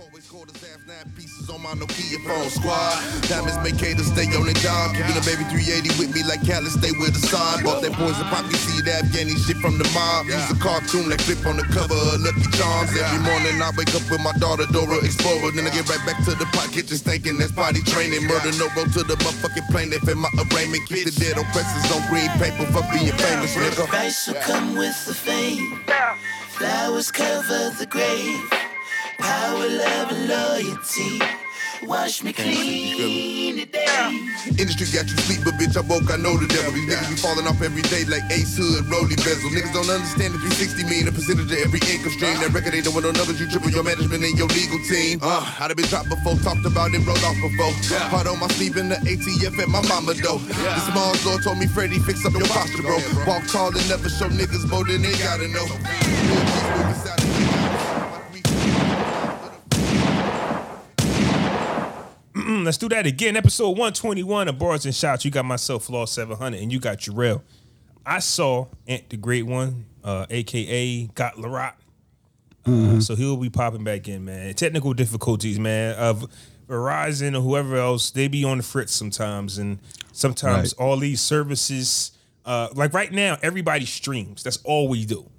Always 0.00 0.26
call 0.26 0.44
his 0.46 0.58
ass 0.64 0.82
nine 0.86 1.06
pieces 1.14 1.50
on 1.50 1.62
my 1.62 1.70
Nokia 1.74 2.18
phone 2.26 2.50
squad. 2.50 2.98
Diamonds 3.30 3.58
make 3.62 3.78
haters 3.78 4.10
stay 4.10 4.26
on 4.34 4.42
their 4.46 4.58
job. 4.58 4.90
Keeping 4.96 5.14
a 5.14 5.24
baby 5.26 5.46
380 5.52 5.90
with 6.02 6.10
me 6.10 6.26
like 6.26 6.42
Cali, 6.42 6.66
stay 6.66 6.90
with 6.98 7.14
the 7.14 7.22
side. 7.22 7.62
Bought 7.62 7.82
that 7.82 7.94
poison 7.94 8.26
poppy 8.26 8.58
seed, 8.58 8.86
Afghani 8.86 9.38
shit 9.46 9.58
from 9.62 9.78
the 9.78 9.86
mob. 9.94 10.26
Use 10.26 10.50
a 10.50 10.58
cartoon 10.58 11.10
that 11.14 11.22
clip 11.22 11.42
on 11.46 11.56
the 11.60 11.66
cover 11.70 11.94
of 11.94 12.22
Lucky 12.26 12.46
Charms. 12.58 12.90
Every 12.90 13.22
morning 13.22 13.62
I 13.62 13.70
wake 13.78 13.94
up 13.94 14.02
with 14.10 14.22
my 14.22 14.34
daughter 14.42 14.66
Dora 14.70 14.98
Explorer. 14.98 15.54
Then 15.54 15.66
I 15.66 15.72
get 15.74 15.86
right 15.86 16.02
back 16.02 16.18
to 16.26 16.34
the 16.34 16.46
pot 16.50 16.74
kitchen 16.74 16.98
stinking. 16.98 17.38
That's 17.38 17.54
potty 17.54 17.82
training. 17.86 18.26
Murder 18.26 18.50
no 18.58 18.66
road 18.74 18.90
to 18.98 19.06
the 19.06 19.14
motherfucking 19.22 19.70
plane. 19.70 19.94
If 19.94 20.08
in 20.10 20.18
my 20.18 20.30
arraignment, 20.40 20.86
keep 20.90 21.06
the 21.06 21.14
dead 21.14 21.38
on 21.38 21.46
presses 21.54 21.86
on 21.94 22.02
green 22.10 22.30
paper 22.42 22.66
for 22.74 22.82
being 22.90 23.14
famous, 23.14 23.54
nigga. 23.54 23.86
Price 23.86 24.26
will 24.26 24.42
come 24.42 24.74
with 24.74 24.94
the 25.06 25.14
fame. 25.14 25.80
Flowers 26.56 27.10
cover 27.10 27.70
the 27.80 27.86
grave. 27.86 28.48
Power, 29.18 29.68
love, 29.68 30.12
and 30.12 30.28
loyalty. 30.28 31.43
Wash 31.86 32.22
me 32.22 32.32
clean 32.32 33.58
today. 33.58 33.84
Industry 34.56 34.88
got 34.88 35.04
you 35.04 35.16
sleep, 35.28 35.44
but 35.44 35.54
bitch, 35.60 35.76
I 35.76 35.84
woke, 35.84 36.08
I 36.08 36.16
know 36.16 36.32
the 36.36 36.48
devil. 36.48 36.72
These 36.72 36.88
niggas 36.88 37.10
be 37.12 37.16
falling 37.20 37.44
off 37.44 37.60
every 37.60 37.82
day 37.92 38.04
like 38.08 38.24
Ace 38.32 38.56
Hood, 38.56 38.88
Rolly 38.88 39.16
Bezel. 39.20 39.52
Niggas 39.52 39.72
don't 39.76 39.88
understand 39.92 40.32
the 40.32 40.40
360 40.40 40.88
mean 40.88 41.08
a 41.08 41.12
percentage 41.12 41.52
of 41.52 41.60
every 41.60 41.80
income 41.84 42.12
stream. 42.16 42.40
That 42.40 42.56
record 42.56 42.72
ain't 42.72 42.88
doing 42.88 43.04
no 43.04 43.12
numbers, 43.12 43.36
you 43.36 43.48
triple 43.52 43.68
your 43.68 43.84
management 43.84 44.24
and 44.24 44.32
your 44.32 44.48
legal 44.56 44.80
team. 44.88 45.20
Uh, 45.20 45.44
I'd 45.60 45.68
have 45.68 45.76
been 45.76 45.88
dropped 45.92 46.08
before, 46.08 46.40
talked 46.40 46.64
about 46.64 46.96
it, 46.96 47.04
rolled 47.04 47.20
off 47.20 47.36
before. 47.36 47.72
Hard 48.08 48.32
on 48.32 48.40
my 48.40 48.48
sleeve 48.56 48.80
in 48.80 48.88
the 48.88 48.96
ATF 49.04 49.52
at 49.60 49.68
my 49.68 49.84
mama 49.84 50.16
though. 50.16 50.40
The 50.40 50.82
small 50.88 51.12
store 51.20 51.40
told 51.44 51.60
me, 51.60 51.68
Freddie, 51.68 52.00
fix 52.00 52.24
up 52.24 52.32
your 52.32 52.48
posture, 52.48 52.80
bro. 52.80 52.96
Walk 53.28 53.44
tall 53.52 53.76
and 53.76 53.84
never 53.92 54.08
show 54.08 54.32
niggas 54.32 54.64
more 54.72 54.88
than 54.88 55.04
they 55.04 55.12
gotta 55.20 55.48
know. 55.52 55.68
Mm, 62.44 62.64
let's 62.64 62.76
do 62.76 62.88
that 62.90 63.06
again. 63.06 63.36
Episode 63.36 63.70
121 63.70 64.48
of 64.48 64.58
Bars 64.58 64.84
and 64.84 64.94
Shots. 64.94 65.24
You 65.24 65.30
got 65.30 65.44
myself, 65.46 65.84
Flaw 65.84 66.04
700, 66.04 66.60
and 66.60 66.70
you 66.72 66.78
got 66.78 66.98
Jarrell. 66.98 67.40
I 68.04 68.18
saw 68.18 68.66
Ant 68.86 69.08
the 69.08 69.16
Great 69.16 69.46
One, 69.46 69.86
uh, 70.02 70.26
aka 70.28 71.06
Got 71.14 71.36
Larock. 71.36 71.74
Uh, 72.66 73.00
so 73.00 73.14
he'll 73.14 73.36
be 73.36 73.50
popping 73.50 73.84
back 73.84 74.08
in, 74.08 74.24
man. 74.24 74.52
Technical 74.54 74.92
difficulties, 74.94 75.58
man. 75.58 75.94
Of 75.96 76.26
Verizon 76.68 77.36
or 77.36 77.40
whoever 77.40 77.76
else, 77.76 78.10
they 78.10 78.28
be 78.28 78.44
on 78.44 78.58
the 78.58 78.62
fritz 78.62 78.92
sometimes, 78.92 79.56
and 79.58 79.78
sometimes 80.12 80.74
Right. 80.78 80.84
all 80.86 80.96
these 80.98 81.20
services, 81.22 82.12
uh, 82.44 82.68
like 82.74 82.92
right 82.92 83.12
now, 83.12 83.38
everybody 83.42 83.86
streams. 83.86 84.42
That's 84.42 84.58
all 84.64 84.88
we 84.88 85.04
do. 85.06 85.30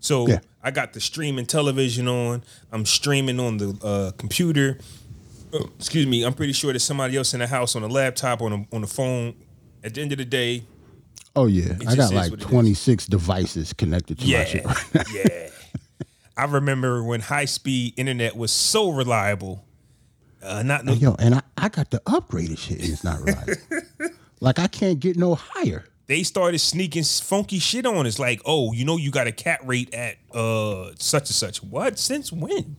So 0.00 0.28
Yeah. 0.28 0.40
I 0.62 0.70
got 0.70 0.92
the 0.94 1.00
streaming 1.00 1.44
television 1.46 2.08
on. 2.08 2.42
I'm 2.72 2.86
streaming 2.86 3.38
on 3.40 3.58
the 3.58 3.78
uh, 3.82 4.10
computer. 4.16 4.78
Excuse 5.78 6.06
me. 6.06 6.24
I'm 6.24 6.34
pretty 6.34 6.52
sure 6.52 6.72
there's 6.72 6.82
somebody 6.84 7.16
else 7.16 7.34
in 7.34 7.40
the 7.40 7.46
house 7.46 7.76
on 7.76 7.82
a 7.82 7.88
laptop 7.88 8.42
on 8.42 8.52
a, 8.52 8.74
on 8.74 8.80
the 8.80 8.86
phone. 8.86 9.34
At 9.82 9.94
the 9.94 10.00
end 10.00 10.12
of 10.12 10.18
the 10.18 10.24
day, 10.24 10.64
Oh 11.36 11.46
yeah, 11.46 11.74
I 11.86 11.96
got 11.96 12.14
like 12.14 12.30
what 12.30 12.40
it 12.40 12.44
is. 12.44 12.50
26 12.50 13.06
devices 13.06 13.72
connected 13.72 14.18
to 14.20 14.26
my 14.26 14.44
shit. 14.44 14.64
yeah, 14.94 15.02
yeah. 15.12 15.48
I 16.36 16.44
remember 16.44 17.02
when 17.02 17.20
high 17.20 17.44
speed 17.44 17.94
internet 17.96 18.36
was 18.36 18.52
so 18.52 18.90
reliable. 18.90 19.64
Uh, 20.42 20.62
not 20.62 20.84
no, 20.84 20.92
Yo, 20.92 21.16
and 21.18 21.34
I, 21.36 21.42
I 21.56 21.68
got 21.70 21.90
the 21.90 22.00
upgraded 22.00 22.58
shit, 22.58 22.80
and 22.80 22.88
it's 22.92 23.02
not 23.04 23.20
right. 23.20 24.10
like 24.40 24.58
I 24.58 24.66
can't 24.68 25.00
get 25.00 25.16
no 25.16 25.34
higher. 25.34 25.84
they 26.06 26.22
started 26.22 26.58
sneaking 26.60 27.04
funky 27.04 27.58
shit 27.58 27.84
on 27.86 28.06
us. 28.06 28.18
Like, 28.18 28.40
oh, 28.44 28.72
you 28.72 28.84
know, 28.84 28.96
you 28.96 29.10
got 29.10 29.26
a 29.26 29.32
cat 29.32 29.60
rate 29.64 29.92
at 29.94 30.16
uh 30.32 30.90
such 30.98 31.22
and 31.30 31.34
such. 31.34 31.62
What? 31.62 31.98
Since 31.98 32.30
when? 32.32 32.76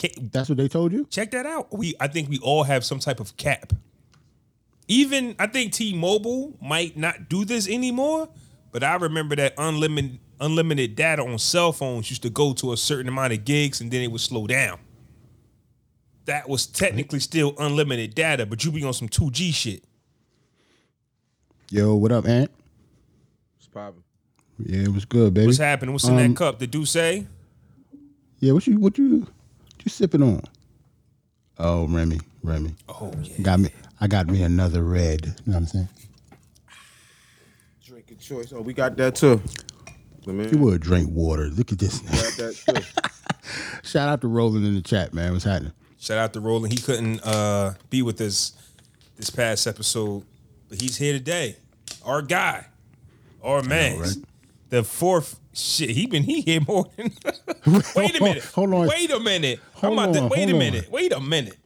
Ca- 0.00 0.14
That's 0.32 0.48
what 0.48 0.58
they 0.58 0.68
told 0.68 0.92
you. 0.92 1.06
check 1.10 1.30
that 1.32 1.46
out. 1.46 1.76
We 1.76 1.94
I 2.00 2.08
think 2.08 2.28
we 2.28 2.38
all 2.38 2.62
have 2.64 2.84
some 2.84 2.98
type 2.98 3.20
of 3.20 3.36
cap. 3.36 3.72
Even 4.86 5.34
I 5.38 5.46
think 5.46 5.72
T-Mobile 5.72 6.54
might 6.62 6.96
not 6.96 7.28
do 7.28 7.44
this 7.44 7.68
anymore, 7.68 8.28
but 8.72 8.82
I 8.82 8.94
remember 8.94 9.36
that 9.36 9.54
unlimited 9.58 10.18
unlimited 10.40 10.94
data 10.94 11.22
on 11.24 11.36
cell 11.38 11.72
phones 11.72 12.08
used 12.10 12.22
to 12.22 12.30
go 12.30 12.52
to 12.54 12.72
a 12.72 12.76
certain 12.76 13.08
amount 13.08 13.32
of 13.32 13.44
gigs 13.44 13.80
and 13.80 13.90
then 13.90 14.02
it 14.02 14.06
would 14.12 14.20
slow 14.20 14.46
down. 14.46 14.78
That 16.26 16.48
was 16.48 16.64
technically 16.66 17.18
still 17.20 17.54
unlimited 17.58 18.14
data, 18.14 18.46
but 18.46 18.64
you 18.64 18.70
be 18.70 18.84
on 18.84 18.92
some 18.92 19.08
2G 19.08 19.52
shit. 19.52 19.82
Yo, 21.70 21.94
what 21.96 22.12
up, 22.12 22.26
Ant? 22.28 22.50
It's 23.58 23.66
popping. 23.66 24.04
Yeah, 24.58 24.82
it 24.84 24.92
was 24.92 25.04
good, 25.04 25.34
baby. 25.34 25.46
What's 25.46 25.58
happening? 25.58 25.92
What's 25.92 26.04
in 26.06 26.18
Um, 26.18 26.28
that 26.32 26.36
cup? 26.36 26.58
Did 26.58 26.74
you 26.74 26.84
say? 26.86 27.26
Yeah, 28.40 28.52
what 28.52 28.66
you 28.66 28.78
what 28.78 28.96
you 28.98 29.20
what 29.20 29.28
you 29.84 29.90
sipping 29.90 30.22
on? 30.22 30.42
Oh, 31.58 31.86
Remy, 31.88 32.20
Remy. 32.42 32.74
Oh 32.88 33.12
yeah. 33.22 33.42
Got 33.42 33.60
me. 33.60 33.70
I 34.00 34.06
got 34.06 34.28
me 34.28 34.42
another 34.42 34.82
red. 34.82 35.26
You 35.26 35.32
know 35.46 35.54
what 35.54 35.56
I'm 35.56 35.66
saying? 35.66 35.88
Drink 37.84 38.10
of 38.10 38.20
choice. 38.20 38.52
Oh, 38.52 38.60
we 38.60 38.72
got 38.72 38.96
that 38.96 39.16
too. 39.16 39.42
The 40.24 40.32
man. 40.32 40.48
You 40.50 40.58
would 40.58 40.80
drink 40.80 41.10
water. 41.10 41.48
Look 41.48 41.72
at 41.72 41.78
this. 41.78 41.98
got 41.98 42.36
that 42.36 42.54
too. 42.54 43.02
Shout 43.82 44.08
out 44.08 44.20
to 44.20 44.28
Roland 44.28 44.66
in 44.66 44.74
the 44.74 44.82
chat, 44.82 45.14
man. 45.14 45.32
What's 45.32 45.44
happening? 45.44 45.72
Shout 45.98 46.18
out 46.18 46.32
to 46.34 46.40
Roland. 46.40 46.72
He 46.72 46.80
couldn't 46.80 47.20
uh, 47.24 47.74
be 47.90 48.02
with 48.02 48.20
us 48.20 48.52
this 49.16 49.30
past 49.30 49.66
episode, 49.66 50.24
but 50.68 50.80
he's 50.80 50.96
here 50.96 51.12
today. 51.12 51.56
Our 52.04 52.22
guy, 52.22 52.66
our 53.42 53.62
man, 53.62 53.98
right? 53.98 54.16
The 54.70 54.84
fourth 54.84 55.40
shit. 55.52 55.90
He 55.90 56.06
been 56.06 56.22
he 56.22 56.40
here 56.42 56.60
more 56.66 56.86
than. 56.96 57.12
wait 57.96 58.18
a 58.18 58.22
minute. 58.22 58.44
Hold 58.44 58.74
on. 58.74 58.88
Wait 58.88 59.10
a 59.10 59.20
minute. 59.20 59.60
Hold 59.74 59.98
I'm 59.98 60.04
about 60.04 60.14
to 60.14 60.20
on, 60.22 60.28
wait 60.28 60.38
a 60.38 60.40
hold 60.40 60.52
on. 60.52 60.58
minute. 60.58 60.90
Wait 60.90 61.12
a 61.12 61.20
minute. 61.20 61.58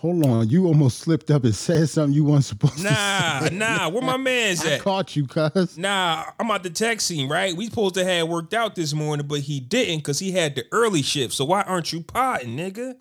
Hold 0.00 0.26
on, 0.26 0.48
you 0.50 0.66
almost 0.66 0.98
slipped 0.98 1.30
up 1.30 1.44
and 1.44 1.54
said 1.54 1.88
something 1.88 2.12
you 2.14 2.22
weren't 2.22 2.44
supposed 2.44 2.76
to. 2.76 2.82
Nah, 2.84 3.40
say. 3.40 3.54
nah. 3.54 3.76
Nah, 3.76 3.88
where 3.88 4.02
my 4.02 4.18
man's 4.18 4.64
I 4.64 4.72
at? 4.72 4.82
caught 4.82 5.16
you, 5.16 5.26
cuz. 5.26 5.78
Nah, 5.78 6.22
I'm 6.38 6.50
at 6.50 6.62
the 6.62 6.68
text 6.70 7.06
scene, 7.06 7.30
right? 7.30 7.56
We 7.56 7.64
supposed 7.66 7.94
to 7.94 8.04
have 8.04 8.28
worked 8.28 8.52
out 8.52 8.74
this 8.74 8.92
morning, 8.92 9.26
but 9.26 9.40
he 9.40 9.58
didn't 9.58 9.98
because 10.00 10.18
he 10.18 10.32
had 10.32 10.54
the 10.54 10.64
early 10.70 11.00
shift. 11.00 11.32
So 11.32 11.46
why 11.46 11.62
aren't 11.62 11.94
you 11.94 12.02
potting, 12.02 12.58
nigga? 12.58 12.96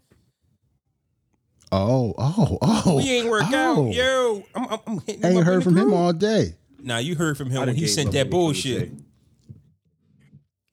Oh, 1.72 2.14
oh, 2.18 2.58
oh. 2.62 2.96
We 2.96 3.12
ain't 3.12 3.30
worked 3.30 3.52
oh. 3.54 3.88
out. 3.88 3.94
Yo, 3.94 4.44
I'm, 4.56 4.68
I'm, 4.70 4.80
I'm 4.88 5.00
hitting 5.02 5.26
I 5.26 5.30
him 5.32 5.38
ain't 5.38 5.42
up 5.42 5.42
in 5.42 5.46
heard 5.46 5.60
the 5.60 5.64
from 5.66 5.78
him 5.78 5.94
all 5.94 6.14
day. 6.14 6.56
Nah, 6.82 7.00
you 7.00 7.16
heard 7.16 7.38
from 7.38 7.50
him 7.50 7.64
I 7.64 7.66
when 7.66 7.76
he 7.76 7.88
sent 7.88 8.14
that 8.14 8.28
on 8.28 8.32
what 8.32 8.56
he 8.56 8.72
bullshit. 8.72 8.80
said. 8.90 9.05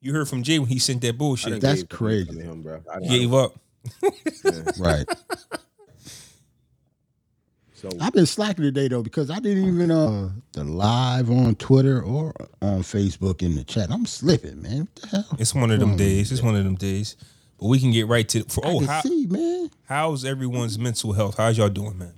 You 0.03 0.13
heard 0.13 0.29
from 0.29 0.43
Jay 0.43 0.59
when 0.59 0.69
he 0.69 0.81
sent 0.81 1.01
that 1.03 1.17
bullshit. 1.17 1.61
That's 1.61 1.85
crazy. 1.85 2.31
on 2.31 2.37
Him, 2.37 2.63
bro. 2.63 2.83
I, 2.93 3.01
gave 3.01 3.33
up. 3.33 3.55
Right. 4.79 5.07
So 7.75 7.89
I've 8.01 8.13
been 8.13 8.27
slacking 8.27 8.63
today 8.63 8.87
though 8.87 9.03
because 9.03 9.29
I 9.29 9.41
didn't 9.41 9.67
even 9.67 9.91
uh 9.91 10.31
the 10.53 10.63
live 10.63 11.33
on 11.33 11.57
Twitter 11.57 12.01
or 12.01 12.33
on 12.61 12.83
Facebook 12.83 13.43
in 13.43 13.57
the 13.57 13.65
chat. 13.65 13.91
I'm 13.91 14.07
slipping, 14.07 14.63
man. 14.63 14.83
What 14.83 14.95
the 14.95 15.07
hell? 15.09 15.37
It's 15.41 15.53
one 15.53 15.73
of 15.73 15.81
them 15.81 15.97
days. 15.97 16.31
It's 16.31 16.43
one 16.43 16.55
of 16.55 16.63
them 16.63 16.77
days. 16.77 17.17
But 17.59 17.67
we 17.67 17.81
can 17.81 17.91
get 17.91 18.07
right 18.07 18.29
to 18.29 18.45
for 18.45 18.65
I 18.65 18.71
oh 18.71 18.79
can 18.79 18.87
how, 18.87 19.01
see, 19.01 19.27
man. 19.27 19.69
how's 19.87 20.25
everyone's 20.25 20.79
mental 20.79 21.13
health? 21.13 21.39
How's 21.39 21.59
y'all 21.59 21.69
doing, 21.69 21.99
man? 21.99 22.15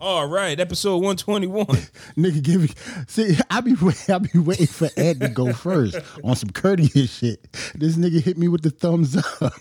All 0.00 0.26
right, 0.26 0.58
episode 0.58 0.96
121. 1.02 1.66
Nigga, 2.16 2.42
give 2.42 2.62
me. 2.62 2.68
See, 3.06 3.36
I 3.50 3.60
be 3.60 3.76
I 4.08 4.18
be 4.18 4.38
waiting 4.38 4.66
for 4.66 4.88
Ed 4.96 5.20
to 5.20 5.28
go 5.28 5.52
first 5.52 5.98
on 6.24 6.36
some 6.36 6.50
courteous 6.50 7.18
shit. 7.18 7.52
This 7.74 7.96
nigga 7.96 8.22
hit 8.22 8.38
me 8.38 8.48
with 8.48 8.62
the 8.62 8.70
thumbs 8.70 9.16
up 9.16 9.52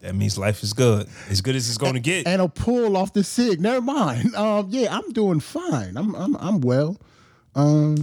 that 0.00 0.14
means 0.14 0.38
life 0.38 0.62
is 0.62 0.72
good. 0.72 1.08
As 1.28 1.40
good 1.40 1.56
as 1.56 1.68
it's 1.68 1.78
gonna 1.78 2.00
get. 2.00 2.26
and 2.26 2.40
a 2.42 2.48
pull 2.48 2.96
off 2.96 3.12
the 3.12 3.22
sig. 3.22 3.60
Never 3.60 3.80
mind. 3.80 4.34
Um, 4.34 4.66
yeah, 4.70 4.96
I'm 4.96 5.12
doing 5.12 5.40
fine. 5.40 5.96
I'm 5.96 6.14
I'm 6.14 6.36
I'm 6.36 6.60
well. 6.60 6.96
Um, 7.54 7.96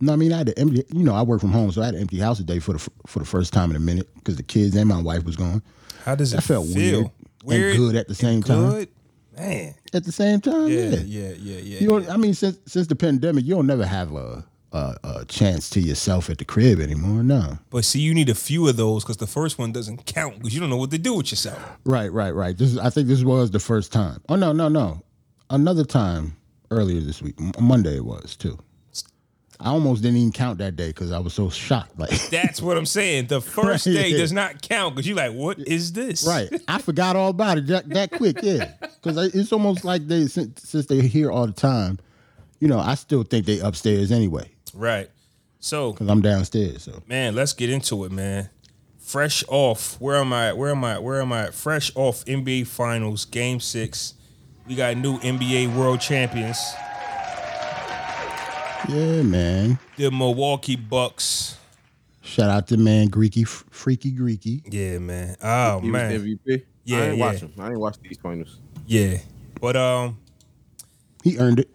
no, 0.00 0.12
I 0.12 0.16
mean 0.16 0.32
I 0.32 0.38
had 0.38 0.46
to 0.48 0.58
empty. 0.58 0.84
You 0.90 1.04
know, 1.04 1.14
I 1.14 1.22
work 1.22 1.40
from 1.40 1.50
home, 1.52 1.72
so 1.72 1.82
I 1.82 1.86
had 1.86 1.94
an 1.94 2.02
empty 2.02 2.18
house 2.18 2.38
today 2.38 2.58
for 2.58 2.74
the 2.74 2.90
for 3.06 3.18
the 3.20 3.24
first 3.24 3.52
time 3.52 3.70
in 3.70 3.76
a 3.76 3.80
minute 3.80 4.12
because 4.16 4.36
the 4.36 4.42
kids 4.42 4.76
and 4.76 4.88
my 4.88 5.00
wife 5.00 5.24
was 5.24 5.36
gone 5.36 5.62
How 6.04 6.14
does 6.14 6.32
it 6.32 6.36
that 6.36 6.42
felt 6.42 6.66
feel? 6.68 7.12
weird 7.44 7.74
and 7.74 7.78
good 7.78 7.96
at 7.96 8.08
the 8.08 8.14
same 8.14 8.42
time. 8.42 8.86
Man. 9.36 9.74
at 9.92 10.04
the 10.04 10.12
same 10.12 10.40
time. 10.40 10.68
Yeah, 10.68 10.88
Yeah, 10.90 11.00
yeah, 11.00 11.28
yeah, 11.38 11.58
yeah. 11.58 11.80
You 11.80 11.88
don't. 11.88 12.04
yeah. 12.04 12.14
I 12.14 12.16
mean, 12.16 12.34
since 12.34 12.58
since 12.66 12.86
the 12.86 12.96
pandemic, 12.96 13.44
you 13.44 13.54
don't 13.54 13.66
never 13.66 13.86
have 13.86 14.12
a 14.14 14.44
a, 14.72 14.96
a 15.04 15.24
chance 15.26 15.70
to 15.70 15.80
yourself 15.80 16.28
at 16.28 16.38
the 16.38 16.44
crib 16.44 16.80
anymore. 16.80 17.22
No. 17.22 17.58
But 17.70 17.84
see, 17.84 18.00
you 18.00 18.12
need 18.12 18.28
a 18.28 18.34
few 18.34 18.68
of 18.68 18.76
those 18.76 19.04
because 19.04 19.18
the 19.18 19.26
first 19.26 19.56
one 19.58 19.70
doesn't 19.72 20.04
count 20.04 20.38
because 20.38 20.52
you 20.52 20.60
don't 20.60 20.70
know 20.70 20.76
what 20.76 20.90
to 20.90 20.98
do 20.98 21.14
with 21.14 21.30
yourself. 21.30 21.62
Right, 21.84 22.12
right, 22.12 22.32
right. 22.34 22.58
This 22.58 22.72
is, 22.72 22.78
I 22.78 22.90
think 22.90 23.06
this 23.06 23.22
was 23.22 23.50
the 23.52 23.60
first 23.60 23.92
time. 23.92 24.20
Oh 24.28 24.34
no, 24.36 24.52
no, 24.52 24.68
no. 24.68 25.02
Another 25.50 25.84
time 25.84 26.36
earlier 26.72 27.00
this 27.00 27.22
week, 27.22 27.36
Monday 27.60 27.96
it 27.96 28.04
was 28.04 28.34
too. 28.34 28.58
I 29.60 29.70
almost 29.70 30.02
didn't 30.02 30.18
even 30.18 30.32
count 30.32 30.58
that 30.58 30.76
day 30.76 30.88
because 30.88 31.12
I 31.12 31.18
was 31.18 31.32
so 31.34 31.48
shocked. 31.50 31.98
Like, 31.98 32.10
That's 32.30 32.60
what 32.60 32.76
I'm 32.76 32.86
saying. 32.86 33.26
The 33.28 33.40
first 33.40 33.86
Right, 33.86 33.92
day 33.94 34.08
yeah. 34.10 34.16
does 34.18 34.32
not 34.32 34.60
count 34.62 34.94
because 34.94 35.06
you're 35.06 35.16
like, 35.16 35.32
what 35.32 35.58
is 35.60 35.92
this? 35.92 36.26
right, 36.26 36.48
I 36.68 36.78
forgot 36.78 37.16
all 37.16 37.30
about 37.30 37.58
it 37.58 37.66
that, 37.68 37.88
that 37.90 38.10
quick. 38.12 38.38
Yeah, 38.42 38.72
because 39.02 39.34
it's 39.34 39.52
almost 39.52 39.84
like 39.84 40.06
they 40.08 40.26
since, 40.26 40.62
since 40.68 40.86
they're 40.86 41.02
here 41.02 41.30
all 41.30 41.46
the 41.46 41.52
time. 41.52 41.98
You 42.60 42.68
know, 42.68 42.78
I 42.78 42.94
still 42.94 43.22
think 43.24 43.44
they 43.46 43.58
upstairs 43.60 44.10
anyway 44.10 44.48
Right. 44.72 45.10
So, 45.60 45.92
because 45.92 46.08
I'm 46.08 46.20
downstairs. 46.22 46.82
So 46.84 47.02
man, 47.06 47.34
let's 47.34 47.52
get 47.52 47.70
into 47.70 48.04
it, 48.04 48.12
man. 48.12 48.50
fresh 48.98 49.44
off. 49.48 50.00
Where 50.00 50.16
am 50.16 50.32
I? 50.32 50.48
at? 50.48 50.56
Where 50.58 50.70
am 50.70 50.82
I? 50.84 50.94
at? 50.94 51.02
Where 51.02 51.20
am 51.20 51.32
I? 51.32 51.44
at? 51.44 51.54
Fresh 51.54 51.92
off 51.94 52.24
NBA 52.26 52.66
Finals, 52.66 53.24
Game 53.24 53.60
Six. 53.60 54.14
We 54.66 54.74
got 54.76 54.96
new 54.96 55.18
NBA 55.18 55.74
World 55.76 56.00
Champions, 56.00 56.58
Yeah, 58.88 59.22
man. 59.22 59.78
the 59.96 60.10
Milwaukee 60.10 60.76
Bucks. 60.76 61.58
Shout 62.22 62.50
out 62.50 62.66
to 62.68 62.76
man 62.76 63.08
Greeky, 63.08 63.46
Freaky 63.46 64.12
Greeky. 64.12 64.62
Yeah, 64.70 64.98
man. 64.98 65.36
Oh 65.42 65.80
He 65.80 65.88
man. 65.90 66.12
was 66.12 66.22
MVP. 66.22 66.64
Yeah, 66.84 66.98
I 66.98 67.00
ain't 67.02 67.18
yeah. 67.18 67.24
watch 67.26 67.40
him. 67.40 67.52
I 67.58 67.68
ain't 67.70 67.78
watch 67.80 67.96
these 68.02 68.18
finals. 68.18 68.60
Yeah, 68.86 69.18
but 69.60 69.76
um, 69.76 70.18
He 71.22 71.38
earned 71.38 71.60
it. 71.60 71.70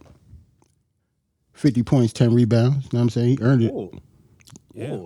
50 1.54 1.84
points, 1.84 2.14
10 2.14 2.34
rebounds. 2.34 2.86
You 2.86 2.90
know 2.94 3.00
what 3.00 3.02
I'm 3.04 3.10
saying? 3.10 3.30
He 3.30 3.38
earned 3.42 3.64
it. 3.64 3.72
Oh, 3.74 3.92
Yeah. 4.74 4.98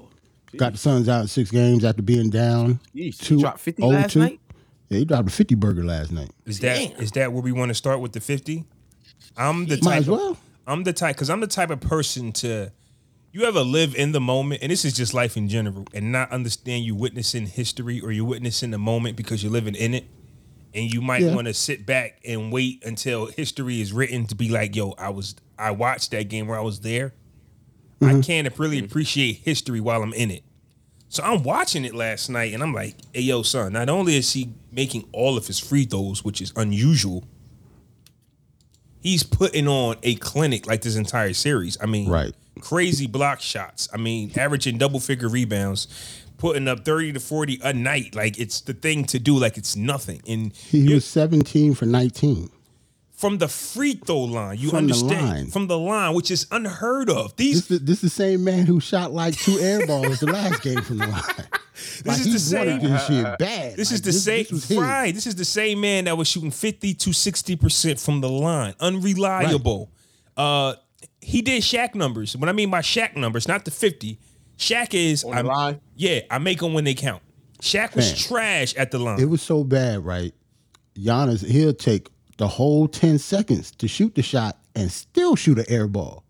Got 0.56 0.74
the 0.74 0.78
Suns 0.78 1.10
out 1.10 1.22
in 1.22 1.28
six 1.28 1.50
games 1.50 1.84
after 1.84 2.04
being 2.04 2.30
down. 2.30 2.80
Yeesh, 2.96 3.18
Two, 3.18 3.38
he 3.38 3.42
dropped 3.42 3.60
50 3.60 3.82
oh, 3.82 3.88
last 3.88 4.12
two. 4.14 4.20
night. 4.20 4.40
Yeah, 4.90 5.00
he 5.00 5.06
dropped 5.06 5.28
a 5.30 5.32
50 5.32 5.56
burger 5.56 5.84
last 5.84 6.12
night. 6.12 6.30
is 6.46 6.60
that 6.60 6.78
is 7.02 7.12
that 7.14 7.34
where 7.34 7.42
we 7.42 7.52
want 7.52 7.70
to 7.70 7.74
start 7.74 8.00
with 8.02 8.12
the 8.12 8.20
fifty? 8.20 8.66
I'm 9.36 9.66
the 9.66 9.80
Might 9.82 9.92
type. 9.92 10.00
as 10.02 10.08
of- 10.10 10.18
well. 10.18 10.38
I'm 10.65 10.83
the 10.83 10.94
type 10.94 11.15
because 11.15 11.30
I'm 11.30 11.39
the 11.42 11.48
type 11.48 11.69
of 11.69 11.81
person 11.81 12.31
to. 12.33 12.71
You 13.31 13.45
ever 13.45 13.62
live 13.62 13.95
in 13.95 14.12
the 14.12 14.21
moment, 14.21 14.62
and 14.62 14.71
this 14.71 14.86
is 14.86 14.94
just 14.94 15.13
life 15.13 15.36
in 15.36 15.50
general, 15.50 15.88
and 15.94 16.12
not 16.12 16.31
understand 16.31 16.86
you 16.86 16.94
witnessing 16.94 17.48
history 17.48 18.00
or 18.00 18.12
you're 18.12 18.25
witnessing 18.25 18.69
the 18.69 18.77
moment 18.77 19.18
because 19.18 19.42
you're 19.42 19.51
living 19.51 19.74
in 19.74 19.95
it, 19.95 20.06
and 20.74 20.94
you 20.94 21.01
might 21.01 21.21
Yeah. 21.21 21.33
want 21.33 21.48
to 21.48 21.54
sit 21.54 21.86
back 21.86 22.19
and 22.24 22.51
wait 22.51 22.83
until 22.86 23.25
history 23.25 23.81
is 23.81 23.92
written 23.92 24.27
to 24.27 24.36
be 24.36 24.50
like, 24.50 24.75
"Yo, 24.75 24.92
I 25.00 25.10
was, 25.10 25.36
I 25.57 25.71
watched 25.71 26.12
that 26.12 26.30
game 26.30 26.48
where 26.48 26.60
I 26.60 26.62
was 26.62 26.81
there." 26.81 27.13
I 28.01 28.06
mm-hmm. 28.06 28.21
can't 28.21 28.60
really 28.60 28.77
mm-hmm. 28.77 28.86
appreciate 28.86 29.42
history 29.44 29.80
while 29.80 30.04
I'm 30.04 30.13
in 30.13 30.30
it. 30.30 30.44
So 31.10 31.24
I'm 31.24 31.44
watching 31.44 31.86
it 31.86 31.95
last 31.95 32.30
night, 32.30 32.54
and 32.54 32.62
I'm 32.62 32.74
like, 32.74 32.95
"Hey, 33.13 33.21
yo, 33.21 33.42
son! 33.42 33.74
Not 33.74 33.89
only 33.89 34.15
is 34.15 34.31
he 34.33 34.54
making 34.71 35.07
all 35.12 35.38
of 35.38 35.48
his 35.48 35.60
free 35.60 35.86
throws, 35.86 36.24
which 36.24 36.42
is 36.42 36.54
unusual, 36.56 37.24
he's 39.04 39.22
putting 39.22 39.68
on 39.68 39.98
a 40.02 40.16
clinic 40.16 40.66
like 40.66 40.82
this 40.82 40.96
entire 40.96 41.34
series. 41.34 41.78
I 41.82 41.86
mean, 41.86 42.10
Right. 42.10 42.34
crazy 42.62 43.06
block 43.06 43.42
shots. 43.42 43.88
I 43.94 43.98
mean, 43.98 44.32
averaging 44.36 44.78
double 44.80 45.00
figure 45.00 45.28
rebounds, 45.30 45.88
putting 46.38 46.68
up 46.68 46.84
30 46.86 47.14
to 47.14 47.20
40 47.20 47.60
a 47.64 47.74
night. 47.74 48.16
Like 48.16 48.40
it's 48.40 48.62
the 48.62 48.74
thing 48.74 49.04
to 49.06 49.20
do, 49.20 49.38
like 49.38 49.58
it's 49.58 49.76
nothing. 49.76 50.22
And 50.28 50.54
He 50.54 50.94
was 50.94 51.06
17 51.06 51.76
for 51.76 51.86
19. 51.86 52.50
From 53.24 53.38
the 53.38 53.48
free 53.48 53.94
throw 53.94 54.20
line, 54.25 54.58
you 54.58 54.70
From 54.70 54.88
the 54.88 54.94
understand 54.94 55.28
line. 55.30 55.48
from 55.48 55.68
the 55.68 55.78
line, 55.80 56.14
which 56.14 56.30
is 56.30 56.46
unheard 56.52 57.10
of. 57.10 57.36
These 57.38 57.68
This 57.68 57.80
is 57.80 57.86
this 57.86 58.02
the 58.02 58.10
same 58.10 58.44
man 58.44 58.66
who 58.66 58.80
shot 58.80 59.14
like 59.14 59.36
two 59.36 59.58
air 59.60 59.88
balls 59.88 60.20
the 60.20 60.28
last 60.31 60.62
game 60.62 60.81
from 60.81 60.98
the 61.00 61.08
line. 61.08 61.24
Like, 62.06 62.20
is 62.20 62.31
the 62.31 62.40
same- 62.40 62.80
this 62.81 63.08
shit 63.08 63.24
bad. 63.40 63.75
This 63.75 63.90
Like, 63.90 63.96
is 63.96 64.02
the 64.04 64.14
same 64.14 64.46
was 64.52 64.68
his. 64.68 64.78
right. 64.78 65.14
This 65.14 65.25
is 65.25 65.36
the 65.36 65.44
same 65.46 65.81
man 65.81 66.06
that 66.06 66.16
was 66.16 66.28
shooting 66.28 66.52
50 66.52 66.94
to 66.94 67.10
60% 67.10 68.00
from 68.00 68.22
the 68.22 68.30
line. 68.30 68.75
Unreliable. 68.80 69.90
Uh 70.38 70.75
he 71.20 71.42
did 71.42 71.64
Shaq 71.64 71.96
numbers. 71.96 72.38
What 72.38 72.48
I 72.50 72.52
mean 72.52 72.70
by 72.70 72.81
Shaq 72.81 73.16
numbers, 73.16 73.48
not 73.48 73.66
the 73.66 73.72
50. 73.72 74.20
Shaq 74.58 74.94
is 74.94 75.24
On 75.24 75.31
the 75.31 75.38
I'm- 75.38 75.46
line? 75.48 75.80
Yeah, 75.96 76.20
I 76.30 76.38
make 76.38 76.60
them 76.60 76.74
when 76.74 76.84
they 76.84 76.94
count. 76.94 77.24
Shaq 77.62 77.96
was 77.96 78.06
Man. 78.12 78.16
trash 78.18 78.75
at 78.75 78.92
the 78.92 79.00
line. 79.00 79.20
It 79.20 79.30
was 79.30 79.42
so 79.42 79.64
bad, 79.64 80.06
right? 80.06 80.34
Giannis, 80.98 81.44
he'll 81.46 81.74
take 81.74 82.08
the 82.38 82.48
whole 82.48 82.88
10 82.88 83.18
seconds 83.20 83.72
to 83.72 83.88
shoot 83.88 84.16
the 84.16 84.22
shot 84.24 84.58
and 84.76 84.92
still 84.92 85.36
shoot 85.36 85.60
an 85.60 85.66
air 85.68 85.88
ball. 85.88 86.24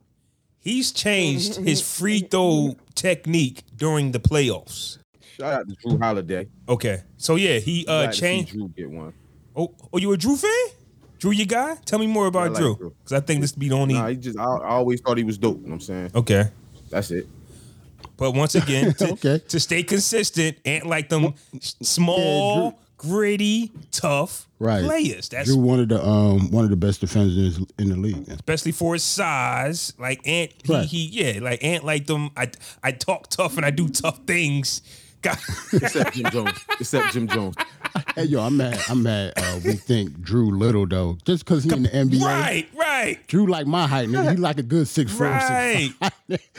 He's 0.59 0.91
changed 0.91 1.57
his 1.57 1.81
free 1.97 2.19
throw 2.21 2.75
technique 2.95 3.63
during 3.75 4.11
the 4.11 4.19
playoffs. 4.19 4.97
Shout 5.37 5.53
out 5.53 5.67
to 5.67 5.75
Jrue 5.75 5.99
Holiday. 6.01 6.47
Okay. 6.69 7.03
So 7.17 7.35
yeah, 7.35 7.59
he 7.59 7.85
uh 7.87 8.03
Glad 8.03 8.05
to 8.07 8.13
see 8.13 8.19
changed 8.21 8.55
Jrue 8.55 8.75
get 8.75 8.89
one. 8.89 9.13
Oh, 9.55 9.73
oh, 9.91 9.97
you 9.97 10.11
a 10.13 10.17
Jrue 10.17 10.37
fan? 10.39 10.75
Jrue, 11.19 11.35
your 11.35 11.45
guy? 11.45 11.75
Tell 11.85 11.99
me 11.99 12.07
more 12.07 12.27
about 12.27 12.47
I 12.47 12.47
like 12.49 12.63
Jrue, 12.63 12.77
Jrue. 12.79 12.93
because 13.03 13.13
I 13.13 13.19
think 13.19 13.41
this 13.41 13.51
be 13.53 13.69
the 13.69 13.75
only. 13.75 13.93
Nah, 13.95 14.07
he 14.07 14.15
just 14.15 14.37
I, 14.37 14.43
I 14.43 14.69
always 14.75 15.01
thought 15.01 15.17
he 15.17 15.23
was 15.23 15.37
dope. 15.37 15.57
You 15.57 15.63
know 15.63 15.67
what 15.69 15.73
I'm 15.75 15.79
saying? 15.81 16.11
Okay, 16.15 16.45
That's 16.89 17.11
it. 17.11 17.27
but 18.17 18.31
once 18.31 18.55
again, 18.55 18.93
to, 18.99 19.11
Okay. 19.13 19.39
to 19.47 19.59
stay 19.59 19.83
consistent, 19.83 20.57
and 20.65 20.83
like 20.85 21.09
them 21.09 21.33
s- 21.55 21.75
small, 21.81 22.79
gritty, 23.03 23.71
tough 23.91 24.47
Right. 24.59 24.83
players. 24.83 25.29
That's 25.29 25.49
Jrue 25.51 25.57
one 25.61 25.79
of 25.81 25.89
the 25.89 26.03
um 26.03 26.49
one 26.49 26.63
of 26.63 26.69
the 26.69 26.75
best 26.77 27.01
defenders 27.01 27.59
in 27.77 27.89
the 27.89 27.97
league. 27.97 28.27
especially 28.29 28.71
for 28.71 28.93
his 28.93 29.03
size. 29.03 29.93
Like 29.99 30.25
Ant, 30.27 30.51
he, 30.63 30.73
Right. 30.73 30.85
he 30.85 31.05
yeah, 31.05 31.39
like 31.41 31.63
Ant 31.63 31.83
like 31.83 32.07
them. 32.07 32.31
I 32.37 32.49
I 32.81 32.91
talk 32.93 33.29
tough 33.29 33.57
and 33.57 33.65
I 33.65 33.71
do 33.71 33.89
tough 33.89 34.19
things. 34.25 34.81
God, 35.21 35.37
Except 35.73 36.15
Jim 36.15 36.29
Jones. 36.31 36.57
Except 36.79 37.13
Jim 37.13 37.27
Jones. 37.27 37.55
Hey 38.15 38.25
yo, 38.25 38.41
I'm 38.41 38.57
mad. 38.57 38.79
I'm 38.89 39.01
mad. 39.03 39.33
Uh, 39.37 39.59
we 39.65 39.73
think 39.73 40.19
Jrue 40.19 40.55
little 40.57 40.85
though, 40.87 41.17
just 41.25 41.45
because 41.45 41.63
he 41.63 41.73
in 41.73 41.83
the 41.83 41.89
NBA. 41.89 42.21
right, 42.23 42.67
right. 42.75 43.27
Jrue 43.27 43.47
like 43.49 43.65
my 43.67 43.87
height, 43.87 44.07
nigga. 44.09 44.31
He 44.31 44.37
like 44.37 44.57
a 44.59 44.63
good 44.63 44.87
six 44.87 45.11
four, 45.11 45.27
Right. 45.27 45.91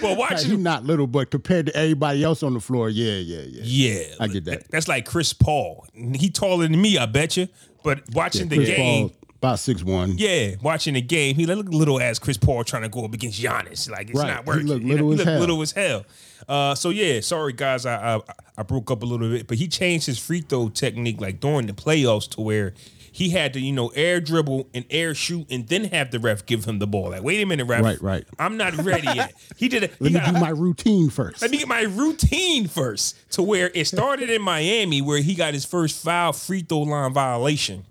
Well, 0.02 0.16
watch 0.16 0.32
Like, 0.32 0.42
him- 0.44 0.50
he 0.50 0.56
not 0.56 0.84
little, 0.84 1.06
but 1.06 1.30
compared 1.30 1.66
to 1.66 1.76
everybody 1.76 2.22
else 2.24 2.42
on 2.42 2.54
the 2.54 2.60
floor, 2.60 2.88
yeah, 2.88 3.14
yeah, 3.14 3.42
yeah. 3.42 3.62
Yeah, 3.64 4.14
I 4.20 4.26
get 4.28 4.44
that. 4.46 4.68
That's 4.70 4.88
like 4.88 5.06
Chris 5.06 5.32
Paul. 5.32 5.86
He 5.94 6.30
taller 6.30 6.66
than 6.68 6.80
me, 6.80 6.98
I 6.98 7.06
bet 7.06 7.36
you. 7.36 7.48
But 7.82 8.02
watching 8.12 8.48
the 8.48 8.56
Chris 8.56 8.68
game, 8.70 9.08
Paul, 9.10 9.16
about 9.36 9.58
six 9.58 9.82
one. 9.82 10.16
Yeah, 10.18 10.54
watching 10.62 10.94
the 10.94 11.02
game, 11.02 11.34
he 11.36 11.46
look 11.46 11.68
little 11.68 12.00
as 12.00 12.18
Chris 12.18 12.36
Paul 12.36 12.64
trying 12.64 12.82
to 12.82 12.88
go 12.88 13.04
up 13.04 13.12
against 13.14 13.40
Giannis. 13.42 13.90
Like 13.90 14.10
it's 14.10 14.18
Right. 14.18 14.28
not 14.28 14.44
He 14.44 14.48
working. 14.48 14.66
look 14.66 14.82
You 14.82 14.88
know, 14.88 14.92
little 14.94 15.08
he 15.08 15.12
as 15.14 15.18
look 15.18 15.28
hell. 15.28 15.40
little 15.40 15.62
as 15.62 15.72
hell. 15.72 16.04
Uh, 16.48 16.74
so 16.74 16.90
yeah, 16.90 17.20
sorry 17.20 17.52
guys, 17.52 17.86
I, 17.86 18.16
I 18.16 18.20
I 18.58 18.62
broke 18.62 18.90
up 18.90 19.02
a 19.02 19.06
little 19.06 19.28
bit, 19.28 19.46
but 19.48 19.56
he 19.58 19.68
changed 19.68 20.06
his 20.06 20.18
free 20.18 20.40
throw 20.40 20.68
technique 20.68 21.20
like 21.20 21.40
during 21.40 21.66
the 21.66 21.72
playoffs 21.72 22.28
to 22.30 22.40
where 22.40 22.74
he 23.10 23.30
had 23.30 23.52
to 23.54 23.60
you 23.60 23.72
know 23.72 23.88
air 23.94 24.20
dribble 24.20 24.68
and 24.74 24.84
air 24.90 25.14
shoot 25.14 25.46
and 25.48 25.68
then 25.68 25.84
have 25.84 26.10
the 26.10 26.18
ref 26.18 26.44
give 26.46 26.64
him 26.64 26.78
the 26.80 26.86
ball. 26.86 27.10
Like 27.10 27.22
wait 27.22 27.40
a 27.42 27.46
minute, 27.46 27.64
ref, 27.66 27.82
Right, 27.82 28.02
right. 28.02 28.24
I'm 28.38 28.56
not 28.56 28.76
ready 28.76 29.06
yet. 29.14 29.32
He 29.56 29.68
did 29.68 29.84
it. 29.84 29.94
Let 30.00 30.12
me 30.12 30.20
do 30.20 30.32
my 30.32 30.50
routine 30.50 31.10
first. 31.10 31.40
Let 31.40 31.50
me 31.50 31.58
get 31.58 31.68
my 31.68 31.82
routine 31.82 32.66
first 32.68 33.16
to 33.32 33.42
where 33.42 33.70
it 33.74 33.86
started 33.86 34.30
in 34.30 34.42
Miami, 34.42 35.00
where 35.00 35.20
he 35.22 35.34
got 35.34 35.54
his 35.54 35.64
first 35.64 36.02
foul 36.04 36.32
free 36.32 36.62
throw 36.62 36.80
line 36.80 37.12
violation. 37.12 37.84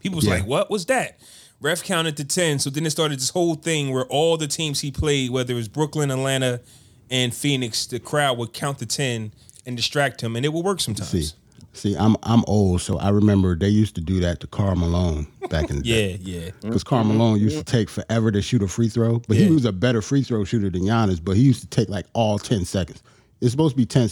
People 0.00 0.16
was 0.16 0.26
Yeah. 0.26 0.34
like, 0.34 0.46
"What 0.46 0.70
was 0.70 0.86
that?" 0.86 1.18
Ref 1.60 1.82
counted 1.82 2.16
to 2.18 2.24
ten, 2.24 2.60
so 2.60 2.70
then 2.70 2.86
it 2.86 2.90
started 2.90 3.18
this 3.18 3.30
whole 3.30 3.56
thing 3.56 3.90
where 3.90 4.04
all 4.06 4.36
the 4.36 4.46
teams 4.46 4.78
he 4.80 4.92
played, 4.92 5.30
whether 5.30 5.52
it 5.52 5.56
was 5.56 5.66
Brooklyn, 5.66 6.12
Atlanta, 6.12 6.60
and 7.10 7.34
Phoenix, 7.34 7.86
the 7.86 7.98
crowd 8.00 8.38
would 8.38 8.52
count 8.52 8.78
to 8.78 8.86
ten 8.86 9.32
and 9.66 9.76
distract 9.76 10.20
him, 10.20 10.36
and 10.36 10.44
it 10.44 10.52
would 10.52 10.64
work 10.64 10.80
sometimes. 10.80 11.08
see, 11.10 11.26
see, 11.72 11.94
I'm 11.96 12.16
I'm 12.22 12.44
old, 12.46 12.80
so 12.80 12.98
I 12.98 13.10
remember 13.10 13.54
they 13.56 13.68
used 13.68 13.94
to 13.96 14.00
do 14.00 14.20
that 14.20 14.40
to 14.40 14.46
Karl 14.46 14.76
Malone 14.76 15.26
back 15.50 15.70
in 15.70 15.76
the 15.78 15.82
day. 15.84 16.18
Yeah, 16.22 16.40
yeah. 16.40 16.50
Because 16.62 16.84
Karl 16.84 17.04
Malone 17.04 17.38
used 17.40 17.58
to 17.58 17.64
take 17.64 17.88
forever 17.90 18.30
to 18.30 18.40
shoot 18.42 18.62
a 18.62 18.68
free 18.68 18.88
throw, 18.88 19.18
but 19.28 19.36
Yeah. 19.36 19.46
he 19.46 19.50
was 19.52 19.64
a 19.64 19.72
better 19.72 20.00
free 20.02 20.22
throw 20.22 20.44
shooter 20.44 20.70
than 20.70 20.82
Giannis. 20.82 21.22
But 21.22 21.36
he 21.36 21.42
used 21.42 21.60
to 21.62 21.68
take 21.68 21.88
like 21.88 22.06
all 22.12 22.38
ten 22.38 22.64
seconds. 22.64 23.02
It's 23.40 23.50
supposed 23.52 23.74
to 23.74 23.76
be 23.76 23.86
ten 23.86 24.08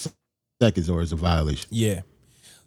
seconds, 0.61 0.89
or 0.91 1.03
it's 1.03 1.13
a 1.13 1.17
violation. 1.17 1.69
Yeah. 1.71 2.03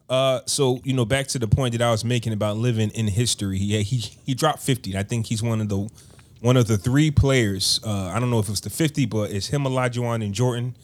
Uh, 0.09 0.41
so 0.48 0.79
you 0.83 0.93
know, 0.93 1.05
back 1.05 1.27
to 1.27 1.38
the 1.39 1.48
point 1.48 1.74
that 1.74 1.83
I 1.83 1.91
was 1.91 2.03
making 2.03 2.33
about 2.33 2.57
living 2.57 2.89
in 2.91 3.07
history. 3.07 3.59
Yeah, 3.59 3.79
he 3.81 3.98
he 3.98 4.33
dropped 4.33 4.59
fifty. 4.59 4.98
I 4.98 5.03
think 5.03 5.27
he's 5.27 5.43
one 5.43 5.62
of 5.62 5.69
the 5.69 5.88
one 6.41 6.58
of 6.58 6.67
the 6.67 6.77
three 6.77 7.12
players. 7.12 7.79
Uh, 7.86 8.08
I 8.13 8.19
don't 8.19 8.29
know 8.29 8.39
if 8.39 8.50
it's 8.50 8.62
the 8.62 8.69
fifty, 8.69 9.05
but 9.05 9.31
it's 9.31 9.48
him, 9.48 9.63
Olajuwon, 9.63 10.24
and 10.24 10.34
Jordan 10.34 10.75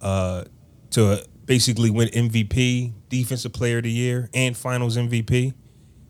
uh, 0.00 0.44
to 0.90 1.24
basically 1.46 1.90
win 1.90 2.08
MVP, 2.08 2.92
Defensive 3.08 3.52
Player 3.52 3.78
of 3.78 3.84
the 3.84 3.90
Year, 3.90 4.28
and 4.34 4.56
Finals 4.56 4.96
MVP 4.96 5.52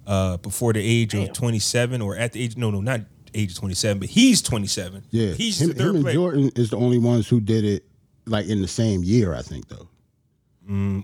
uh, 0.06 0.36
before 0.38 0.72
the 0.72 0.80
age 0.80 1.14
of 1.14 1.32
twenty 1.32 1.58
seven, 1.58 2.00
or 2.02 2.16
at 2.16 2.32
the 2.32 2.42
age 2.42 2.56
no 2.56 2.70
no 2.70 2.80
not 2.80 3.00
age 3.34 3.52
of 3.52 3.58
twenty 3.58 3.74
seven, 3.74 3.98
but 4.00 4.08
he's 4.08 4.42
twenty 4.42 4.66
seven. 4.66 5.02
Yeah, 5.10 5.32
he's 5.32 5.60
him, 5.60 5.68
the 5.68 5.74
third 5.74 5.88
him 5.90 5.94
and 5.96 6.04
player. 6.04 6.14
Jordan 6.14 6.50
is 6.56 6.70
the 6.70 6.76
only 6.76 6.98
ones 6.98 7.28
who 7.28 7.40
did 7.40 7.64
it 7.64 7.84
like 8.26 8.46
in 8.46 8.60
the 8.60 8.68
same 8.68 9.02
year. 9.02 9.34
I 9.34 9.42
think 9.42 9.66
though, 9.68 9.88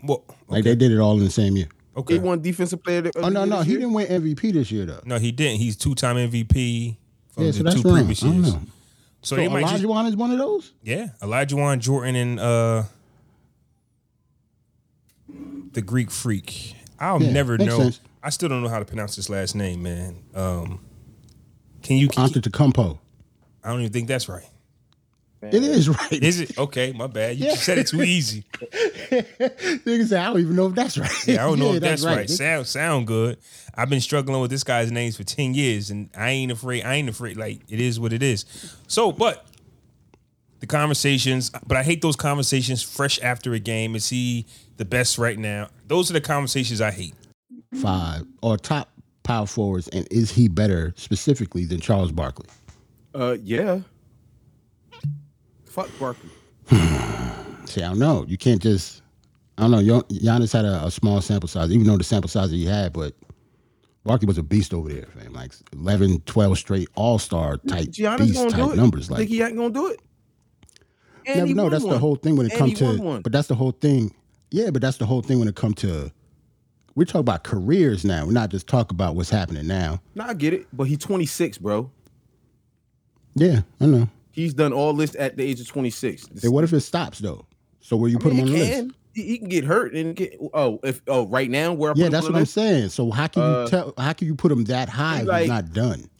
Well, 0.04 0.24
like 0.48 0.64
they 0.64 0.74
did 0.74 0.92
it 0.92 0.98
all 0.98 1.16
in 1.18 1.24
the 1.24 1.30
same 1.30 1.56
year. 1.56 1.68
okay. 1.96 2.14
He 2.14 2.20
won 2.20 2.40
defensive 2.42 2.82
player. 2.84 2.98
Of 2.98 3.04
the 3.12 3.20
Oh 3.20 3.28
no, 3.28 3.40
year 3.40 3.46
no, 3.50 3.56
this 3.58 3.66
he 3.66 3.70
year? 3.72 3.80
didn't 3.80 3.94
win 3.94 4.06
MVP 4.06 4.52
this 4.52 4.70
year 4.70 4.84
though. 4.86 5.00
No, 5.04 5.18
he 5.18 5.32
didn't. 5.32 5.58
He's 5.58 5.76
two 5.76 5.94
time 5.94 6.16
MVP 6.16 6.96
from 7.36 7.44
Yeah, 7.44 7.50
the 7.52 7.56
so 7.58 7.62
that's 7.62 7.82
two 7.82 7.88
wrong. 7.88 7.98
previous 7.98 8.22
I 8.22 8.26
don't 8.26 8.34
years. 8.36 8.54
know. 8.54 8.60
So, 9.22 9.36
So 9.36 9.36
they 9.36 9.48
might 9.48 9.66
just 9.66 9.84
Olajuwon 9.84 10.08
is 10.08 10.16
one 10.16 10.30
of 10.32 10.38
those. 10.38 10.72
Yeah, 10.82 11.08
Elijah 11.22 11.76
Jordan, 11.78 12.16
and 12.16 12.40
uh 12.40 12.84
the 15.72 15.82
Greek 15.82 16.10
Freak. 16.10 16.74
I'll 16.98 17.22
Yeah, 17.22 17.32
never 17.32 17.58
makes 17.58 17.70
know. 17.70 17.78
sense. 17.82 18.00
I 18.22 18.30
still 18.30 18.48
don't 18.48 18.62
know 18.62 18.68
how 18.68 18.78
to 18.78 18.84
pronounce 18.84 19.16
his 19.16 19.28
last 19.28 19.54
name, 19.54 19.82
man. 19.82 20.16
Um 20.34 20.80
Can 21.82 21.96
you? 21.98 22.08
Can, 22.08 22.28
Antetokounmpo. 22.28 22.98
I 23.62 23.70
don't 23.70 23.80
even 23.80 23.92
think 23.92 24.08
that's 24.08 24.28
right. 24.28 24.48
It 25.54 25.62
is 25.62 25.88
right. 25.88 26.12
Is 26.12 26.40
it 26.40 26.58
okay? 26.58 26.92
My 26.92 27.06
bad. 27.06 27.36
You 27.36 27.46
just 27.46 27.64
said 27.64 27.78
it 27.78 27.88
too 27.88 28.02
easy. 28.02 28.44
Nigga 28.60 30.06
say 30.06 30.18
I 30.18 30.26
don't 30.26 30.40
even 30.40 30.56
know 30.56 30.68
if 30.68 30.74
that's 30.74 30.98
right. 30.98 31.26
Yeah, 31.26 31.44
I 31.44 31.48
don't 31.48 31.58
know 31.58 31.74
if 31.74 31.80
that's 31.80 32.02
that's 32.02 32.16
right. 32.16 32.30
Sound 32.30 32.66
sound 32.66 33.06
good. 33.06 33.38
I've 33.74 33.90
been 33.90 34.00
struggling 34.00 34.40
with 34.40 34.50
this 34.50 34.64
guy's 34.64 34.90
names 34.90 35.16
for 35.16 35.24
ten 35.24 35.54
years, 35.54 35.90
and 35.90 36.10
I 36.16 36.30
ain't 36.30 36.52
afraid. 36.52 36.84
I 36.84 36.94
ain't 36.94 37.08
afraid. 37.08 37.36
Like 37.36 37.60
it 37.68 37.80
is 37.80 38.00
what 38.00 38.12
it 38.12 38.22
is. 38.22 38.44
So, 38.86 39.12
but 39.12 39.46
the 40.60 40.66
conversations, 40.66 41.50
but 41.66 41.76
I 41.76 41.82
hate 41.82 42.02
those 42.02 42.16
conversations 42.16 42.82
fresh 42.82 43.20
after 43.20 43.52
a 43.52 43.58
game. 43.58 43.94
Is 43.94 44.08
he 44.08 44.46
the 44.76 44.84
best 44.84 45.18
right 45.18 45.38
now? 45.38 45.68
Those 45.86 46.10
are 46.10 46.14
the 46.14 46.20
conversations 46.20 46.80
I 46.80 46.90
hate. 46.90 47.14
Five 47.80 48.26
or 48.42 48.56
top 48.56 48.88
power 49.22 49.46
forwards, 49.46 49.88
and 49.88 50.06
is 50.10 50.30
he 50.30 50.48
better 50.48 50.94
specifically 50.96 51.64
than 51.64 51.80
Charles 51.80 52.12
Barkley? 52.12 52.46
Uh, 53.14 53.36
yeah. 53.42 53.80
Fuck 55.76 55.90
Barkley. 56.00 56.30
See, 57.66 57.82
I 57.82 57.88
don't 57.88 57.98
know. 57.98 58.24
You 58.26 58.38
can't 58.38 58.62
just. 58.62 59.02
I 59.58 59.68
don't 59.68 59.72
know. 59.72 60.00
Giannis 60.10 60.50
had 60.50 60.64
a, 60.64 60.86
a 60.86 60.90
small 60.90 61.20
sample 61.20 61.50
size, 61.50 61.70
even 61.70 61.86
though 61.86 61.98
the 61.98 62.04
sample 62.04 62.30
size 62.30 62.48
that 62.50 62.56
he 62.56 62.64
had, 62.64 62.94
but 62.94 63.12
Barkley 64.02 64.26
was 64.26 64.38
a 64.38 64.42
beast 64.42 64.72
over 64.72 64.88
there, 64.88 65.04
fam. 65.04 65.34
Like 65.34 65.52
11, 65.74 66.20
12 66.22 66.56
straight 66.56 66.88
All 66.94 67.18
Star 67.18 67.58
type 67.58 67.88
Giannis 67.88 68.18
beast 68.20 68.48
type 68.48 68.72
it. 68.72 68.76
numbers. 68.76 69.08
Think 69.08 69.18
Like 69.18 69.28
he 69.28 69.42
ain't 69.42 69.54
gonna 69.54 69.68
do 69.68 69.88
it? 69.88 70.00
And 71.26 71.40
never 71.40 71.54
know. 71.54 71.68
That's 71.68 71.84
the 71.84 71.98
whole 71.98 72.16
thing 72.16 72.36
when 72.36 72.46
it 72.46 72.54
comes 72.56 72.78
to. 72.78 72.96
one. 72.96 73.20
But 73.20 73.32
that's 73.32 73.48
the 73.48 73.54
whole 73.54 73.72
thing. 73.72 74.14
Yeah, 74.50 74.70
but 74.70 74.80
that's 74.80 74.96
the 74.96 75.04
whole 75.06 75.20
thing 75.20 75.38
when 75.40 75.48
it 75.48 75.56
comes 75.56 75.74
to. 75.76 76.10
We 76.94 77.04
talk 77.04 77.20
about 77.20 77.44
careers 77.44 78.02
now. 78.02 78.24
We're 78.24 78.32
not 78.32 78.48
just 78.48 78.66
talk 78.66 78.90
about 78.92 79.14
what's 79.14 79.28
happening 79.28 79.66
now. 79.66 80.00
No, 80.14 80.24
I 80.24 80.32
get 80.32 80.54
it, 80.54 80.68
but 80.72 80.84
he's 80.84 80.98
26, 80.98 81.58
bro. 81.58 81.90
Yeah, 83.34 83.60
I 83.78 83.84
know. 83.84 84.08
He's 84.36 84.52
done 84.54 84.72
all 84.74 84.92
this 84.92 85.16
at 85.18 85.36
the 85.38 85.42
age 85.44 85.60
of 85.60 85.66
26. 85.66 86.28
Hey, 86.42 86.48
what 86.48 86.62
if 86.62 86.72
it 86.74 86.80
stops 86.80 87.18
though? 87.20 87.46
So 87.80 87.96
where 87.96 88.10
you 88.10 88.18
I 88.18 88.20
put 88.20 88.34
mean, 88.34 88.46
him 88.46 88.48
on 88.48 88.54
he 88.54 88.60
the 88.60 88.66
can. 88.70 88.84
list? 88.88 88.96
He, 89.14 89.38
can 89.38 89.48
get 89.48 89.64
hurt 89.64 89.94
and 89.94 90.14
get. 90.14 90.36
Oh, 90.52 90.78
if 90.84 91.00
oh, 91.08 91.26
right 91.28 91.48
now 91.50 91.72
where 91.72 91.92
I 91.92 91.94
yeah 91.96 92.10
that's 92.10 92.24
what 92.26 92.34
list? 92.34 92.58
I'm 92.58 92.62
saying. 92.64 92.88
So 92.90 93.10
how 93.10 93.28
can 93.28 93.42
Uh, 93.42 93.62
you 93.62 93.68
tell? 93.68 93.94
How 93.96 94.12
can 94.12 94.26
you 94.28 94.34
put 94.34 94.52
him 94.52 94.64
that 94.64 94.90
high 94.90 95.20
if 95.22 95.26
like- 95.26 95.40
he's 95.42 95.48
not 95.48 95.72
done? 95.72 96.10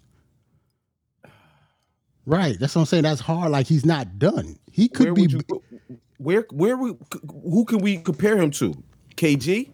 Right. 2.25 2.58
That's 2.58 2.75
what 2.75 2.80
I'm 2.82 2.87
saying. 2.87 3.02
That's 3.04 3.20
hard. 3.20 3.52
Like 3.52 3.66
he's 3.66 3.85
not 3.87 4.18
done. 4.18 4.58
He 4.73 4.88
could 4.88 5.14
be. 5.14 5.23
you 5.28 5.40
where 6.18 6.46
where 6.50 6.76
we, 6.76 6.94
who 7.30 7.64
can 7.66 7.78
we 7.78 7.99
compare 7.99 8.37
him 8.38 8.50
to? 8.52 8.75
KG? 9.16 9.70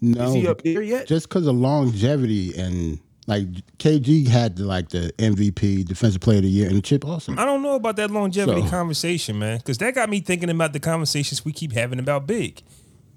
no, 0.00 0.28
Is 0.28 0.34
he 0.34 0.48
up 0.48 0.62
there 0.62 0.82
yet? 0.82 1.06
just 1.06 1.28
because 1.28 1.46
of 1.46 1.54
longevity 1.56 2.54
and 2.56 2.98
like 3.26 3.46
KG 3.78 4.28
had 4.28 4.56
the, 4.56 4.64
like 4.64 4.90
the 4.90 5.12
MVP, 5.18 5.84
Defensive 5.84 6.20
Player 6.20 6.38
of 6.38 6.44
the 6.44 6.50
Year, 6.50 6.68
and 6.68 6.76
the 6.76 6.82
chip 6.82 7.04
also. 7.04 7.32
I 7.32 7.44
don't 7.44 7.62
know 7.62 7.74
about 7.74 7.96
that 7.96 8.10
longevity 8.10 8.62
So- 8.62 8.68
conversation, 8.68 9.38
man, 9.38 9.58
because 9.58 9.78
that 9.78 9.94
got 9.94 10.10
me 10.10 10.20
thinking 10.20 10.50
about 10.50 10.72
the 10.72 10.80
conversations 10.80 11.44
we 11.44 11.52
keep 11.52 11.72
having 11.72 11.98
about 11.98 12.26
Big. 12.26 12.62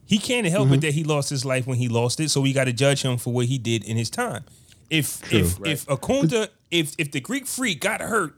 He 0.06 0.20
can't 0.20 0.48
help 0.48 0.66
mm-hmm. 0.66 0.76
it 0.76 0.82
that 0.82 0.94
he 0.94 1.04
lost 1.04 1.30
his 1.30 1.44
life 1.44 1.68
when 1.68 1.78
he 1.78 1.90
lost 1.90 2.22
it, 2.22 2.30
so 2.30 2.40
we 2.40 2.54
got 2.54 2.64
to 2.64 2.74
judge 2.74 3.02
him 3.02 3.18
for 3.18 3.34
what 3.34 3.48
he 3.48 3.58
did 3.58 3.84
in 3.84 3.98
his 3.98 4.10
time. 4.10 4.46
If 4.90 5.22
if 5.34 5.60
if 5.66 5.86
Akunta, 5.88 6.48
if 6.72 6.96
if 6.98 7.12
the 7.12 7.20
Greek 7.20 7.46
Freak 7.46 7.82
got 7.82 8.00
hurt 8.00 8.34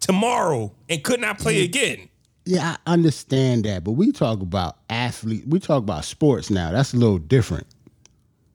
tomorrow 0.00 0.72
and 0.90 1.02
could 1.02 1.20
not 1.20 1.38
play 1.38 1.64
again, 1.64 2.10
Yeah, 2.44 2.76
I 2.86 2.92
understand 2.92 3.64
that, 3.64 3.82
but 3.82 3.92
we 3.92 4.12
talk 4.12 4.42
about 4.42 4.76
athlete. 4.90 5.44
We 5.48 5.58
talk 5.58 5.78
about 5.78 6.04
sports 6.04 6.50
now. 6.50 6.70
That's 6.70 6.92
a 6.92 6.98
little 6.98 7.18
different. 7.18 7.66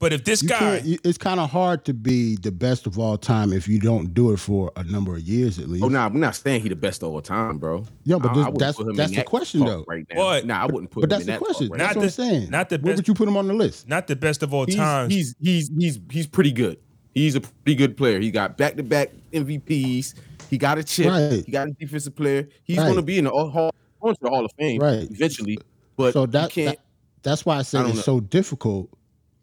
But 0.02 0.12
if 0.12 0.26
this 0.26 0.42
You 0.44 0.50
guy, 0.50 0.82
it's 1.06 1.18
kind 1.18 1.40
of 1.40 1.50
hard 1.50 1.86
to 1.86 1.94
be 1.94 2.36
the 2.36 2.52
best 2.52 2.86
of 2.88 3.00
all 3.00 3.18
time 3.18 3.54
if 3.54 3.68
you 3.70 3.80
don't 3.80 4.14
do 4.14 4.34
it 4.34 4.38
for 4.38 4.72
a 4.76 4.84
number 4.84 5.16
of 5.16 5.22
years 5.22 5.58
at 5.60 5.70
least. 5.70 5.84
Oh, 5.86 5.88
nah, 5.88 6.10
we're 6.10 6.20
not 6.20 6.36
saying 6.36 6.62
he 6.64 6.68
the 6.70 6.76
best 6.76 7.02
of 7.04 7.10
all 7.14 7.22
time, 7.22 7.58
bro. 7.60 7.86
Yeah, 8.04 8.18
but 8.18 8.34
this- 8.34 8.46
I 8.48 8.52
that's- 8.52 8.76
put 8.76 8.84
him 8.84 8.90
in 8.90 8.96
that's 8.98 9.12
the 9.12 9.16
that 9.18 9.26
question, 9.28 9.62
though. 9.62 9.86
Right 9.88 10.06
now, 10.10 10.16
But- 10.18 10.46
nah, 10.46 10.62
I 10.64 10.66
wouldn't 10.66 10.92
put 10.92 11.02
but 11.02 11.04
him 11.06 11.10
that's 11.10 11.22
in 11.22 11.26
the 11.28 11.32
that 11.34 11.40
question. 11.40 11.68
Talk 11.70 11.78
right 11.78 11.78
That's 11.80 11.96
Not 11.96 12.00
what 12.02 12.04
I'm 12.04 12.10
saying. 12.10 12.50
not 12.50 12.70
the 12.70 12.78
Where 12.80 12.96
would 12.96 13.08
you 13.08 13.14
put 13.14 13.28
him 13.30 13.38
on 13.38 13.48
the 13.48 13.54
list? 13.54 13.88
not 13.88 14.08
the 14.08 14.16
best 14.18 14.44
of 14.44 14.54
all 14.54 14.66
he's, 14.66 14.76
times, 14.76 15.14
He's 15.14 15.36
he's 15.40 15.72
he's 15.78 16.00
he's 16.12 16.28
pretty 16.28 16.52
good. 16.52 16.78
He's 17.14 17.36
a 17.36 17.42
pretty 17.42 17.76
good 17.76 17.96
player. 17.96 18.20
He 18.20 18.32
got 18.32 18.58
back 18.58 18.76
to 18.78 18.84
back 18.84 19.12
MVPs. 19.34 20.16
He 20.50 20.58
got 20.58 20.78
a 20.78 20.84
chip. 20.84 21.08
Right. 21.08 21.44
He 21.46 21.52
got 21.52 21.68
a 21.68 21.72
defensive 21.72 22.16
player. 22.16 22.48
He's 22.64 22.78
Right. 22.78 22.86
going 22.86 22.96
to 22.96 23.02
be 23.02 23.18
in 23.18 23.26
the 23.26 23.30
Hall, 23.30 23.72
going 24.02 24.16
to 24.16 24.20
the 24.22 24.30
Hall 24.30 24.46
of 24.46 24.52
Fame 24.58 24.80
Right. 24.82 25.08
eventually. 25.12 25.58
But 25.98 26.14
so 26.14 26.22
you 26.22 26.28
that, 26.28 26.50
can't. 26.52 26.78
that- 26.78 26.86
that's 27.24 27.46
why 27.46 27.58
I 27.58 27.62
say 27.62 27.80
I 27.80 27.86
it's 27.88 27.96
know. 27.98 28.02
so 28.02 28.20
difficult. 28.20 28.90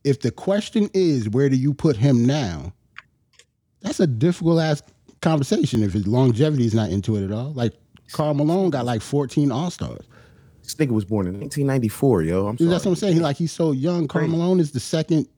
If 0.04 0.20
the 0.20 0.30
question 0.30 0.88
is 0.94 1.28
where 1.28 1.48
do 1.48 1.56
you 1.56 1.74
put 1.74 1.96
him 1.96 2.24
now, 2.24 2.72
that's 3.80 4.00
a 4.00 4.06
difficult 4.06 4.60
ass 4.60 4.82
conversation. 5.20 5.82
If 5.82 5.92
his 5.92 6.06
longevity 6.06 6.64
is 6.66 6.74
not 6.74 6.90
into 6.90 7.16
it 7.16 7.24
at 7.24 7.32
all, 7.32 7.52
like 7.52 7.74
Karl 8.12 8.34
Malone 8.34 8.70
got 8.70 8.84
like 8.86 9.02
14 9.02 9.50
All 9.52 9.70
Stars. 9.70 10.06
this 10.62 10.74
nigga 10.76 10.90
was 10.90 11.04
born 11.04 11.26
in 11.26 11.34
1994, 11.40 12.22
yo. 12.22 12.46
I'm 12.46 12.58
sorry. 12.58 12.70
That's 12.70 12.84
what 12.84 12.92
I'm 12.92 12.96
saying. 12.96 13.14
He 13.14 13.20
like 13.20 13.36
he's 13.36 13.52
so 13.52 13.72
young. 13.72 14.08
Karl 14.08 14.28
Malone 14.28 14.60
is 14.60 14.72
the 14.72 14.80
second 14.80 15.28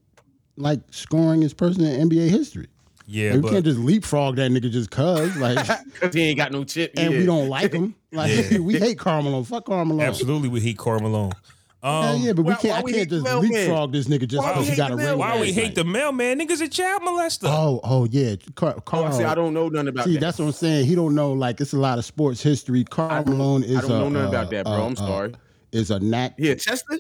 like 0.57 0.87
scoringest 0.91 1.57
person 1.57 1.85
in 1.85 2.09
NBA 2.09 2.29
history. 2.29 2.69
yeah, 3.07 3.33
Like, 3.35 3.43
we 3.45 3.51
can't 3.51 3.65
just 3.65 3.79
leapfrog 3.79 4.37
that 4.37 4.51
nigga 4.51 4.71
just 4.71 4.91
cause 4.91 5.35
like, 5.39 5.57
Because 5.93 6.15
he 6.15 6.23
ain't 6.23 6.37
got 6.37 6.53
no 6.53 6.65
chip. 6.65 6.93
and 6.97 7.13
yeah. 7.13 7.19
we 7.21 7.27
don't 7.27 7.49
like 7.49 7.73
him. 7.73 7.95
Like 8.13 8.51
we 8.61 8.79
hate 8.79 8.99
Karl 8.99 9.23
Malone. 9.23 9.45
Fuck 9.45 9.65
Karl 9.67 9.85
Malone. 9.85 10.03
absolutely 10.03 10.49
we 10.49 10.61
hate 10.61 10.77
Karl 10.79 11.01
Malone. 11.01 11.33
Hell 11.83 11.93
Um, 12.03 12.21
yeah, 12.21 12.33
but 12.35 12.43
we 12.43 12.53
why- 12.53 12.59
can't. 12.61 12.73
why 12.75 12.79
I 12.79 12.83
we 12.83 12.93
can't 12.93 13.09
just 13.09 13.25
the 13.25 13.31
mailman? 13.31 13.51
leapfrog 13.53 13.93
this 13.93 14.07
nigga 14.07 14.29
just 14.29 14.47
because 14.47 14.65
he 14.65 14.71
hate 14.73 14.77
got 14.77 14.91
a 14.91 14.93
the 14.93 14.97
ring. 14.99 15.07
mailman? 15.07 15.19
why 15.19 15.41
we 15.41 15.53
hate 15.53 15.65
night. 15.65 15.75
the 15.77 15.85
mailman? 15.85 16.39
Niggas 16.39 16.61
a 16.61 16.69
child 16.69 17.03
molester. 17.03 17.45
Oh, 17.49 17.81
oh 17.83 18.05
yeah, 18.11 18.37
Car- 18.55 18.75
Oh, 18.77 18.81
Karl. 18.83 19.05
I, 19.07 19.11
see, 19.13 19.25
I 19.25 19.35
don't 19.35 19.55
know 19.55 19.69
nothing 19.71 19.89
about 19.89 20.05
See, 20.05 20.15
that. 20.15 20.21
that's 20.21 20.39
what 20.39 20.45
I'm 20.47 20.53
saying. 20.53 20.85
He 20.87 20.95
don't 20.95 21.15
know. 21.15 21.33
Like 21.33 21.59
it's 21.61 21.73
a 21.73 21.79
lot 21.79 21.97
of 21.99 22.05
sports 22.05 22.43
history. 22.43 22.85
Karl 22.85 23.11
I 23.11 23.23
Malone 23.25 23.65
is. 23.65 23.79
I 23.79 23.81
don't 23.81 23.91
know 23.91 24.07
a, 24.07 24.11
nothing 24.11 24.27
uh, 24.27 24.29
about 24.29 24.51
that, 24.51 24.65
bro. 24.67 24.73
uh, 24.75 24.87
I'm 24.87 24.93
uh, 24.93 24.97
sorry. 24.97 25.35
Is 25.73 25.91
a 25.91 26.01
nat. 26.01 26.35
Yeah, 26.37 26.55
Chester? 26.55 26.99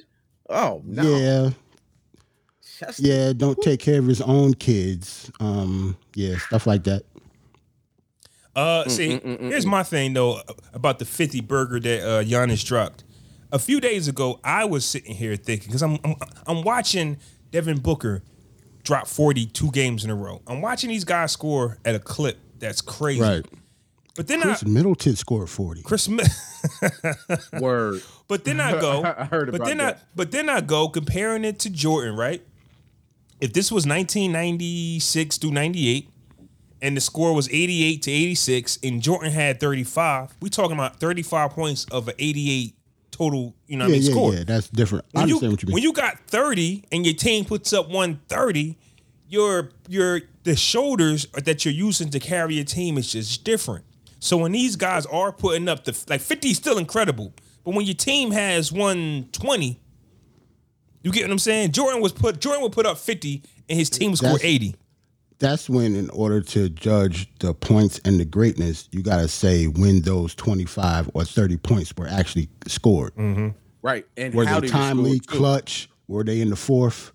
Oh, 0.49 0.80
no. 0.87 1.02
Yeah, 1.02 1.50
Chester. 2.78 3.02
yeah. 3.06 3.32
Don't 3.34 3.60
take 3.60 3.80
care 3.80 3.99
of 3.99 4.06
his 4.06 4.22
own 4.22 4.54
kids. 4.54 5.30
Um, 5.40 5.96
yeah, 6.14 6.38
stuff 6.38 6.66
like 6.66 6.84
that. 6.84 7.02
Uh, 8.56 8.88
see, 8.88 9.18
here's 9.20 9.64
my 9.66 9.82
thing 9.82 10.12
though 10.12 10.40
about 10.72 10.99
the 10.99 11.04
50 11.04 11.40
burger 11.42 11.78
that 11.80 12.00
uh, 12.02 12.22
Giannis 12.25 12.64
dropped. 12.64 13.04
A 13.52 13.59
few 13.59 13.80
days 13.80 14.07
ago, 14.09 14.38
I 14.45 14.64
was 14.64 14.85
sitting 14.85 15.14
here 15.14 15.37
thinking 15.37 15.69
because 15.69 15.83
I'm, 15.83 15.99
I'm 16.04 16.14
I'm 16.47 16.62
watching 16.62 17.16
Devin 17.50 17.78
Booker 17.80 18.23
drop 18.85 19.07
42 19.07 19.71
games 19.73 20.04
in 20.04 20.11
a 20.11 20.14
row. 20.14 20.40
I'm 20.47 20.61
watching 20.61 20.88
these 20.88 21.04
guys 21.04 21.33
score 21.33 21.78
at 21.85 21.95
a 21.95 21.99
clip 21.99 22.38
that's 22.59 22.80
crazy. 22.80 23.21
Right. 23.21 23.45
But 24.16 24.26
then 24.26 24.40
Khris 24.42 24.64
I 24.64 24.69
Middleton 24.69 25.16
scored 25.16 25.49
40. 25.49 25.83
Khris, 25.83 26.09
Mi- 26.09 26.23
Word. 27.61 28.02
but 28.28 28.45
then 28.45 28.61
I 28.61 28.73
go, 28.80 29.02
I 29.04 29.25
heard 29.25 29.50
but 29.52 29.64
then 29.64 29.78
that. 29.78 29.97
I 29.97 30.00
but 30.14 30.30
then 30.30 30.49
I 30.49 30.61
go 30.61 30.88
comparing 30.88 31.45
it 31.45 31.59
to 31.61 31.71
Jordan, 31.71 32.16
right? 32.16 32.42
If 33.40 33.52
this 33.52 33.73
was 33.73 33.87
1996 33.87 35.38
through 35.38 35.52
98 35.52 36.11
and 36.83 36.97
the 36.97 37.00
score 37.00 37.35
was 37.35 37.49
88 37.49 38.02
to 38.02 38.11
86 38.11 38.78
and 38.83 39.00
Jordan 39.00 39.33
had 39.33 39.61
35, 39.61 40.37
we 40.42 40.50
talking 40.50 40.75
about 40.75 41.00
35 41.00 41.50
points 41.50 41.85
of 41.87 42.09
an 42.09 42.14
88 42.19 42.75
total, 43.20 43.54
you 43.66 43.76
know 43.76 43.84
what 43.84 43.90
Yeah, 43.90 43.96
I 43.96 43.98
mean, 44.00 44.02
yeah, 44.06 44.12
score. 44.12 44.34
yeah. 44.34 44.44
That's 44.46 44.68
different. 44.70 45.04
I 45.14 45.20
When 45.20 45.28
you, 45.28 45.34
understand 45.34 45.52
what 45.52 45.62
you 45.62 45.66
mean. 45.68 45.74
when 45.74 45.82
you 45.82 45.92
got 45.92 46.18
30 46.26 46.84
and 46.90 47.04
your 47.04 47.14
team 47.14 47.44
puts 47.44 47.72
up 47.72 47.88
130, 47.90 48.78
your 49.28 49.70
your 49.88 50.22
the 50.44 50.56
shoulders 50.56 51.26
that 51.34 51.64
you're 51.64 51.74
using 51.74 52.08
to 52.10 52.18
carry 52.18 52.54
your 52.54 52.64
team 52.64 52.96
is 52.98 53.12
just 53.12 53.44
different. 53.44 53.84
So 54.20 54.36
when 54.38 54.52
these 54.52 54.76
guys 54.76 55.04
are 55.06 55.32
putting 55.32 55.68
up 55.68 55.84
the 55.84 55.96
like 56.08 56.20
50 56.22 56.48
is 56.50 56.56
still 56.56 56.78
incredible, 56.78 57.32
but 57.64 57.74
when 57.74 57.84
your 57.86 57.94
team 57.94 58.30
has 58.32 58.72
120, 58.72 59.78
you 61.02 61.12
get 61.12 61.22
what 61.24 61.30
I'm 61.30 61.38
saying? 61.38 61.72
Jordan 61.72 62.00
was 62.00 62.12
put 62.12 62.40
Jordan 62.40 62.62
would 62.62 62.72
put 62.72 62.86
up 62.86 62.98
50 62.98 63.42
and 63.68 63.78
his 63.78 63.90
team 63.90 64.10
would 64.10 64.18
score 64.18 64.30
That's- 64.32 64.44
80. 64.44 64.74
That's 65.40 65.68
when, 65.70 65.97
in 65.97 66.11
order 66.11 66.42
to 66.42 66.68
judge 66.68 67.28
the 67.40 67.54
points 67.54 67.99
and 68.04 68.20
the 68.20 68.25
greatness, 68.26 68.88
you 68.92 69.02
got 69.02 69.16
to 69.16 69.28
say 69.28 69.66
when 69.66 70.02
those 70.02 70.35
25 70.35 71.11
or 71.14 71.25
30 71.25 71.56
points 71.56 71.94
were 71.97 72.06
actually 72.06 72.49
scored. 72.66 73.14
Mm-hmm. 73.16 73.49
Right. 73.82 74.06
And 74.18 74.35
Were 74.35 74.44
how 74.44 74.56
they 74.56 74.61
did 74.62 74.70
score, 74.70 74.80
timely, 74.82 75.18
clutch? 75.20 75.88
Were 76.09 76.23
they 76.23 76.42
in 76.42 76.50
the 76.50 76.56
fourth? 76.56 77.12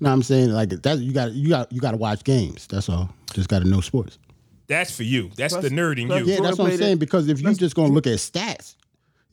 No, 0.00 0.10
I'm 0.10 0.22
saying 0.22 0.50
like 0.50 0.70
that. 0.70 0.98
You 0.98 1.12
got 1.12 1.32
you 1.32 1.48
got 1.48 1.72
you 1.72 1.80
got 1.80 1.92
to 1.92 1.96
watch 1.96 2.24
games. 2.24 2.66
That's 2.66 2.88
all. 2.88 3.08
Just 3.32 3.48
got 3.48 3.62
to 3.62 3.68
know 3.68 3.80
sports. 3.80 4.18
That's 4.66 4.94
for 4.94 5.04
you. 5.04 5.30
That's 5.36 5.54
Plus- 5.54 5.64
the 5.64 5.70
nerd 5.70 6.00
in 6.00 6.08
plus- 6.08 6.26
you. 6.26 6.32
Yeah, 6.34 6.40
that's 6.40 6.58
what 6.58 6.72
I'm 6.72 6.76
saying. 6.76 6.98
Because 6.98 7.28
if 7.28 7.40
you're 7.40 7.54
just 7.54 7.76
gonna 7.76 7.94
look 7.94 8.06
at 8.06 8.14
stats, 8.14 8.74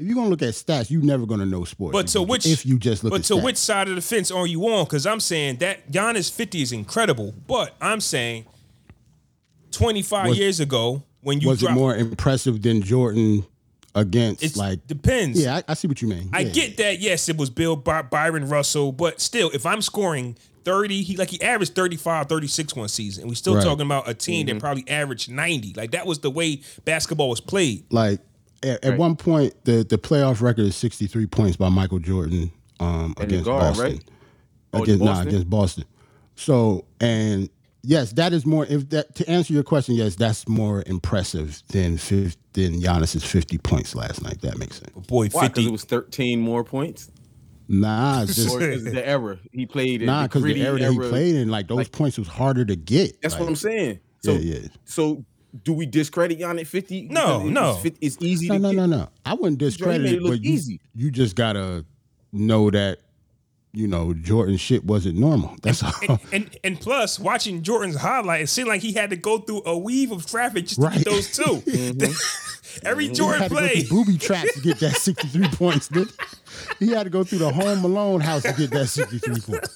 if 0.04 0.08
you're 0.10 0.16
gonna 0.16 0.30
look 0.30 0.42
at 0.42 0.50
stats, 0.50 0.92
you're 0.92 1.02
never 1.02 1.26
gonna 1.26 1.46
know 1.46 1.64
sports. 1.64 1.94
But 1.94 2.10
so 2.10 2.24
If- 2.24 2.30
which 2.30 2.46
if 2.46 2.66
you 2.66 2.78
just 2.78 3.04
look 3.04 3.12
but 3.12 3.22
at 3.22 3.26
so 3.26 3.38
stats. 3.38 3.44
which 3.44 3.58
side 3.58 3.88
of 3.88 3.96
the 3.96 4.02
fence 4.02 4.30
are 4.32 4.46
you 4.46 4.68
on? 4.68 4.86
Because 4.86 5.06
I'm 5.08 5.20
saying 5.20 5.58
that 5.58 5.92
Giannis 5.92 6.32
50 6.32 6.62
is 6.62 6.72
incredible, 6.72 7.34
but 7.48 7.76
I'm 7.82 8.02
saying 8.02 8.46
25 9.72 10.30
Was- 10.30 10.38
years 10.38 10.60
ago 10.60 11.04
when 11.22 11.40
you 11.42 11.50
was 11.50 11.64
it 11.64 11.72
more 11.72 11.96
impressive 11.96 12.62
than 12.62 12.82
Jordan 12.82 13.46
against 13.96 14.44
it's 14.44 14.58
like? 14.58 14.86
depends. 14.88 15.40
Yeah, 15.42 15.58
I, 15.58 15.64
I 15.70 15.74
see 15.76 15.88
what 15.88 16.02
you 16.02 16.08
mean. 16.08 16.30
I 16.34 16.42
Yeah. 16.42 16.50
get 16.52 16.78
that. 16.78 17.00
Yes, 17.00 17.30
it 17.30 17.38
was 17.38 17.50
Bill 17.50 17.76
By- 17.76 18.02
Byron 18.02 18.48
Russell, 18.50 18.92
but 18.92 19.22
still, 19.22 19.50
if 19.54 19.66
I'm 19.66 19.82
scoring 19.82 20.36
30, 20.66 21.04
he 21.04 21.16
like 21.18 21.30
he 21.30 21.42
averaged 21.42 21.76
35, 21.76 22.28
36 22.30 22.76
one 22.76 22.88
season. 22.88 23.24
And 23.24 23.30
we 23.30 23.36
still 23.36 23.56
Right. 23.56 23.64
talking 23.64 23.86
about 23.86 24.08
a 24.10 24.14
team 24.14 24.46
that 24.46 24.54
mm-hmm. 24.54 24.60
probably 24.60 24.86
averaged 24.90 25.30
90. 25.30 25.74
Like 25.76 25.92
that 25.92 26.06
was 26.06 26.20
the 26.20 26.30
way 26.32 26.62
basketball 26.86 27.30
was 27.30 27.42
played. 27.42 27.84
like 27.92 28.20
at, 28.64 28.84
at 28.86 28.98
one 28.98 29.16
point 29.16 29.54
the 29.66 29.84
the 29.84 29.98
playoff 29.98 30.42
record 30.42 30.66
is 30.66 30.76
63 30.76 31.26
points 31.28 31.58
by 31.58 31.70
Michael 31.70 32.00
Jordan 32.00 32.52
um 32.80 33.14
against 33.20 33.46
guard, 33.46 33.62
Boston. 33.62 33.86
right? 33.86 34.04
Oh, 34.76 34.82
Against 34.84 35.02
nah, 35.04 35.12
Boston? 35.12 35.28
against 35.28 35.50
Boston. 35.50 35.84
So 36.36 36.86
and 37.00 37.50
Yes, 37.86 38.14
that 38.14 38.32
is 38.32 38.46
more. 38.46 38.66
If 38.66 38.90
that 38.92 39.14
to 39.16 39.30
answer 39.30 39.52
your 39.52 39.64
question, 39.64 39.96
yes, 39.96 40.16
that's 40.16 40.48
more 40.48 40.84
impressive 40.88 41.62
than 41.68 41.98
fif- 41.98 42.38
than 42.54 42.80
Giannis's 42.80 43.26
fifty 43.26 43.58
points 43.58 43.94
last 43.94 44.24
night. 44.24 44.40
That 44.40 44.58
makes 44.58 44.78
sense. 44.80 44.92
Boy, 45.08 45.28
Why? 45.28 45.50
Because 45.50 45.66
50. 45.66 45.68
it 45.68 45.72
was 45.74 45.84
13 45.84 46.40
more 46.40 46.64
points. 46.64 47.12
Nah, 47.68 48.22
it's 48.24 48.36
just 48.38 48.56
Or 48.56 48.60
because 48.60 48.86
the 48.86 49.06
error 49.06 49.38
he 49.52 49.66
played 49.66 50.02
in. 50.02 50.06
nah, 50.06 50.24
because 50.24 50.44
the 50.44 50.48
gritty 50.54 50.66
era 50.66 50.80
that 50.80 50.94
he 50.94 50.98
played 50.98 51.36
in, 51.36 51.50
like 51.50 51.68
those 51.68 51.78
like- 51.80 51.92
points 51.92 52.18
was 52.18 52.28
harder 52.30 52.64
to 52.64 52.76
get. 52.78 53.22
That's 53.22 53.38
what 53.38 53.50
I'm 53.50 53.56
saying. 53.58 54.00
So, 54.24 54.32
Yeah, 54.32 54.60
yeah. 54.62 54.68
so 54.86 55.26
do 55.64 55.74
we 55.74 55.86
discredit 55.86 56.40
Giannis 56.40 56.68
50? 56.68 57.04
No, 57.12 57.40
Because 57.40 57.48
it- 57.48 57.52
no. 57.52 57.72
It's, 57.72 57.82
50 57.84 58.06
it's 58.06 58.18
easy 58.22 58.48
No, 58.48 58.54
to 58.56 58.60
no, 58.60 58.70
get. 58.72 58.76
no, 58.78 58.86
no. 58.86 59.10
I 59.26 59.34
wouldn't 59.36 59.60
discredit 59.60 60.06
it, 60.06 60.14
it 60.16 60.24
but 60.24 60.42
you, 60.42 60.54
easy. 60.54 60.80
you 60.96 61.12
just 61.12 61.36
gotta 61.36 61.86
know 62.32 62.72
that 62.72 63.00
you 63.76 63.88
know 63.88 64.14
Jordan 64.14 64.58
shit 64.58 64.84
wasn't 64.86 65.18
normal. 65.18 65.56
That's 65.62 65.84
all. 65.84 65.92
and, 66.08 66.20
and 66.32 66.58
and 66.64 66.80
plus, 66.80 67.20
watching 67.20 67.62
Jordan's 67.64 67.96
highlight, 67.96 68.42
it 68.42 68.48
seemed 68.48 68.68
like 68.68 68.82
he 68.82 68.94
had 68.94 69.10
to 69.12 69.16
go 69.16 69.40
through 69.40 69.64
a 69.66 69.78
weave 69.78 70.12
of 70.12 70.26
traffic 70.26 70.66
just 70.66 70.76
to 70.80 70.86
Right. 70.88 70.98
get 70.98 71.06
those 71.06 71.32
2 71.36 71.44
Mm-hmm. 71.44 72.12
Every 72.84 73.08
He 73.08 73.14
Jordan 73.14 73.42
had 73.42 73.50
to 73.50 73.56
go 73.56 73.60
play, 73.68 73.84
booby 73.90 74.18
traps 74.18 74.54
to 74.56 74.62
get 74.62 74.80
that 74.80 74.96
63 74.96 75.48
points. 75.54 75.88
Dude. 75.88 76.10
He 76.80 76.90
had 76.90 77.04
to 77.04 77.10
go 77.10 77.24
through 77.24 77.40
the 77.40 77.52
Home 77.52 77.84
Alone 77.84 78.20
house 78.22 78.44
to 78.44 78.54
get 78.54 78.70
that 78.72 78.88
63 78.88 79.40
points. 79.42 79.76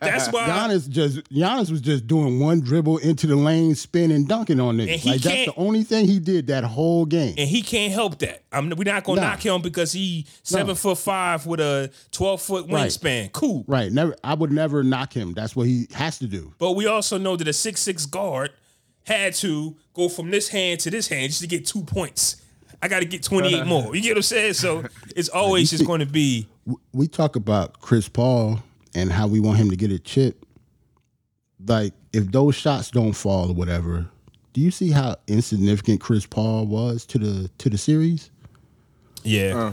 that's 0.00 0.30
why. 0.32 0.46
Giannis 0.48 0.88
just 0.88 1.22
Giannis 1.30 1.70
was 1.70 1.80
just 1.80 2.06
doing 2.06 2.40
one 2.40 2.60
dribble 2.60 2.98
into 2.98 3.26
the 3.26 3.36
lane, 3.36 3.74
spinning, 3.74 4.24
dunking 4.24 4.60
on 4.60 4.78
he 4.78 5.10
Like 5.10 5.20
that's 5.22 5.46
the 5.46 5.52
only 5.56 5.82
thing 5.82 6.06
he 6.06 6.18
did 6.18 6.46
that 6.48 6.64
whole 6.64 7.04
game. 7.06 7.34
and 7.38 7.48
he 7.48 7.62
can't 7.62 7.92
help 7.92 8.18
that. 8.18 8.42
I'm, 8.52 8.70
we're 8.70 8.84
not 8.84 9.04
gonna 9.04 9.20
No. 9.20 9.26
knock 9.28 9.44
him 9.44 9.60
because 9.62 9.92
he 9.92 10.26
seven 10.42 10.68
No. 10.68 10.74
foot 10.74 10.98
five 10.98 11.46
with 11.46 11.60
a 11.60 11.90
twelve 12.12 12.40
foot 12.42 12.66
Right. 12.68 12.90
wingspan. 12.90 13.32
Cool. 13.32 13.64
Right. 13.66 13.90
Never 13.92 14.14
I 14.22 14.34
would 14.34 14.52
never 14.52 14.82
knock 14.82 15.12
him. 15.14 15.32
That's 15.34 15.54
what 15.56 15.66
he 15.66 15.86
has 15.94 16.18
to 16.18 16.26
do. 16.26 16.52
But 16.58 16.72
we 16.72 16.86
also 16.86 17.18
know 17.18 17.36
that 17.36 17.48
a 17.48 17.52
six 17.52 17.80
six 17.80 18.06
guard 18.06 18.50
had 19.08 19.34
to 19.36 19.74
go 19.94 20.08
from 20.08 20.30
this 20.30 20.48
hand 20.48 20.80
to 20.80 20.90
this 20.90 21.08
hand 21.08 21.30
just 21.30 21.40
to 21.40 21.46
get 21.48 21.66
two 21.66 21.82
points. 21.82 22.40
I 22.80 22.86
got 22.88 23.00
to 23.00 23.06
get 23.06 23.22
28 23.24 23.66
more. 23.66 23.96
You 23.96 24.02
get 24.02 24.10
what 24.10 24.18
I'm 24.18 24.22
saying? 24.22 24.52
So 24.54 24.84
it's 25.16 25.28
always 25.28 25.70
just 25.70 25.84
going 25.84 26.00
to 26.00 26.06
be 26.06 26.46
we 26.92 27.08
talk 27.08 27.34
about 27.34 27.80
Chris 27.80 28.08
Paul 28.08 28.60
and 28.94 29.10
how 29.10 29.26
we 29.26 29.40
want 29.40 29.58
him 29.58 29.70
to 29.70 29.76
get 29.76 29.90
a 29.90 29.98
chip. 29.98 30.44
Like, 31.66 31.92
if 32.12 32.30
those 32.30 32.54
shots 32.54 32.90
don't 32.90 33.14
fall 33.14 33.50
or 33.50 33.54
whatever, 33.54 34.06
do 34.52 34.60
you 34.60 34.70
see 34.70 34.90
how 34.90 35.16
insignificant 35.26 36.00
Chris 36.00 36.24
Paul 36.26 36.66
was 36.66 37.04
to 37.06 37.18
the 37.18 37.48
to 37.58 37.68
the 37.70 37.78
series? 37.78 38.30
yeah. 39.24 39.54
Uh. 39.56 39.72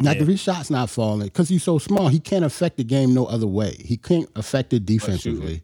Like, 0.00 0.16
Yeah. 0.16 0.22
if 0.22 0.28
his 0.28 0.40
shot's 0.40 0.68
not 0.68 0.90
falling, 0.90 1.28
because 1.28 1.48
he's 1.48 1.62
so 1.62 1.78
small, 1.78 2.08
he 2.08 2.18
can't 2.18 2.44
affect 2.44 2.76
the 2.76 2.82
game 2.82 3.14
no 3.14 3.24
other 3.26 3.46
way. 3.46 3.76
He 3.84 3.96
can't 3.96 4.28
affect 4.34 4.72
it 4.72 4.84
defensively. 4.84 5.62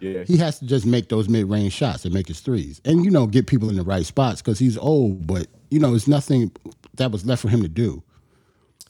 Yeah. 0.00 0.24
He 0.24 0.36
has 0.38 0.58
to 0.58 0.66
just 0.66 0.84
make 0.86 1.08
those 1.08 1.28
mid 1.28 1.48
range 1.48 1.72
shots 1.72 2.04
and 2.04 2.12
make 2.12 2.28
his 2.28 2.40
threes, 2.40 2.80
and 2.84 3.04
you 3.04 3.10
know, 3.10 3.26
get 3.26 3.46
people 3.46 3.68
in 3.70 3.76
the 3.76 3.82
right 3.82 4.04
spots 4.04 4.42
because 4.42 4.58
he's 4.58 4.76
old. 4.76 5.26
But 5.26 5.46
you 5.70 5.78
know, 5.78 5.94
it's 5.94 6.06
nothing 6.08 6.52
that 6.94 7.10
was 7.10 7.24
left 7.24 7.42
for 7.42 7.48
him 7.48 7.62
to 7.62 7.68
do. 7.68 8.02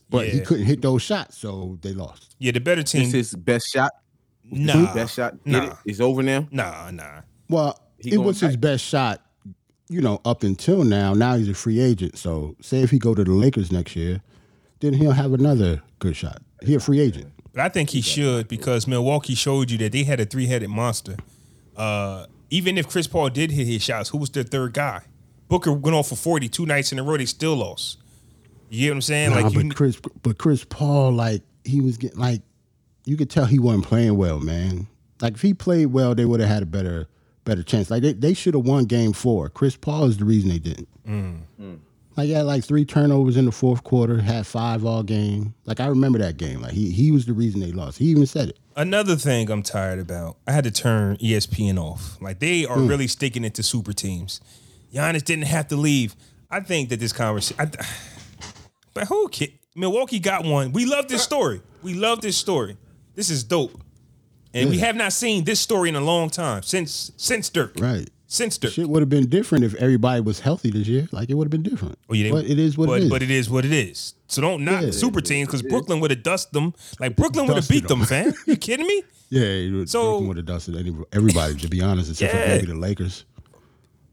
But 0.08 0.28
he 0.28 0.40
couldn't 0.40 0.66
hit 0.66 0.82
those 0.82 1.02
shots, 1.02 1.36
so 1.36 1.78
they 1.82 1.92
lost. 1.92 2.36
Yeah, 2.38 2.52
the 2.52 2.60
better 2.60 2.82
This 2.82 2.92
team. 2.92 3.02
is 3.02 3.12
his 3.12 3.34
best 3.34 3.72
shot. 3.72 3.90
Nah. 4.44 4.94
Best 4.94 5.14
shot. 5.16 5.32
Get 5.44 5.46
Nah. 5.52 5.64
it? 5.66 5.76
It's 5.86 6.00
over 6.00 6.22
now. 6.22 6.46
Nah, 6.52 6.90
nah. 6.92 7.22
Well, 7.48 7.76
He 7.98 8.10
it 8.10 8.16
going 8.16 8.26
was 8.28 8.38
his 8.40 8.56
best 8.56 8.84
shot, 8.84 9.20
you 9.88 10.00
know, 10.00 10.20
up 10.25 10.44
until 10.44 10.84
now. 10.84 11.12
Now 11.14 11.36
he's 11.36 11.48
a 11.48 11.54
free 11.54 11.80
agent. 11.80 12.18
So, 12.18 12.54
say 12.60 12.82
if 12.82 12.90
he 12.92 12.98
go 13.00 13.14
to 13.14 13.25
the 13.25 13.32
Lakers 13.32 13.72
next 13.72 13.96
year, 13.96 14.22
then 14.80 14.92
he'll 14.92 15.10
have 15.12 15.32
another 15.32 15.82
good 15.98 16.14
shot. 16.14 16.40
He 16.64 16.75
a 16.76 16.80
free 16.80 17.00
agent. 17.00 17.32
But 17.56 17.64
I 17.64 17.68
think 17.70 17.88
he 17.88 18.02
should 18.02 18.48
because 18.48 18.86
Milwaukee 18.86 19.34
showed 19.34 19.70
you 19.70 19.78
that 19.78 19.92
they 19.92 20.04
had 20.04 20.20
a 20.20 20.26
three 20.26 20.44
headed 20.44 20.68
monster. 20.68 21.16
Uh, 21.75 22.26
even 22.50 22.76
if 22.76 22.86
Chris 22.86 23.06
Paul 23.06 23.30
did 23.30 23.50
hit 23.50 23.66
his 23.66 23.80
shots, 23.82 24.10
who 24.10 24.18
was 24.18 24.28
their 24.28 24.42
third 24.42 24.75
guy? 24.75 25.04
Booker 25.48 25.72
went 25.72 25.96
off 25.96 26.08
for 26.10 26.16
40 26.16 26.50
two 26.50 26.66
nights 26.66 26.92
in 26.92 26.98
a 26.98 27.02
row. 27.02 27.16
They 27.16 27.25
still 27.25 27.56
lost. 27.56 27.96
You 28.68 28.80
get 28.80 28.90
what 28.90 28.94
I'm 28.96 29.00
saying? 29.00 29.30
Nah, 29.30 29.40
like 29.40 29.54
you, 29.54 29.64
but 29.64 29.75
Chris, 29.75 29.98
but 30.22 30.36
Chris 30.36 30.64
Paul, 30.64 31.12
like 31.12 31.40
he 31.64 31.80
was 31.80 31.96
getting 31.96 32.18
like, 32.18 32.42
you 33.06 33.16
could 33.16 33.31
tell 33.31 33.46
he 33.46 33.59
wasn't 33.59 33.87
playing 33.87 34.18
well, 34.18 34.38
man. 34.38 34.87
Like 35.22 35.33
if 35.33 35.40
he 35.40 35.54
played 35.54 35.87
well, 35.87 36.14
they 36.14 36.26
would 36.26 36.40
have 36.40 36.50
had 36.50 36.62
a 36.62 36.66
better, 36.66 37.09
better 37.44 37.62
chance. 37.62 37.90
Like 37.90 38.02
they, 38.02 38.12
they 38.12 38.35
should 38.35 38.52
have 38.52 38.66
won 38.66 38.85
Game 38.85 39.14
Four. 39.14 39.48
Chris 39.48 39.76
Paul 39.76 40.04
is 40.04 40.18
the 40.18 40.26
reason 40.26 40.50
they 40.50 40.59
didn't. 40.59 40.88
Like 42.16 42.26
he 42.26 42.33
had 42.33 42.46
like 42.46 42.64
three 42.64 42.85
turnovers 42.85 43.37
in 43.37 43.44
the 43.44 43.52
fourth 43.52 43.85
quarter, 43.85 44.20
had 44.20 44.46
five 44.46 44.85
all 44.85 45.02
game. 45.02 45.55
Like 45.66 45.81
I 45.81 45.87
remember 45.87 46.18
that 46.18 46.37
game. 46.37 46.62
Like 46.62 46.72
he 46.72 46.90
he 46.90 47.11
was 47.11 47.26
the 47.26 47.33
reason 47.33 47.61
they 47.61 47.72
lost. 47.72 47.98
He 47.98 48.07
even 48.07 48.26
said 48.26 48.50
it. 48.50 48.59
Another 48.74 49.16
thing 49.16 49.50
I'm 49.50 49.62
tired 49.62 49.98
about. 49.98 50.37
I 50.46 50.52
had 50.52 50.64
to 50.64 50.70
turn 50.70 51.16
ESPN 51.16 51.79
off. 51.79 52.20
Like 52.20 52.38
they 52.38 52.64
are 52.64 52.79
hmm. 52.79 52.87
really 52.87 53.07
sticking 53.07 53.44
it 53.44 53.55
to 53.55 53.62
super 53.62 53.92
teams. 53.92 54.40
Giannis 54.92 55.24
didn't 55.24 55.46
have 55.46 55.68
to 55.68 55.76
leave. 55.76 56.16
I 56.50 56.61
think 56.61 56.88
that 56.88 57.00
this 57.00 57.12
conversation. 57.12 57.70
But 58.94 59.09
who? 59.09 59.29
ca- 59.29 59.52
Milwaukee 59.74 60.18
got 60.18 60.46
one. 60.46 60.72
We 60.72 60.87
love 60.87 61.07
this 61.07 61.22
story. 61.22 61.61
We 61.83 61.92
love 61.92 62.22
this 62.22 62.38
story. 62.38 62.79
This 63.14 63.29
is 63.29 63.44
dope. 63.44 63.79
And 64.55 64.70
we 64.70 64.79
have 64.79 64.96
not 64.96 65.12
seen 65.12 65.44
this 65.44 65.61
story 65.61 65.90
in 65.90 65.96
a 65.96 66.00
long 66.00 66.31
time 66.31 66.62
since 66.62 67.12
since 67.18 67.50
Dirk. 67.50 67.74
Right. 67.79 68.09
Since 68.28 68.58
Dirk. 68.58 68.72
Shit 68.72 68.88
would 68.88 69.00
have 69.02 69.08
been 69.08 69.28
different 69.28 69.64
if 69.64 69.74
everybody 69.76 70.20
was 70.20 70.40
healthy 70.40 70.70
this 70.70 70.88
year. 70.88 71.08
Like 71.12 71.30
it 71.30 71.34
would 71.34 71.44
have 71.46 71.50
been 71.50 71.62
different. 71.62 71.96
Well, 72.08 72.16
yeah, 72.18 72.32
but 72.32 72.44
it 72.44 72.58
is 72.58 72.76
what 72.76 72.86
but, 72.88 72.98
it 73.00 73.04
is. 73.04 73.10
But 73.10 73.22
it 73.22 73.30
is 73.30 73.48
what 73.48 73.64
it 73.64 73.72
is. 73.72 74.14
So 74.26 74.42
don't 74.42 74.64
knock 74.64 74.80
Yeah, 74.80 74.86
the 74.86 74.92
super 74.92 75.20
teams 75.20 75.46
because 75.46 75.62
Brooklyn 75.62 76.00
would 76.00 76.10
have 76.10 76.22
dusted 76.24 76.52
them. 76.52 76.74
Like 76.98 77.14
Brooklyn 77.14 77.46
would 77.46 77.56
have 77.56 77.68
beat 77.68 77.86
them, 77.86 78.04
fam. 78.04 78.32
You 78.46 78.56
kidding 78.68 78.86
me? 78.86 79.04
yeah, 79.30 79.84
So- 79.84 80.18
so 80.18 80.18
would 80.22 80.36
have 80.38 80.46
dusted 80.46 80.74
everybody. 81.12 81.54
To 81.56 81.68
be 81.68 81.80
honest, 81.80 82.10
except 82.10 82.34
Yeah. 82.34 82.42
for 82.42 82.48
maybe 82.56 82.66
the 82.66 82.74
Lakers. 82.74 83.24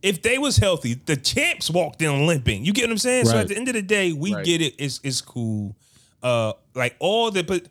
if 0.04 0.21
they 0.21 0.38
was 0.38 0.58
healthy, 0.58 0.93
the 1.06 1.15
champs 1.15 1.69
walked 1.71 2.02
in 2.02 2.28
limping. 2.28 2.65
You 2.65 2.73
get 2.73 2.84
what 2.84 2.91
I'm 2.91 2.97
saying? 2.99 3.26
So 3.26 3.38
at 3.38 3.47
the 3.47 3.56
end 3.58 3.67
of 3.69 3.73
the 3.73 3.82
day, 3.82 4.13
we 4.13 4.36
Right. 4.36 4.45
get 4.45 4.62
it. 4.62 4.76
It's 4.78 4.99
it's 5.04 5.21
cool. 5.21 5.76
Uh, 6.21 6.54
like 6.76 6.95
all 6.99 7.32
the 7.32 7.43
but 7.43 7.65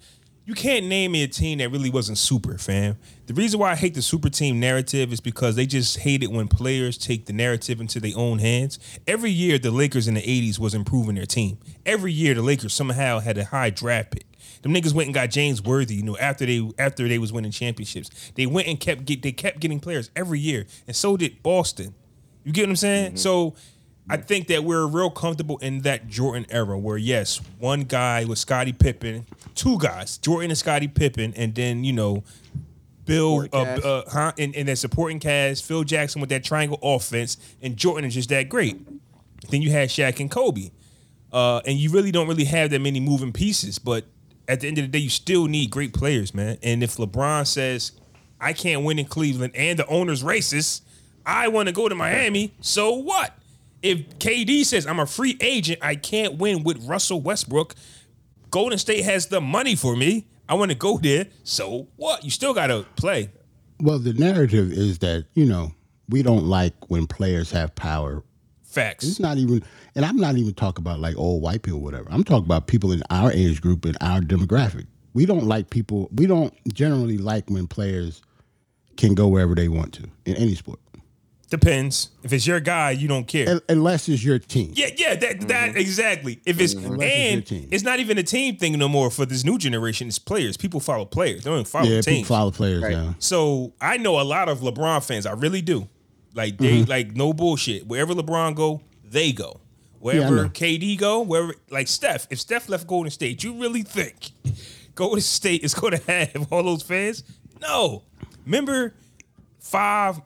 you 0.44 0.54
can't 0.54 0.86
name 0.86 1.12
me 1.12 1.22
a 1.22 1.28
team 1.28 1.58
that 1.58 1.70
really 1.70 1.88
wasn't 1.90 2.18
super, 2.18 2.58
fam. 2.58 2.96
The 3.32 3.40
reason 3.40 3.60
why 3.60 3.70
I 3.70 3.76
hate 3.76 3.94
the 3.94 4.02
super 4.02 4.28
team 4.28 4.60
narrative 4.60 5.10
is 5.10 5.18
because 5.18 5.56
they 5.56 5.64
just 5.64 6.00
hate 6.00 6.22
it 6.22 6.30
when 6.30 6.48
players 6.48 6.98
take 6.98 7.24
the 7.24 7.32
narrative 7.32 7.80
into 7.80 7.98
their 7.98 8.12
own 8.14 8.40
hands. 8.40 8.78
Every 9.06 9.30
year, 9.30 9.58
the 9.58 9.70
Lakers 9.70 10.06
in 10.06 10.12
the 10.12 10.20
'80s 10.20 10.58
was 10.58 10.74
improving 10.74 11.14
their 11.14 11.24
team. 11.24 11.56
Every 11.86 12.12
year, 12.12 12.34
the 12.34 12.42
Lakers 12.42 12.74
somehow 12.74 13.20
had 13.20 13.38
a 13.38 13.46
high 13.46 13.70
draft 13.70 14.10
pick. 14.10 14.26
Them 14.60 14.74
niggas 14.74 14.92
went 14.92 15.06
and 15.06 15.14
got 15.14 15.30
James 15.30 15.62
Worthy, 15.62 15.94
you 15.94 16.02
know, 16.02 16.18
after 16.18 16.44
they 16.44 16.70
after 16.78 17.08
they 17.08 17.18
was 17.18 17.32
winning 17.32 17.52
championships. 17.52 18.10
They 18.34 18.44
went 18.44 18.68
and 18.68 18.78
kept 18.78 19.06
get 19.06 19.22
they 19.22 19.32
kept 19.32 19.60
getting 19.60 19.80
players 19.80 20.10
every 20.14 20.38
year, 20.38 20.66
and 20.86 20.94
so 20.94 21.16
did 21.16 21.42
Boston. 21.42 21.94
You 22.44 22.52
get 22.52 22.64
what 22.64 22.68
I'm 22.68 22.76
saying? 22.76 23.06
Mm-hmm. 23.12 23.16
So 23.16 23.54
I 24.10 24.18
think 24.18 24.48
that 24.48 24.62
we're 24.62 24.84
real 24.84 25.10
comfortable 25.10 25.56
in 25.56 25.80
that 25.82 26.06
Jordan 26.06 26.44
era 26.50 26.78
where 26.78 26.98
yes, 26.98 27.40
one 27.58 27.84
guy 27.84 28.26
was 28.26 28.40
Scottie 28.40 28.74
Pippen, 28.74 29.24
two 29.54 29.78
guys, 29.78 30.18
Jordan 30.18 30.50
and 30.50 30.58
Scottie 30.58 30.88
Pippen, 30.88 31.32
and 31.34 31.54
then 31.54 31.82
you 31.82 31.94
know 31.94 32.24
Bill 33.04 33.48
uh, 33.52 33.56
uh 33.56 34.02
huh 34.10 34.32
and, 34.38 34.54
and 34.54 34.68
that 34.68 34.76
supporting 34.76 35.18
cast, 35.18 35.64
Phil 35.64 35.84
Jackson 35.84 36.20
with 36.20 36.30
that 36.30 36.44
triangle 36.44 36.78
offense, 36.82 37.36
and 37.60 37.76
Jordan 37.76 38.06
is 38.06 38.14
just 38.14 38.28
that 38.28 38.48
great. 38.48 38.76
Then 39.50 39.62
you 39.62 39.70
had 39.70 39.88
Shaq 39.88 40.20
and 40.20 40.30
Kobe. 40.30 40.70
Uh, 41.32 41.62
and 41.66 41.78
you 41.78 41.90
really 41.90 42.12
don't 42.12 42.28
really 42.28 42.44
have 42.44 42.70
that 42.70 42.80
many 42.80 43.00
moving 43.00 43.32
pieces, 43.32 43.78
but 43.78 44.04
at 44.48 44.60
the 44.60 44.68
end 44.68 44.78
of 44.78 44.84
the 44.84 44.88
day, 44.88 44.98
you 44.98 45.08
still 45.08 45.46
need 45.46 45.70
great 45.70 45.94
players, 45.94 46.34
man. 46.34 46.58
And 46.62 46.82
if 46.82 46.96
LeBron 46.96 47.46
says, 47.46 47.92
I 48.38 48.52
can't 48.52 48.84
win 48.84 48.98
in 48.98 49.06
Cleveland 49.06 49.54
and 49.56 49.78
the 49.78 49.86
owner's 49.86 50.22
racist, 50.22 50.82
I 51.24 51.48
want 51.48 51.68
to 51.68 51.72
go 51.72 51.88
to 51.88 51.94
Miami, 51.94 52.54
so 52.60 52.92
what? 52.92 53.38
If 53.80 54.18
KD 54.18 54.64
says 54.64 54.86
I'm 54.86 55.00
a 55.00 55.06
free 55.06 55.36
agent, 55.40 55.78
I 55.80 55.94
can't 55.96 56.36
win 56.36 56.64
with 56.64 56.84
Russell 56.84 57.20
Westbrook, 57.20 57.74
Golden 58.50 58.78
State 58.78 59.04
has 59.04 59.26
the 59.26 59.40
money 59.40 59.74
for 59.74 59.96
me. 59.96 60.26
I 60.48 60.54
want 60.54 60.70
to 60.70 60.76
go 60.76 60.98
there, 60.98 61.26
so 61.44 61.88
what? 61.96 62.24
You 62.24 62.30
still 62.30 62.54
got 62.54 62.66
to 62.68 62.84
play. 62.96 63.30
Well, 63.80 63.98
the 63.98 64.12
narrative 64.12 64.72
is 64.72 64.98
that 64.98 65.26
you 65.34 65.44
know 65.44 65.72
we 66.08 66.22
don't 66.22 66.44
like 66.44 66.74
when 66.88 67.06
players 67.06 67.50
have 67.52 67.74
power. 67.74 68.22
Facts. 68.62 69.06
It's 69.06 69.20
not 69.20 69.36
even, 69.36 69.62
and 69.94 70.04
I'm 70.04 70.16
not 70.16 70.36
even 70.36 70.54
talking 70.54 70.82
about 70.82 70.98
like 70.98 71.16
old 71.16 71.42
white 71.42 71.62
people, 71.62 71.80
or 71.80 71.82
whatever. 71.82 72.06
I'm 72.10 72.24
talking 72.24 72.46
about 72.46 72.66
people 72.66 72.90
in 72.92 73.02
our 73.10 73.30
age 73.30 73.60
group 73.60 73.84
and 73.84 73.96
our 74.00 74.20
demographic. 74.20 74.86
We 75.12 75.26
don't 75.26 75.44
like 75.44 75.68
people. 75.68 76.08
We 76.14 76.26
don't 76.26 76.54
generally 76.72 77.18
like 77.18 77.50
when 77.50 77.66
players 77.66 78.22
can 78.96 79.14
go 79.14 79.28
wherever 79.28 79.54
they 79.54 79.68
want 79.68 79.92
to 79.94 80.04
in 80.24 80.36
any 80.36 80.54
sport, 80.54 80.78
Depends. 81.52 82.08
If 82.22 82.32
it's 82.32 82.46
your 82.46 82.60
guy, 82.60 82.92
you 82.92 83.06
don't 83.08 83.26
care. 83.28 83.46
Un- 83.48 83.60
unless 83.68 84.08
it's 84.08 84.24
your 84.24 84.38
team. 84.38 84.72
Yeah, 84.74 84.88
yeah, 84.96 85.14
that 85.16 85.40
that 85.48 85.76
exactly. 85.76 86.40
If 86.46 86.58
it's 86.58 86.72
Unless 86.72 86.90
it's 86.92 86.98
your 86.98 87.32
and 87.34 87.46
team. 87.46 87.68
it's 87.70 87.84
not 87.84 88.00
even 88.00 88.16
a 88.16 88.22
team 88.22 88.56
thing 88.56 88.78
no 88.78 88.88
more 88.88 89.10
for 89.10 89.26
this 89.26 89.44
new 89.44 89.58
generation. 89.58 90.08
It's 90.08 90.18
players. 90.18 90.56
People 90.56 90.80
follow 90.80 91.04
players. 91.04 91.44
They 91.44 91.50
don't 91.50 91.68
follow 91.68 91.84
Yeah, 91.84 92.00
teams. 92.00 92.06
people 92.06 92.24
follow 92.36 92.50
players 92.52 92.80
now. 92.82 93.14
So 93.18 93.74
I 93.82 93.98
know 93.98 94.18
a 94.18 94.24
lot 94.24 94.48
of 94.48 94.60
LeBron 94.60 95.04
fans. 95.04 95.26
I 95.26 95.32
really 95.32 95.60
do. 95.60 95.88
Like 96.34 96.56
they 96.56 96.78
Mm-hmm. 96.80 96.90
like 96.90 97.14
no 97.14 97.34
bullshit. 97.34 97.86
Wherever 97.86 98.14
LeBron 98.14 98.54
go, 98.54 98.80
they 99.04 99.32
go. 99.32 99.60
Wherever 100.00 100.36
know. 100.44 100.48
KD 100.48 100.96
go, 100.98 101.20
wherever 101.20 101.54
like 101.70 101.86
Steph. 101.86 102.26
If 102.30 102.40
Steph 102.40 102.70
left 102.70 102.86
Golden 102.86 103.10
State, 103.10 103.44
you 103.44 103.52
really 103.60 103.82
think 103.82 104.30
Golden 104.94 105.20
State 105.20 105.62
is 105.64 105.74
going 105.74 105.92
to 105.98 106.10
have 106.10 106.50
all 106.50 106.62
those 106.62 106.82
fans? 106.82 107.24
No. 107.60 108.04
Remember 108.46 108.94
five. 109.60 110.18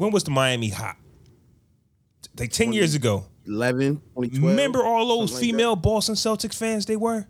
When 0.00 0.10
was 0.10 0.24
the 0.24 0.30
Miami 0.30 0.70
hot? 0.70 0.96
Like 2.38 2.50
ten 2.52 2.72
years 2.72 2.94
ago. 2.94 3.26
11, 3.46 3.96
2012. 3.96 4.44
Remember 4.50 4.82
all 4.84 5.08
those 5.08 5.30
something 5.30 5.48
like 5.48 5.56
female 5.56 5.76
Boston 5.76 6.14
Celtics 6.14 6.54
fans 6.54 6.86
they 6.86 6.96
were? 6.96 7.26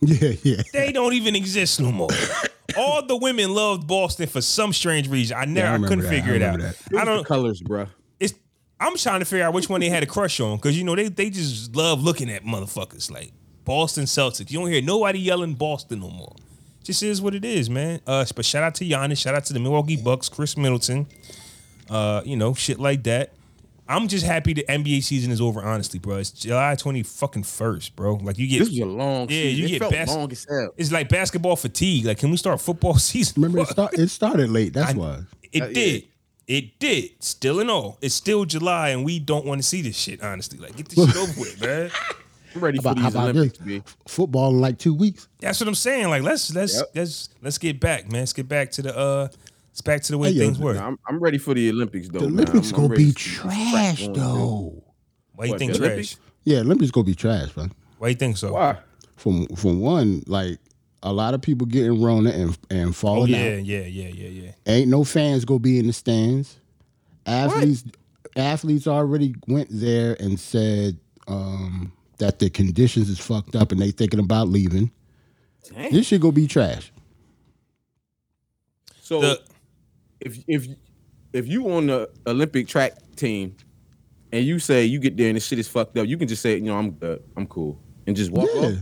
Yeah, 0.00 0.32
yeah. 0.42 0.62
They 0.72 0.92
don't 0.92 1.12
even 1.14 1.34
exist 1.36 1.80
no 1.80 1.90
more. 1.92 2.08
all 2.78 3.04
the 3.04 3.16
women 3.16 3.52
loved 3.52 3.86
Boston 3.86 4.28
for 4.28 4.40
some 4.40 4.72
strange 4.72 5.08
reason. 5.08 5.36
I 5.36 5.44
never, 5.46 5.66
I 5.68 5.74
I, 5.74 5.88
couldn't 5.88 6.04
that. 6.04 6.08
figure 6.10 6.32
I 6.32 6.36
it 6.36 6.42
out. 6.42 6.56
remember 6.56 6.74
that. 6.74 6.76
I 6.76 6.90
It 6.90 6.92
was 6.92 7.00
the 7.00 7.04
don't. 7.16 7.26
colors, 7.26 7.60
bro. 7.62 7.86
It's. 8.20 8.34
I'm 8.78 8.96
trying 8.96 9.20
to 9.20 9.26
figure 9.26 9.44
out 9.44 9.52
which 9.54 9.68
one 9.68 9.80
they 9.80 9.88
had 9.90 10.02
a 10.02 10.06
crush 10.06 10.40
on 10.40 10.56
because 10.56 10.78
you 10.78 10.84
know 10.84 10.94
they 10.94 11.08
they 11.08 11.28
just 11.30 11.74
love 11.74 12.02
looking 12.02 12.30
at 12.30 12.44
motherfuckers 12.44 13.10
like 13.10 13.32
Boston 13.64 14.04
Celtics. 14.04 14.50
You 14.50 14.60
don't 14.60 14.70
hear 14.70 14.82
nobody 14.82 15.18
yelling 15.18 15.54
Boston 15.54 16.00
no 16.00 16.10
more. 16.10 16.34
Just 16.84 17.02
is 17.02 17.20
what 17.20 17.34
it 17.34 17.44
is, 17.44 17.68
man. 17.68 18.00
Uh, 18.06 18.24
but 18.34 18.44
shout 18.44 18.62
out 18.62 18.74
to 18.76 18.84
Giannis, 18.84 19.18
shout 19.18 19.34
out 19.34 19.44
to 19.46 19.52
the 19.52 19.60
Milwaukee 19.60 19.96
Bucks, 19.96 20.28
Khris 20.30 20.56
Middleton. 20.56 21.06
Uh, 21.90 22.22
you 22.24 22.36
know, 22.36 22.54
shit 22.54 22.78
like 22.78 23.02
that. 23.04 23.32
I'm 23.88 24.06
just 24.06 24.24
happy 24.24 24.52
the 24.54 24.64
NBA 24.68 25.02
season 25.02 25.32
is 25.32 25.40
over. 25.40 25.60
Honestly, 25.60 25.98
bro, 25.98 26.18
it's 26.18 26.30
July 26.30 26.76
twenty 26.76 27.02
fucking 27.02 27.42
first, 27.42 27.96
bro. 27.96 28.14
Like 28.14 28.38
you 28.38 28.46
get 28.46 28.60
This 28.60 28.68
was 28.70 28.78
a 28.78 28.84
long 28.86 29.22
Yeah, 29.22 29.42
season. 29.42 29.58
you 29.58 29.64
it 29.64 29.68
get 29.70 29.78
felt 29.80 29.92
bas- 29.92 30.08
long 30.08 30.30
as 30.32 30.46
hell. 30.48 30.70
it's 30.76 30.92
like 30.92 31.08
basketball 31.08 31.56
fatigue. 31.56 32.04
Like, 32.04 32.18
can 32.18 32.30
we 32.30 32.36
start 32.36 32.60
football 32.60 32.94
season? 32.98 33.42
Remember, 33.42 33.58
it, 33.62 33.68
start, 33.68 33.98
it 33.98 34.08
started 34.08 34.48
late. 34.50 34.72
That's 34.74 34.94
I- 34.94 34.96
why. 34.96 35.18
It 35.52 35.62
Uh, 35.62 35.66
yeah. 35.66 35.72
did. 35.72 36.04
It 36.46 36.78
did. 36.78 37.10
Still 37.22 37.58
in 37.60 37.68
all. 37.68 37.98
It's 38.00 38.14
still 38.14 38.44
July, 38.44 38.90
and 38.90 39.04
we 39.04 39.18
don't 39.18 39.44
want 39.44 39.60
to 39.60 39.66
see 39.66 39.82
this 39.82 39.96
shit. 39.96 40.22
Honestly, 40.22 40.58
like 40.58 40.76
get 40.76 40.88
this 40.88 41.04
shit 41.08 41.16
over 41.16 41.40
with, 41.40 41.60
man. 41.64 41.90
I'm 42.54 42.60
ready 42.60 42.78
How 42.78 42.82
for 42.82 42.88
about, 42.92 43.04
these 43.04 43.16
Olympics, 43.16 43.58
this? 43.58 43.82
Football 44.08 44.50
in 44.50 44.60
like 44.60 44.78
two 44.78 44.94
weeks. 44.94 45.26
That's 45.40 45.60
what 45.60 45.68
I'm 45.68 45.74
saying. 45.76 46.08
Like, 46.10 46.22
let's 46.22 46.52
let's 46.54 46.76
Yep. 46.76 46.90
let's 46.94 47.28
let's 47.42 47.58
get 47.58 47.78
back, 47.80 48.10
man. 48.10 48.22
Let's 48.22 48.32
get 48.32 48.48
back 48.48 48.70
to 48.72 48.82
the 48.82 48.96
uh, 48.96 49.28
let's 49.70 49.80
back 49.80 50.02
to 50.02 50.12
the 50.12 50.18
way 50.18 50.28
Hey, 50.32 50.38
yo, 50.38 50.44
things 50.44 50.58
were. 50.58 50.74
Nah, 50.74 50.86
I'm, 50.88 50.98
I'm 51.08 51.18
ready 51.18 51.38
for 51.38 51.54
the 51.54 51.70
Olympics, 51.70 52.08
though. 52.08 52.20
The. 52.20 52.26
Olympics 52.26 52.72
I'm- 52.72 52.74
I'm 52.74 52.80
gonna 52.82 52.88
ready 52.88 53.04
be 53.06 53.12
to 53.12 53.18
trash 53.18 53.98
crap 54.04 54.14
going 54.14 54.14
through. 54.14 54.14
though. 54.22 54.84
Why 55.34 55.44
you 55.46 55.50
What, 55.52 55.58
think 55.58 55.72
trash? 55.74 55.80
Olympics? 55.80 56.16
Yeah, 56.44 56.58
Olympics 56.60 56.90
gonna 56.90 57.04
be 57.04 57.14
trash, 57.14 57.56
man. 57.56 57.72
Why 57.98 58.08
you 58.08 58.14
think 58.14 58.36
so? 58.36 58.52
Why? 58.54 58.78
From 59.16 59.46
from 59.48 59.80
one, 59.80 60.22
like 60.26 60.58
a 61.02 61.12
lot 61.12 61.34
of 61.34 61.42
people 61.42 61.66
getting 61.66 62.00
Rona 62.02 62.30
and 62.30 62.58
and 62.70 62.88
Oh 62.88 62.92
falling 62.92 63.30
yeah, 63.32 63.38
out. 63.58 63.64
yeah, 63.64 63.80
yeah, 63.86 64.08
yeah, 64.08 64.28
yeah. 64.28 64.50
Ain't 64.66 64.88
no 64.88 65.04
fans 65.04 65.44
gonna 65.44 65.60
be 65.60 65.78
in 65.78 65.86
the 65.86 65.92
stands. 65.92 66.58
Athletes 67.26 67.84
athletes 68.36 68.86
already 68.86 69.34
went 69.48 69.68
there 69.70 70.16
and 70.20 70.38
said 70.40 70.98
um, 71.28 71.92
that 72.18 72.38
the 72.38 72.48
conditions 72.50 73.08
is 73.10 73.18
fucked 73.18 73.54
up 73.56 73.72
and 73.72 73.80
they 73.80 73.90
thinking 73.90 74.20
about 74.20 74.48
leaving. 74.48 74.90
Dang. 75.74 75.92
This 75.92 76.06
shit 76.06 76.20
gonna 76.22 76.32
be 76.32 76.46
trash. 76.46 76.90
So 79.02 79.20
The- 79.20 79.40
if 80.20 80.38
if 80.46 80.66
if 81.32 81.46
you 81.48 81.70
on 81.72 81.86
the 81.86 82.10
Olympic 82.26 82.66
track 82.68 82.94
team 83.16 83.56
and 84.32 84.44
you 84.44 84.58
say 84.58 84.84
you 84.84 84.98
get 84.98 85.16
there 85.16 85.28
and 85.28 85.36
the 85.36 85.40
shit 85.40 85.58
is 85.58 85.68
fucked 85.68 85.96
up, 85.98 86.06
you 86.06 86.16
can 86.16 86.28
just 86.28 86.42
say, 86.42 86.54
you 86.56 86.62
know, 86.62 86.76
I'm 86.76 86.90
good, 86.92 87.22
I'm 87.36 87.46
cool, 87.46 87.80
and 88.06 88.16
just 88.16 88.30
walk 88.30 88.48
Yeah. 88.54 88.60
off. 88.60 88.74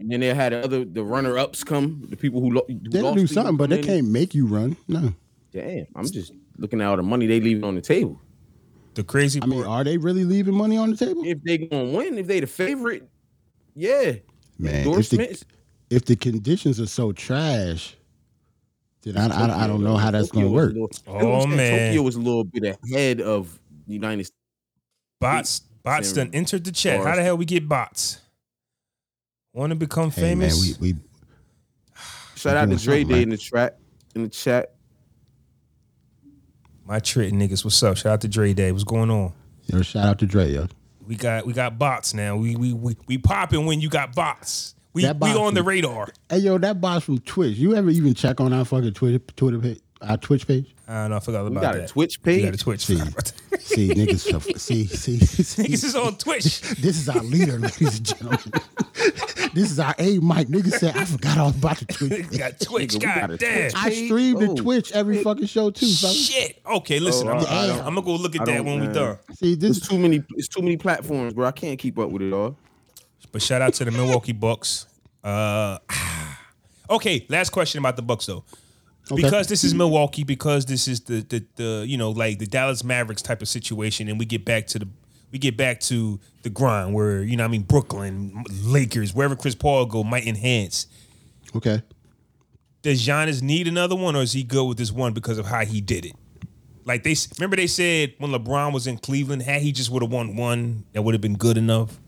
And 0.00 0.10
then 0.12 0.20
they 0.20 0.32
had 0.32 0.52
the 0.52 0.62
other 0.62 0.84
the 0.84 1.02
runner 1.02 1.38
ups 1.38 1.64
come, 1.64 2.06
the 2.08 2.16
people 2.16 2.40
who, 2.40 2.52
lo- 2.52 2.64
who 2.68 2.78
They'll 2.90 3.04
lost 3.04 3.16
do 3.18 3.26
something, 3.26 3.56
but 3.56 3.68
they 3.70 3.82
can't 3.82 4.08
make 4.08 4.34
you 4.34 4.46
run. 4.46 4.76
No. 4.86 5.12
Damn, 5.50 5.86
I'm 5.96 6.08
just 6.08 6.32
looking 6.56 6.80
at 6.80 6.86
all 6.86 6.96
the 6.96 7.02
money 7.02 7.26
they 7.26 7.40
leaving 7.40 7.64
on 7.64 7.74
the 7.74 7.80
table. 7.80 8.20
The 8.94 9.02
crazy 9.02 9.40
I 9.42 9.46
mean, 9.46 9.64
are 9.64 9.82
they 9.84 9.96
really 9.96 10.24
leaving 10.24 10.54
money 10.54 10.76
on 10.76 10.90
the 10.90 10.96
table? 10.96 11.22
If 11.24 11.42
they 11.42 11.58
gonna 11.58 11.90
win, 11.96 12.16
if 12.18 12.26
they 12.26 12.40
the 12.40 12.46
favorite, 12.46 13.08
yeah, 13.74 14.12
Man, 14.58 14.86
if 14.88 15.08
the, 15.10 15.42
if 15.90 16.04
the 16.04 16.16
conditions 16.16 16.80
are 16.80 16.86
so 16.86 17.12
trash, 17.12 17.96
then 19.12 19.32
I, 19.32 19.46
I, 19.48 19.64
I 19.64 19.66
don't 19.66 19.82
know 19.84 19.96
how 19.96 20.10
that's 20.10 20.28
Tokyo 20.28 20.42
gonna 20.42 20.54
work. 20.54 20.72
little- 20.72 20.90
Oh, 21.06 21.12
that's 21.12 21.24
what 21.24 21.34
I'm 21.34 21.40
saying. 21.42 21.56
man. 21.56 21.88
Tokyo 21.90 22.02
was 22.02 22.16
a 22.16 22.20
little 22.20 22.44
bit 22.44 22.78
ahead 22.84 23.20
of 23.20 23.58
the 23.86 23.92
United 23.94 24.24
States. 24.24 24.36
bots, 25.20 25.60
bots 25.82 26.12
done 26.12 26.30
entered 26.32 26.64
the 26.64 26.72
chat. 26.72 27.00
How 27.04 27.16
the 27.16 27.22
hell 27.22 27.36
we 27.36 27.44
get 27.44 27.68
bots? 27.68 28.20
Want 29.52 29.70
to 29.70 29.76
become 29.76 30.10
Hey 30.10 30.34
man, 30.34 30.50
famous? 30.50 30.78
we, 30.80 30.92
we 30.94 30.98
Shout 32.36 32.56
out 32.56 32.60
to 32.62 32.66
doing 32.76 32.78
Dre 32.78 33.04
Day 33.04 33.12
man. 33.14 33.22
in 33.24 33.28
the 33.30 33.36
track 33.38 33.74
in 34.14 34.22
the 34.22 34.28
chat. 34.28 34.74
My 36.84 37.00
trick 37.00 37.32
niggas, 37.32 37.64
what's 37.64 37.82
up? 37.82 37.96
Shout 37.96 38.12
out 38.12 38.20
to 38.22 38.28
Dre 38.28 38.54
Day. 38.54 38.72
What's 38.72 38.84
going 38.84 39.10
on? 39.10 39.32
yo, 39.66 39.82
shout 39.82 40.06
out 40.06 40.18
to 40.20 40.26
Dre, 40.26 40.52
yo. 40.52 40.66
We 41.06 41.16
got 41.16 41.46
we 41.46 41.52
got 41.52 41.78
bots 41.78 42.14
now. 42.14 42.36
We 42.36 42.56
we 42.56 42.72
we, 42.72 42.96
we 43.06 43.18
popping 43.18 43.66
when 43.66 43.80
you 43.80 43.88
got 43.88 44.14
bots. 44.14 44.74
We 44.94 45.02
That 45.02 45.16
we 45.16 45.20
bot 45.20 45.36
on 45.36 45.54
the 45.54 45.60
from- 45.60 45.68
radar. 45.68 46.08
Hey 46.30 46.38
yo, 46.38 46.58
that 46.58 46.80
boss 46.80 47.04
from 47.04 47.18
Twitch. 47.18 47.56
You 47.56 47.74
ever 47.76 47.90
even 47.90 48.14
check 48.14 48.40
on 48.40 48.52
our 48.52 48.64
fucking 48.64 48.94
Twitter 48.94 49.18
Twitter 49.36 49.58
page, 49.58 49.80
our 50.00 50.16
Twitch 50.16 50.46
page? 50.46 50.74
I 50.88 51.02
don't 51.02 51.10
know. 51.10 51.16
I 51.16 51.20
forgot 51.20 51.40
about 51.46 51.50
We 51.54 51.60
got 51.60 51.74
that. 51.74 51.84
a 51.84 51.88
Twitch 51.88 52.18
We 52.24 52.32
page. 52.32 52.44
got 52.46 52.54
a 52.54 52.58
Twitch. 52.58 52.86
See. 52.86 52.96
See, 53.58 53.88
niggas, 53.90 54.20
so- 54.20 54.38
see, 54.56 54.86
see, 54.86 55.18
see. 55.18 55.62
Niggas 55.64 55.84
is 55.84 55.94
on 55.94 56.16
Twitch. 56.16 56.60
This 56.80 56.98
is 56.98 57.08
our 57.10 57.22
leader, 57.22 57.58
ladies 57.58 57.98
and 57.98 58.06
gentlemen. 58.06 58.40
this 59.52 59.70
is 59.70 59.78
our 59.78 59.94
A 59.98 60.18
Mike. 60.20 60.48
Niggas 60.48 60.78
said 60.78 60.96
I 60.96 61.04
forgot 61.04 61.36
all 61.36 61.50
about 61.50 61.76
the 61.76 61.84
Twitch. 61.84 62.30
We 62.30 62.38
got 62.38 62.58
Twitch. 62.60 62.92
Nigga, 62.92 62.94
we 62.94 62.98
got 63.00 63.20
God 63.20 63.30
a 63.32 63.36
damn. 63.36 63.70
Twitch. 63.70 63.74
I 63.76 63.90
stream 64.06 64.36
Oh, 64.36 64.40
the 64.54 64.62
Twitch 64.62 64.92
every 64.92 65.22
fucking 65.22 65.46
show 65.46 65.70
too, 65.70 65.86
fella. 65.92 66.14
Shit. 66.14 66.62
Okay, 66.64 66.98
oh, 66.98 67.02
listen. 67.02 67.28
Oh, 67.28 67.32
I'm, 67.32 67.46
I- 67.46 67.50
I 67.50 67.66
don't- 67.66 67.78
I'm 67.80 67.94
gonna 67.94 68.02
go 68.02 68.14
look 68.16 68.34
at 68.36 68.42
I 68.42 68.44
that 68.46 68.56
don't, 68.58 68.66
when 68.66 68.80
we 68.80 68.86
man. 68.86 68.94
done. 68.94 69.18
See, 69.34 69.54
There's 69.54 69.80
this 69.80 69.88
too 69.88 69.98
many. 69.98 70.22
It's 70.36 70.48
too 70.48 70.62
many 70.62 70.78
platforms, 70.78 71.34
bro. 71.34 71.46
I 71.46 71.52
can't 71.52 71.78
keep 71.78 71.98
up 71.98 72.10
with 72.10 72.22
it 72.22 72.32
all. 72.32 72.56
But 73.32 73.42
shout 73.42 73.62
out 73.62 73.74
to 73.74 73.84
the 73.84 73.90
Milwaukee 73.90 74.32
Bucks. 74.32 74.86
Uh, 75.22 75.78
okay, 76.90 77.26
last 77.28 77.50
question 77.50 77.78
about 77.78 77.96
the 77.96 78.02
Bucks 78.02 78.26
though. 78.26 78.44
Okay. 79.10 79.22
Because 79.22 79.46
this 79.46 79.64
is 79.64 79.74
Milwaukee, 79.74 80.24
because 80.24 80.66
this 80.66 80.86
is 80.86 81.00
the, 81.00 81.20
the 81.22 81.44
the 81.56 81.84
you 81.86 81.96
know 81.96 82.10
like 82.10 82.38
the 82.38 82.46
Dallas 82.46 82.84
Mavericks 82.84 83.22
type 83.22 83.40
of 83.40 83.48
situation, 83.48 84.08
and 84.08 84.18
we 84.18 84.26
get 84.26 84.44
back 84.44 84.66
to 84.68 84.78
the 84.80 84.88
we 85.32 85.38
get 85.38 85.56
back 85.56 85.80
to 85.80 86.20
the 86.42 86.50
grind 86.50 86.94
where 86.94 87.22
you 87.22 87.36
know 87.36 87.44
what 87.44 87.48
I 87.48 87.52
mean 87.52 87.62
Brooklyn, 87.62 88.44
Lakers, 88.62 89.14
wherever 89.14 89.36
Chris 89.36 89.54
Paul 89.54 89.86
go 89.86 90.04
might 90.04 90.26
enhance. 90.26 90.86
okay. 91.56 91.82
Does 92.80 93.04
Giannis 93.04 93.42
need 93.42 93.66
another 93.66 93.96
one, 93.96 94.14
or 94.14 94.22
is 94.22 94.32
he 94.32 94.44
good 94.44 94.64
with 94.64 94.78
this 94.78 94.92
one 94.92 95.12
because 95.12 95.36
of 95.36 95.46
how 95.46 95.64
he 95.64 95.80
did 95.80 96.04
it? 96.04 96.14
Like 96.84 97.02
they 97.02 97.16
remember 97.38 97.56
they 97.56 97.66
said 97.66 98.14
when 98.18 98.30
LeBron 98.30 98.72
was 98.72 98.86
in 98.86 98.98
Cleveland, 98.98 99.42
had 99.42 99.62
he 99.62 99.72
just 99.72 99.90
would 99.90 100.02
have 100.02 100.12
won 100.12 100.36
one, 100.36 100.84
that 100.92 101.02
would 101.02 101.12
have 101.14 101.20
been 101.20 101.36
good 101.36 101.58
enough. 101.58 101.98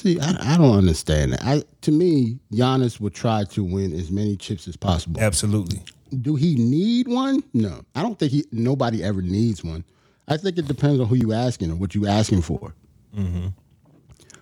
See, 0.00 0.18
I, 0.18 0.54
I 0.54 0.56
don't 0.56 0.76
understand 0.78 1.34
that. 1.34 1.44
I 1.44 1.62
to 1.82 1.92
me, 1.92 2.38
Giannis 2.54 3.00
would 3.00 3.14
try 3.14 3.44
to 3.44 3.62
win 3.62 3.92
as 3.92 4.10
many 4.10 4.34
chips 4.36 4.66
as 4.66 4.74
possible. 4.74 5.20
Absolutely. 5.20 5.82
Do 6.22 6.36
he 6.36 6.54
need 6.54 7.06
one? 7.06 7.42
No, 7.52 7.82
I 7.94 8.02
don't 8.02 8.18
think 8.18 8.32
he. 8.32 8.44
Nobody 8.50 9.04
ever 9.04 9.20
needs 9.20 9.62
one. 9.62 9.84
I 10.26 10.38
think 10.38 10.56
it 10.56 10.66
depends 10.66 11.00
on 11.00 11.06
who 11.06 11.16
you 11.16 11.34
asking 11.34 11.70
or 11.70 11.74
what 11.76 11.94
you 11.94 12.06
asking 12.06 12.40
for. 12.42 12.74
Mm-hmm. 13.14 13.48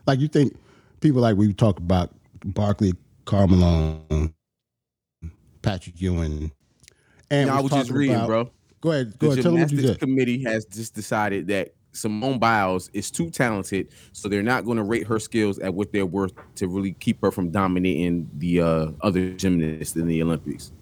Like 0.07 0.21
you 0.21 0.29
think 0.29 0.57
people 1.01 1.21
like 1.23 1.37
we 1.37 1.53
talk 1.53 1.79
about 1.79 2.15
Barkley, 2.45 2.95
Carmelo, 3.25 4.01
Patrick 5.63 6.01
Ewing, 6.01 6.53
and 7.31 7.49
Now, 7.49 7.59
I 7.59 7.61
was 7.61 7.73
just 7.73 7.91
reading, 7.91 8.15
about- 8.15 8.27
bro. 8.29 8.51
Go 8.81 8.93
ahead, 8.93 9.13
The 9.15 9.19
go 9.19 9.33
ahead. 9.33 9.43
Tell 9.43 9.53
them 9.53 9.61
what 9.63 9.73
you 9.73 9.83
said. 9.89 9.99
committee 9.99 10.45
has 10.45 10.65
just 10.67 10.95
decided 10.95 11.49
that 11.49 11.75
Simone 11.99 12.39
Biles 12.39 12.91
is 12.93 13.11
too 13.11 13.31
talented, 13.31 13.89
so 14.13 14.29
they're 14.29 14.43
not 14.43 14.65
going 14.65 14.77
to 14.77 14.83
rate 14.83 15.07
her 15.07 15.19
skills 15.19 15.59
at 15.59 15.73
what 15.75 15.93
they're 15.93 16.07
worth 16.07 16.33
to 16.57 16.69
really 16.69 16.93
keep 16.93 17.21
her 17.23 17.31
from 17.31 17.51
dominating 17.51 18.31
the 18.39 18.61
uh, 18.61 18.87
other 19.03 19.33
gymnasts 19.33 19.97
in 19.97 20.07
the 20.07 20.23
Olympics. 20.23 20.73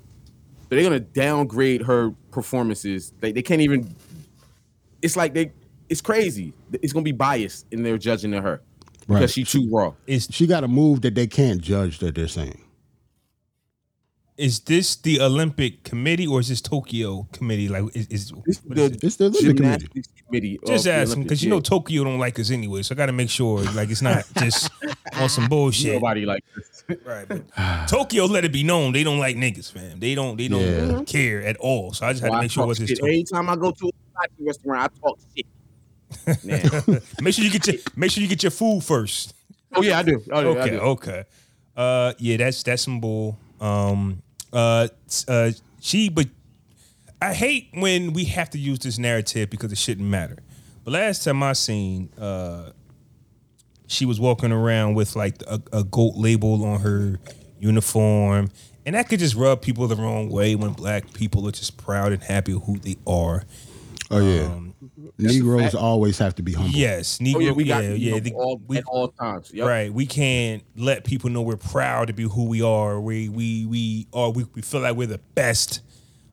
So 0.62 0.68
they're 0.70 0.80
going 0.80 0.92
to 0.92 1.00
downgrade 1.00 1.82
her 1.82 2.10
performances. 2.30 3.12
They, 3.20 3.32
they 3.32 3.42
can't 3.42 3.60
even. 3.60 3.94
It's 5.02 5.16
like 5.16 5.34
they. 5.34 5.52
It's 5.88 6.00
crazy. 6.00 6.52
It's 6.82 6.92
going 6.92 7.04
to 7.04 7.08
be 7.08 7.16
biased 7.16 7.66
in 7.70 7.84
their 7.84 7.96
judging 7.96 8.34
of 8.34 8.42
her 8.42 8.60
because 9.06 9.32
she's 9.32 9.50
too 9.50 9.68
raw. 9.70 9.92
Is 10.06 10.28
She 10.30 10.46
got 10.46 10.64
a 10.64 10.68
move 10.68 11.02
that 11.02 11.14
they 11.14 11.26
can't 11.26 11.60
judge 11.60 12.00
that 12.00 12.14
they're 12.14 12.28
saying. 12.28 12.60
Is 14.36 14.60
this 14.60 14.96
the 14.96 15.20
Olympic 15.20 15.82
committee 15.84 16.26
or 16.26 16.40
is 16.40 16.48
this 16.48 16.60
Tokyo 16.60 17.26
committee? 17.32 17.68
Like, 17.68 17.84
is, 17.96 18.06
is 18.08 18.32
It's 18.46 18.58
what 18.64 18.78
is 18.78 18.90
the 18.90 18.96
it? 18.96 19.04
It's 19.04 19.16
the 19.16 19.24
Olympic 19.26 19.40
committee. 19.40 19.54
gymnastics 19.88 20.08
committee. 20.26 20.58
of 20.62 20.68
just 20.68 20.84
the 20.84 20.92
asking 20.92 21.22
because 21.22 21.42
you 21.42 21.50
know 21.50 21.60
Tokyo 21.60 22.04
don't 22.04 22.18
like 22.18 22.38
us 22.38 22.50
anyway, 22.50 22.82
so 22.82 22.94
I 22.94 22.96
got 22.96 23.06
to 23.06 23.12
make 23.12 23.30
sure 23.30 23.60
like 23.72 23.90
it's 23.90 24.02
not 24.02 24.24
just 24.38 24.70
on 25.14 25.28
some 25.28 25.48
bullshit. 25.48 25.94
nobody 25.94 26.24
like 26.26 26.44
this. 26.54 26.72
Right, 27.04 27.26
but 27.26 27.42
Tokyo 27.88 28.26
let 28.26 28.44
it 28.44 28.52
be 28.52 28.62
known 28.62 28.92
they 28.92 29.02
don't 29.02 29.18
like 29.18 29.34
niggas, 29.36 29.72
fam. 29.72 29.98
They 29.98 30.14
don't 30.14 30.36
they 30.36 30.46
don't 30.46 30.60
Yeah. 30.60 31.02
care 31.04 31.42
at 31.42 31.56
all. 31.56 31.92
So 31.92 32.06
I 32.06 32.12
just 32.12 32.22
had 32.22 32.28
to 32.28 32.30
Well, 32.30 32.38
I 32.38 32.42
make 32.42 32.50
sure 32.52 32.60
talk 32.62 32.66
what's 32.68 32.78
this. 32.78 32.90
shit. 32.90 33.00
Every 33.00 33.24
time 33.24 33.50
I 33.50 33.56
go 33.56 33.72
to 33.72 33.88
a 33.88 33.90
hibachi 34.22 34.44
restaurant, 34.46 34.92
I 34.94 35.00
talk 35.00 35.18
shit. 35.34 35.46
Nah. 36.44 36.98
Make 37.20 37.34
sure 37.34 37.44
you 37.44 37.50
get 37.50 37.66
your 37.66 37.76
make 37.96 38.10
sure 38.12 38.22
you 38.22 38.28
get 38.28 38.42
your 38.44 38.50
food 38.52 38.84
first. 38.84 39.34
oh 39.74 39.82
yeah, 39.82 39.98
I 39.98 40.02
do. 40.04 40.22
I 40.32 40.42
do. 40.42 40.48
I 40.50 40.60
Okay, 40.60 40.70
do. 40.70 40.78
okay. 40.78 41.24
Uh, 41.76 42.12
yeah, 42.18 42.36
that's 42.36 42.62
that's 42.62 42.82
some 42.82 43.00
bull. 43.00 43.36
Um, 43.60 44.22
uh, 44.52 44.88
uh, 45.28 45.50
she, 45.80 46.08
but 46.08 46.28
I 47.20 47.34
hate 47.34 47.68
when 47.72 48.12
we 48.12 48.24
have 48.26 48.50
to 48.50 48.58
use 48.58 48.78
this 48.80 48.98
narrative 48.98 49.50
because 49.50 49.72
it 49.72 49.78
shouldn't 49.78 50.08
matter. 50.08 50.38
But 50.84 50.92
last 50.92 51.24
time 51.24 51.42
I 51.42 51.54
seen, 51.54 52.10
uh, 52.18 52.70
she 53.86 54.04
was 54.04 54.20
walking 54.20 54.52
around 54.52 54.94
with 54.94 55.16
like 55.16 55.42
a, 55.42 55.60
a 55.72 55.84
goat 55.84 56.14
label 56.16 56.64
on 56.64 56.80
her 56.80 57.18
uniform, 57.58 58.50
And 58.84 58.94
that 58.94 59.08
could 59.08 59.18
just 59.18 59.34
rub 59.34 59.62
people 59.62 59.88
the 59.88 59.96
wrong 59.96 60.30
way 60.30 60.54
when 60.54 60.72
black 60.72 61.12
people 61.12 61.46
are 61.48 61.52
just 61.52 61.76
proud 61.76 62.12
and 62.12 62.22
happy 62.22 62.52
who 62.52 62.78
they 62.78 62.96
are. 63.06 63.42
Oh 64.10 64.20
yeah. 64.20 64.44
Um, 64.44 64.74
Negroes 65.18 65.74
always 65.74 66.18
have 66.18 66.34
to 66.34 66.42
be 66.42 66.52
humble. 66.52 66.76
Yes, 66.76 67.18
Oh, 67.20 67.24
Negro. 67.24 67.42
yeah, 67.44 67.50
we 67.52 67.64
yeah, 67.64 67.74
got 67.74 67.84
yeah. 67.84 67.90
you 67.94 68.10
know, 68.12 68.20
the- 68.20 68.32
all, 68.34 68.60
we- 68.68 68.76
at 68.78 68.84
all 68.86 69.08
times. 69.08 69.50
Yep. 69.52 69.66
Right. 69.66 69.92
We 69.92 70.04
can't 70.06 70.62
let 70.76 71.04
people 71.04 71.30
know 71.30 71.42
we're 71.42 71.56
proud 71.56 72.08
to 72.08 72.12
be 72.12 72.24
who 72.24 72.44
we 72.44 72.60
are. 72.62 73.00
We 73.00 73.28
we 73.28 73.64
we 73.66 74.06
are 74.12 74.30
we, 74.30 74.44
we 74.54 74.62
feel 74.62 74.80
like 74.82 74.94
we're 74.96 75.06
the 75.06 75.20
best. 75.34 75.80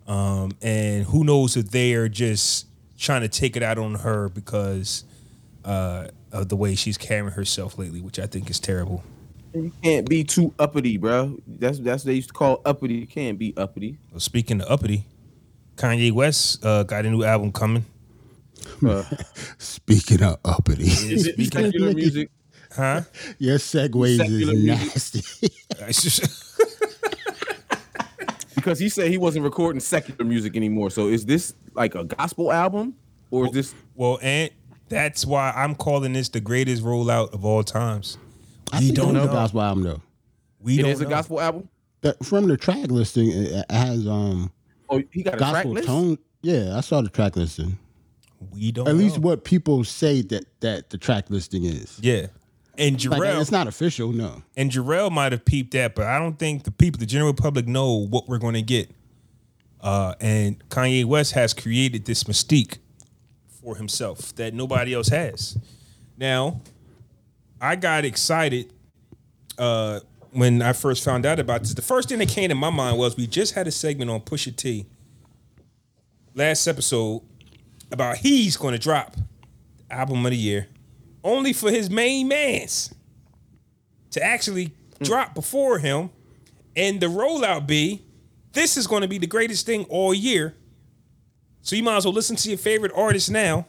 Um, 0.05 0.51
and 0.61 1.05
who 1.05 1.23
knows 1.23 1.55
if 1.55 1.69
they 1.71 1.93
are 1.93 2.09
just 2.09 2.67
trying 2.97 3.21
to 3.21 3.29
take 3.29 3.55
it 3.55 3.63
out 3.63 3.77
on 3.77 3.95
her 3.95 4.27
because 4.29 5.05
uh, 5.63 6.07
of 6.33 6.49
the 6.49 6.57
way 6.57 6.75
she's 6.75 6.97
carrying 6.97 7.29
herself 7.31 7.77
lately, 7.77 8.01
which 8.01 8.19
I 8.19 8.25
think 8.25 8.49
is 8.49 8.59
terrible. 8.59 9.01
You 9.53 9.71
can't 9.81 10.09
be 10.09 10.23
too 10.25 10.53
uppity, 10.59 10.97
bro. 10.97 11.37
That's 11.47 11.79
that's 11.79 12.03
what 12.03 12.07
they 12.09 12.15
used 12.15 12.29
to 12.29 12.33
call 12.33 12.61
uppity. 12.65 12.95
You 12.95 13.07
can't 13.07 13.39
be 13.39 13.53
uppity. 13.55 13.97
Well, 14.11 14.19
speaking 14.19 14.59
of 14.61 14.69
uppity, 14.69 15.05
Kanye 15.77 16.11
West 16.11 16.65
uh, 16.65 16.83
got 16.83 17.05
a 17.05 17.09
new 17.09 17.23
album 17.23 17.53
coming. 17.53 17.85
Uh, 18.85 19.03
Speaking 19.57 20.21
of 20.23 20.37
uppity, 20.45 20.83
is 20.85 21.27
it 21.27 21.33
Speaking 21.33 21.59
of- 21.59 21.65
secular 21.71 21.93
music? 21.93 22.29
Huh? 22.75 23.01
your 23.37 23.57
segues 23.59 24.17
Secular 24.17 24.53
is 24.53 24.63
nasty. 24.63 25.21
Because 28.55 28.79
he 28.79 28.87
said 28.87 29.11
he 29.11 29.17
wasn't 29.17 29.43
recording 29.43 29.79
secular 29.81 30.23
music 30.23 30.55
anymore. 30.55 30.89
So 30.89 31.07
is 31.07 31.25
this 31.25 31.53
like 31.73 31.95
a 31.95 32.05
gospel 32.05 32.51
album, 32.51 32.95
or 33.29 33.47
is 33.47 33.51
this? 33.51 33.75
well, 33.95 34.19
and 34.21 34.49
that's 34.87 35.25
why 35.25 35.51
I'm 35.53 35.75
calling 35.75 36.13
this 36.13 36.29
the 36.29 36.39
greatest 36.39 36.81
rollout 36.83 37.33
of 37.33 37.43
all 37.43 37.63
times. 37.63 38.17
I 38.71 38.79
We 38.79 38.91
don't 38.93 39.13
know. 39.13 39.25
gospel 39.27 39.61
album 39.61 39.83
though. 39.83 40.01
We 40.61 40.79
It 40.79 40.83
don't 40.83 40.91
is 40.91 41.01
a 41.01 41.05
gospel 41.05 41.41
album. 41.41 41.67
That, 42.01 42.23
from 42.23 42.47
the 42.47 42.55
track 42.55 42.89
listing, 42.89 43.31
it 43.31 43.51
it 43.51 43.71
has 43.71 44.07
um 44.07 44.51
Oh, 44.89 45.01
he 45.11 45.23
got 45.23 45.33
a 45.33 45.37
track 45.37 45.51
gospel 45.53 45.71
list. 45.73 45.87
tone. 45.87 46.17
Yeah, 46.41 46.77
I 46.77 46.81
saw 46.81 47.01
the 47.01 47.09
track 47.09 47.35
listing. 47.35 47.77
We 48.51 48.71
don't. 48.71 48.87
At 48.87 48.95
least 48.95 49.17
know. 49.17 49.27
what 49.27 49.43
people 49.43 49.83
say 49.83 50.21
that 50.21 50.45
that 50.61 50.89
the 50.89 50.97
track 50.97 51.29
listing 51.29 51.63
is. 51.65 51.99
Yeah. 52.01 52.27
And 52.75 53.03
Like, 53.05 53.21
it's 53.39 53.51
not 53.51 53.67
official, 53.67 54.11
no. 54.11 54.41
and 54.57 54.71
Jarrell 54.71 55.11
might 55.11 55.31
have 55.31 55.45
peeped 55.45 55.73
that, 55.73 55.93
but 55.93 56.07
I 56.07 56.17
don't 56.17 56.39
think 56.39 56.63
the 56.63 56.71
people, 56.71 56.97
the 56.99 57.05
general 57.05 57.35
public, 57.35 57.67
know 57.67 58.07
what 58.07 58.27
we're 58.27 58.39
going 58.39 58.55
to 58.55 58.63
get. 58.63 58.89
Uh, 59.79 60.15
and 60.19 60.67
Kanye 60.69 61.05
West 61.05 61.33
has 61.33 61.53
created 61.53 62.05
this 62.05 62.23
mystique 62.23 62.79
for 63.61 63.75
himself 63.75 64.33
that 64.37 64.55
nobody 64.55 64.93
else 64.95 65.09
has. 65.09 65.55
Now, 66.17 66.61
I 67.61 67.75
got 67.75 68.05
excited 68.05 68.73
uh, 69.59 69.99
when 70.31 70.63
I 70.63 70.73
first 70.73 71.03
found 71.03 71.27
out 71.27 71.39
about 71.39 71.61
this. 71.61 71.75
The 71.75 71.83
first 71.83 72.09
thing 72.09 72.17
that 72.19 72.29
came 72.29 72.49
to 72.49 72.55
my 72.55 72.71
mind 72.71 72.97
was 72.97 73.15
we 73.15 73.27
just 73.27 73.53
had 73.53 73.67
a 73.67 73.71
segment 73.71 74.09
on 74.09 74.21
Pusha 74.21 74.55
T 74.55 74.87
last 76.33 76.65
episode 76.67 77.21
about 77.93 78.17
he's 78.17 78.57
going 78.57 78.73
to 78.73 78.79
drop 78.79 79.15
album 79.89 80.25
of 80.25 80.31
the 80.31 80.37
year 80.37 80.67
only 81.23 81.53
for 81.53 81.71
his 81.71 81.89
main 81.89 82.27
mans 82.27 82.93
to 84.11 84.21
actually 84.21 84.65
hmm. 84.97 85.03
drop 85.03 85.33
before 85.33 85.79
him. 85.79 86.09
And 86.75 86.99
the 86.99 87.05
rollout 87.05 87.67
be 87.67 88.03
this 88.53 88.77
is 88.77 88.87
going 88.87 89.03
to 89.03 89.07
be 89.07 89.19
the 89.19 89.27
greatest 89.27 89.65
thing 89.65 89.85
all 89.85 90.13
year. 90.13 90.55
So 91.61 91.75
you 91.75 91.83
might 91.83 91.97
as 91.97 92.05
well 92.05 92.13
listen 92.13 92.35
to 92.35 92.49
your 92.49 92.57
favorite 92.57 92.91
artist 92.95 93.31
now. 93.31 93.67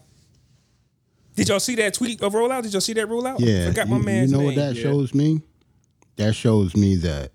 Did 1.36 1.48
y'all 1.48 1.60
see 1.60 1.74
that 1.76 1.94
tweet 1.94 2.22
of 2.22 2.32
rollout? 2.32 2.62
Did 2.62 2.72
y'all 2.72 2.80
see 2.80 2.92
that 2.94 3.08
rollout? 3.08 3.40
Yeah. 3.40 3.64
I 3.64 3.66
forgot 3.66 3.88
my 3.88 3.98
you, 3.98 4.02
man's 4.02 4.30
you 4.30 4.36
know 4.36 4.44
name. 4.44 4.56
what 4.58 4.74
that 4.74 4.76
shows 4.76 5.14
me? 5.14 5.42
That 6.16 6.34
shows 6.34 6.76
me 6.76 6.96
that 6.96 7.32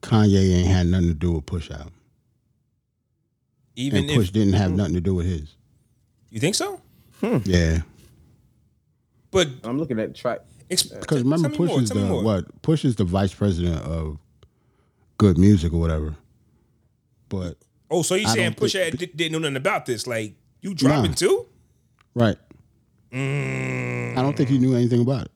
Kanye 0.00 0.56
ain't 0.56 0.68
had 0.68 0.86
nothing 0.86 1.08
to 1.08 1.14
do 1.14 1.32
with 1.32 1.46
Push 1.46 1.70
out. 1.70 1.92
Even 3.76 4.04
And 4.04 4.08
Push 4.16 4.28
if 4.28 4.32
didn't 4.32 4.54
have 4.54 4.72
mhm. 4.72 4.76
nothing 4.76 4.94
to 4.94 5.00
do 5.00 5.14
with 5.14 5.26
his. 5.26 5.54
you 6.30 6.40
think 6.40 6.54
so 6.54 6.80
hmm. 7.20 7.38
Yeah. 7.44 7.82
but 9.30 9.48
I'm 9.64 9.78
looking 9.78 9.98
at 10.00 10.08
the 10.08 10.14
track. 10.14 10.40
ex- 10.70 10.90
uh, 10.92 10.98
Because 11.00 11.22
remember 11.22 11.48
tell 11.48 11.52
me 11.52 11.56
Push 11.58 11.68
more, 11.68 11.80
is 11.82 11.90
tell 11.90 12.06
the 12.08 12.14
what? 12.22 12.62
Push 12.62 12.84
is 12.84 12.96
the 12.96 13.04
vice 13.04 13.34
president 13.34 13.82
of 13.82 14.18
good 15.18 15.38
music 15.38 15.72
or 15.72 15.78
whatever. 15.80 16.14
But 17.28 17.56
oh 17.90 18.02
so 18.02 18.14
you 18.14 18.26
I 18.26 18.34
saying 18.34 18.54
push 18.54 18.72
think- 18.72 18.98
did, 18.98 19.16
didn't 19.16 19.32
know 19.32 19.38
nothing 19.38 19.56
about 19.56 19.86
this 19.86 20.06
like 20.06 20.34
you 20.60 20.74
dropping 20.74 21.12
Nah. 21.12 21.16
too 21.16 21.46
right. 22.14 22.36
Mm. 23.12 24.16
I 24.16 24.22
don't 24.22 24.36
think 24.36 24.48
he 24.48 24.58
knew 24.58 24.74
anything 24.74 25.00
about 25.02 25.26
it. 25.26 25.30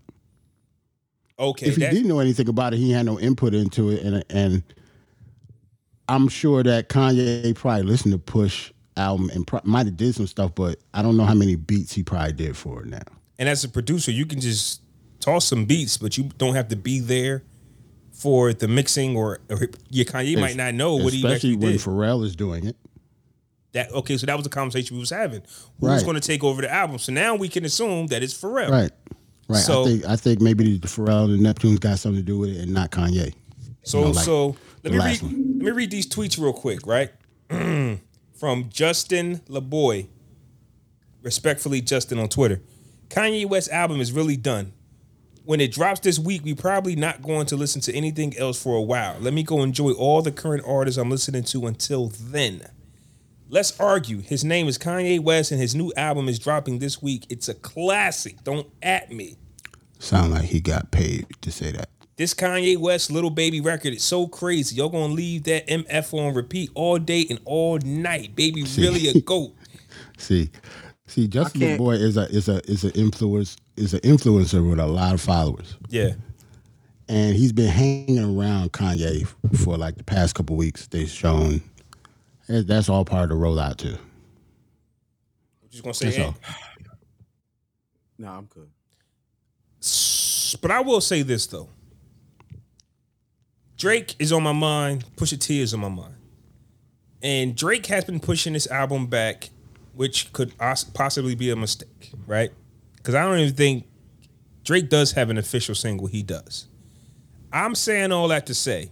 okay 1.39 1.67
if 1.67 1.77
he 1.77 1.83
that- 1.83 1.93
didn't 1.93 2.09
know 2.09 2.21
anything 2.21 2.49
about 2.49 2.75
it, 2.75 2.79
he 2.79 2.91
had 2.91 3.07
no 3.07 3.19
input 3.21 3.55
into 3.55 3.91
it, 3.91 4.03
and 4.03 4.25
and 4.31 4.63
I'm 6.09 6.29
sure 6.29 6.63
that 6.63 6.89
Kanye 6.89 7.55
probably 7.55 7.83
listened 7.83 8.13
to 8.13 8.19
Push 8.19 8.73
album 8.97 9.31
and 9.35 9.47
pro- 9.47 9.61
might 9.65 9.87
have 9.87 9.97
did 9.97 10.15
some 10.15 10.27
stuff, 10.27 10.55
but 10.55 10.79
I 10.95 11.03
don't 11.03 11.17
know 11.17 11.25
how 11.25 11.35
many 11.35 11.57
beats 11.57 11.93
he 11.93 12.03
probably 12.03 12.33
did 12.33 12.57
for 12.57 12.83
it 12.83 12.87
now. 12.89 13.03
And 13.39 13.49
as 13.49 13.65
a 13.65 13.69
producer, 13.69 14.11
you 14.11 14.25
can 14.27 14.41
just 14.41 14.81
toss 15.21 15.45
some 15.47 15.65
beats, 15.67 15.97
but 15.97 16.17
you 16.17 16.25
don't 16.39 16.55
have 16.55 16.69
to 16.69 16.77
be 16.77 17.01
there 17.01 17.43
for 18.13 18.53
the 18.55 18.67
mixing 18.69 19.17
or, 19.17 19.41
or 19.51 19.69
your 19.91 20.07
Kanye 20.07 20.41
might 20.41 20.57
not 20.57 20.73
know 20.75 20.95
what 20.97 21.13
he 21.13 21.21
did. 21.21 21.31
Especially 21.33 21.51
actually 21.51 21.57
when 21.57 21.73
did. 21.73 21.81
Pharrell 21.81 22.25
is 22.25 22.35
doing 22.37 22.67
it. 22.67 22.77
that 23.73 23.91
okay, 23.93 24.17
so 24.17 24.25
that 24.27 24.37
was 24.37 24.45
the 24.45 24.51
conversation 24.51 24.97
we 24.97 25.01
was 25.01 25.11
having. 25.11 25.43
Who's 25.81 25.91
Right. 25.91 26.03
going 26.05 26.15
to 26.15 26.27
take 26.27 26.43
over 26.43 26.63
the 26.63 26.73
album? 26.73 26.99
So 26.99 27.13
now 27.13 27.35
we 27.35 27.49
can 27.51 27.65
assume 27.67 28.07
that 28.07 28.23
it's 28.23 28.33
Pharrell. 28.33 28.71
Right. 28.71 28.91
Right. 29.49 29.59
So- 29.59 29.83
I 29.83 29.87
think 29.87 30.05
I 30.07 30.17
think 30.17 30.41
maybe 30.41 30.79
the 30.79 30.89
Pharrell 30.89 31.27
and 31.27 31.41
Neptunes 31.45 31.79
got 31.81 31.99
something 31.99 32.21
to 32.21 32.25
do 32.25 32.39
with 32.39 32.51
it 32.57 32.63
and 32.63 32.73
not 32.73 32.91
Kanye. 32.91 33.35
So 33.83 33.99
You 33.99 34.05
know, 34.07 34.11
like 34.13 34.25
so 34.25 34.47
let 34.47 34.57
the 34.85 34.91
me 34.93 34.99
read 34.99 35.23
one. 35.23 35.46
Me 35.67 35.73
read 35.73 35.91
these 35.91 36.07
tweets 36.07 36.41
real 36.41 36.53
quick, 36.53 36.87
right? 36.87 37.11
From 38.39 38.69
Justin 38.69 39.41
LaBoy. 39.49 40.07
Respectfully, 41.23 41.81
Justin 41.81 42.21
on 42.21 42.29
Twitter. 42.29 42.61
Kanye 43.09 43.47
West 43.47 43.69
album 43.73 44.01
is 44.01 44.13
really 44.13 44.37
done. 44.37 44.73
When 45.45 45.61
it 45.61 45.73
drops 45.73 45.99
this 45.99 46.21
week, 46.21 46.45
we 46.45 46.55
probably 46.55 46.95
not 46.95 47.21
going 47.21 47.47
to 47.47 47.57
listen 47.57 47.81
to 47.81 47.93
anything 47.93 48.39
else 48.39 48.63
for 48.63 48.77
a 48.77 48.81
while. 48.81 49.17
Let 49.19 49.35
me 49.35 49.43
go 49.43 49.65
enjoy 49.65 49.91
all 49.91 50.23
the 50.23 50.31
current 50.31 50.63
artists 50.65 50.99
I'm 50.99 51.11
listening 51.11 51.43
to 51.43 51.67
until 51.67 52.13
then. 52.15 52.63
Let's 53.49 53.77
argue. 53.81 54.21
His 54.21 54.45
name 54.45 54.69
is 54.69 54.79
Kanye 54.79 55.19
West 55.19 55.51
and 55.51 55.61
his 55.61 55.75
new 55.75 55.93
album 55.97 56.29
is 56.29 56.39
dropping 56.39 56.79
this 56.79 57.03
week. 57.03 57.27
It's 57.29 57.49
a 57.49 57.55
classic. 57.55 58.45
Don't 58.45 58.69
at 58.85 59.11
me. 59.11 59.35
Sound 59.99 60.31
like 60.31 60.45
he 60.45 60.61
got 60.61 60.93
paid 60.93 61.27
to 61.41 61.51
say 61.51 61.73
that. 61.73 61.89
This 62.17 62.33
Kanye 62.33 62.79
West 62.79 63.11
little 63.11 63.29
baby 63.31 63.61
record 63.61 63.93
is 63.93 64.03
so 64.03 64.27
crazy. 64.27 64.77
Y'all 64.77 64.89
gonna 64.89 65.13
leave 65.13 65.45
that 65.45 65.67
MF 65.69 66.15
on 66.15 66.33
repeat 66.35 66.71
all 66.75 66.99
day 66.99 67.27
and 67.29 67.39
all 67.45 67.79
night. 67.79 68.35
Baby 68.35 68.65
really 68.79 69.09
a 69.09 69.21
goat. 69.21 69.53
See, 70.19 70.51
see, 71.07 71.29
Justin 71.29 71.61
can't- 71.61 71.79
Boy 71.79 71.93
is 71.97 72.17
a 72.17 72.23
is 72.31 72.49
a 72.49 72.59
is 72.71 72.85
an 72.85 72.93
influence 72.93 73.57
is 73.77 73.93
an 73.93 74.01
influencer 74.01 74.67
with 74.69 74.79
a 74.81 74.87
lot 74.87 75.13
of 75.13 75.21
followers. 75.21 75.77
Yeah. 75.91 76.13
and 77.09 77.37
he's 77.37 77.53
been 77.53 77.69
hanging 77.69 78.19
around 78.19 78.73
Kanye 78.73 79.27
for 79.63 79.77
like 79.77 79.97
the 79.97 80.05
past 80.05 80.35
couple 80.35 80.57
weeks. 80.57 80.87
They've 80.87 81.09
shown 81.09 81.63
that's 82.49 82.89
all 82.89 83.05
part 83.05 83.25
of 83.31 83.39
the 83.39 83.45
rollout 83.45 83.77
too. 83.77 83.97
I'm 85.63 85.69
Just 85.71 85.83
gonna 85.83 85.93
say 85.95 86.07
That's 86.07 86.19
all. 86.21 86.35
Nah, 88.19 88.39
I'm 88.39 88.47
good. 88.47 88.71
But 90.63 90.71
I 90.71 90.81
will 90.81 91.03
say 91.03 91.21
this 91.21 91.47
though. 91.47 91.69
Drake 93.87 94.17
is 94.19 94.33
on 94.33 94.43
my 94.43 94.51
mind. 94.53 95.05
Pusha 95.15 95.39
T 95.39 95.61
is 95.61 95.73
on 95.73 95.79
my 95.79 95.89
mind. 95.89 96.17
And 97.23 97.55
Drake 97.55 97.87
has 97.87 98.05
been 98.05 98.19
pushing 98.19 98.55
this 98.55 98.69
album 98.69 99.07
back, 99.07 99.51
which 99.95 100.33
could 100.33 100.59
possibly 100.59 101.37
be 101.37 101.51
a 101.51 101.57
mistake, 101.57 102.11
right? 102.27 102.51
Because 102.97 103.15
I 103.15 103.23
don't 103.23 103.39
even 103.39 103.55
think 103.55 103.87
Drake 104.65 104.89
does 104.89 105.13
have 105.13 105.31
an 105.31 105.39
official 105.39 105.77
single. 105.77 106.09
He 106.09 106.25
does. 106.25 106.67
I'm 107.53 107.77
saying 107.77 108.11
all 108.11 108.27
that 108.27 108.47
to 108.47 108.55
say, 108.55 108.91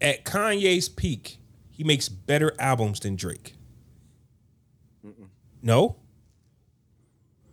at 0.00 0.24
Kanye's 0.24 0.88
peak, 0.88 1.38
he 1.70 1.84
makes 1.84 2.08
better 2.08 2.56
albums 2.58 2.98
than 2.98 3.14
Drake. 3.14 3.54
No. 5.62 5.94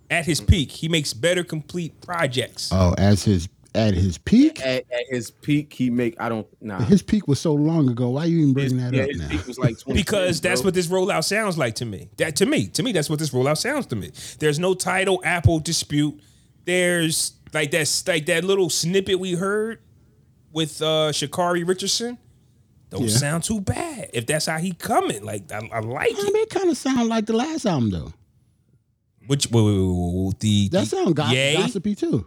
At 0.10 0.26
his 0.26 0.42
peak, 0.42 0.72
he 0.72 0.90
makes 0.90 1.14
better 1.14 1.44
complete 1.44 2.02
projects. 2.02 2.72
Oh, 2.74 2.96
as 2.98 3.24
his 3.24 3.48
at 3.76 3.94
his 3.94 4.18
peak, 4.18 4.60
At, 4.66 4.86
at 4.92 5.04
his 5.10 5.30
peak, 5.32 5.74
he 5.74 5.90
make 5.90 6.20
I 6.20 6.28
don't 6.30 6.48
nah. 6.62 6.80
his 6.80 7.02
peak 7.04 7.28
was 7.28 7.40
so 7.40 7.54
long 7.54 7.90
ago. 7.90 8.10
Why 8.10 8.24
are 8.24 8.28
you 8.28 8.48
even 8.48 8.56
His, 8.62 8.74
bringing 8.74 8.92
that 8.92 8.98
yeah, 8.98 9.04
up 9.04 9.10
his 9.10 9.20
now? 9.20 9.28
peak 9.30 9.48
was 9.48 9.60
like 9.60 9.76
because 9.94 10.42
that's 10.42 10.64
what 10.64 10.74
this 10.74 10.88
rollout 10.88 11.24
sounds 11.24 11.58
like 11.58 11.76
to 11.76 11.86
me. 11.86 12.10
That 12.18 12.36
to 12.38 12.46
me, 12.46 12.68
to 12.70 12.84
me, 12.84 12.92
that's 12.92 13.10
what 13.10 13.20
this 13.20 13.30
rollout 13.30 13.58
sounds 13.58 13.86
to 13.88 13.96
me. 13.96 14.12
There's 14.40 14.58
no 14.60 14.74
title 14.74 15.22
Apple 15.24 15.60
dispute. 15.60 16.20
There's 16.66 17.34
like 17.54 17.72
that's 17.72 18.08
like 18.08 18.26
that 18.28 18.44
little 18.44 18.70
snippet 18.70 19.20
we 19.20 19.34
heard 19.34 19.80
with 20.52 20.82
uh 20.82 21.12
Sha'Carri 21.12 21.68
Richardson. 21.68 22.18
Don't 22.90 23.04
Yeah. 23.04 23.10
sound 23.10 23.44
too 23.44 23.62
bad. 23.62 24.10
If 24.14 24.26
that's 24.26 24.48
how 24.48 24.58
he 24.58 24.72
coming, 24.74 25.24
like 25.24 25.52
I, 25.52 25.58
I 25.72 25.80
like 25.80 26.08
I 26.08 26.20
it. 26.20 26.34
mean, 26.34 26.44
it 26.44 26.50
kind 26.50 26.70
of 26.70 26.78
sound 26.78 27.08
like 27.08 27.28
the 27.28 27.34
last 27.34 27.66
album 27.68 27.92
though. 27.92 28.14
Which 29.28 29.52
wait, 29.52 29.62
wait, 29.62 29.78
wait, 29.78 29.86
wait, 29.86 30.26
wait, 30.26 30.40
the 30.40 30.70
That 30.70 30.80
the- 30.82 30.86
sound 30.88 31.16
go- 31.16 31.28
Yay? 31.28 31.56
gossipy 31.56 31.94
too. 31.94 32.26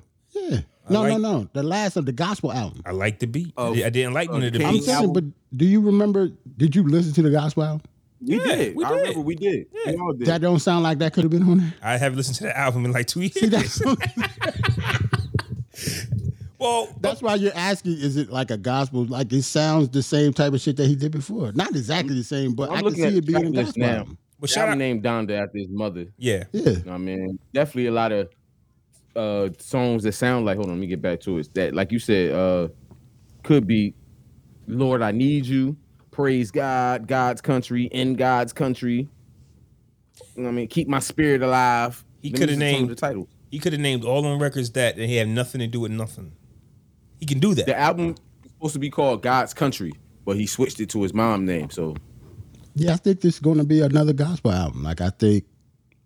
Yeah, 0.92 1.00
I 1.00 1.08
No, 1.08 1.12
like, 1.14 1.20
no, 1.22 1.32
no. 1.40 1.48
The 1.52 1.62
last 1.62 1.96
of 1.96 2.06
the 2.06 2.12
gospel 2.12 2.52
album. 2.52 2.82
I 2.86 2.92
like 2.92 3.18
the 3.18 3.26
beat. 3.26 3.52
Oh, 3.56 3.72
I 3.74 3.90
didn't 3.90 4.14
like 4.14 4.30
none 4.30 4.42
of 4.42 4.52
the 4.52 4.58
the 4.58 4.64
I'm 4.64 4.80
saying, 4.80 5.12
but 5.12 5.24
do 5.56 5.64
you 5.64 5.80
remember? 5.80 6.30
Did 6.56 6.74
you 6.76 6.84
listen 6.86 7.12
to 7.14 7.22
the 7.22 7.30
gospel 7.30 7.64
album? 7.64 7.82
We 8.24 8.38
Yeah, 8.38 8.54
did. 8.56 8.76
we 8.76 8.84
I 8.84 8.88
did. 8.88 8.96
remember 8.98 9.20
we 9.20 9.34
did. 9.34 9.66
Yeah. 9.72 9.92
We 9.92 9.98
all 9.98 10.12
did. 10.12 10.26
That 10.28 10.40
don't 10.40 10.60
sound 10.60 10.84
like 10.84 10.98
that 10.98 11.12
could 11.12 11.24
have 11.24 11.30
been 11.30 11.42
on 11.42 11.58
there. 11.58 11.74
I 11.82 11.96
haven't 11.96 12.18
listened 12.18 12.36
to 12.36 12.44
the 12.44 12.56
album 12.56 12.84
in 12.84 12.92
like 12.92 13.06
two 13.08 13.22
years. 13.22 13.32
See, 13.34 13.48
that's 13.48 13.82
well, 16.58 16.88
that's 17.00 17.20
why 17.22 17.34
you're 17.34 17.54
asking. 17.54 17.92
Is 17.94 18.16
it 18.16 18.30
like 18.30 18.50
a 18.50 18.56
gospel? 18.56 19.04
Like 19.04 19.32
it 19.32 19.42
sounds 19.42 19.88
the 19.88 20.02
same 20.02 20.32
type 20.32 20.52
of 20.52 20.60
shit 20.60 20.76
that 20.76 20.86
he 20.86 20.94
did 20.94 21.12
before. 21.12 21.52
Not 21.52 21.70
exactly 21.70 22.14
the 22.14 22.24
same, 22.24 22.54
but 22.54 22.70
I'm 22.70 22.76
I 22.76 22.78
can 22.78 22.84
looking 22.84 23.02
see 23.02 23.06
at 23.08 23.14
it 23.14 23.26
being 23.26 23.46
a 23.46 23.50
the 23.50 23.52
track 23.52 23.64
list 23.66 23.78
gospel 23.78 23.82
now. 23.82 23.96
album. 23.98 24.18
well, 24.40 24.46
Shout 24.46 24.54
shout 24.54 24.68
out. 24.68 24.78
named 24.78 25.02
Donda 25.02 25.42
after 25.42 25.58
his 25.58 25.68
mother. 25.68 26.06
Yeah, 26.18 26.44
Yeah. 26.52 26.74
I 26.88 26.98
mean, 26.98 27.38
definitely 27.52 27.86
a 27.86 27.92
lot 27.92 28.12
of 28.12 28.28
uh 29.16 29.48
songs 29.58 30.02
that 30.04 30.12
sound 30.12 30.46
like. 30.46 30.56
Hold 30.56 30.68
on, 30.68 30.74
let 30.74 30.80
me 30.80 30.86
get 30.86 31.02
back 31.02 31.20
to 31.20 31.38
it. 31.38 31.52
That, 31.54 31.74
like 31.74 31.92
you 31.92 31.98
said, 31.98 32.32
uh 32.32 32.68
could 33.42 33.66
be 33.66 33.94
"Lord, 34.66 35.02
I 35.02 35.12
Need 35.12 35.46
You," 35.46 35.76
"Praise 36.10 36.50
God," 36.50 37.06
"God's 37.08 37.40
Country," 37.40 37.84
"In 37.86 38.14
God's 38.14 38.52
Country." 38.52 39.08
You 40.36 40.42
know 40.42 40.44
what 40.44 40.48
I 40.50 40.52
mean, 40.52 40.68
"Keep 40.68 40.88
My 40.88 40.98
Spirit 41.00 41.42
Alive." 41.42 42.04
He 42.20 42.30
coulda 42.30 42.52
is 42.52 42.58
some 42.58 42.62
of 42.62 42.72
named- 42.72 42.90
the 42.90 42.94
titles. 42.94 43.28
he 43.50 43.58
could 43.58 43.72
have 43.72 43.80
named 43.82 44.04
all 44.04 44.24
on 44.26 44.38
records 44.38 44.70
that, 44.72 44.96
and 44.96 45.08
he 45.10 45.16
had 45.16 45.28
nothing 45.28 45.58
to 45.60 45.66
do 45.66 45.80
with 45.80 45.90
nothing. 45.92 46.32
He 47.18 47.26
can 47.26 47.38
do 47.40 47.54
that. 47.54 47.66
The 47.66 47.78
album 47.78 48.14
is 48.44 48.50
supposed 48.52 48.72
to 48.74 48.78
be 48.78 48.90
called 48.90 49.22
"God's 49.22 49.52
Country," 49.54 49.92
but 50.24 50.36
he 50.36 50.46
switched 50.46 50.80
it 50.80 50.88
to 50.90 51.02
his 51.02 51.12
mom 51.12 51.44
name. 51.44 51.70
So 51.70 51.94
Yeah, 52.74 52.92
I 52.94 52.96
think 52.96 53.20
this 53.20 53.34
is 53.34 53.40
going 53.40 53.58
to 53.58 53.64
be 53.64 53.80
another 53.80 54.12
gospel 54.14 54.52
album. 54.52 54.82
Like 54.84 55.00
I 55.00 55.10
think, 55.10 55.44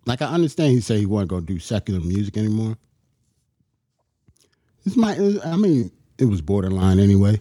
like 0.06 0.22
I 0.22 0.26
understand 0.26 0.72
he 0.72 0.80
said 0.80 0.98
he 0.98 1.06
wasn't 1.06 1.30
going 1.30 1.46
to 1.46 1.52
do 1.52 1.58
secular 1.60 2.00
music 2.00 2.36
anymore. 2.36 2.76
This 4.86 4.96
might, 4.96 5.18
I 5.44 5.56
mean, 5.56 5.90
it 6.16 6.26
was 6.26 6.40
borderline 6.40 7.00
anyway. 7.00 7.40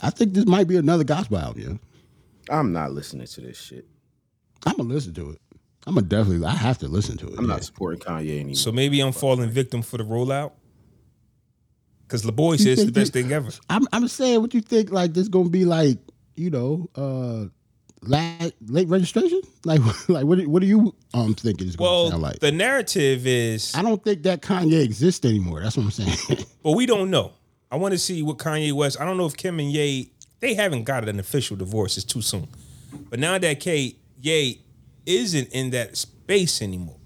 I 0.00 0.08
think 0.08 0.32
this 0.32 0.46
might 0.46 0.66
be 0.66 0.76
another 0.78 1.04
gospel 1.04 1.36
album. 1.36 1.78
Yeah, 2.48 2.58
I'm 2.58 2.72
not 2.72 2.92
listening 2.92 3.26
to 3.26 3.40
this 3.42 3.60
shit. 3.60 3.86
I'm 4.66 4.78
gonna 4.78 4.88
listen 4.88 5.12
to 5.14 5.30
it. 5.32 5.40
I'm 5.86 5.96
gonna 5.96 6.06
definitely. 6.06 6.46
I 6.46 6.52
have 6.54 6.78
to 6.78 6.88
listen 6.88 7.18
to 7.18 7.26
it. 7.28 7.34
I'm 7.38 7.44
yeah. 7.44 7.52
not 7.52 7.64
supporting 7.64 8.00
Kanye 8.00 8.40
anymore. 8.40 8.54
so 8.54 8.72
maybe 8.72 9.00
I'm 9.00 9.12
falling 9.12 9.50
victim 9.50 9.82
for 9.82 9.98
the 9.98 10.04
rollout. 10.04 10.52
Because 12.06 12.22
LaBoy 12.22 12.52
You 12.52 12.58
says 12.58 12.78
it's 12.78 12.84
the 12.86 12.92
best 12.92 13.14
you- 13.14 13.22
thing 13.22 13.32
ever. 13.32 13.50
I'm 13.68 13.86
I'm 13.92 14.08
saying 14.08 14.40
what 14.40 14.54
you 14.54 14.62
think 14.62 14.90
like 14.90 15.12
this 15.12 15.28
gonna 15.28 15.50
be 15.50 15.66
like 15.66 15.98
you 16.36 16.48
know 16.48 16.88
uh 16.96 17.46
late 18.08 18.52
late 18.66 18.88
registration 18.88 19.40
like 19.64 19.80
like 20.08 20.24
what 20.24 20.38
do- 20.38 20.48
what 20.48 20.60
do 20.60 20.66
you 20.66 20.94
um 21.14 21.34
think 21.34 21.60
it's 21.60 21.76
gonna 21.76 21.90
Well, 21.90 22.10
sound 22.10 22.22
like? 22.22 22.40
the 22.40 22.52
narrative 22.52 23.26
is, 23.26 23.74
I 23.74 23.82
don't 23.82 24.02
think 24.02 24.22
that 24.24 24.40
Kanye 24.42 24.82
exists 24.82 25.24
anymore. 25.24 25.60
That's 25.62 25.76
what 25.76 25.84
I'm 25.84 25.90
saying. 25.90 26.44
but 26.62 26.72
we 26.72 26.86
don't 26.86 27.10
know. 27.10 27.32
I 27.70 27.76
want 27.76 27.92
to 27.92 27.98
see 27.98 28.22
what 28.22 28.38
Kanye 28.38 28.72
West. 28.72 29.00
I 29.00 29.04
don't 29.04 29.16
know 29.16 29.26
if 29.26 29.36
Kim 29.36 29.58
and 29.58 29.70
Ye 29.72 30.10
they 30.40 30.54
haven't 30.54 30.84
got 30.84 31.08
an 31.08 31.18
official 31.18 31.56
divorce. 31.56 31.96
It's 31.96 32.04
too 32.04 32.20
soon. 32.22 32.48
But 33.10 33.18
now 33.18 33.38
that 33.38 33.60
K 33.60 33.96
Ye 34.20 34.60
isn't 35.06 35.48
in 35.52 35.70
that 35.70 35.96
space 35.96 36.62
anymore, 36.62 36.98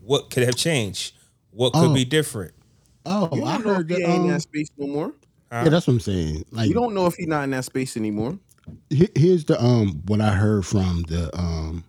what 0.00 0.30
could 0.30 0.42
have 0.44 0.56
changed? 0.56 1.14
What 1.50 1.72
could 1.72 1.90
Oh. 1.90 1.94
be 1.94 2.04
different? 2.04 2.52
oh, 3.06 3.28
You 3.34 3.44
I 3.44 3.54
don't 3.54 3.66
know 3.66 3.74
heard 3.74 3.90
if 3.90 3.96
he 3.96 4.02
that. 4.02 4.08
ain't 4.10 4.16
in 4.18 4.22
Um, 4.26 4.28
that 4.32 4.42
space 4.42 4.68
no 4.76 4.86
more. 4.86 5.12
yeah, 5.50 5.68
that's 5.68 5.86
what 5.86 5.94
I'm 5.94 6.00
saying. 6.00 6.44
Like 6.52 6.68
You 6.68 6.74
don't 6.74 6.94
know 6.94 7.06
if 7.06 7.14
he's 7.14 7.26
not 7.26 7.44
in 7.44 7.50
that 7.50 7.64
space 7.64 7.96
anymore. 7.96 8.38
He- 8.90 9.08
here's 9.14 9.44
the 9.44 9.62
um 9.62 10.02
what 10.06 10.20
I 10.20 10.30
heard 10.32 10.64
from 10.66 11.02
the 11.08 11.30
um 11.38 11.84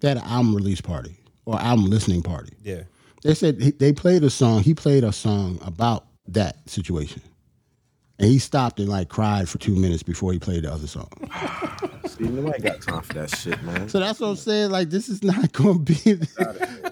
that 0.00 0.16
album 0.18 0.54
release 0.54 0.80
party 0.80 1.16
or 1.44 1.60
album 1.60 1.86
listening 1.86 2.22
party. 2.22 2.52
Yeah. 2.62 2.82
They 3.22 3.34
said 3.34 3.60
he, 3.60 3.70
they 3.72 3.92
played 3.92 4.24
a 4.24 4.30
song. 4.30 4.62
He 4.62 4.72
played 4.74 5.04
a 5.04 5.12
song 5.12 5.58
about 5.62 6.06
that 6.28 6.56
situation, 6.68 7.20
and 8.18 8.28
he 8.30 8.38
stopped 8.38 8.80
and 8.80 8.88
like 8.88 9.08
cried 9.10 9.46
for 9.48 9.58
two 9.58 9.76
minutes 9.76 10.02
before 10.02 10.32
he 10.32 10.38
played 10.38 10.64
the 10.64 10.72
other 10.72 10.86
song. 10.86 11.08
See, 12.06 12.24
nobody 12.24 12.62
got 12.62 12.80
time 12.80 13.02
for 13.02 13.12
that 13.14 13.36
shit, 13.36 13.62
man. 13.62 13.88
So 13.90 14.00
that's 14.00 14.20
what 14.20 14.28
I'm 14.28 14.36
saying. 14.36 14.70
Like 14.70 14.88
this 14.88 15.08
is 15.10 15.22
not 15.22 15.52
gonna 15.52 15.78
be. 15.80 15.94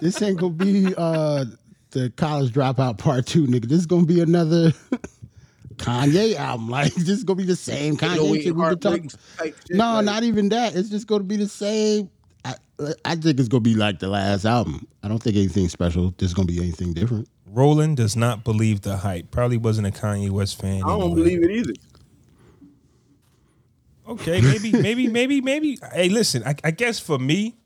this 0.00 0.20
ain't 0.20 0.38
gonna 0.38 0.52
be 0.52 0.92
uh 0.98 1.46
the 1.92 2.10
college 2.16 2.52
dropout 2.52 2.98
part 2.98 3.24
two, 3.26 3.46
nigga. 3.46 3.64
This 3.66 3.78
is 3.78 3.86
gonna 3.86 4.04
be 4.04 4.20
another 4.20 4.72
Kanye 5.78 6.34
album. 6.36 6.68
Like 6.78 6.94
this 6.94 7.08
is 7.08 7.24
gonna 7.24 7.36
be 7.38 7.44
the 7.44 7.56
same 7.56 7.96
Kanye 7.96 8.42
shit 8.42 8.54
we've 8.54 8.56
been 8.56 8.78
talking. 8.78 9.10
No, 9.70 10.00
not 10.00 10.22
even 10.22 10.48
that. 10.50 10.74
It's 10.76 10.88
just 10.90 11.06
gonna 11.06 11.24
be 11.24 11.36
the 11.36 11.48
same. 11.48 12.10
I, 12.44 12.54
I 13.04 13.14
think 13.16 13.38
it's 13.40 13.48
gonna 13.48 13.60
be 13.60 13.74
like 13.74 13.98
the 13.98 14.08
last 14.08 14.44
album. 14.44 14.86
I 15.02 15.08
don't 15.08 15.22
think 15.22 15.36
anything 15.36 15.68
special. 15.68 16.14
There's 16.18 16.34
gonna 16.34 16.46
be 16.46 16.58
anything 16.58 16.92
different. 16.92 17.28
Roland 17.46 17.96
does 17.96 18.14
not 18.14 18.44
believe 18.44 18.82
the 18.82 18.98
hype. 18.98 19.30
Probably 19.30 19.56
wasn't 19.56 19.86
a 19.86 19.90
Kanye 19.90 20.30
West 20.30 20.60
fan. 20.60 20.82
I 20.82 20.88
don't 20.88 21.00
anyway. 21.02 21.14
believe 21.14 21.42
it 21.42 21.50
either. 21.50 21.72
Okay, 24.08 24.40
maybe, 24.40 24.72
maybe, 24.82 25.06
maybe, 25.08 25.40
maybe. 25.40 25.78
Hey, 25.92 26.08
listen. 26.08 26.42
I, 26.44 26.54
I 26.64 26.70
guess 26.70 26.98
for 26.98 27.18
me, 27.18 27.56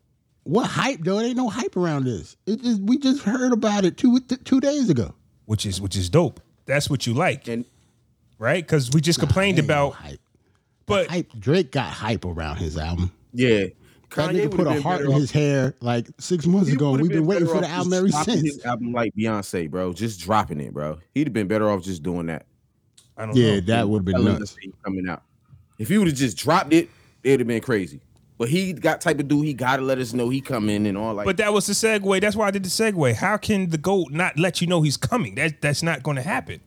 What 0.43 0.67
hype 0.67 0.99
though? 1.01 1.17
There 1.17 1.25
ain't 1.27 1.37
no 1.37 1.49
hype 1.49 1.75
around 1.77 2.05
this. 2.05 2.35
It 2.45 2.61
just 2.61 2.81
we 2.81 2.97
just 2.97 3.23
heard 3.23 3.53
about 3.53 3.85
it 3.85 3.97
two 3.97 4.19
two 4.19 4.59
days 4.59 4.89
ago. 4.89 5.13
which 5.45 5.65
is 5.65 5.79
which 5.79 5.95
is 5.95 6.09
dope. 6.09 6.41
That's 6.65 6.89
what 6.89 7.05
you 7.07 7.13
like, 7.13 7.47
And 7.49 7.65
right? 8.43 8.63
Because 8.63 8.91
we 8.91 8.99
just 9.01 9.19
complained 9.19 9.57
Ain't 9.57 9.67
no 9.67 9.73
about, 9.87 9.93
hype. 9.95 10.19
but 10.85 11.07
hype. 11.07 11.31
Drake 11.39 11.71
got 11.71 11.89
hype 11.91 12.25
around 12.25 12.57
his 12.57 12.77
album. 12.77 13.11
yeah, 13.33 13.59
That 13.59 13.71
Kanye 14.09 14.47
nigga 14.47 14.55
put 14.55 14.67
a 14.67 14.81
heart 14.81 15.01
in 15.01 15.07
off- 15.07 15.15
his 15.15 15.31
hair 15.31 15.73
like 15.81 16.07
six 16.19 16.45
months 16.45 16.67
he 16.67 16.75
ago. 16.75 16.93
and 16.93 17.01
We've 17.01 17.11
been 17.11 17.25
waiting 17.25 17.47
for 17.47 17.61
the 17.61 17.67
album 17.69 17.93
ever 17.93 18.09
since. 18.09 18.63
Album 18.65 18.91
like 18.91 19.15
Beyonce, 19.15 19.71
bro, 19.71 19.93
just 19.93 20.19
dropping 20.19 20.59
it, 20.59 20.73
bro. 20.73 20.99
He'd 21.15 21.27
have 21.27 21.33
been 21.33 21.47
better 21.47 21.69
off 21.69 21.83
just 21.83 22.03
doing 22.03 22.25
that. 22.27 22.45
I 23.17 23.25
don't 23.25 23.35
Yeah, 23.35 23.55
know. 23.55 23.59
that 23.61 23.89
would 23.89 23.99
have 23.99 24.05
been 24.05 24.15
Telling 24.15 24.39
nuts. 24.39 24.57
coming 24.83 25.07
out. 25.07 25.23
If 25.79 25.87
he 25.89 25.97
would 25.97 26.07
have 26.07 26.17
just 26.17 26.37
dropped 26.37 26.73
it, 26.73 26.89
it'd 27.23 27.39
have 27.39 27.47
been 27.47 27.61
crazy. 27.61 28.01
But 28.37 28.49
he 28.49 28.73
got 28.73 28.99
type 28.99 29.19
of 29.19 29.27
dude. 29.27 29.45
He 29.45 29.53
got 29.53 29.77
to 29.77 29.83
let 29.83 29.99
us 29.99 30.11
know 30.13 30.27
he 30.29 30.41
coming 30.41 30.85
and 30.87 30.97
all 30.97 31.13
like. 31.13 31.25
But 31.25 31.37
that 31.37 31.53
was 31.53 31.67
the 31.67 31.73
segue. 31.73 32.19
That's 32.19 32.35
why 32.35 32.47
I 32.47 32.51
did 32.51 32.63
the 32.63 32.69
segue. 32.69 33.13
How 33.15 33.37
can 33.37 33.69
the 33.69 33.77
goat 33.77 34.11
not 34.11 34.37
let 34.37 34.59
you 34.59 34.67
know 34.67 34.81
he's 34.81 34.97
coming? 34.97 35.35
That 35.35 35.61
that's 35.61 35.81
not 35.83 36.01
going 36.03 36.17
to 36.17 36.23
happen. 36.23 36.59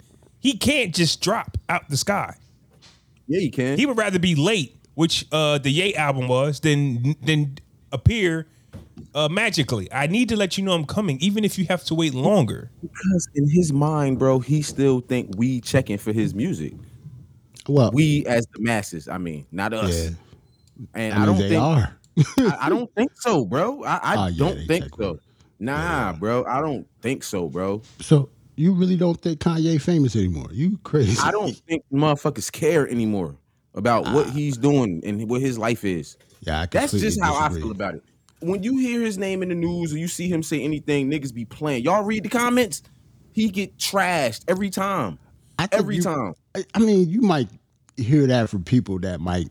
He 0.46 0.56
can't 0.56 0.94
just 0.94 1.20
drop 1.20 1.58
out 1.68 1.88
the 1.88 1.96
sky. 1.96 2.36
yeah, 3.26 3.40
you 3.40 3.50
can. 3.50 3.76
He 3.76 3.84
would 3.84 3.98
rather 3.98 4.20
be 4.20 4.36
late, 4.36 4.76
which 4.94 5.26
uh, 5.32 5.58
the 5.58 5.70
Ye 5.70 5.94
album 5.96 6.28
was, 6.28 6.60
than 6.60 7.16
than 7.20 7.58
appear 7.90 8.46
uh, 9.12 9.28
magically. 9.28 9.92
I 9.92 10.06
need 10.06 10.28
to 10.28 10.36
let 10.36 10.56
you 10.56 10.62
know 10.62 10.72
I'm 10.72 10.84
coming, 10.84 11.18
even 11.20 11.44
if 11.44 11.58
you 11.58 11.64
have 11.66 11.82
to 11.86 11.96
wait 11.96 12.14
longer. 12.14 12.70
because 12.80 13.28
in 13.34 13.48
his 13.48 13.72
mind, 13.72 14.20
bro, 14.20 14.38
he 14.38 14.62
still 14.62 15.00
think 15.00 15.30
we 15.36 15.60
checking 15.60 15.98
for 15.98 16.12
his 16.12 16.32
music. 16.32 16.74
Well, 17.68 17.90
We 17.92 18.24
as 18.26 18.46
the 18.54 18.60
masses. 18.60 19.08
I 19.08 19.18
mean, 19.18 19.46
not 19.50 19.72
us. 19.72 19.92
yeah, 20.04 20.10
And 20.94 21.12
I 21.14 21.22
I, 21.22 21.26
don't 21.26 21.38
they 21.38 21.48
think 21.48 21.62
are. 21.62 21.96
I, 22.38 22.56
I 22.66 22.68
don't 22.68 22.94
think 22.94 23.10
so, 23.16 23.44
bro. 23.44 23.82
I, 23.82 23.98
I 24.00 24.14
Oh, 24.16 24.26
yeah, 24.28 24.38
don't 24.38 24.66
think 24.68 24.84
so. 24.96 25.18
Nah, 25.58 26.12
bro. 26.12 26.44
I 26.44 26.60
don't 26.60 26.86
think 27.02 27.24
so, 27.24 27.48
bro. 27.48 27.82
So 28.00 28.28
you 28.56 28.72
really 28.72 28.96
don't 28.96 29.20
think 29.20 29.40
Kanye 29.40 29.80
famous 29.80 30.16
anymore? 30.16 30.48
You 30.50 30.78
crazy? 30.78 31.18
I 31.22 31.30
don't 31.30 31.54
think 31.68 31.84
motherfuckers 31.92 32.50
care 32.50 32.88
anymore 32.88 33.36
about 33.74 34.04
what 34.12 34.26
ah. 34.26 34.30
he's 34.30 34.56
doing 34.56 35.02
and 35.04 35.28
what 35.28 35.40
his 35.40 35.58
life 35.58 35.84
is. 35.84 36.16
Yeah, 36.40 36.62
I 36.62 36.66
That's 36.66 36.92
just 36.92 37.20
how 37.20 37.34
I 37.34 37.50
feel 37.50 37.70
about 37.70 37.94
it. 37.94 38.02
When 38.40 38.62
you 38.62 38.78
hear 38.78 39.00
his 39.00 39.18
name 39.18 39.42
in 39.42 39.48
the 39.48 39.54
news 39.54 39.94
or 39.94 39.98
you 39.98 40.08
see 40.08 40.28
him 40.28 40.42
say 40.42 40.62
anything, 40.62 41.10
niggas 41.10 41.32
be 41.32 41.44
playing. 41.44 41.84
Y'all 41.84 42.04
read 42.04 42.22
the 42.22 42.28
comments. 42.28 42.82
He 43.32 43.48
get 43.48 43.76
trashed 43.76 44.44
every 44.48 44.70
time. 44.70 45.18
I 45.58 45.68
Every 45.72 45.96
you- 45.96 46.02
time. 46.02 46.34
I- 46.54 46.64
I 46.74 46.78
mean, 46.78 47.08
you 47.08 47.22
might 47.22 47.48
hear 47.96 48.26
that 48.26 48.50
from 48.50 48.62
people 48.62 48.98
that 49.00 49.20
might 49.20 49.48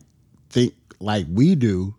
think 0.50 0.74
like 1.00 1.26
we 1.30 1.54
do, 1.54 1.94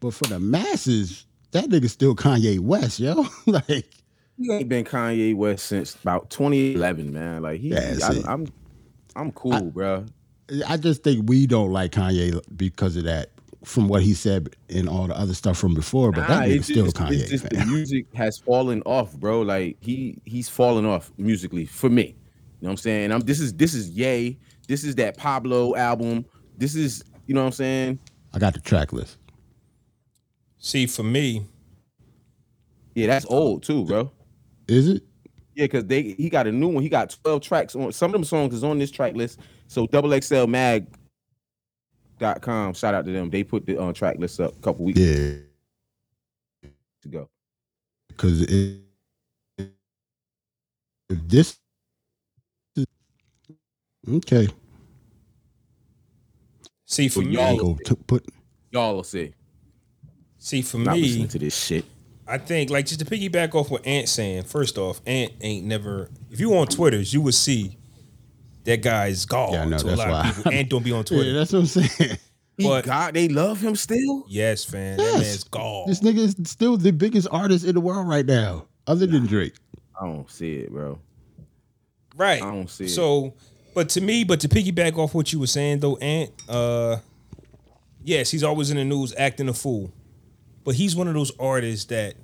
but 0.00 0.12
for 0.14 0.26
the 0.26 0.38
masses, 0.38 1.26
that 1.52 1.64
nigga 1.66 1.88
still 1.88 2.14
Kanye 2.14 2.60
West, 2.60 3.00
yo. 3.00 3.26
like, 3.46 3.86
He 4.36 4.52
ain't 4.52 4.68
been 4.68 4.84
Kanye 4.84 5.34
West 5.34 5.66
since 5.66 5.94
about 5.94 6.30
2011, 6.30 7.12
man. 7.12 7.42
Like 7.42 7.60
he, 7.60 7.68
Yeah, 7.68 7.94
I, 8.02 8.12
see. 8.12 8.22
I'm, 8.26 8.46
I'm 9.14 9.30
cool, 9.32 9.70
bro. 9.70 10.06
I 10.66 10.76
just 10.76 11.02
think 11.02 11.28
we 11.28 11.46
don't 11.46 11.70
like 11.72 11.92
Kanye 11.92 12.40
because 12.56 12.96
of 12.96 13.04
that. 13.04 13.30
From 13.64 13.88
what 13.88 14.02
he 14.02 14.12
said 14.12 14.54
and 14.68 14.90
all 14.90 15.06
the 15.06 15.18
other 15.18 15.32
stuff 15.32 15.56
from 15.56 15.72
before, 15.72 16.12
but 16.12 16.28
Nah, 16.28 16.40
that 16.40 16.48
nigga 16.50 16.64
still 16.64 16.86
Kanye. 16.88 17.12
it's 17.12 17.30
just 17.30 17.48
the 17.48 17.64
music 17.66 18.04
has 18.12 18.36
fallen 18.36 18.82
off, 18.84 19.14
bro. 19.14 19.40
Like 19.40 19.78
he 19.80 20.18
he's 20.26 20.50
fallen 20.50 20.84
off 20.84 21.10
musically 21.16 21.64
for 21.64 21.88
me. 21.88 22.02
You 22.02 22.10
know 22.10 22.14
what 22.60 22.70
I'm 22.72 22.76
saying? 22.76 23.10
I'm 23.10 23.20
this 23.20 23.40
is 23.40 23.54
this 23.54 23.72
is 23.72 23.88
Ye. 23.88 24.38
This 24.68 24.84
is 24.84 24.96
that 24.96 25.16
Pablo 25.16 25.74
album. 25.76 26.26
This 26.58 26.74
is 26.74 27.02
you 27.26 27.34
know 27.34 27.40
what 27.40 27.46
I'm 27.46 27.52
saying? 27.52 27.98
I 28.34 28.38
got 28.38 28.52
the 28.52 28.60
track 28.60 28.92
list. 28.92 29.16
See, 30.58 30.86
for 30.86 31.02
me, 31.02 31.46
Yeah, 32.94 33.06
that's 33.06 33.24
old 33.30 33.62
too, 33.62 33.86
bro. 33.86 34.10
Is 34.68 34.88
it? 34.88 35.02
Yeah, 35.54 35.64
because 35.66 35.84
they 35.86 36.02
he 36.02 36.28
got 36.28 36.46
a 36.46 36.52
new 36.52 36.68
one. 36.68 36.82
He 36.82 36.88
got 36.88 37.16
12 37.22 37.40
tracks 37.42 37.76
on 37.76 37.92
some 37.92 38.08
of 38.10 38.12
them 38.12 38.24
songs 38.24 38.54
is 38.54 38.64
on 38.64 38.78
this 38.78 38.90
track 38.90 39.14
list. 39.14 39.38
So 39.68 39.86
double 39.86 40.18
XL 40.20 40.46
mag 40.46 40.86
dot 42.18 42.42
com. 42.42 42.74
Shout 42.74 42.94
out 42.94 43.04
to 43.04 43.12
them. 43.12 43.30
They 43.30 43.44
put 43.44 43.64
the 43.66 43.78
uh, 43.80 43.92
track 43.92 44.18
list 44.18 44.40
up 44.40 44.56
a 44.56 44.60
couple 44.60 44.84
weeks 44.84 44.98
Yeah, 45.00 45.34
ago. 47.04 47.28
because 48.08 48.42
if 48.42 48.78
this 51.08 51.58
Okay. 54.08 54.48
See 56.86 57.08
for 57.08 57.20
Well, 57.20 57.28
me, 57.28 57.34
y'all- 57.34 57.56
Go 57.56 57.78
to 57.84 57.96
put. 57.96 58.26
Y'all 58.70 58.96
will 58.96 59.04
say. 59.04 59.34
see 60.38 60.62
for 60.62 60.78
Not 60.78 60.96
me, 60.96 61.02
listening 61.02 61.28
to 61.28 61.38
this 61.38 61.56
shit. 61.56 61.84
I 62.26 62.38
think 62.38 62.70
like 62.70 62.86
just 62.86 63.00
to 63.00 63.06
piggyback 63.06 63.54
off 63.54 63.70
what 63.70 63.86
Ant 63.86 64.08
saying. 64.08 64.44
First 64.44 64.78
off, 64.78 65.00
Ant 65.06 65.32
ain't 65.40 65.66
never. 65.66 66.08
If 66.30 66.40
you 66.40 66.56
on 66.56 66.66
Twitters, 66.66 67.12
you 67.12 67.20
would 67.20 67.34
see 67.34 67.76
that 68.64 68.80
guy's 68.82 69.26
gone 69.26 69.52
Yeah, 69.52 69.62
I 69.62 69.64
know, 69.66 69.78
to 69.78 69.84
a 69.84 69.88
that's 69.90 69.98
lot 69.98 70.08
why. 70.10 70.28
of 70.30 70.36
people. 70.36 70.52
Ant 70.52 70.68
don't 70.70 70.82
be 70.84 70.92
on 70.92 70.98
Yeah, 71.00 71.02
Twitter. 71.04 71.32
that's 71.34 71.52
what 71.52 71.58
I'm 71.60 71.66
saying. 71.66 72.18
He 72.56 72.64
But- 72.68 72.84
got 72.84 73.14
they 73.14 73.28
love 73.28 73.60
him 73.60 73.74
still. 73.76 74.24
yes, 74.28 74.64
fam, 74.64 74.96
that 74.96 75.02
Yes. 75.02 75.20
man's 75.22 75.44
gone. 75.44 75.84
This 75.88 76.00
nigga 76.00 76.18
is 76.18 76.36
still 76.44 76.76
the 76.76 76.92
biggest 76.92 77.28
artist 77.30 77.64
in 77.66 77.74
the 77.74 77.80
world 77.80 78.06
right 78.08 78.24
now, 78.24 78.66
other 78.86 79.06
than 79.06 79.26
Drake. 79.26 79.54
I 80.00 80.06
don't 80.06 80.30
see 80.30 80.54
it, 80.58 80.70
bro. 80.72 80.98
Right. 82.16 82.40
I 82.42 82.46
don't 82.50 82.70
see 82.70 82.84
it. 82.84 82.90
So, 82.90 83.34
but 83.74 83.88
to 83.90 84.00
me, 84.00 84.22
but 84.24 84.40
to 84.40 84.48
piggyback 84.48 84.96
off 84.96 85.14
what 85.14 85.32
you 85.32 85.40
were 85.40 85.48
saying 85.48 85.80
though, 85.80 85.96
Ant, 85.96 86.30
uh, 86.48 86.98
yes, 88.04 88.30
he's 88.30 88.44
always 88.44 88.70
in 88.70 88.76
the 88.76 88.84
news 88.84 89.12
acting 89.18 89.48
a 89.48 89.52
fool, 89.52 89.92
but 90.64 90.74
he's 90.74 90.96
one 90.96 91.08
of 91.08 91.14
those 91.14 91.32
artists 91.38 91.86
that 91.86 92.14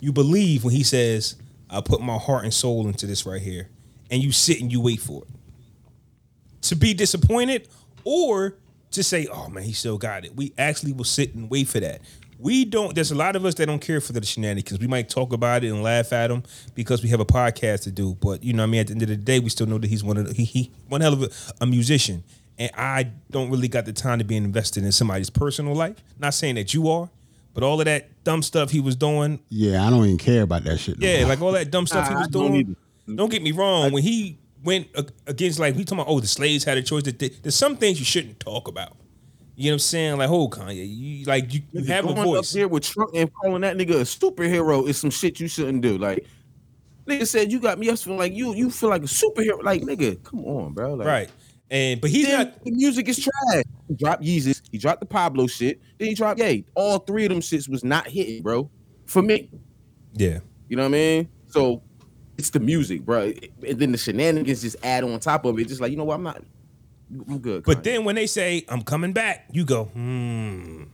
you 0.00 0.12
believe 0.12 0.64
when 0.64 0.74
he 0.74 0.82
says, 0.82 1.36
"I 1.70 1.80
put 1.80 2.00
my 2.00 2.18
heart 2.18 2.44
and 2.44 2.52
soul 2.52 2.86
into 2.86 3.06
this 3.06 3.24
right 3.24 3.40
here," 3.40 3.68
and 4.10 4.22
you 4.22 4.32
sit 4.32 4.60
and 4.60 4.70
you 4.70 4.80
wait 4.80 5.00
for 5.00 5.22
it. 5.22 5.28
To 6.62 6.76
be 6.76 6.94
disappointed 6.94 7.68
or 8.04 8.56
to 8.90 9.02
say, 9.02 9.26
"Oh 9.26 9.48
man, 9.48 9.64
he 9.64 9.72
still 9.72 9.98
got 9.98 10.24
it." 10.24 10.36
We 10.36 10.52
actually 10.58 10.92
will 10.92 11.04
sit 11.04 11.34
and 11.34 11.48
wait 11.50 11.68
for 11.68 11.80
that. 11.80 12.00
We 12.38 12.66
don't. 12.66 12.94
There's 12.94 13.10
a 13.10 13.14
lot 13.14 13.34
of 13.34 13.44
us 13.46 13.54
that 13.54 13.66
don't 13.66 13.80
care 13.80 14.00
for 14.00 14.12
the 14.12 14.24
shenanigans. 14.24 14.78
We 14.78 14.86
might 14.86 15.08
talk 15.08 15.32
about 15.32 15.64
it 15.64 15.68
and 15.68 15.82
laugh 15.82 16.12
at 16.12 16.28
them 16.28 16.42
because 16.74 17.02
we 17.02 17.08
have 17.08 17.20
a 17.20 17.24
podcast 17.24 17.84
to 17.84 17.90
do. 17.90 18.14
But 18.20 18.44
you 18.44 18.52
know, 18.52 18.62
what 18.62 18.68
I 18.68 18.70
mean, 18.70 18.80
at 18.80 18.86
the 18.88 18.92
end 18.92 19.02
of 19.02 19.08
the 19.08 19.16
day, 19.16 19.40
we 19.40 19.48
still 19.48 19.66
know 19.66 19.78
that 19.78 19.88
he's 19.88 20.04
one 20.04 20.18
of 20.18 20.28
the, 20.28 20.34
he, 20.34 20.44
he 20.44 20.70
one 20.88 21.00
hell 21.00 21.14
of 21.14 21.22
a, 21.22 21.30
a 21.60 21.66
musician. 21.66 22.24
And 22.58 22.70
I 22.74 23.10
don't 23.30 23.50
really 23.50 23.68
got 23.68 23.84
the 23.84 23.92
time 23.92 24.18
to 24.18 24.24
be 24.24 24.36
invested 24.36 24.82
in 24.84 24.92
somebody's 24.92 25.30
personal 25.30 25.74
life. 25.74 25.96
Not 26.18 26.32
saying 26.32 26.54
that 26.54 26.72
you 26.72 26.88
are, 26.88 27.10
but 27.56 27.64
all 27.64 27.80
of 27.80 27.86
that 27.86 28.22
dumb 28.22 28.42
stuff 28.42 28.70
he 28.70 28.78
was 28.80 28.94
doing, 28.94 29.40
Yeah, 29.48 29.84
I 29.84 29.90
don't 29.90 30.04
even 30.04 30.18
care 30.18 30.42
about 30.42 30.62
that 30.64 30.78
shit. 30.78 30.98
no 31.00 31.06
yeah, 31.08 31.20
more. 31.20 31.28
like 31.30 31.40
all 31.42 31.52
that 31.52 31.70
dumb 31.72 31.86
stuff 31.86 32.06
he 32.08 32.14
was 32.14 32.26
I 32.28 32.30
don't 32.30 32.52
doing. 32.52 32.76
Don't 33.16 33.30
get 33.30 33.42
me 33.42 33.50
wrong. 33.52 33.92
When 33.92 34.02
he 34.02 34.38
went 34.62 34.88
against, 35.26 35.58
like, 35.58 35.74
we 35.76 35.84
talking 35.84 36.00
about, 36.00 36.10
oh, 36.12 36.20
the 36.20 36.26
slaves 36.26 36.64
had 36.64 36.76
a 36.76 36.82
choice. 36.82 37.04
That 37.04 37.18
they- 37.18 37.28
There's 37.30 37.54
some 37.54 37.76
things 37.76 37.98
you 37.98 38.04
shouldn't 38.04 38.38
talk 38.40 38.66
about. 38.68 38.96
You 39.54 39.66
know 39.66 39.70
what 39.70 39.74
I'm 39.74 39.78
saying? 39.78 40.18
Like, 40.18 40.28
oh, 40.28 40.48
Kanye, 40.50 40.86
you 40.86 41.24
like 41.24 41.54
you, 41.54 41.62
you 41.72 41.84
have 41.84 42.04
a 42.04 42.12
Going 42.12 42.24
voice. 42.24 42.52
up 42.52 42.58
here 42.58 42.68
with 42.68 42.82
Trump 42.82 43.10
and 43.14 43.32
calling 43.32 43.62
that 43.62 43.76
nigga 43.76 43.92
a 43.92 44.04
superhero 44.04 44.86
is 44.86 44.98
some 44.98 45.08
shit 45.10 45.40
you 45.40 45.48
shouldn't 45.48 45.80
do. 45.82 45.96
Like, 45.96 46.26
nigga 47.06 47.26
said 47.26 47.50
you 47.50 47.58
got 47.60 47.78
me 47.78 47.88
up 47.88 47.98
feeling 47.98 48.18
like 48.18 48.34
you 48.34 48.52
you 48.54 48.70
feel 48.70 48.90
like 48.90 49.02
a 49.02 49.06
superhero. 49.06 49.62
Like, 49.62 49.80
nigga, 49.82 50.22
come 50.24 50.44
on, 50.44 50.74
bro. 50.74 50.94
Like, 50.94 51.06
Right. 51.06 51.30
And 51.70 52.00
but 52.00 52.10
he's 52.10 52.26
Then 52.26 52.38
not 52.38 52.64
the 52.64 52.70
music 52.70 53.08
is 53.08 53.18
trash. 53.18 53.64
He 53.88 53.94
dropped 53.94 54.22
Yeezus. 54.22 54.62
He 54.70 54.78
dropped 54.78 55.00
the 55.00 55.06
Pablo 55.06 55.46
shit. 55.46 55.80
Then 55.98 56.08
he 56.08 56.14
dropped 56.14 56.38
Ye. 56.40 56.64
All 56.74 56.98
three 57.00 57.24
of 57.24 57.30
them 57.30 57.40
shits 57.40 57.68
was 57.68 57.82
not 57.82 58.06
hitting, 58.06 58.42
bro. 58.42 58.70
For 59.06 59.22
me, 59.22 59.48
Yeah. 60.14 60.38
you 60.68 60.76
know 60.76 60.82
what 60.82 60.88
I 60.88 60.92
mean. 60.92 61.28
So 61.48 61.82
it's 62.38 62.50
the 62.50 62.60
music, 62.60 63.04
bro. 63.04 63.32
And 63.66 63.78
then 63.78 63.92
the 63.92 63.98
shenanigans 63.98 64.62
just 64.62 64.76
add 64.84 65.02
on 65.04 65.18
top 65.20 65.44
of 65.44 65.58
it. 65.58 65.66
Just 65.68 65.80
like 65.80 65.90
you 65.90 65.96
know 65.96 66.04
what, 66.04 66.14
I'm 66.14 66.22
not. 66.22 66.42
I'm 67.28 67.38
good. 67.38 67.64
But 67.64 67.78
Kanye. 67.78 67.82
then 67.84 68.04
when 68.04 68.14
they 68.14 68.26
say 68.26 68.64
I'm 68.68 68.82
coming 68.82 69.12
back, 69.12 69.46
you 69.52 69.64
go, 69.64 69.84
hmm. 69.86 70.84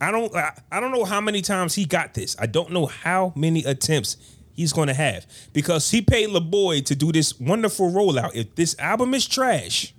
I 0.00 0.10
don't 0.10 0.34
I, 0.34 0.52
I 0.70 0.80
don't 0.80 0.90
know 0.92 1.04
how 1.04 1.20
many 1.20 1.42
times 1.42 1.74
he 1.74 1.84
got 1.84 2.14
this. 2.14 2.36
I 2.38 2.46
don't 2.46 2.70
know 2.72 2.86
how 2.86 3.32
many 3.36 3.64
attempts 3.64 4.16
he's 4.54 4.72
gonna 4.72 4.94
have. 4.94 5.26
Because 5.52 5.90
he 5.90 6.00
paid 6.02 6.28
LaBoy 6.30 6.84
to 6.86 6.94
do 6.94 7.10
this 7.12 7.38
wonderful 7.40 7.90
rollout. 7.90 8.34
If 8.34 8.54
this 8.56 8.76
album 8.80 9.14
is 9.14 9.26
trash, 9.26 9.94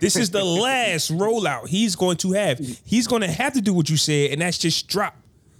this 0.00 0.16
is 0.16 0.30
the 0.30 0.44
last 0.44 1.12
rollout 1.12 1.68
he's 1.68 1.96
going 1.96 2.16
to 2.18 2.32
have. 2.32 2.58
He's 2.84 3.06
gonna 3.06 3.30
have 3.30 3.52
to 3.54 3.60
do 3.60 3.72
what 3.74 3.88
you 3.88 3.96
said, 3.96 4.32
and 4.32 4.40
that's 4.40 4.58
just 4.58 4.88
drop. 4.88 5.16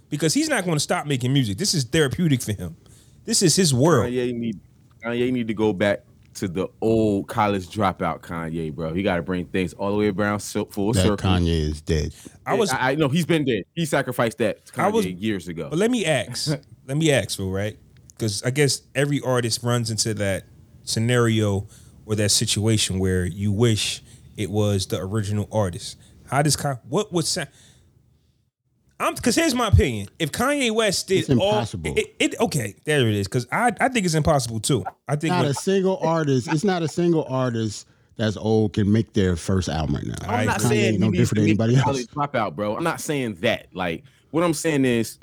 Because 0.09 0.33
he's 0.33 0.47
not 0.47 0.65
gonna 0.65 0.79
stop 0.79 1.05
making 1.05 1.33
music. 1.33 1.57
This 1.57 1.73
is 1.73 1.83
therapeutic 1.83 2.41
for 2.41 2.53
him. 2.53 2.77
This 3.25 3.41
is 3.41 3.55
his 3.55 3.73
world. 3.73 4.11
Kanye 4.11 4.33
need 4.33 4.59
Kanye 5.03 5.31
need 5.31 5.47
to 5.47 5.53
go 5.53 5.73
back 5.73 6.03
to 6.35 6.47
the 6.47 6.67
old 6.81 7.27
college 7.27 7.67
dropout 7.67 8.21
Kanye, 8.21 8.73
bro. 8.73 8.93
He 8.93 9.03
got 9.03 9.15
to 9.15 9.21
bring 9.21 9.45
things 9.47 9.73
all 9.73 9.91
the 9.91 9.97
way 9.97 10.09
around 10.09 10.39
so, 10.39 10.65
full 10.65 10.93
that 10.93 11.01
circle. 11.01 11.29
Kanye 11.29 11.69
is 11.69 11.81
dead. 11.81 12.13
I 12.45 12.53
was 12.53 12.71
I, 12.71 12.91
I 12.91 12.95
know 12.95 13.09
he's 13.09 13.25
been 13.25 13.43
dead. 13.43 13.63
He 13.73 13.85
sacrificed 13.85 14.37
that 14.37 14.65
Kanye 14.67 14.83
I 14.83 14.87
was- 14.89 15.05
years 15.05 15.47
ago. 15.47 15.69
But 15.69 15.79
let 15.79 15.91
me 15.91 16.05
ask. 16.05 16.51
let 16.87 16.97
me 16.97 17.11
ask, 17.11 17.37
Phil, 17.37 17.49
right? 17.49 17.77
Because 18.09 18.43
I 18.43 18.51
guess 18.51 18.81
every 18.95 19.19
artist 19.21 19.63
runs 19.63 19.91
into 19.91 20.13
that 20.15 20.45
scenario 20.83 21.67
or 22.07 22.15
that 22.15 22.31
situation 22.31 22.99
where 22.99 23.25
you 23.25 23.51
wish 23.51 24.01
it 24.37 24.49
was 24.49 24.87
the 24.87 24.97
original 24.99 25.47
artist. 25.51 25.97
How 26.27 26.41
does 26.41 26.55
Kanye, 26.55 26.79
what 26.87 27.11
would 27.13 27.25
sound? 27.25 27.49
I'm 28.99 29.13
because 29.13 29.35
here's 29.35 29.53
my 29.53 29.67
opinion. 29.67 30.07
If 30.17 30.31
Kanye 30.31 30.71
West 30.71 31.07
did 31.07 31.19
It's 31.19 31.29
all, 31.29 31.35
impossible. 31.35 31.93
it, 31.97 32.15
it 32.19 32.39
okay, 32.39 32.75
there 32.85 33.07
it 33.07 33.13
is. 33.13 33.27
Because 33.27 33.45
I 33.51 33.71
I 33.79 33.89
think 33.89 34.05
it's 34.05 34.15
impossible 34.15 34.59
too. 34.59 34.83
I 35.07 35.15
think 35.17 35.31
Not 35.33 35.41
when- 35.43 35.51
a 35.51 35.53
single 35.53 35.97
artist. 36.01 36.47
It's 36.51 36.63
not 36.63 36.81
a 36.81 36.87
single 36.87 37.25
artist 37.29 37.85
that's 38.15 38.37
old 38.37 38.73
can 38.73 38.91
make 38.91 39.13
their 39.13 39.35
first 39.35 39.69
album 39.69 39.95
right 39.95 40.05
now. 40.07 40.15
I 40.27 40.39
I'm 40.41 40.45
not. 40.47 40.59
Kanye 40.61 40.67
saying 40.69 40.99
no 40.99 41.11
different 41.11 41.29
to 41.29 41.35
than 41.35 41.43
anybody 41.49 41.73
the 41.75 41.79
else. 41.79 41.85
college 41.85 42.07
dropout, 42.07 42.55
bro. 42.55 42.75
I'm 42.75 42.83
not 42.83 42.99
saying 43.01 43.35
that. 43.41 43.67
Like, 43.75 44.03
what 44.31 44.43
I'm 44.43 44.55
saying 44.55 44.85
is, 44.85 45.19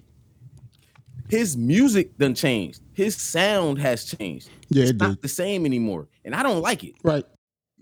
his 1.28 1.56
music 1.56 2.16
done 2.18 2.34
changed. 2.36 2.80
His 2.92 3.16
sound 3.16 3.78
has 3.80 4.04
changed. 4.04 4.48
Yeah, 4.68 4.82
it's 4.82 4.90
it 4.92 4.96
not 4.98 5.10
did. 5.10 5.22
the 5.22 5.28
same 5.28 5.66
anymore, 5.66 6.06
and 6.24 6.34
I 6.34 6.42
don't 6.42 6.62
like 6.62 6.84
it. 6.84 6.94
Right. 7.02 7.24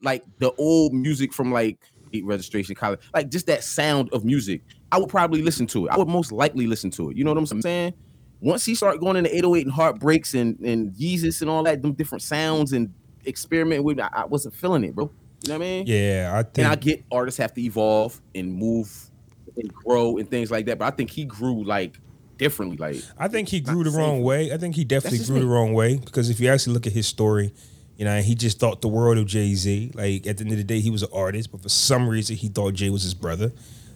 Like 0.02 0.24
the 0.38 0.52
old 0.52 0.92
music 0.92 1.32
from 1.32 1.52
like 1.52 1.78
Beat 2.10 2.24
Registration 2.24 2.74
College, 2.74 3.00
like 3.14 3.30
just 3.30 3.46
that 3.46 3.64
sound 3.64 4.10
of 4.12 4.24
music. 4.24 4.62
I 4.90 4.98
would 4.98 5.08
probably 5.08 5.42
listen 5.42 5.66
to 5.68 5.86
it. 5.86 5.90
I 5.90 5.96
would 5.96 6.08
most 6.08 6.32
likely 6.32 6.66
listen 6.66 6.90
to 6.92 7.10
it. 7.10 7.16
You 7.16 7.24
know 7.24 7.32
what 7.32 7.50
I'm 7.50 7.62
saying? 7.62 7.94
Once 8.40 8.64
he 8.64 8.74
started 8.74 9.00
going 9.00 9.16
into 9.16 9.34
808 9.34 9.66
and 9.66 9.72
heartbreaks 9.72 10.34
and 10.34 10.58
and 10.60 10.92
Yeezus 10.92 11.40
and 11.40 11.50
all 11.50 11.62
that, 11.62 11.80
them 11.80 11.92
different 11.92 12.22
sounds 12.22 12.72
and 12.72 12.92
experimenting 13.26 13.84
with, 13.84 14.00
I, 14.00 14.10
I 14.12 14.24
wasn't 14.26 14.54
feeling 14.54 14.84
it, 14.84 14.94
bro. 14.94 15.10
You 15.44 15.48
know 15.48 15.58
what 15.58 15.64
I 15.64 15.68
mean? 15.68 15.86
yeah, 15.86 16.32
I 16.34 16.42
think 16.42 16.58
And 16.58 16.66
I 16.68 16.76
get 16.76 17.04
artists 17.10 17.38
have 17.38 17.52
to 17.54 17.60
evolve 17.60 18.20
and 18.34 18.52
move 18.52 19.10
and 19.56 19.72
grow 19.72 20.18
and 20.18 20.30
things 20.30 20.50
like 20.50 20.66
that, 20.66 20.78
but 20.78 20.86
I 20.86 20.90
think 20.90 21.10
he 21.10 21.24
grew 21.24 21.64
like 21.64 21.98
differently. 22.36 22.76
Like 22.76 23.02
I 23.18 23.28
think 23.28 23.48
he 23.48 23.60
grew 23.60 23.84
the 23.84 23.90
the 23.90 23.96
wrong 23.98 24.22
way. 24.22 24.52
I 24.52 24.58
think 24.58 24.74
he 24.74 24.84
definitely 24.84 25.18
just 25.18 25.30
grew 25.30 25.40
the 25.40 25.46
wrong 25.46 25.72
way 25.72 25.96
because 25.96 26.30
if 26.30 26.40
you 26.40 26.48
actually 26.48 26.74
look 26.74 26.86
at 26.86 26.92
his 26.92 27.06
story, 27.06 27.52
you 27.96 28.04
know, 28.04 28.20
he 28.20 28.34
just 28.34 28.58
thought 28.58 28.80
the 28.80 28.88
world 28.88 29.18
of 29.18 29.26
Jay 29.26 29.54
Z. 29.54 29.92
Like 29.94 30.26
at 30.26 30.38
the 30.38 30.44
end 30.44 30.52
of 30.52 30.58
the 30.58 30.64
day, 30.64 30.80
he 30.80 30.90
was 30.90 31.02
an 31.02 31.10
artist, 31.12 31.52
but 31.52 31.62
for 31.62 31.68
some 31.68 32.08
reason, 32.08 32.36
he 32.36 32.48
thought 32.48 32.74
Jay 32.74 32.90
was 32.90 33.02
his 33.02 33.14
brother. 33.14 33.52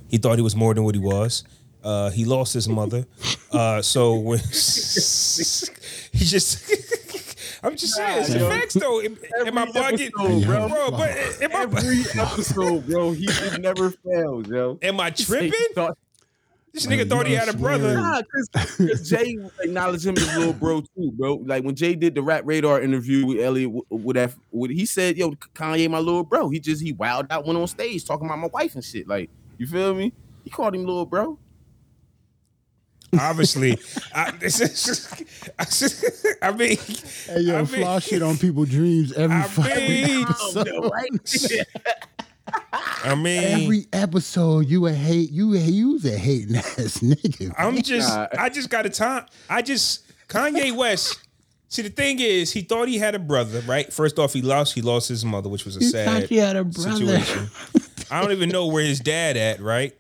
He 0.09 0.19
thought 0.19 0.37
he 0.37 0.43
was 0.43 0.55
more 0.55 0.75
than 0.75 0.85
what 0.85 0.95
he 0.95 1.01
was. 1.01 1.45
Uh, 1.83 2.11
he 2.11 2.25
lost 2.25 2.53
his 2.53 2.69
mother, 2.69 3.07
uh, 3.53 3.81
so 3.81 4.15
when 4.15 4.39
he 4.39 6.25
just. 6.25 6.73
I'm 7.63 7.75
just 7.75 7.95
saying, 7.95 8.21
it's 8.21 8.33
the 8.33 8.41
facts 8.41 8.75
though. 8.75 9.01
Am, 9.01 9.17
am 9.47 9.59
I 9.59 9.67
bugging, 9.67 10.11
bro? 10.45 10.69
bro. 10.69 10.91
but 10.91 11.11
am 11.43 11.57
I, 11.57 11.63
every 11.63 12.01
episode, 12.21 12.87
bro, 12.87 13.13
he 13.13 13.27
never 13.59 13.91
fails, 13.91 14.47
yo. 14.49 14.79
am 14.83 15.01
I 15.01 15.11
tripping? 15.11 15.53
Thought- 16.77 16.91
This 16.91 16.99
nigga 17.07 17.09
thought 17.09 17.27
he 17.27 17.33
had 17.35 17.49
a 17.49 17.57
brother. 17.57 17.95
Nah, 17.95 18.21
because 18.79 19.09
Jay 19.09 19.39
acknowledged 19.63 20.07
him 20.07 20.17
as 20.19 20.37
little 20.37 20.53
bro 20.53 20.83
too, 20.83 21.11
bro. 21.13 21.37
Like 21.37 21.65
when 21.65 21.75
Jay 21.75 21.95
did 21.95 22.15
the 22.15 22.23
Rap 22.23 22.43
Radar 22.45 22.83
interview 22.83 23.25
with 23.27 23.39
Elliott, 23.41 23.73
with 23.91 24.17
that, 24.17 24.35
with, 24.51 24.71
he 24.71 24.85
said, 24.85 25.17
"Yo, 25.17 25.31
Kanye, 25.55 25.89
my 25.91 25.99
little 25.99 26.23
bro." 26.25 26.51
He 26.51 26.61
just 26.61 26.83
he 26.83 26.93
wowed 26.93 27.27
out, 27.31 27.47
went 27.47 27.59
on 27.59 27.67
stage 27.67 28.05
talking 28.05 28.27
about 28.27 28.39
my 28.39 28.49
wife 28.49 28.75
and 28.75 28.85
shit. 28.85 29.09
Like, 29.09 29.31
you 29.59 29.67
feel 29.67 29.95
me? 29.95 30.13
He 30.45 30.51
called 30.51 30.75
him 30.75 30.85
little 30.85 31.07
bro. 31.07 31.39
Obviously, 33.19 33.79
I, 34.15 34.33
this 34.33 34.61
is, 34.61 35.25
I 36.43 36.53
mean, 36.53 36.77
Hey 37.27 37.41
yo, 37.41 37.55
I 37.55 37.59
mean- 37.59 37.67
flaw 37.67 37.99
shit 38.01 38.21
on 38.23 38.37
people's 38.37 38.69
dreams 38.69 39.13
every 39.15 39.37
I 39.37 39.43
fucking 39.45 39.89
mean, 39.89 40.27
episode. 40.29 40.91
I 42.73 43.15
mean, 43.15 43.63
Every 43.65 43.87
episode, 43.93 44.67
you 44.67 44.87
a 44.87 44.93
hate, 44.93 45.31
you 45.31 45.55
a 45.55 45.59
you's 45.59 46.05
a 46.05 46.17
hating 46.17 46.57
ass 46.57 46.99
nigga. 47.01 47.55
I'm 47.59 47.81
just, 47.83 48.09
Nah. 48.15 48.29
I 48.39 48.49
just 48.49 48.71
got 48.71 48.87
a 48.87 48.91
time. 48.91 49.27
I 49.49 49.63
just 49.63 50.05
Kanye 50.29 50.75
West. 50.75 51.19
See, 51.69 51.83
the 51.83 51.89
thing 51.91 52.21
is, 52.21 52.53
he 52.53 52.63
thought 52.63 52.89
he 52.89 52.99
had 52.99 53.15
a 53.15 53.19
brother, 53.19 53.61
right? 53.67 53.93
First 53.93 54.19
off, 54.19 54.33
he 54.33 54.41
lost, 54.43 54.75
he 54.75 54.83
lost 54.83 55.09
his 55.09 55.25
mother, 55.25 55.49
which 55.49 55.65
was 55.65 55.77
a 55.77 55.81
He 55.81 55.87
sad 55.87 56.07
thought 56.09 56.23
he 56.29 56.37
had 56.37 56.57
a 56.57 56.65
brother. 56.65 56.97
situation. 56.97 57.49
I 58.11 58.21
don't 58.23 58.31
even 58.33 58.49
know 58.51 58.67
where 58.69 58.85
his 58.85 59.01
dad 59.01 59.37
at, 59.37 59.61
right? 59.61 59.97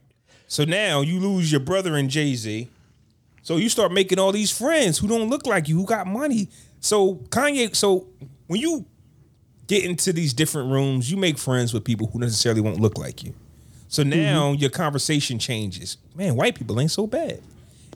So 0.47 0.65
now 0.65 1.01
you 1.01 1.19
lose 1.19 1.51
your 1.51 1.61
brother 1.61 1.97
and 1.97 2.09
Jay 2.09 2.35
Z. 2.37 2.69
So 3.43 3.57
you 3.57 3.69
start 3.69 3.93
making 3.93 4.19
all 4.21 4.31
these 4.33 4.57
friends 4.57 4.99
who 4.99 5.09
don't 5.09 5.29
look 5.29 5.47
like 5.47 5.69
you, 5.69 5.77
who 5.77 5.87
got 5.87 6.07
money. 6.07 6.49
So 6.81 7.17
Kanye, 7.31 7.75
so 7.75 8.07
when 8.47 8.61
you 8.61 8.87
get 9.67 9.85
into 9.85 10.13
these 10.13 10.33
different 10.33 10.71
rooms, 10.71 11.11
you 11.11 11.17
make 11.17 11.39
friends 11.39 11.75
with 11.75 11.85
people 11.85 12.07
who 12.09 12.19
necessarily 12.19 12.61
won't 12.61 12.81
look 12.81 12.99
like 12.99 13.23
you. 13.23 13.35
So 13.89 14.03
mm-hmm. 14.03 14.11
now 14.11 14.53
your 14.53 14.71
conversation 14.71 15.39
changes. 15.39 15.97
Man, 16.15 16.37
white 16.37 16.55
people 16.55 16.81
ain't 16.81 16.91
so 16.91 17.07
bad. 17.07 17.41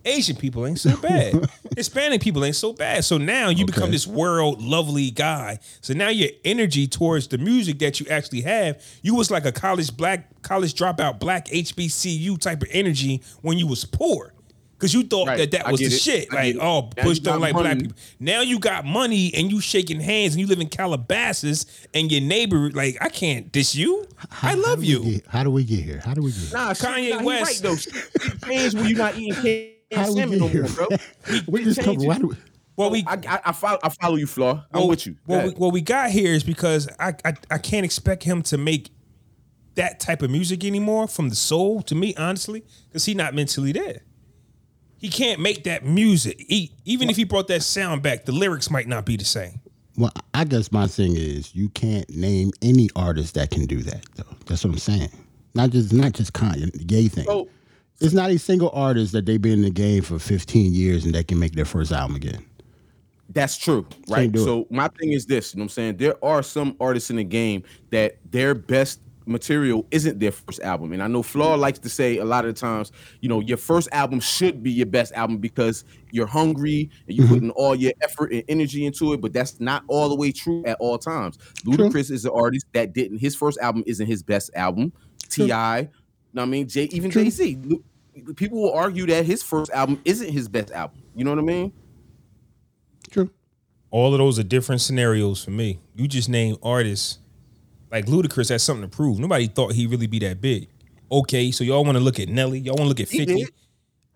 Asian 0.05 0.37
people 0.37 0.67
ain't 0.67 0.81
so 0.81 0.97
bad. 0.97 1.49
Hispanic 1.77 2.23
people 2.23 2.45
ain't 2.45 2.57
so 2.57 2.73
bad. 2.73 3.05
So 3.05 3.19
now 3.19 3.51
you 3.51 3.67
become 3.67 3.91
this 3.91 4.07
world 4.07 4.63
lovely 4.63 5.11
guy. 5.11 5.59
So 5.83 5.93
now 5.93 6.09
your 6.09 6.31
energy 6.45 6.87
towards 6.87 7.29
the 7.29 7.39
music 7.39 7.79
that 7.81 8.01
you 8.01 8.07
actually 8.09 8.41
have, 8.43 8.83
you 9.03 9.15
was 9.15 9.31
like 9.31 9.45
a 9.45 9.53
college 9.53 9.95
black 9.95 10.43
college 10.43 10.75
dropout 10.75 11.19
black 11.19 11.47
HBCU 11.49 12.41
type 12.41 12.63
of 12.63 12.69
energy 12.71 13.23
when 13.43 13.59
you 13.59 13.67
was 13.67 13.85
poor. 13.85 14.33
Cause 14.81 14.93
you 14.95 15.03
thought 15.05 15.29
Right. 15.29 15.39
that 15.39 15.51
that 15.53 15.71
was 15.71 15.79
the 15.81 15.87
it. 15.87 15.91
shit. 16.01 16.29
I 16.33 16.35
Like, 16.35 16.45
get 16.47 16.57
it. 16.57 16.61
oh, 16.63 16.91
Now 16.97 17.03
Bush 17.05 17.19
don't 17.21 17.35
got 17.35 17.41
like 17.43 17.55
black 17.55 17.79
people. 17.79 17.97
Now 18.19 18.41
you 18.41 18.59
got 18.59 18.85
money 18.87 19.33
and 19.35 19.53
you 19.53 19.61
shaking 19.61 20.01
hands 20.01 20.33
and 20.35 20.41
you 20.41 20.47
live 20.47 20.59
in 20.61 20.69
Calabasas 20.69 21.67
and 21.95 22.11
your 22.11 22.23
neighbor, 22.23 22.71
like, 22.71 22.97
I 23.01 23.09
can't 23.11 23.53
diss 23.53 23.75
you. 23.75 24.07
I 24.43 24.55
love 24.55 24.81
do 24.81 24.87
you. 24.87 25.05
get- 25.05 25.27
how 25.29 25.45
do 25.45 25.51
we 25.51 25.65
get 25.65 25.81
here? 25.85 26.01
How 26.05 26.15
do 26.15 26.23
we 26.23 26.33
get 26.33 26.41
here? 26.41 26.51
Nah, 26.55 26.73
Kanye 26.73 27.11
nah, 27.19 27.23
West. 27.23 27.63
Right, 27.63 27.71
though. 27.71 27.77
Shit 27.77 28.43
change 28.47 28.75
when 28.77 28.87
you're 28.89 28.99
not 28.99 29.17
eating 29.19 29.35
canned 29.43 29.71
How 29.95 30.07
do 30.07 30.15
we 30.15 30.21
salmon 30.21 30.39
get 30.39 30.55
no 30.55 30.61
more, 30.63 30.69
bro. 30.89 31.41
we 31.49 31.65
just 31.65 31.81
come. 31.83 31.97
Why 31.97 32.19
do 32.19 32.29
we? 32.29 32.37
Well, 32.77 32.91
we 32.91 33.05
I, 33.07 33.15
I, 33.29 33.41
I 33.47 33.53
follow. 33.53 33.79
I 33.83 33.91
follow 33.91 34.17
you, 34.17 34.27
Flaw. 34.27 34.65
I'm 34.73 34.81
well, 34.81 34.89
with 34.89 35.07
you. 35.07 35.17
What 35.27 35.45
we, 35.45 35.51
what 35.51 35.73
we 35.75 35.83
got 35.83 36.11
here 36.11 36.33
is 36.33 36.43
because 36.43 36.89
I, 36.99 37.15
I 37.25 37.35
I 37.51 37.59
can't 37.59 37.85
expect 37.85 38.23
him 38.25 38.41
to 38.45 38.57
make 38.57 38.89
that 39.75 40.01
type 40.01 40.23
of 40.23 40.31
music 40.31 40.65
anymore 40.65 41.07
from 41.07 41.29
the 41.29 41.35
soul. 41.35 41.83
To 41.83 41.95
me, 41.95 42.15
honestly, 42.17 42.65
because 42.89 43.05
he 43.05 43.13
not 43.13 43.35
mentally 43.35 43.73
there. 43.73 44.01
He 45.01 45.09
can't 45.09 45.41
make 45.41 45.65
that 45.65 45.85
music. 45.85 46.45
He, 46.47 46.73
even 46.85 47.09
if 47.09 47.17
he 47.17 47.25
brought 47.25 47.49
that 47.49 47.63
sound 47.63 48.03
back, 48.03 48.27
the 48.27 48.33
lyrics 48.33 48.71
might 48.71 48.87
not 48.87 49.07
be 49.07 49.17
the 49.17 49.25
same. 49.25 49.61
Well, 49.97 50.13
I 50.35 50.45
guess 50.45 50.71
my 50.71 50.87
thing 50.87 51.17
is 51.17 51.55
you 51.55 51.71
can't 51.71 52.09
name 52.11 52.51
any 52.63 52.91
artist 52.95 53.35
that 53.35 53.51
can 53.51 53.67
do 53.67 53.83
that. 53.83 54.05
Though 54.15 54.25
that's 54.47 54.65
what 54.65 54.73
I'm 54.73 54.79
saying. 54.79 55.11
Not 55.55 55.71
just 55.71 55.93
not 55.93 56.13
just 56.13 56.33
Kanye, 56.33 56.71
the 56.73 56.85
gay 56.85 57.09
thing. 57.09 57.25
So- 57.25 57.49
it's 58.01 58.15
not 58.15 58.31
a 58.31 58.39
single 58.39 58.71
artist 58.73 59.13
that 59.13 59.27
they've 59.27 59.41
been 59.41 59.53
in 59.53 59.63
the 59.63 59.71
game 59.71 60.03
for 60.03 60.19
15 60.19 60.73
years 60.73 61.05
and 61.05 61.15
they 61.15 61.23
can 61.23 61.39
make 61.39 61.53
their 61.53 61.67
first 61.67 61.93
album 61.93 62.17
again. 62.17 62.43
That's 63.29 63.59
true, 63.59 63.87
right? 64.09 64.33
do 64.33 64.41
it. 64.41 64.45
So 64.45 64.67
my 64.71 64.89
thing 64.89 65.13
is 65.13 65.27
this, 65.27 65.55
you 65.55 65.59
know 65.59 65.65
what 65.65 65.65
I'm 65.65 65.69
saying? 65.69 65.97
There 65.99 66.25
are 66.25 66.43
some 66.43 66.77
artists 66.81 67.11
in 67.11 67.17
the 67.17 67.25
game 67.25 67.63
that 67.91 68.17
their 68.31 68.55
best 68.55 69.01
material 69.31 69.87
isn't 69.91 70.19
their 70.19 70.33
first 70.33 70.61
album. 70.61 70.93
And 70.93 71.03
I 71.03 71.07
know 71.07 71.23
Flaw 71.23 71.55
likes 71.55 71.79
to 71.79 71.89
say 71.89 72.19
a 72.19 72.25
lot 72.25 72.45
of 72.45 72.55
the 72.55 72.61
times, 72.61 72.93
you 73.21 73.29
know, 73.29 73.41
your 73.41 73.57
first 73.57 73.89
album 73.93 74.21
should 74.21 74.63
be 74.63 74.71
your 74.71 74.87
best 74.87 75.13
album 75.13 75.39
because 75.39 75.85
you're 76.11 76.27
hungry 76.27 76.91
and 77.07 77.17
you're 77.17 77.29
putting 77.29 77.51
all 77.53 77.75
your 77.75 77.93
effort 78.03 78.33
and 78.33 78.43
energy 78.49 78.85
into 78.85 79.13
it, 79.13 79.21
but 79.21 79.33
that's 79.33 79.61
not 79.61 79.85
all 79.89 80.09
the 80.09 80.17
way 80.17 80.33
true 80.33 80.63
at 80.67 80.77
all 80.81 80.99
times. 80.99 81.39
Ludacris 81.65 82.11
is 82.11 82.25
an 82.25 82.33
artist 82.35 82.67
that 82.73 82.93
didn't 82.93 83.19
his 83.19 83.37
first 83.37 83.59
album 83.61 83.85
isn't 83.87 84.07
his 84.07 84.23
best 84.23 84.51
album. 84.55 84.93
T.I., 85.29 85.83
know 85.83 85.89
what 86.33 86.43
I 86.43 86.47
mean, 86.47 86.69
Jay 86.69 86.85
even 86.93 87.11
Jay-Z. 87.11 87.59
People 88.37 88.63
will 88.63 88.73
argue 88.73 89.07
that 89.07 89.25
his 89.25 89.43
first 89.43 89.71
album 89.71 90.01
isn't 90.05 90.31
his 90.31 90.49
best 90.49 90.73
album. 90.73 91.03
You 91.15 91.25
know 91.25 91.31
what 91.31 91.39
I 91.39 91.43
mean? 91.43 91.73
True. 93.11 93.31
All 93.91 94.13
of 94.13 94.19
those 94.19 94.39
are 94.39 94.45
different 94.45 94.81
scenarios 94.81 95.45
for 95.45 95.51
me. 95.51 95.81
You 95.95 96.07
just 96.07 96.29
name 96.29 96.57
artists 96.63 97.19
like 97.91 98.07
Ludacris 98.07 98.49
has 98.51 98.63
something 98.63 98.89
to 98.89 98.97
prove. 98.97 99.19
Nobody 99.19 99.47
thought 99.47 99.73
he'd 99.73 99.91
really 99.91 100.07
be 100.07 100.19
that 100.21 100.41
big. 100.41 100.69
Okay, 101.13 101.51
so 101.51 101.65
y'all 101.65 101.85
want 101.85 101.97
to 101.99 102.05
look 102.05 102.21
at 102.21 102.29
Nelly, 102.29 102.61
y'all 102.61 102.75
want 102.77 102.83
to 102.83 102.89
look 102.89 103.01
at 103.01 103.09
He 103.09 103.19
50. 103.19 103.35
did. 103.35 103.51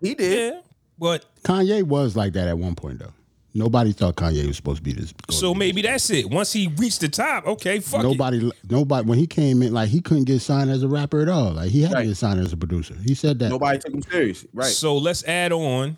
He 0.01 0.13
did. 0.15 0.53
Yeah. 0.53 0.59
But 0.97 1.25
Kanye 1.43 1.83
was 1.83 2.15
like 2.15 2.33
that 2.33 2.47
at 2.47 2.57
one 2.57 2.75
point 2.75 2.99
though. 2.99 3.11
Nobody 3.57 3.93
thought 3.93 4.15
Kanye 4.15 4.45
was 4.47 4.57
supposed 4.57 4.77
to 4.77 4.83
be 4.83 4.91
this. 4.91 5.13
so 5.29 5.53
maybe 5.53 5.81
that's 5.81 6.09
it. 6.09 6.29
Once 6.29 6.51
he 6.51 6.67
reached 6.77 6.99
the 7.01 7.07
top, 7.07 7.45
okay, 7.47 7.79
fuck 7.79 8.01
it. 8.01 8.03
nobody, 8.03 8.51
nobody. 8.69 9.07
When 9.07 9.17
he 9.17 9.27
came 9.27 9.61
in, 9.61 9.73
like 9.73 9.87
he 9.89 10.01
couldn't 10.01 10.25
get 10.25 10.39
signed 10.41 10.69
as 10.69 10.83
a 10.83 10.87
rapper 10.89 11.21
at 11.21 11.29
all. 11.29 11.53
Like 11.53 11.69
he 11.71 11.81
had 11.81 11.93
Right. 11.93 12.01
to 12.01 12.07
get 12.07 12.17
signed 12.17 12.39
as 12.41 12.51
a 12.53 12.57
producer. 12.57 12.95
He 13.05 13.13
said 13.13 13.39
that. 13.39 13.49
Nobody 13.49 13.79
took 13.79 13.93
him 13.93 14.01
serious. 14.03 14.45
Right. 14.53 14.67
So 14.67 14.97
let's 14.97 15.23
add 15.25 15.51
on 15.53 15.97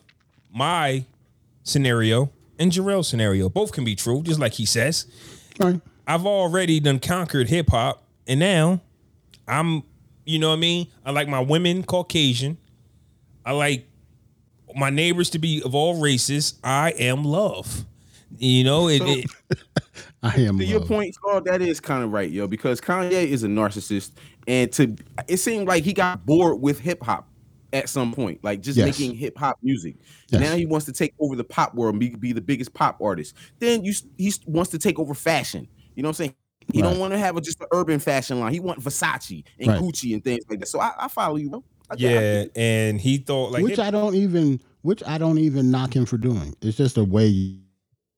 my 0.53 1.05
scenario 1.63 2.31
and 2.59 2.71
Jarrell's 2.71 3.07
scenario. 3.07 3.49
Both 3.49 3.71
can 3.71 3.83
be 3.83 3.95
true, 3.95 4.21
just 4.23 4.39
like 4.39 4.53
he 4.53 4.65
says. 4.65 5.05
Right. 5.59 5.79
I've 6.07 6.25
already 6.25 6.79
done 6.79 6.99
conquered 6.99 7.49
hip 7.49 7.69
hop, 7.69 8.03
and 8.27 8.39
now 8.39 8.81
I'm, 9.47 9.83
you 10.25 10.39
know 10.39 10.49
what 10.49 10.55
I 10.55 10.59
mean? 10.59 10.87
I 11.05 11.11
like 11.11 11.27
my 11.27 11.41
women 11.41 11.83
Caucasian. 11.83 12.57
I 13.45 13.51
like 13.51 13.87
my 14.75 14.89
neighbors 14.89 15.29
to 15.31 15.39
be 15.39 15.61
of 15.63 15.75
all 15.75 15.99
races. 15.99 16.55
I 16.63 16.91
am 16.91 17.23
love. 17.23 17.85
You 18.37 18.63
know, 18.63 18.89
it, 18.89 19.01
it 19.03 19.25
I 20.23 20.35
am. 20.41 20.57
to 20.59 20.65
your 20.65 20.79
love. 20.79 20.87
point, 20.87 21.15
Carl, 21.21 21.41
that 21.41 21.61
is 21.61 21.79
kind 21.79 22.03
of 22.03 22.11
right, 22.11 22.29
yo, 22.29 22.47
because 22.47 22.81
Kanye 22.81 23.11
is 23.11 23.43
a 23.43 23.47
narcissist, 23.47 24.11
and 24.47 24.71
to 24.73 24.95
it 25.27 25.37
seemed 25.37 25.67
like 25.67 25.83
he 25.83 25.93
got 25.93 26.25
bored 26.25 26.61
with 26.61 26.79
hip 26.79 27.01
hop 27.03 27.27
at 27.73 27.89
some 27.89 28.13
point, 28.13 28.41
like 28.43 28.61
just 28.61 28.77
Yes. 28.77 28.85
making 28.85 29.15
hip 29.15 29.37
hop 29.37 29.57
music. 29.63 29.95
Yes. 30.29 30.41
Now 30.41 30.55
he 30.55 30.65
wants 30.65 30.85
to 30.87 30.91
take 30.93 31.13
over 31.19 31.35
the 31.35 31.43
pop 31.43 31.73
world, 31.75 31.93
and 31.95 31.99
be, 31.99 32.09
be 32.15 32.33
the 32.33 32.41
biggest 32.41 32.73
pop 32.73 33.01
artist. 33.01 33.33
Then 33.59 33.83
you 33.83 33.93
he 34.17 34.33
wants 34.45 34.71
to 34.71 34.77
take 34.77 34.99
over 34.99 35.13
fashion. 35.13 35.67
You 35.97 36.03
know 36.03 36.09
what 36.09 36.11
I'm 36.11 36.13
saying? 36.25 36.35
He 36.71 36.81
Right. 36.81 36.89
don't 36.91 36.99
want 36.99 37.13
to 37.13 37.17
have 37.17 37.35
a, 37.37 37.41
just 37.41 37.59
an 37.59 37.67
urban 37.73 37.99
fashion 37.99 38.39
line. 38.39 38.53
He 38.53 38.59
want 38.59 38.79
Versace 38.81 39.43
and 39.59 39.67
Right. 39.67 39.81
Gucci 39.81 40.13
and 40.13 40.23
things 40.23 40.43
like 40.49 40.59
that. 40.59 40.67
So 40.67 40.79
I, 40.79 40.91
I 40.99 41.07
follow 41.07 41.37
you, 41.37 41.49
bro. 41.49 41.63
I 41.89 41.95
get- 41.95 42.17
I 42.17 42.21
yeah, 42.21 42.45
and 42.55 43.01
he 43.01 43.17
thought 43.17 43.51
like 43.51 43.63
which 43.63 43.77
hip- 43.77 43.85
I 43.85 43.91
don't 43.91 44.13
even, 44.15 44.61
which 44.83 45.01
I 45.07 45.17
don't 45.17 45.39
even 45.39 45.71
knock 45.71 45.95
him 45.95 46.05
for 46.05 46.17
doing. 46.17 46.55
It's 46.61 46.77
just 46.77 46.97
a 46.97 47.03
way 47.03 47.25
you 47.27 47.59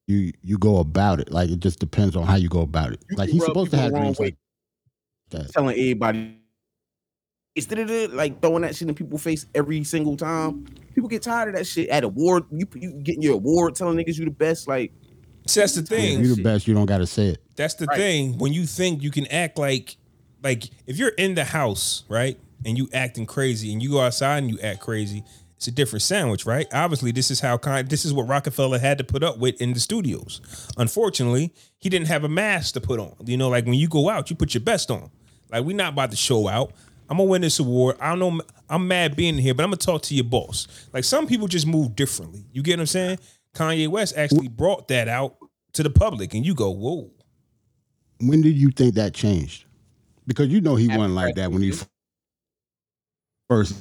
you, 0.07 0.33
you 0.41 0.57
go 0.57 0.77
about 0.77 1.19
it. 1.19 1.31
Like 1.31 1.51
it 1.51 1.59
just 1.59 1.77
depends 1.79 2.15
on 2.15 2.25
how 2.25 2.35
you 2.35 2.49
go 2.49 2.61
about 2.61 2.91
it. 2.93 2.99
Like 3.11 3.29
he's 3.29 3.45
supposed 3.45 3.69
to 3.71 3.77
have 3.77 3.91
the 3.91 3.95
wrong 3.95 4.03
dreams 4.05 4.19
way. 4.19 4.25
like 4.25 4.37
that. 5.29 5.51
telling 5.53 5.75
everybody 5.77 6.35
it's 7.55 7.69
like 8.13 8.41
throwing 8.41 8.61
that 8.63 8.75
shit 8.75 8.87
in 8.87 8.95
people's 8.95 9.21
face 9.21 9.45
every 9.53 9.83
single 9.83 10.17
time. 10.17 10.65
People 10.95 11.09
get 11.09 11.21
tired 11.21 11.49
of 11.49 11.55
that 11.55 11.65
shit. 11.67 11.89
At 11.89 12.03
award, 12.03 12.45
you 12.51 12.65
you 12.75 12.93
getting 13.03 13.21
your 13.21 13.35
award, 13.35 13.75
telling 13.75 13.97
niggas 13.97 14.17
you 14.17 14.25
the 14.25 14.31
best. 14.31 14.67
Like 14.67 14.91
See, 15.49 15.59
that's 15.61 15.73
the 15.75 15.81
If 15.81 15.87
thing. 15.87 16.23
you're 16.23 16.35
the 16.35 16.43
best, 16.43 16.67
you 16.67 16.73
don't 16.73 16.85
got 16.85 16.99
to 16.99 17.07
say 17.07 17.27
it. 17.27 17.41
That's 17.55 17.73
the 17.75 17.85
Right. 17.85 17.97
thing. 17.97 18.37
When 18.37 18.53
you 18.53 18.65
think 18.65 19.01
you 19.03 19.11
can 19.11 19.25
act 19.27 19.57
like, 19.57 19.97
like 20.43 20.69
if 20.87 20.97
you're 20.97 21.09
in 21.09 21.35
the 21.35 21.43
house, 21.43 22.03
right, 22.07 22.37
and 22.65 22.77
you 22.77 22.89
acting 22.93 23.25
crazy, 23.25 23.71
and 23.73 23.81
you 23.81 23.89
go 23.91 24.01
outside 24.01 24.37
and 24.39 24.49
you 24.49 24.59
act 24.61 24.79
crazy, 24.81 25.23
it's 25.57 25.67
a 25.67 25.71
different 25.71 26.03
sandwich, 26.03 26.45
right? 26.45 26.67
Obviously, 26.73 27.11
this 27.11 27.29
is 27.31 27.41
how 27.41 27.57
kind. 27.57 27.89
This 27.89 28.05
is 28.05 28.13
what 28.13 28.27
Roc-A-Fella 28.29 28.79
had 28.79 28.97
to 28.99 29.03
put 29.03 29.23
up 29.23 29.37
with 29.39 29.59
in 29.61 29.73
the 29.73 29.79
studios. 29.81 30.39
Unfortunately, 30.77 31.53
he 31.79 31.89
didn't 31.89 32.07
have 32.07 32.23
a 32.23 32.29
mask 32.29 32.75
to 32.75 32.81
put 32.81 32.99
on. 32.99 33.13
You 33.25 33.35
know, 33.37 33.49
like 33.49 33.65
when 33.65 33.73
you 33.73 33.87
go 33.89 34.09
out, 34.09 34.29
you 34.29 34.35
put 34.37 34.53
your 34.53 34.61
best 34.61 34.89
on. 34.89 35.09
Like 35.51 35.63
we're 35.65 35.75
not 35.75 35.93
about 35.93 36.11
to 36.11 36.17
show 36.17 36.47
out. 36.47 36.71
I'm 37.09 37.17
gonna 37.17 37.29
win 37.29 37.41
this 37.41 37.59
award. 37.59 37.97
I 37.99 38.15
don't 38.15 38.19
know. 38.19 38.41
I'm 38.69 38.87
mad 38.87 39.15
being 39.15 39.37
here, 39.37 39.53
but 39.53 39.63
I'm 39.63 39.69
gonna 39.71 39.77
talk 39.77 40.03
to 40.03 40.15
your 40.15 40.23
boss. 40.25 40.67
Like 40.93 41.03
some 41.03 41.27
people 41.27 41.47
just 41.47 41.65
move 41.67 41.95
differently. 41.95 42.45
You 42.53 42.61
get 42.61 42.73
what 42.77 42.81
I'm 42.81 42.85
saying? 42.87 43.19
Kanye 43.55 43.87
West 43.87 44.13
actually 44.15 44.47
brought 44.47 44.87
that 44.89 45.07
out 45.07 45.35
to 45.73 45.83
the 45.83 45.89
public, 45.89 46.33
and 46.33 46.45
you 46.45 46.53
go, 46.55 46.69
whoa. 46.69 47.11
When 48.21 48.41
did 48.41 48.55
you 48.55 48.69
think 48.71 48.95
that 48.95 49.13
changed? 49.13 49.65
Because 50.27 50.49
you 50.49 50.61
know 50.61 50.75
he 50.75 50.87
wasn't 50.87 51.15
like 51.15 51.35
that 51.35 51.51
when 51.51 51.61
he 51.61 51.73
first. 53.49 53.75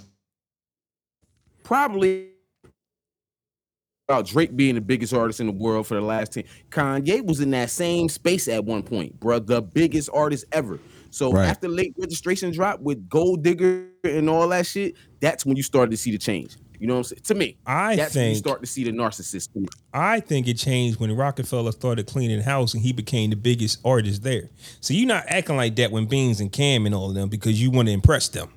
probably 1.65 2.29
about 4.09 4.27
Drake 4.27 4.57
being 4.57 4.75
the 4.75 4.81
biggest 4.81 5.13
artist 5.13 5.41
in 5.41 5.47
the 5.47 5.53
world 5.53 5.87
for 5.87 5.95
the 5.95 6.01
last 6.01 6.33
10. 6.33 6.45
Kanye 6.71 7.23
was 7.23 7.41
in 7.41 7.51
that 7.51 7.69
same 7.69 8.09
space 8.09 8.49
at 8.49 8.65
one 8.65 8.83
point, 8.83 9.19
bro. 9.21 9.39
The 9.39 9.61
biggest 9.61 10.09
artist 10.15 10.47
ever. 10.53 10.79
So 11.11 11.33
Right. 11.33 11.47
after 11.47 11.69
late 11.69 11.95
registration 11.99 12.51
drop 12.51 12.81
with 12.81 13.09
Gold 13.09 13.43
Digger 13.43 13.89
and 14.05 14.31
all 14.31 14.49
that 14.49 14.67
shit, 14.67 14.95
that's 15.21 15.45
when 15.45 15.57
you 15.57 15.63
started 15.63 15.91
to 15.91 15.97
see 15.99 16.11
the 16.11 16.19
change. 16.19 16.57
You 16.79 16.87
know 16.87 16.95
what 16.95 16.99
I'm 16.99 17.05
saying? 17.05 17.23
To 17.25 17.35
me, 17.35 17.57
I 17.67 17.97
that's 17.97 18.15
when 18.15 18.31
you 18.31 18.35
start 18.37 18.61
to 18.61 18.67
see 18.67 18.85
the 18.85 18.93
narcissist. 18.93 19.49
I 19.93 20.21
think 20.21 20.47
it 20.47 20.55
changed 20.55 21.01
when 21.01 21.15
Roc-A-Fella 21.15 21.73
started 21.73 22.07
cleaning 22.07 22.41
house 22.41 22.75
and 22.75 22.83
he 22.83 22.93
became 22.93 23.31
the 23.31 23.37
biggest 23.37 23.81
artist 23.85 24.23
there. 24.23 24.51
So 24.81 24.95
you're 24.95 25.09
not 25.09 25.25
acting 25.27 25.57
like 25.57 25.77
that 25.77 25.91
when 25.91 26.07
Beans 26.07 26.41
and 26.41 26.53
Cam 26.53 26.87
and 26.87 26.95
all 26.95 27.09
of 27.09 27.15
them 27.15 27.29
because 27.29 27.61
you 27.61 27.71
want 27.71 27.89
to 27.89 27.93
impress 27.93 28.29
them. 28.29 28.51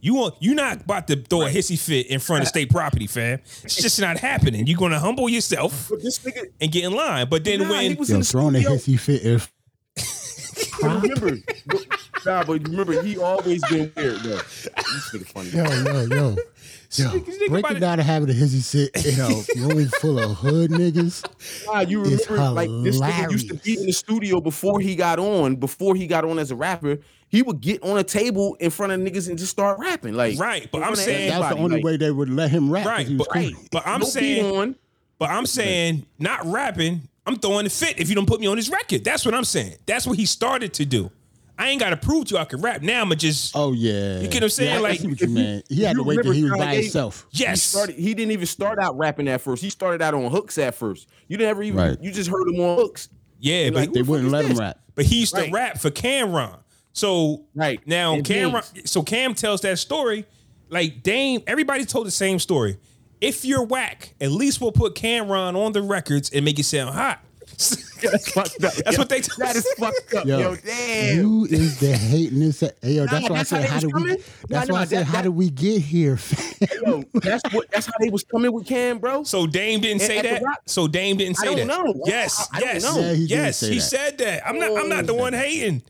You 0.00 0.14
want 0.16 0.34
you're 0.40 0.56
not 0.56 0.82
about 0.82 1.06
to 1.08 1.16
throw 1.16 1.42
a 1.42 1.48
hissy 1.48 1.78
fit 1.78 2.08
in 2.08 2.18
front 2.18 2.42
of 2.42 2.48
state 2.48 2.70
property, 2.70 3.06
fam. 3.06 3.38
It's 3.62 3.76
just 3.76 4.00
not 4.00 4.18
happening. 4.18 4.66
You're 4.66 4.78
gonna 4.78 4.98
humble 4.98 5.28
yourself 5.28 5.92
this 6.02 6.18
nigga, 6.18 6.46
and 6.60 6.72
get 6.72 6.82
in 6.84 6.92
line. 6.92 7.28
But 7.28 7.44
then 7.44 7.60
nah, 7.60 7.66
he 7.66 7.88
when 7.90 7.96
was 7.98 8.10
in 8.10 8.16
Yo, 8.16 8.18
the 8.22 8.24
throwing 8.24 8.56
a 8.56 8.58
hissy 8.58 8.98
fit 8.98 9.22
if 9.24 9.52
But 10.80 11.02
remember, 11.02 11.36
but- 11.66 11.86
nah, 12.26 12.42
but 12.42 12.68
remember, 12.68 13.00
he 13.00 13.16
always 13.16 13.62
been 13.68 13.92
weird 13.96 14.16
though. 14.22 14.36
This 14.38 15.10
nigga 15.12 15.26
funny. 15.28 15.50
yo 15.50 15.64
yo 15.64 16.04
yo. 16.16 16.36
Yo, 16.94 17.08
Think 17.08 17.48
breaking 17.48 17.76
it. 17.78 17.80
down 17.80 17.96
the 17.98 18.04
habit 18.04 18.28
of 18.30 18.36
hissy 18.36 18.60
sit 18.62 18.94
in 19.06 19.18
a 19.20 19.66
room 19.66 19.88
full 20.00 20.18
of 20.18 20.36
hood 20.36 20.70
niggas. 20.70 21.24
Nah, 21.66 21.80
you 21.80 22.04
It's 22.04 22.28
remember 22.28 22.52
like 22.54 22.68
this 22.84 23.00
nigga 23.00 23.30
used 23.32 23.48
to 23.48 23.54
be 23.54 23.78
in 23.78 23.86
the 23.86 23.92
studio 23.92 24.40
before 24.40 24.78
he 24.80 24.94
got 24.94 25.18
on, 25.18 25.56
before 25.56 25.94
he 25.94 26.06
got 26.06 26.24
on 26.24 26.38
as 26.38 26.50
a 26.50 26.56
rapper. 26.56 26.98
He 27.28 27.40
would 27.40 27.62
get 27.62 27.82
on 27.82 27.96
a 27.96 28.04
table 28.04 28.56
in 28.60 28.68
front 28.70 28.92
of 28.92 29.00
niggas 29.00 29.28
and 29.30 29.38
just 29.38 29.50
start 29.50 29.78
rapping. 29.78 30.12
Like 30.14 30.38
Right, 30.38 30.68
but 30.70 30.82
I'm 30.82 30.94
saying- 30.94 31.30
that's 31.30 31.54
the 31.54 31.60
only 31.60 31.76
like, 31.76 31.84
way 31.84 31.96
they 31.96 32.10
would 32.10 32.28
let 32.28 32.50
him 32.50 32.70
rap. 32.70 32.84
Right, 32.84 33.06
he 33.06 33.16
was 33.16 33.26
but- 33.26 33.32
cool. 33.32 33.42
Right. 33.42 33.54
But 33.70 33.86
I'm 33.86 34.00
No 34.00 34.06
saying- 34.06 34.56
on. 34.56 34.74
but 35.18 35.30
I'm 35.30 35.46
saying 35.46 36.04
not 36.18 36.44
rapping, 36.44 37.08
I'm 37.26 37.38
throwing 37.38 37.64
a 37.64 37.70
fit 37.70 37.98
if 37.98 38.10
you 38.10 38.14
don't 38.16 38.26
put 38.26 38.40
me 38.40 38.48
on 38.48 38.56
this 38.56 38.68
record. 38.68 39.02
That's 39.02 39.24
what 39.24 39.34
I'm 39.34 39.44
saying. 39.44 39.76
That's 39.86 40.06
what 40.06 40.18
he 40.18 40.26
started 40.26 40.74
to 40.74 40.84
do. 40.84 41.10
I 41.58 41.68
ain't 41.68 41.80
got 41.80 41.90
to 41.90 41.96
prove 41.96 42.26
to 42.26 42.34
you 42.34 42.40
I 42.40 42.44
can 42.44 42.60
rap. 42.60 42.82
Now 42.82 43.02
I'ma 43.02 43.14
just 43.14 43.52
Oh 43.54 43.72
yeah. 43.72 44.20
You 44.20 44.28
get 44.28 44.34
what 44.36 44.44
I'm 44.44 44.48
saying? 44.50 44.74
Yeah, 44.74 44.78
Like, 44.80 45.00
see 45.00 45.08
what 45.08 45.20
you 45.20 45.26
if 45.26 45.30
mean. 45.30 45.62
He 45.68 45.82
if 45.82 45.86
had 45.88 45.96
to 45.96 46.02
wait 46.02 46.22
till 46.22 46.32
he 46.32 46.42
was 46.42 46.50
remember 46.52 46.64
by 46.66 46.74
Kanye- 46.76 46.82
himself. 46.82 47.26
He 47.30 47.44
yes. 47.44 47.62
started. 47.62 47.96
He 47.96 48.14
didn't 48.14 48.32
even 48.32 48.46
start 48.46 48.78
out 48.78 48.96
rapping 48.98 49.28
at 49.28 49.40
first. 49.42 49.62
He 49.62 49.70
started 49.70 50.00
out 50.02 50.14
on 50.14 50.30
hooks 50.30 50.56
at 50.58 50.74
first. 50.74 51.08
You 51.28 51.36
never 51.36 51.62
even. 51.62 51.78
Right. 51.78 51.98
You 52.02 52.10
just 52.10 52.30
heard 52.30 52.48
him 52.48 52.58
on 52.60 52.76
hooks. 52.78 53.08
yeah, 53.38 53.64
You're 53.64 53.72
but 53.72 53.78
like, 53.80 53.92
They 53.92 54.02
wouldn't 54.02 54.26
is 54.28 54.32
let 54.32 54.44
him 54.46 54.56
rap. 54.58 54.78
But 54.94 55.04
he 55.04 55.20
used 55.20 55.34
to 55.36 55.50
rap 55.50 55.78
for 55.78 55.90
Cam'ron. 55.90 56.58
So 56.94 57.44
Right. 57.54 57.80
now 57.86 58.14
And 58.14 58.24
Cam'ron 58.24 58.72
James. 58.74 58.90
so 58.90 59.02
Cam 59.02 59.34
tells 59.34 59.60
that 59.62 59.78
story. 59.78 60.26
Like 60.68 61.02
Dame, 61.02 61.42
everybody 61.46 61.84
told 61.84 62.06
the 62.06 62.10
same 62.10 62.38
story. 62.38 62.78
If 63.20 63.44
you're 63.44 63.62
whack, 63.64 64.14
at 64.20 64.30
least 64.32 64.60
we'll 64.60 64.72
put 64.72 64.94
Cam'ron 64.94 65.54
on 65.54 65.72
the 65.72 65.82
records 65.82 66.30
and 66.30 66.44
make 66.44 66.58
it 66.58 66.64
sound 66.64 66.94
hot. 66.94 67.20
That's 68.10 68.30
fucked 68.32 68.64
up. 68.64 68.72
That's 68.74 68.92
yo. 68.96 68.98
what 69.00 69.08
they- 69.08 69.20
That 69.20 69.56
is 69.56 69.66
fucked 69.78 70.14
up, 70.14 70.24
Yo, 70.26 70.38
yo. 70.38 70.56
Damn. 70.56 71.16
you 71.16 71.44
is 71.46 71.78
the 71.80 71.96
hating 71.96 72.40
this. 72.40 72.60
Hey, 72.60 72.92
yo, 72.92 73.06
that's 73.06 73.22
Nah, 73.22 73.28
why 73.28 73.34
I 73.34 73.38
that's 73.38 73.50
how 73.50 73.56
said, 73.56 73.62
they 73.62 73.68
how 73.68 73.80
do 73.80 73.86
did 73.88 73.94
we? 74.04 74.24
That's 74.48 74.68
Nah, 74.68 74.74
why 74.74 74.80
I 74.80 74.82
nah, 74.82 74.88
said, 74.88 74.98
that- 74.98 75.04
how 75.06 75.12
that- 75.18 75.22
did 75.22 75.28
we 75.30 75.50
get 75.50 75.82
here? 75.82 76.18
Yo, 76.86 77.04
that's 77.14 77.42
what. 77.54 77.70
That's 77.70 77.86
how 77.86 77.92
they 78.00 78.10
was 78.10 78.24
coming 78.24 78.52
with 78.52 78.66
Cam, 78.66 78.98
bro. 78.98 79.22
So 79.24 79.46
Dame 79.46 79.80
didn't 79.80 80.02
And 80.02 80.08
say 80.10 80.22
that. 80.22 80.42
Rock- 80.42 80.62
So 80.66 80.86
Dame 80.88 81.16
didn't 81.16 81.38
I 81.38 81.42
say 81.42 81.46
don't 81.56 81.66
that. 81.68 81.84
know. 81.84 82.02
Yes, 82.06 82.48
I- 82.52 82.56
I 82.56 82.60
don't 82.60 82.68
yes, 82.74 82.82
know. 82.84 83.00
Yeah, 83.00 83.12
he 83.14 83.24
yes. 83.24 83.60
he 83.60 83.74
that. 83.76 83.80
said 83.82 84.18
that. 84.18 84.46
I'm 84.48 84.58
not. 84.58 84.76
I'm 84.78 84.88
not 84.88 85.06
the 85.06 85.14
one 85.14 85.32
hating. 85.32 85.82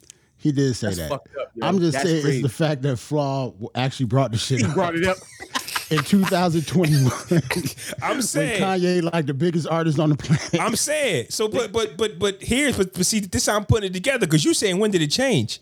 He 0.42 0.52
did 0.52 0.74
say 0.74 0.92
that. 0.94 1.08
fucked 1.08 1.36
up. 1.36 1.52
I'm 1.62 1.78
just 1.78 1.92
That's 1.92 2.08
saying 2.08 2.22
crazy. 2.22 2.38
it's 2.38 2.48
the 2.48 2.64
fact 2.64 2.82
that 2.82 2.96
Flaw 2.98 3.52
actually 3.74 4.06
brought 4.06 4.32
the 4.32 4.38
shit 4.38 4.58
He 4.60 4.64
up 4.66 4.74
brought 4.74 4.94
it 4.96 5.06
up. 5.06 5.16
in 5.90 5.98
2021 6.02 7.12
I'm 8.02 8.22
saying. 8.22 8.62
Kanye 8.62 9.02
like 9.12 9.26
the 9.26 9.34
biggest 9.34 9.68
artist 9.68 9.98
on 9.98 10.10
the 10.10 10.16
planet. 10.16 10.58
I'm 10.60 10.76
saying. 10.90 11.26
So, 11.30 11.48
but 11.48 11.72
but 11.72 11.96
but 11.96 12.18
but 12.18 12.42
here's 12.42 12.76
but, 12.76 12.92
but 12.94 13.04
see 13.06 13.20
this 13.20 13.46
how 13.46 13.56
I'm 13.56 13.64
putting 13.66 13.90
it 13.90 13.92
together 13.92 14.26
because 14.26 14.44
you're 14.44 14.54
saying 14.54 14.78
when 14.78 14.90
did 14.90 15.02
it 15.02 15.10
change? 15.10 15.60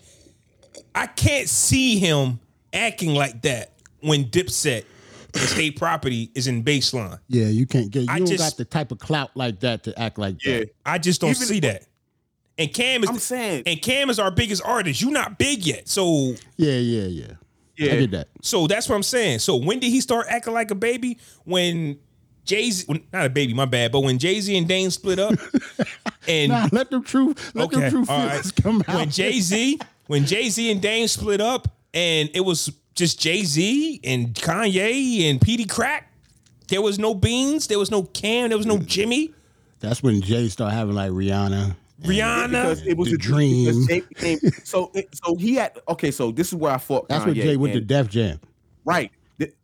I 0.94 1.06
can't 1.06 1.48
see 1.48 1.98
him 1.98 2.40
acting 2.72 3.14
like 3.14 3.42
that 3.42 3.72
when 4.00 4.24
Dipset, 4.26 4.84
the 5.32 5.40
state 5.40 5.76
property, 5.78 6.30
is 6.34 6.46
in 6.46 6.64
baseline. 6.64 7.18
yeah, 7.28 7.46
you 7.46 7.66
can't 7.66 7.90
get. 7.90 8.02
You 8.04 8.06
I 8.08 8.18
don't 8.18 8.26
just- 8.28 8.38
got 8.38 8.56
the 8.56 8.64
type 8.64 8.92
of 8.92 8.98
clout 8.98 9.30
like 9.36 9.60
that 9.60 9.82
to 9.84 9.98
act 10.00 10.18
like 10.18 10.44
Yeah. 10.44 10.60
that. 10.60 10.74
I 10.86 10.98
just 10.98 11.20
don't 11.20 11.30
Even- 11.30 11.46
see 11.46 11.60
that. 11.60 11.84
And 12.60 12.72
Cam 12.72 13.02
is 13.02 13.10
I'm 13.10 13.18
saying- 13.18 13.62
and 13.66 13.80
Cam 13.82 14.10
is 14.10 14.18
our 14.18 14.30
biggest 14.30 14.62
artist. 14.64 15.00
You 15.00 15.10
not 15.10 15.38
big 15.38 15.64
yet, 15.66 15.88
so 15.88 16.34
Yeah, 16.56 16.74
yeah, 16.78 17.06
yeah. 17.06 17.26
Yeah. 17.76 17.92
I 17.94 17.96
get 18.00 18.10
that. 18.10 18.28
so 18.42 18.66
that's 18.66 18.88
what 18.88 18.94
I'm 18.96 19.02
saying. 19.02 19.38
So 19.38 19.56
when 19.56 19.78
did 19.80 19.88
he 19.88 20.00
start 20.02 20.26
acting 20.28 20.52
like 20.52 20.70
a 20.70 20.74
baby? 20.74 21.18
When 21.44 21.98
Jay 22.44 22.70
Z, 22.70 22.86
not 23.12 23.24
a 23.26 23.30
baby, 23.30 23.54
my 23.54 23.64
bad, 23.64 23.90
but 23.92 24.00
when 24.00 24.18
Jay 24.18 24.38
Z 24.40 24.54
and 24.56 24.68
Dame 24.68 24.90
split 24.90 25.18
up, 25.18 25.32
and 26.28 26.52
Nah, 26.52 26.68
let 26.72 26.90
the 26.90 27.00
truth. 27.00 27.52
Let 27.54 27.66
okay, 27.72 27.80
the 27.80 27.90
truth 27.90 28.08
right. 28.10 28.52
come 28.62 28.82
out. 28.86 28.96
When 28.96 29.10
Jay 29.10 29.40
Z, 29.40 29.78
when 30.08 30.26
Jay 30.26 30.50
Z 30.50 30.70
and 30.70 30.82
Dame 30.82 31.08
split 31.08 31.40
up, 31.40 31.68
and 31.94 32.28
it 32.34 32.40
was 32.40 32.70
just 32.94 33.18
Jay 33.18 33.44
Z 33.44 34.00
and 34.04 34.34
Kanye 34.34 35.30
and 35.30 35.40
Peedi 35.40 35.66
Crakk. 35.66 36.02
There 36.68 36.82
was 36.82 36.98
no 36.98 37.14
Beans. 37.14 37.66
There 37.66 37.78
was 37.78 37.90
no 37.90 38.02
Cam. 38.02 38.50
There 38.50 38.58
was 38.58 38.66
no 38.66 38.76
Jimmy. 38.78 39.32
That's 39.80 40.02
when 40.02 40.20
Jay 40.20 40.48
started 40.48 40.74
having 40.76 40.94
like 40.94 41.10
Rihanna. 41.12 41.76
Rihanna. 42.02 42.48
because 42.50 42.86
it 42.86 42.96
was 42.96 43.08
The 43.08 43.14
a 43.14 43.18
dream. 43.18 43.64
because 43.86 44.06
became- 44.06 44.38
so 44.64 44.90
it- 44.94 45.08
so 45.24 45.34
he 45.36 45.54
had 45.54 45.78
okay. 45.88 46.10
So 46.10 46.30
this 46.32 46.48
is 46.48 46.54
where 46.54 46.72
I 46.72 46.78
fought. 46.78 47.08
That's 47.08 47.24
what 47.26 47.34
Jay 47.34 47.56
went 47.56 47.72
to 47.74 47.78
and- 47.78 47.86
Def 47.86 48.08
Jam. 48.08 48.40
right. 48.84 49.10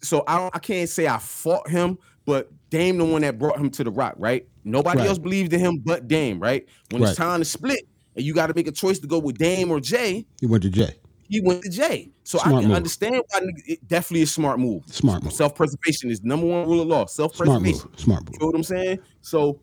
So 0.02 0.24
I 0.26 0.38
don't, 0.38 0.56
I 0.56 0.58
can't 0.58 0.88
say 0.88 1.06
I 1.06 1.18
fought 1.18 1.68
him, 1.68 1.98
but 2.24 2.50
Dame 2.70 2.96
the 2.98 3.04
one 3.04 3.20
that 3.22 3.38
brought 3.38 3.58
him 3.58 3.68
to 3.70 3.84
the 3.84 3.90
Roc. 3.90 4.14
Right. 4.16 4.46
Nobody 4.64 5.00
Right. 5.00 5.08
else 5.08 5.18
believed 5.18 5.52
in 5.52 5.60
him 5.60 5.78
but 5.84 6.08
Dame. 6.08 6.40
Right. 6.40 6.66
When 6.90 7.02
Right. 7.02 7.10
it's 7.10 7.18
time 7.18 7.40
to 7.40 7.44
split 7.44 7.80
and 8.16 8.24
you 8.24 8.32
got 8.32 8.46
to 8.46 8.54
make 8.54 8.66
a 8.68 8.72
choice 8.72 8.98
to 9.00 9.06
go 9.06 9.18
with 9.18 9.36
Dame 9.36 9.70
or 9.70 9.78
Jay, 9.80 10.26
He 10.40 10.46
went 10.46 10.62
to 10.62 10.70
Jay. 10.70 10.94
he 11.28 11.40
went 11.42 11.60
to 11.62 11.68
Jay. 11.70 12.10
So 12.24 12.38
I 12.40 12.44
can 12.44 12.68
move. 12.68 12.70
understand 12.72 13.16
why 13.28 13.40
it 13.66 13.86
definitely 13.86 14.22
a 14.22 14.26
smart 14.26 14.58
move. 14.58 14.82
Smart 14.86 15.22
move. 15.22 15.32
Self 15.34 15.54
preservation 15.54 16.10
is 16.10 16.22
number 16.24 16.46
one 16.46 16.66
rule 16.66 16.80
of 16.80 16.88
law. 16.88 17.04
Self 17.06 17.36
Smart 17.36 17.48
preservation. 17.62 17.90
move. 17.90 18.00
Smart 18.00 18.24
move. 18.24 18.30
You 18.32 18.38
know 18.40 18.46
what 18.46 18.54
I'm 18.56 18.62
saying? 18.64 18.98
So 19.20 19.60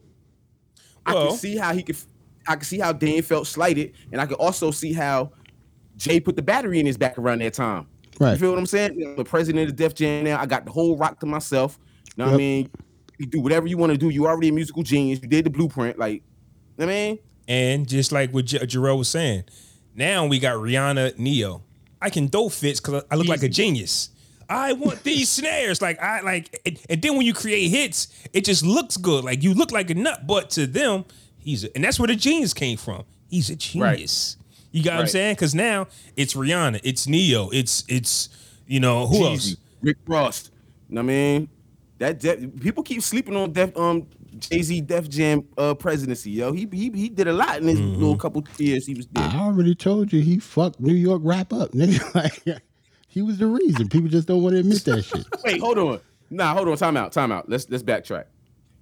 I 1.06 1.14
can 1.14 1.36
see 1.38 1.58
how 1.58 1.74
he 1.74 1.82
could. 1.84 1.98
I 2.48 2.56
can 2.56 2.64
see 2.64 2.80
how 2.80 2.92
Dame 2.94 3.24
felt 3.24 3.48
slighted, 3.48 3.94
and 4.12 4.20
I 4.22 4.26
can 4.26 4.36
also 4.36 4.72
see 4.72 4.94
how 4.94 5.32
Jay 5.98 6.20
put 6.20 6.36
the 6.36 6.42
battery 6.42 6.80
in 6.80 6.86
his 6.86 6.98
back 6.98 7.18
around 7.18 7.40
that 7.42 7.54
time. 7.54 7.88
You 8.20 8.26
Right. 8.28 8.40
feel 8.40 8.52
what 8.52 8.60
I'm 8.60 8.66
saying? 8.66 9.00
You 9.00 9.08
know, 9.08 9.16
the 9.16 9.24
president 9.26 9.70
of 9.70 9.76
Def 9.76 9.96
Jam 9.96 10.24
now. 10.26 10.40
I 10.40 10.46
got 10.46 10.66
the 10.66 10.72
whole 10.72 10.98
Roc 10.98 11.20
to 11.22 11.26
myself. 11.26 11.80
You 12.16 12.24
know 12.24 12.26
what 12.30 12.36
I 12.36 12.38
mean? 12.38 12.70
You 13.18 13.26
do 13.28 13.40
whatever 13.40 13.66
you 13.68 13.78
want 13.78 13.92
to 13.92 13.98
do. 13.98 14.10
You 14.10 14.28
already 14.28 14.50
a 14.50 14.52
musical 14.52 14.84
genius. 14.84 15.20
You 15.22 15.28
did 15.30 15.46
the 15.46 15.50
blueprint. 15.50 15.98
Like, 15.98 16.16
you 16.16 16.20
know 16.78 16.86
what 16.86 16.92
I 16.92 16.96
mean, 16.96 17.20
And 17.48 17.88
just 17.88 18.12
like 18.12 18.32
what 18.32 18.46
J- 18.46 18.60
Jarrell 18.60 18.98
was 18.98 19.08
saying, 19.10 19.44
now 19.96 20.26
we 20.26 20.40
got 20.40 20.56
Rihanna 20.56 21.18
Ne-Yo. 21.18 21.62
I 22.02 22.10
can 22.10 22.28
dope 22.28 22.52
fits 22.52 22.80
because 22.80 23.04
I 23.10 23.16
look 23.16 23.28
like 23.28 23.44
a 23.44 23.50
genius. 23.50 24.10
I 24.50 24.74
want 24.74 25.04
these 25.04 25.30
snares, 25.38 25.82
like 25.82 26.00
I 26.02 26.22
like, 26.22 26.60
and, 26.66 26.78
and 26.90 27.02
then 27.02 27.16
when 27.18 27.26
you 27.26 27.34
create 27.34 27.70
hits, 27.70 28.08
it 28.34 28.44
just 28.46 28.64
looks 28.64 28.98
good. 28.98 29.24
Like 29.24 29.42
you 29.42 29.54
look 29.54 29.72
like 29.72 29.90
a 29.90 29.96
nut, 29.96 30.28
but 30.28 30.50
to 30.52 30.68
them, 30.68 31.06
he's 31.44 31.64
a, 31.64 31.76
and 31.76 31.84
that's 31.84 32.00
where 32.00 32.08
the 32.08 32.16
genius 32.16 32.54
came 32.54 32.78
from. 32.78 33.04
He's 33.30 33.50
a 33.50 33.56
genius. 33.56 34.38
You 34.72 34.84
got 34.84 34.96
what 34.96 35.02
I'm 35.02 35.08
saying? 35.08 35.36
Because 35.36 35.54
now 35.54 35.88
it's 36.16 36.34
Rihanna, 36.34 36.80
it's 36.84 37.08
Ne-Yo, 37.08 37.50
it's 37.52 37.84
it's 37.88 38.30
you 38.68 38.80
know 38.80 39.06
who 39.08 39.26
else? 39.28 39.56
Rick 39.82 39.98
Ross. 40.08 40.50
You 40.90 40.96
know 40.96 41.02
what 41.02 41.06
I 41.06 41.08
mean? 41.08 41.50
That 42.00 42.20
Def- 42.20 42.60
people 42.60 42.84
keep 42.84 43.02
sleeping 43.02 43.36
on 43.36 43.52
Def 43.54 43.76
um 43.78 44.08
Jay 44.40 44.62
Z 44.64 44.82
Def 44.82 45.08
Jam 45.10 45.44
uh 45.58 45.74
presidency. 45.76 46.32
Yo, 46.32 46.52
he 46.52 46.68
he 46.72 46.90
he 46.90 47.10
did 47.10 47.28
a 47.28 47.34
lot 47.34 47.58
in 47.62 47.68
his 47.68 47.80
Mm-hmm. 47.80 48.00
little 48.00 48.18
couple 48.18 48.44
years 48.58 48.88
he 48.88 48.94
was 48.96 49.06
there. 49.08 49.24
I 49.24 49.40
already 49.40 49.76
told 49.76 50.12
you 50.12 50.22
he 50.22 50.40
fucked 50.40 50.80
New 50.80 50.94
York 50.96 51.22
rap 51.24 51.54
up, 51.54 51.72
nigga. 51.74 52.14
Like 52.16 52.62
he 53.08 53.22
was 53.22 53.38
the 53.38 53.46
reason. 53.48 53.90
People 53.90 54.10
just 54.10 54.28
don't 54.28 54.42
want 54.42 54.54
to 54.54 54.60
admit 54.60 54.84
that 54.86 55.04
shit. 55.04 55.26
Wait, 55.44 55.60
hold 55.62 55.78
on. 55.78 56.00
Nah, 56.32 56.54
hold 56.56 56.68
on. 56.68 56.78
Time 56.78 56.98
out. 56.98 57.12
Time 57.12 57.32
out. 57.32 57.48
Let's 57.48 57.70
let's 57.70 57.84
backtrack. 57.84 58.26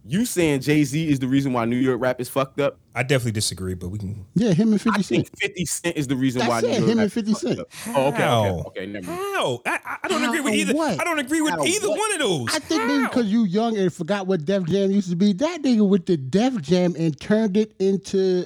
You 0.03 0.25
saying 0.25 0.61
Jay 0.61 0.83
Z 0.83 1.09
is 1.09 1.19
the 1.19 1.27
reason 1.27 1.53
why 1.53 1.65
New 1.65 1.75
York 1.77 2.01
rap 2.01 2.19
is 2.19 2.27
fucked 2.27 2.59
up? 2.59 2.79
I 2.95 3.03
definitely 3.03 3.33
disagree, 3.33 3.75
but 3.75 3.89
we 3.89 3.99
can. 3.99 4.25
Yeah, 4.33 4.51
him 4.51 4.69
and 4.73 4.81
I 4.81 4.83
50 4.83 5.03
think 5.03 5.27
Cent. 5.27 5.39
50 5.39 5.65
Cent 5.65 5.95
is 5.97 6.07
the 6.07 6.15
reason 6.15 6.39
That's 6.39 6.49
why 6.49 6.59
it, 6.59 6.61
New 6.63 6.67
York 6.69 6.81
him 6.89 6.97
rap 6.97 7.03
and 7.03 7.13
50 7.13 7.31
is 7.31 7.39
fucked 7.41 7.59
up. 7.59 7.67
Oh, 7.95 8.07
okay, 8.07 8.17
How? 8.23 8.45
okay, 8.45 8.61
okay. 8.67 8.85
Never 8.87 9.07
mind. 9.07 9.19
How? 9.19 9.61
I, 9.65 9.79
I- 9.85 9.97
I 10.03 10.07
don't 10.07 10.21
How 10.23 10.29
agree 10.29 10.41
with 10.41 10.53
either. 10.55 10.73
what? 10.73 10.99
I 10.99 11.03
don't 11.03 11.19
agree 11.19 11.41
with 11.41 11.53
How 11.53 11.63
either 11.63 11.89
what? 11.89 11.99
one 11.99 12.11
of 12.13 12.19
those. 12.19 12.55
I 12.55 12.59
think 12.59 12.83
maybe 12.87 13.03
because 13.03 13.27
you 13.27 13.43
young 13.45 13.77
and 13.77 13.93
forgot 13.93 14.25
what 14.25 14.43
Def 14.45 14.63
Jam 14.63 14.89
used 14.91 15.11
to 15.11 15.15
be. 15.15 15.33
That 15.33 15.61
nigga 15.61 15.87
with 15.87 16.07
the 16.07 16.17
Def 16.17 16.59
Jam 16.61 16.95
and 16.97 17.17
turned 17.19 17.55
it 17.55 17.73
into 17.79 18.45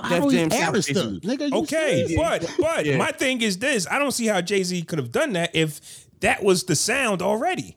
Def 0.00 0.08
Jam 0.08 0.30
even 0.30 0.50
South 0.52 0.60
stuff. 0.68 0.84
Station. 0.84 1.20
Nigga, 1.20 1.52
Okay, 1.52 2.06
serious? 2.06 2.16
but 2.16 2.54
but 2.60 2.86
Yeah. 2.86 2.96
my 2.98 3.10
thing 3.10 3.42
is 3.42 3.58
this: 3.58 3.88
I 3.90 3.98
don't 3.98 4.12
see 4.12 4.26
how 4.26 4.40
Jay 4.40 4.62
Z 4.62 4.80
could 4.82 4.98
have 5.00 5.10
done 5.10 5.32
that 5.32 5.50
if 5.54 6.06
that 6.20 6.44
was 6.44 6.62
the 6.64 6.76
sound 6.76 7.20
already. 7.20 7.76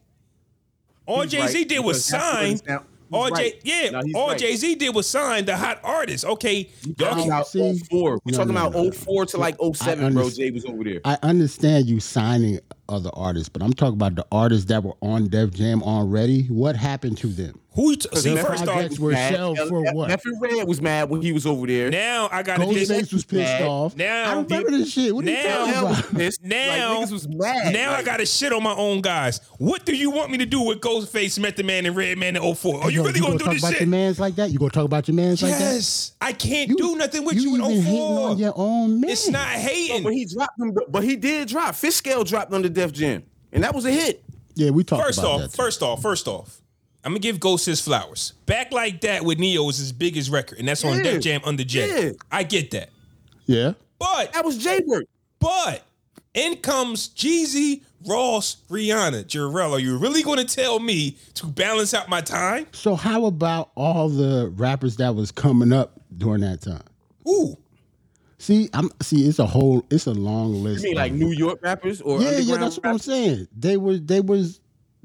All 1.05 1.21
He's 1.21 1.31
Jay 1.31 1.47
Z 1.47 1.57
right, 1.59 1.67
did 1.69 1.79
was 1.79 1.97
because 2.07 2.09
that's 2.11 2.23
what 2.23 2.41
sign. 2.41 2.51
it 2.53 2.65
sound- 2.65 2.85
he's 2.85 2.89
All 3.11 3.29
right. 3.29 3.63
Jay, 3.63 3.83
yeah, 3.83 3.89
no, 3.91 4.19
all 4.19 4.27
right. 4.29 4.37
Jay 4.39 4.55
Z 4.55 4.75
did 4.75 4.95
was 4.95 5.07
sign 5.07 5.45
the 5.45 5.55
hot 5.55 5.79
artist. 5.83 6.25
Okay, 6.25 6.69
y'all 6.83 6.93
Talking 7.09 7.23
can, 7.25 7.31
about 7.31 7.47
see- 7.47 7.79
04. 7.89 8.19
We're 8.25 8.31
No, 8.31 8.37
talking 8.37 8.53
no, 8.55 8.61
about 8.61 8.73
no, 8.73 8.83
no. 8.85 8.91
04 8.91 9.25
to 9.27 9.37
like 9.37 9.55
07, 9.61 10.03
I 10.05 10.09
bro. 10.09 10.29
Jay 10.31 10.49
was 10.51 10.65
over 10.65 10.83
there. 10.83 11.01
I 11.05 11.17
understand 11.21 11.85
you 11.87 11.99
signing 11.99 12.59
other 12.89 13.11
artists, 13.13 13.49
but 13.49 13.61
I'm 13.61 13.73
talking 13.73 13.93
about 13.93 14.15
the 14.15 14.25
artists 14.31 14.65
that 14.65 14.83
were 14.83 14.95
on 15.01 15.27
Def 15.27 15.51
Jam 15.51 15.83
already. 15.83 16.43
What 16.47 16.75
happened 16.75 17.17
to 17.19 17.27
them? 17.27 17.59
Who? 17.75 17.91
You 17.91 17.95
t- 17.97 18.09
see, 18.15 18.35
first 18.37 18.63
off, 18.63 18.67
projects 18.69 18.99
were 18.99 19.11
Mad. 19.11 19.33
shelved 19.33 19.59
for 19.67 19.85
F- 19.87 19.93
what? 19.93 20.09
F- 20.11 20.21
Red 20.39 20.67
was 20.67 20.81
mad 20.81 21.09
when 21.09 21.21
he 21.21 21.31
was 21.33 21.45
over 21.45 21.67
there. 21.67 21.89
now 21.91 22.29
I 22.31 22.41
got 22.41 22.57
to 22.57 22.65
Ghostface 22.65 23.11
was 23.13 23.25
pissed 23.25 23.31
mad. 23.31 23.61
off. 23.63 23.95
Now- 23.95 24.31
I 24.31 24.41
remember 24.41 24.71
this 24.71 24.91
shit. 24.91 25.13
What 25.13 25.25
are 25.25 25.29
you 25.29 25.33
Now- 25.35 25.43
talking 25.65 25.73
about? 25.73 26.41
Now, 26.43 26.99
like, 27.01 27.11
was 27.11 27.27
mad. 27.27 27.73
now 27.73 27.93
I 27.93 28.01
got 28.03 28.17
to 28.17 28.25
shit 28.25 28.53
on 28.53 28.63
my 28.63 28.73
own 28.73 29.01
guys. 29.01 29.41
What 29.57 29.85
do 29.85 29.95
you 29.95 30.09
want 30.09 30.31
me 30.31 30.37
to 30.39 30.45
do 30.45 30.61
with 30.61 30.79
Ghostface, 30.79 31.37
Method 31.39 31.65
Man, 31.65 31.85
and 31.85 31.95
Redman 31.95 32.37
in 32.37 32.41
04? 32.55 32.81
Are 32.83 32.89
you 32.89 33.01
Yo, 33.01 33.07
really 33.07 33.19
gonna 33.19 33.31
gonna 33.33 33.39
do 33.39 33.43
talk 33.45 33.53
this 33.55 33.61
about 33.63 33.71
shit? 33.73 33.81
your 33.81 33.89
mans 33.89 34.19
like 34.19 34.35
that? 34.35 34.51
You 34.51 34.59
gonna 34.59 34.71
talk 34.71 34.85
about 34.85 35.07
your 35.07 35.15
mans 35.15 35.41
like 35.43 35.51
that? 35.51 35.59
Yes, 35.59 36.13
I 36.21 36.31
can't 36.33 36.77
do 36.77 36.95
nothing 36.95 37.25
with 37.25 37.35
you, 37.35 37.55
even 37.55 37.71
in 37.71 37.81
hating 37.81 37.93
04. 37.93 38.29
on 38.29 38.37
your 38.37 38.53
own 38.55 39.01
man. 39.01 39.09
It's 39.09 39.27
not 39.29 39.47
hating. 39.47 40.03
But 40.03 40.13
he 40.13 40.25
dropped 40.25 40.57
them. 40.57 40.73
But 40.89 41.03
he 41.03 41.15
did 41.17 41.49
drop. 41.49 41.75
Fishscale 41.75 42.25
dropped 42.25 42.53
on 42.53 42.61
the 42.61 42.69
Def 42.69 42.91
Jam, 42.93 43.23
and 43.51 43.63
that 43.63 43.75
was 43.75 43.85
a 43.85 43.91
hit. 43.91 44.23
Yeah, 44.55 44.69
we 44.69 44.85
talked 44.85 45.03
First 45.03 45.19
about 45.19 45.31
off, 45.31 45.41
that. 45.41 45.51
too. 45.51 45.55
first 45.57 45.81
off, 45.83 46.01
first 46.01 46.27
off, 46.29 46.61
I'm 47.05 47.11
gonna 47.11 47.19
give 47.19 47.39
Ghost 47.39 47.65
his 47.65 47.79
flowers. 47.79 48.33
Back 48.47 48.71
like 48.73 49.01
that 49.01 49.23
with 49.23 49.37
Ne-Yo 49.39 49.63
was 49.63 49.77
his 49.77 49.91
biggest 49.91 50.29
record, 50.31 50.57
and 50.59 50.67
that's 50.67 50.83
on 50.83 50.97
Yeah. 50.97 51.03
Def 51.03 51.21
Jam 51.21 51.41
under 51.45 51.63
Jay. 51.63 52.05
Yeah. 52.07 52.11
I 52.31 52.43
get 52.43 52.71
that, 52.71 52.89
yeah. 53.45 53.73
but 53.99 54.33
That 54.33 54.43
was 54.43 54.57
Jay 54.57 54.81
work. 54.85 55.05
but 55.39 55.83
in 56.33 56.57
comes 56.57 57.09
Jeezy, 57.09 57.81
Ross, 58.07 58.57
Rihanna, 58.69 59.25
Jarrell. 59.25 59.71
Are 59.71 59.79
you 59.79 59.97
really 59.97 60.23
gonna 60.23 60.45
tell 60.45 60.79
me 60.79 61.17
to 61.35 61.45
balance 61.45 61.93
out 61.93 62.09
my 62.09 62.21
time? 62.21 62.67
So 62.71 62.95
how 62.95 63.25
about 63.25 63.69
all 63.75 64.09
the 64.09 64.51
rappers 64.55 64.97
that 64.97 65.13
was 65.15 65.31
coming 65.31 65.71
up 65.71 66.01
during 66.17 66.41
that 66.41 66.61
time? 66.61 66.81
Ooh, 67.27 67.55
See, 68.37 68.69
I'm 68.73 68.89
see. 69.01 69.25
It's 69.27 69.39
a 69.39 69.45
whole. 69.45 69.83
It's 69.89 70.05
a 70.07 70.13
long 70.13 70.51
You 70.55 70.59
list. 70.59 70.83
mean 70.83 70.95
like 70.95 71.13
New 71.13 71.31
York 71.31 71.59
rappers 71.63 72.01
or 72.01 72.19
Yeah, 72.21 72.31
yeah. 72.31 72.37
underground 72.37 72.61
That's 72.63 72.75
what 72.77 72.85
I'm 72.87 72.97
saying. 72.99 73.47
They 73.57 73.77
were. 73.77 73.97
They 73.97 74.21
was. 74.21 74.59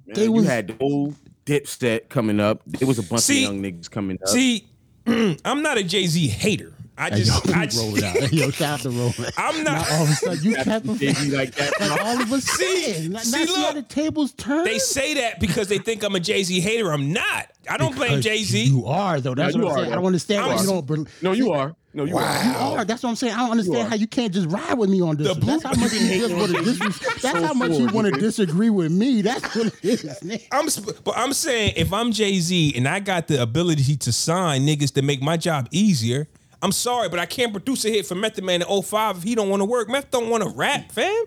Man, 0.07 0.15
They 0.17 0.25
you 0.25 0.33
was. 0.33 0.47
had 0.47 0.67
the 0.69 0.77
old 0.81 1.15
Dipset 1.51 2.09
coming 2.09 2.39
up. 2.41 2.63
It 2.81 2.85
was 2.87 2.99
a 2.99 3.03
bunch 3.03 3.23
See- 3.23 3.45
of 3.45 3.53
young 3.55 3.63
niggas 3.63 3.91
coming 3.91 4.19
up. 4.23 4.29
see, 4.29 4.67
I'm 5.07 5.63
not 5.63 5.79
a 5.79 5.83
Jay 5.83 6.07
Z 6.07 6.29
hater. 6.29 6.73
I 6.99 7.09
just, 7.09 7.47
yo, 7.47 7.55
I 7.55 7.57
roll 7.61 7.67
just 7.67 7.97
it 7.97 8.05
out. 8.05 8.17
Hey, 8.17 8.37
yo, 8.37 8.51
shout 8.51 8.75
out 8.75 8.81
to 8.81 8.91
Roland. 8.91 9.33
I'm 9.39 9.65
not. 9.65 9.89
Now 9.89 9.97
all 9.97 10.03
of 10.05 10.11
a 10.11 10.13
sudden 10.13 10.45
you 10.45 10.55
kept 10.57 10.85
him 10.85 10.99
Jay-Z 10.99 11.31
like 11.35 11.55
that. 11.55 11.73
like 11.81 12.05
all 12.05 12.21
of 12.21 12.31
a 12.31 12.41
sudden. 12.43 12.77
See, 12.93 13.09
now 13.09 13.19
see 13.21 13.47
how 13.47 13.73
look. 13.73 13.75
the 13.77 13.83
tables 13.95 14.33
turn. 14.33 14.65
They 14.65 14.79
say 14.79 15.15
that 15.15 15.41
because 15.41 15.69
they 15.69 15.79
think 15.79 16.03
I'm 16.03 16.15
a 16.15 16.21
Jay 16.21 16.43
Z 16.43 16.61
hater. 16.61 16.93
I'm 16.93 17.11
not. 17.11 17.47
I 17.71 17.79
don't 17.79 17.97
blame 17.97 18.21
Jay 18.21 18.43
Z. 18.43 18.65
You 18.65 18.85
are 18.85 19.19
though. 19.19 19.35
That's 19.35 19.57
No, 19.57 19.65
what 19.65 19.73
I'm 19.73 19.79
are, 19.79 19.81
saying. 19.85 19.93
I 19.93 19.97
don't 19.97 20.07
understand 20.07 20.47
why 20.47 20.53
I'm- 20.53 20.61
you 20.61 20.67
don't. 20.71 20.87
bel- 20.87 21.07
No, 21.23 21.33
you 21.33 21.53
are. 21.53 21.75
No, 21.93 22.05
you 22.05 22.11
You 22.11 22.19
are. 22.19 22.79
are. 22.79 22.85
That's 22.85 23.03
what 23.03 23.09
I'm 23.11 23.17
saying. 23.17 23.35
I 23.35 23.39
don't 23.39 23.51
understand 23.51 23.87
are. 23.87 23.91
how 23.91 23.97
you 23.97 24.07
can't 24.07 24.33
just 24.33 24.49
ride 24.49 24.75
with 24.79 24.89
me 24.91 25.01
on 25.01 25.17
this. 25.17 25.35
The. 25.35 25.41
That's 25.45 25.63
how 25.65 25.75
much 25.75 25.93
you 25.93 26.21
just 26.21 26.35
want 26.35 26.53
to 26.55 26.63
dis- 26.63 26.79
That's 27.01 27.21
So 27.23 27.43
how 27.45 27.53
much 27.53 27.73
you 27.73 27.89
want 27.89 28.15
to 28.15 28.21
disagree 28.21 28.71
with 28.71 28.93
me. 28.93 29.23
That's 29.23 29.57
what 29.57 29.67
it 29.67 29.85
is. 29.85 30.03
nigga. 30.23 30.47
I'm, 30.53 30.69
sp- 30.71 31.03
but 31.03 31.17
I'm 31.17 31.33
saying 31.33 31.73
if 31.77 31.93
I'm 31.93 32.13
Jay 32.13 32.39
Z 32.39 32.75
and 32.77 32.87
I 32.87 33.01
got 33.01 33.27
the 33.27 33.43
ability 33.43 33.97
to 33.97 34.13
sign 34.13 34.67
niggas 34.67 34.95
to 34.95 35.03
make 35.03 35.21
my 35.21 35.37
job 35.37 35.69
easier, 35.73 36.29
I'm 36.63 36.73
sorry, 36.73 37.09
but 37.09 37.19
I 37.19 37.27
can't 37.27 37.53
produce 37.53 37.85
a 37.85 37.89
hit 37.91 38.07
for 38.07 38.15
Method 38.15 38.45
Man 38.45 38.63
in 38.63 38.83
05 38.83 39.17
if 39.19 39.23
he 39.25 39.35
don't 39.35 39.49
want 39.49 39.61
to 39.61 39.65
work. 39.67 39.89
Meth 39.89 40.11
don't 40.13 40.29
want 40.31 40.45
to 40.45 40.51
rap, 40.51 40.93
fam. 40.93 41.25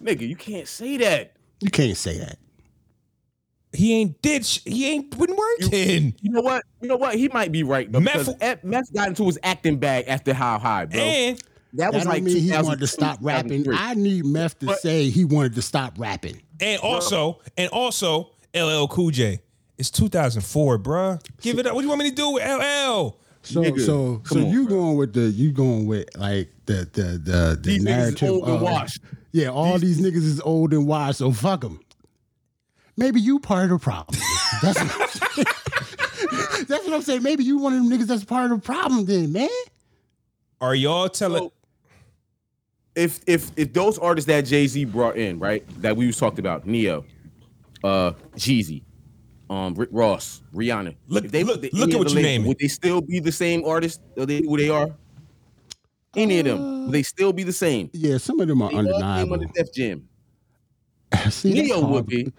Nigga, 0.00 0.28
you 0.28 0.36
can't 0.36 0.68
say 0.68 0.96
that. 0.98 1.32
You 1.60 1.70
can't 1.70 1.96
say 1.96 2.18
that. 2.18 2.38
He 3.76 3.94
ain't 3.94 4.20
did. 4.22 4.44
Sh- 4.44 4.60
he 4.64 4.88
ain't 4.90 5.10
been 5.16 5.36
working. 5.36 6.14
You 6.20 6.30
know 6.30 6.40
what? 6.40 6.64
You 6.80 6.88
know 6.88 6.96
what? 6.96 7.14
He 7.14 7.28
might 7.28 7.52
be 7.52 7.62
right 7.62 7.90
though. 7.90 8.00
Meth- 8.00 8.40
Meth, 8.40 8.64
Meth 8.64 8.92
got 8.92 9.08
into 9.08 9.24
his 9.26 9.38
acting 9.42 9.76
bag 9.78 10.04
after 10.08 10.32
How 10.34 10.58
High, 10.58 10.86
bro. 10.86 11.00
And 11.00 11.38
that 11.74 11.92
was 11.92 12.04
That 12.04 12.08
like 12.08 12.16
don't 12.24 12.32
mean 12.32 12.42
he 12.42 12.50
wanted 12.52 12.80
to 12.80 12.86
stop 12.86 13.18
rapping. 13.20 13.66
I 13.72 13.94
need 13.94 14.24
Meth 14.24 14.58
to 14.60 14.66
But- 14.66 14.80
say 14.80 15.10
he 15.10 15.24
wanted 15.24 15.54
to 15.56 15.62
stop 15.62 15.94
rapping. 15.98 16.40
and 16.60 16.80
also 16.80 17.40
and 17.56 17.68
also 17.70 18.30
LL 18.54 18.86
Cool 18.88 19.10
J. 19.10 19.40
It's 19.78 19.90
2004, 19.90 20.78
bruh. 20.78 21.20
Give 21.42 21.58
it 21.58 21.66
up. 21.66 21.74
What 21.74 21.82
do 21.82 21.84
you 21.84 21.90
want 21.90 22.02
me 22.02 22.08
to 22.08 22.16
do 22.16 22.30
with 22.30 22.42
LL? 22.42 23.18
So 23.42 23.62
Nigga, 23.62 23.80
so 23.84 24.22
so 24.24 24.40
on, 24.40 24.50
you 24.50 24.66
bro. 24.66 24.76
going 24.76 24.96
with 24.96 25.12
the 25.12 25.20
you 25.28 25.52
going 25.52 25.86
with 25.86 26.08
like 26.16 26.48
the 26.64 26.88
the 26.92 27.02
the, 27.02 27.58
the 27.60 27.60
These 27.62 27.74
niggas 27.74 27.78
is 27.78 27.84
narrative 27.84 28.30
old 28.30 28.44
and 28.44 28.52
of- 28.56 28.62
washed. 28.62 29.00
Yeah, 29.32 29.48
all 29.48 29.78
these, 29.78 30.00
niggas 30.00 30.24
is 30.24 30.40
old 30.40 30.72
and 30.72 30.86
wise, 30.86 31.18
so 31.18 31.30
fuck 31.30 31.60
them. 31.60 31.78
Maybe 32.96 33.20
you 33.20 33.38
part 33.40 33.64
of 33.64 33.70
the 33.70 33.78
problem. 33.78 34.18
That's 34.62 34.78
what, 34.80 35.00
I'm 35.00 35.08
saying. 35.08 35.46
that's 36.66 36.84
what 36.86 36.94
I'm 36.94 37.02
saying. 37.02 37.22
Maybe 37.22 37.44
you 37.44 37.58
one 37.58 37.74
of 37.74 37.78
them 37.82 37.90
niggas 37.90 38.06
that's 38.06 38.24
part 38.24 38.50
of 38.50 38.58
the 38.60 38.64
problem 38.64 39.04
then, 39.04 39.32
man. 39.32 39.48
Are 40.60 40.74
y'all 40.74 41.08
telling? 41.08 41.42
So, 41.42 41.52
if 42.94 43.20
if 43.26 43.50
if 43.56 43.72
those 43.74 43.98
artists 43.98 44.26
that 44.28 44.42
Jay 44.46 44.66
Z 44.66 44.86
brought 44.86 45.16
in, 45.16 45.38
right, 45.38 45.64
that 45.82 45.96
we 45.96 46.06
was 46.06 46.16
talked 46.16 46.38
about, 46.38 46.66
Ne-Yo, 46.66 47.04
uh, 47.84 48.12
Jeezy, 48.36 48.82
um, 49.50 49.74
Rick 49.74 49.90
Ross, 49.92 50.40
Rihanna, 50.54 50.96
Look- 51.08 51.26
if 51.26 51.30
they 51.32 51.44
look- 51.44 51.60
the- 51.60 51.70
look 51.74 51.90
at 51.90 51.94
of 51.96 51.98
what 51.98 52.08
the 52.08 52.14
you 52.14 52.16
labels, 52.16 52.24
naming. 52.24 52.48
Would 52.48 52.58
they 52.58 52.68
still 52.68 53.02
be 53.02 53.20
the 53.20 53.32
same 53.32 53.62
artists 53.66 54.00
that 54.16 54.26
they, 54.26 54.38
who 54.38 54.56
they 54.56 54.70
are? 54.70 54.88
Any 56.16 56.38
of 56.38 56.46
them, 56.46 56.84
would 56.86 56.92
they 56.92 57.02
still 57.02 57.34
be 57.34 57.42
the 57.42 57.52
same? 57.52 57.90
Yeah, 57.92 58.16
some 58.16 58.40
of 58.40 58.48
them 58.48 58.62
are 58.62 58.70
They 58.70 58.78
undeniable. 58.78 59.34
under 59.34 59.46
Def 59.54 59.70
Jam. 59.74 60.08
See, 61.30 61.52
Ne-Yo 61.52 61.86
would 61.86 62.06
be. 62.06 62.32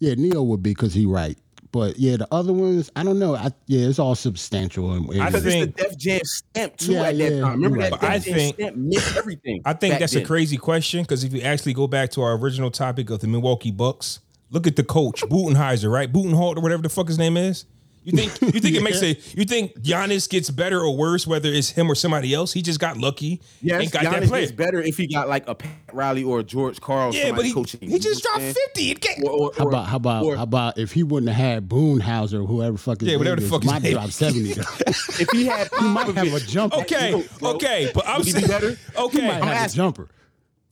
Yeah, 0.00 0.14
Ne-Yo 0.14 0.42
would 0.42 0.62
be 0.62 0.70
because 0.70 0.94
he 0.94 1.06
right. 1.06 1.36
But 1.70 1.98
yeah, 1.98 2.16
the 2.16 2.26
other 2.32 2.52
ones, 2.52 2.90
I 2.96 3.02
don't 3.02 3.18
know. 3.18 3.34
I, 3.34 3.50
yeah, 3.66 3.86
it's 3.88 3.98
all 3.98 4.14
substantial. 4.14 4.90
And, 4.92 5.08
and- 5.10 5.22
I 5.22 5.30
think- 5.30 5.44
it's 5.70 5.76
the 5.76 5.88
Def 5.88 5.98
Jam 5.98 6.20
stamp 6.24 6.76
too 6.78 6.92
Yeah, 6.92 7.02
at 7.02 7.18
that 7.18 7.32
yeah, 7.34 7.40
time. 7.40 7.52
Remember 7.62 7.80
you're 7.80 7.90
that. 7.90 8.00
Def 8.00 8.10
I 8.10 8.18
Jam 8.18 8.34
think- 8.34 8.54
stamp 8.54 8.76
mixed 8.76 9.16
everything. 9.16 9.60
I 9.66 9.72
think 9.74 9.98
that's 9.98 10.14
then. 10.14 10.22
a 10.22 10.26
crazy 10.26 10.56
question 10.56 11.02
because 11.02 11.24
if 11.24 11.32
you 11.34 11.42
actually 11.42 11.74
go 11.74 11.86
back 11.86 12.10
to 12.12 12.22
our 12.22 12.36
original 12.38 12.70
topic 12.70 13.10
of 13.10 13.20
the 13.20 13.26
Milwaukee 13.26 13.70
Bucks, 13.70 14.20
look 14.50 14.66
at 14.66 14.76
the 14.76 14.82
coach 14.84 15.20
Butenheiser, 15.22 15.92
right? 15.92 16.10
Butenholt 16.10 16.56
or 16.56 16.60
whatever 16.60 16.82
the 16.82 16.88
fuck 16.88 17.06
his 17.08 17.18
name 17.18 17.36
is. 17.36 17.66
You 18.04 18.12
think 18.12 18.54
you 18.54 18.60
think 18.60 18.74
it 18.76 18.82
makes 18.82 19.02
a 19.02 19.08
you 19.36 19.44
think 19.44 19.78
Giannis 19.82 20.28
gets 20.30 20.48
better 20.50 20.80
or 20.80 20.96
worse 20.96 21.26
whether 21.26 21.50
it's 21.50 21.70
him 21.70 21.90
or 21.90 21.94
somebody 21.94 22.32
else? 22.32 22.52
He 22.52 22.62
just 22.62 22.80
got 22.80 22.96
lucky 22.96 23.40
Yes, 23.60 23.82
and 23.82 23.92
got 23.92 24.04
Giannis 24.04 24.28
player. 24.28 24.42
gets 24.46 24.52
better 24.52 24.80
if 24.80 24.96
he 24.96 25.06
got 25.06 25.28
like 25.28 25.46
a 25.48 25.54
Pat 25.54 25.72
Riley 25.92 26.22
or 26.24 26.40
a 26.40 26.42
George 26.44 26.80
Karl. 26.80 27.14
Yeah, 27.14 27.32
but 27.32 27.44
he, 27.44 27.52
coaching. 27.52 27.80
he 27.80 27.98
just 27.98 28.22
dropped 28.22 28.40
You 28.40 28.46
know 28.46 28.48
what 28.52 28.56
fifty. 28.74 28.90
It 28.92 29.00
can't, 29.00 29.24
Or- 29.24 29.30
or- 29.30 29.52
how 29.58 29.66
about 29.68 29.86
how 29.88 29.96
about 29.96 30.24
or 30.24 30.36
how 30.36 30.42
about 30.44 30.78
if 30.78 30.92
he 30.92 31.02
wouldn't 31.02 31.30
have 31.32 31.44
had 31.44 31.68
Boonhauser 31.68 32.42
or 32.42 32.46
whoever 32.46 32.78
fuck 32.78 33.00
his 33.00 33.10
Yeah, 33.10 33.16
whatever 33.16 33.36
name 33.36 33.48
the 33.48 33.56
is, 33.56 33.62
fuck 33.62 33.64
might 33.82 33.82
drop 33.92 34.08
is. 34.08 34.14
seventy. 34.14 34.50
if 34.50 35.28
he 35.32 35.46
had 35.46 35.68
he 35.78 35.84
might 35.88 36.06
have 36.14 36.32
a 36.34 36.40
jumper. 36.40 36.76
okay, 36.78 37.10
Yo, 37.10 37.22
bro. 37.40 37.50
okay, 37.54 37.90
but 37.94 38.06
I'm 38.08 38.18
Would 38.18 38.26
he 38.26 38.32
be 38.32 38.38
saying 38.40 38.48
better? 38.50 38.70
He 38.70 38.98
okay, 39.02 39.20
might 39.26 39.34
I'm 39.34 39.42
have 39.42 39.52
a 39.52 39.56
asking, 39.56 39.76
jumper. 39.76 40.08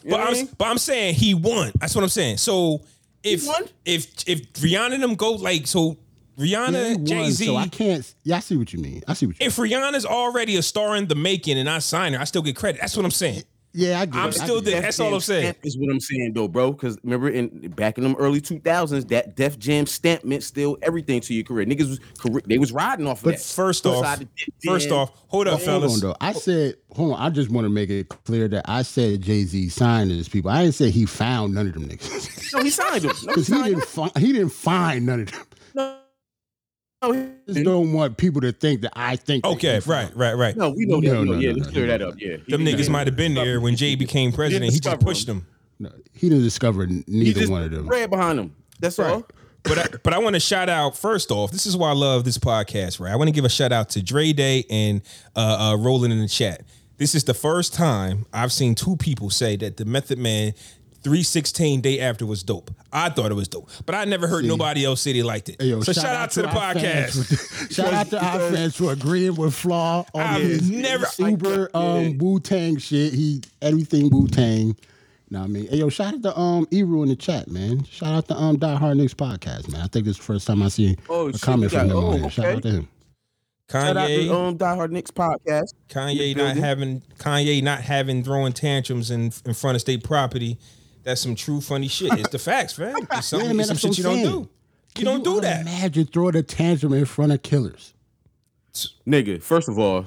You 0.05 0.11
but 0.11 0.17
know 0.19 0.25
what 0.25 0.37
I 0.37 0.41
I'm 0.41 0.47
but 0.57 0.69
I'm 0.69 0.79
saying 0.79 1.15
he 1.17 1.35
won. 1.35 1.73
That's 1.81 1.95
what 1.95 2.03
I'm 2.05 2.09
saying. 2.11 2.37
So 2.39 2.83
if 3.23 3.45
if 3.85 4.07
if 4.29 4.53
Rihanna 4.55 4.95
and 4.95 5.03
them 5.03 5.15
go 5.17 5.33
like 5.33 5.67
so, 5.67 5.81
Yeah, 5.81 5.89
he 5.89 5.97
Rihanna, 6.39 7.03
Jay 7.05 7.31
Z. 7.31 7.47
So 7.47 7.57
I 7.57 7.69
can't. 7.69 8.15
Yeah, 8.25 8.37
I 8.37 8.41
see 8.41 8.57
what 8.57 8.73
you 8.73 8.79
mean. 8.81 9.03
I 9.09 9.15
see 9.15 9.27
what 9.27 9.41
you. 9.41 9.47
if 9.47 9.57
Rihanna's 9.57 10.05
already 10.07 10.57
a 10.57 10.63
star 10.63 10.97
in 10.97 11.07
the 11.09 11.15
making 11.15 11.59
and 11.59 11.69
I 11.69 11.79
sign 11.79 12.13
her, 12.13 12.21
I 12.21 12.25
still 12.25 12.43
get 12.43 12.57
credit. 12.57 12.81
That's 12.81 12.97
what 12.97 13.05
I'm 13.05 13.11
saying. 13.11 13.43
Yeah, 13.79 14.01
I 14.01 14.07
get 14.07 14.17
I'm 14.17 14.29
it. 14.31 14.33
Still 14.33 14.63
there. 14.63 14.81
That's 14.81 14.99
all 15.01 15.13
I'm 15.13 15.21
saying. 15.21 15.43
Stamp 15.53 15.59
is 15.65 15.77
what 15.77 15.91
I'm 15.91 16.01
saying 16.01 16.33
though, 16.35 16.49
bro. 16.49 16.73
Because 16.73 16.97
remember, 17.05 17.29
in 17.29 17.69
back 17.73 17.99
in 17.99 18.05
them 18.05 18.17
early 18.19 18.41
2000s, 18.41 19.09
that 19.09 19.37
Def 19.37 19.59
Jam 19.59 19.85
stamp 19.85 20.25
meant 20.25 20.43
still 20.45 20.79
everything 20.81 21.21
to 21.21 21.35
your 21.35 21.45
career. 21.45 21.67
Niggas 21.67 21.89
was 21.91 22.01
career, 22.19 22.41
they 22.47 22.57
was 22.57 22.73
riding 22.73 23.07
off 23.07 23.19
of 23.23 23.33
that. 23.33 23.41
First 23.41 23.85
off, 23.85 24.03
Outside 24.03 24.29
first 24.65 24.89
Jam. 24.89 24.97
off, 24.99 25.11
hold 25.29 25.47
up, 25.47 25.55
Hold 25.55 25.63
fellas. 25.63 25.95
on 25.95 26.01
though. 26.09 26.17
I 26.23 26.33
said, 26.33 26.77
hold 26.93 27.13
on. 27.13 27.21
I 27.21 27.29
just 27.29 27.51
want 27.51 27.67
to 27.67 27.69
make 27.71 27.91
it 27.91 28.09
clear 28.09 28.49
that 28.49 28.65
I 28.67 28.81
said 28.81 29.21
Jay 29.21 29.45
Z 29.45 29.69
signed 29.69 30.11
these 30.11 30.29
people. 30.31 30.51
I 30.51 30.63
didn't 30.63 30.75
say 30.77 30.89
he 30.91 31.05
found 31.05 31.53
none 31.55 31.67
of 31.67 31.75
them 31.75 31.87
niggas 31.87 32.55
no, 32.55 32.63
he 32.63 32.71
signed 32.71 33.05
him. 33.05 33.11
No, 33.11 33.15
he 33.15 33.27
because 33.27 33.47
he 33.49 33.55
didn't. 33.63 33.75
him. 33.75 33.81
Fi- 33.83 34.21
he 34.21 34.33
didn't 34.33 34.53
find 34.53 35.05
none 35.05 35.21
of 35.21 35.33
them. 35.33 35.43
No, 37.09 37.13
no, 37.13 37.19
he 37.19 37.27
I 37.49 37.53
just 37.53 37.65
don't 37.65 37.93
want 37.93 38.17
people 38.17 38.41
to 38.43 38.53
think 38.53 38.83
that 38.83 38.93
I 38.95 39.17
think. 39.17 39.45
Okay, 39.45 39.81
right, 39.87 40.15
right, 40.17 40.35
right. 40.35 40.57
no, 40.57 40.71
we 40.71 40.87
know 40.87 41.01
that. 41.01 41.07
No, 41.07 41.25
no, 41.25 41.35
yeah, 41.35 41.51
no, 41.51 41.57
let's 41.57 41.67
no, 41.69 41.73
clear 41.73 41.87
no, 41.87 41.99
that 41.99 42.03
up. 42.03 42.15
Yeah, 42.19 42.37
Them 42.49 42.65
niggas 42.65 42.89
might 42.91 43.07
have 43.07 43.17
been 43.17 43.35
there 43.35 43.61
when 43.61 43.77
Jay 43.77 43.95
became 43.95 44.33
president. 44.33 44.73
He 44.73 44.81
just 44.81 45.01
pushed 45.01 45.27
them. 45.27 45.47
No, 45.79 45.91
he 46.13 46.29
didn't 46.29 46.45
discover 46.45 46.87
He 46.87 47.05
neither 47.07 47.41
just 47.41 47.53
one 47.53 47.63
of 47.63 47.71
them. 47.71 47.87
ran 47.87 48.09
behind 48.09 48.39
him. 48.39 48.55
That's 48.81 48.99
all. 48.99 49.27
But 49.63 49.79
I, 49.79 49.97
but 50.03 50.15
I 50.15 50.19
want 50.19 50.35
to 50.35 50.41
shout 50.41 50.69
out 50.69 50.97
first 50.97 51.31
off. 51.33 51.51
This 51.51 51.67
is 51.67 51.77
why 51.77 51.91
I 51.91 51.95
love 51.95 52.25
this 52.25 52.39
podcast. 52.39 53.01
Right, 53.01 53.13
I 53.13 53.17
want 53.17 53.29
to 53.29 53.33
give 53.33 53.45
a 53.45 53.49
shout 53.49 53.73
out 53.73 53.89
to 53.91 54.03
Dre 54.03 54.33
Day 54.33 54.65
and 54.71 55.03
uh, 55.35 55.73
uh, 55.73 55.77
Rolling 55.77 56.13
in 56.13 56.21
the 56.21 56.29
chat. 56.29 56.63
This 56.99 57.15
is 57.15 57.25
the 57.25 57.35
first 57.35 57.75
time 57.75 58.25
I've 58.33 58.53
seen 58.53 58.75
two 58.75 58.97
people 58.97 59.29
say 59.29 59.57
that 59.57 59.77
the 59.77 59.85
Method 59.85 60.19
Man 60.19 60.55
316 61.07 61.83
day 61.83 62.01
after 62.01 62.27
was 62.27 62.43
dope. 62.43 62.73
I 62.93 63.11
thought 63.11 63.31
it 63.31 63.35
was 63.35 63.47
dope, 63.47 63.71
but 63.87 63.95
I 63.95 64.05
never 64.07 64.27
heard 64.27 64.45
nobody 64.45 64.85
else 64.85 65.01
say 65.03 65.13
they 65.13 65.23
liked 65.23 65.49
it. 65.49 65.55
Hey, 65.63 65.69
yo, 65.69 65.81
so 65.81 65.93
shout, 65.93 66.05
out 66.07 66.33
to 66.33 66.43
the 66.43 66.49
podcast. 66.49 67.71
shout 67.73 67.95
out 67.95 68.09
to 68.09 68.19
our 68.21 68.51
fans 68.51 68.75
for 68.75 68.91
agreeing 68.93 69.37
with 69.37 69.55
Flaw 69.55 70.05
on 70.13 70.21
I've 70.21 70.43
his 70.43 70.69
never- 70.69 71.07
super 71.07 71.71
um, 71.75 72.19
Wu 72.19 72.41
Tang 72.41 72.77
shit. 72.79 73.15
He 73.15 73.41
everything 73.63 74.11
Wu 74.11 74.27
Tang. 74.27 74.77
Know 75.31 75.39
what 75.41 75.45
I 75.45 75.49
mean? 75.49 75.69
Hey, 75.69 75.77
yo, 75.77 75.89
shout 75.91 76.15
out 76.15 76.23
to 76.25 76.37
um 76.37 76.67
Eru 76.73 77.05
in 77.05 77.09
the 77.11 77.15
chat, 77.17 77.47
man. 77.49 77.85
Shout 77.85 78.13
out 78.13 78.27
to 78.27 78.35
um 78.35 78.59
Die 78.59 78.75
Hard 78.75 78.97
Knicks 78.97 79.15
podcast, 79.15 79.71
man. 79.71 79.83
I 79.83 79.87
think 79.87 80.07
this 80.07 80.15
is 80.15 80.19
the 80.19 80.25
first 80.25 80.45
time 80.49 80.61
I 80.61 80.69
see 80.69 80.97
Oh, 81.09 81.29
a 81.29 81.33
shit, 81.33 81.43
comment 81.43 81.71
from 81.71 81.87
got- 81.87 81.97
him 81.97 82.05
oh, 82.05 82.17
here. 82.19 82.31
Shout 82.31 82.47
out 82.47 82.63
to 82.65 82.71
him. 82.71 82.89
Shout 83.71 83.97
out 83.97 84.07
to 84.09 84.13
Kanye, 84.13 84.31
um, 84.49 84.57
Die 84.57 84.75
Hard 84.75 84.91
Knicks 84.91 85.11
podcast. 85.13 85.75
Kanye 85.89 86.33
in 86.33 86.39
the 86.39 86.45
not 86.45 86.57
having 86.57 87.01
Kanye 87.21 87.63
not 87.63 87.81
having 87.83 88.25
throwing 88.25 88.53
tantrums 88.53 89.13
in 89.13 89.33
in 89.45 89.55
front 89.55 89.77
of 89.77 89.81
state 89.81 90.03
property. 90.03 90.59
That's 91.07 91.21
some 91.21 91.37
true 91.37 91.61
funny 91.61 91.87
shit. 91.87 92.13
It's 92.19 92.31
the 92.31 92.39
facts, 92.39 92.73
fam. 92.73 92.97
It's 93.13 93.29
some, 93.29 93.41
Yeah, 93.41 93.53
man, 93.53 93.61
it's 93.61 93.81
some 93.81 93.93
shit 93.93 93.99
you 93.99 94.03
don't 94.05 94.23
do. 94.23 94.49
You 94.99 95.05
don't 95.05 95.23
do 95.23 95.41
that. 95.41 95.61
Imagine 95.61 96.07
throwing 96.07 96.35
a 96.35 96.43
tantrum 96.43 96.93
in 96.95 97.05
front 97.05 97.31
of 97.31 97.43
killers. 97.43 97.95
Nigga, 99.07 99.41
first 99.41 99.69
of 99.69 99.79
all, 99.79 100.05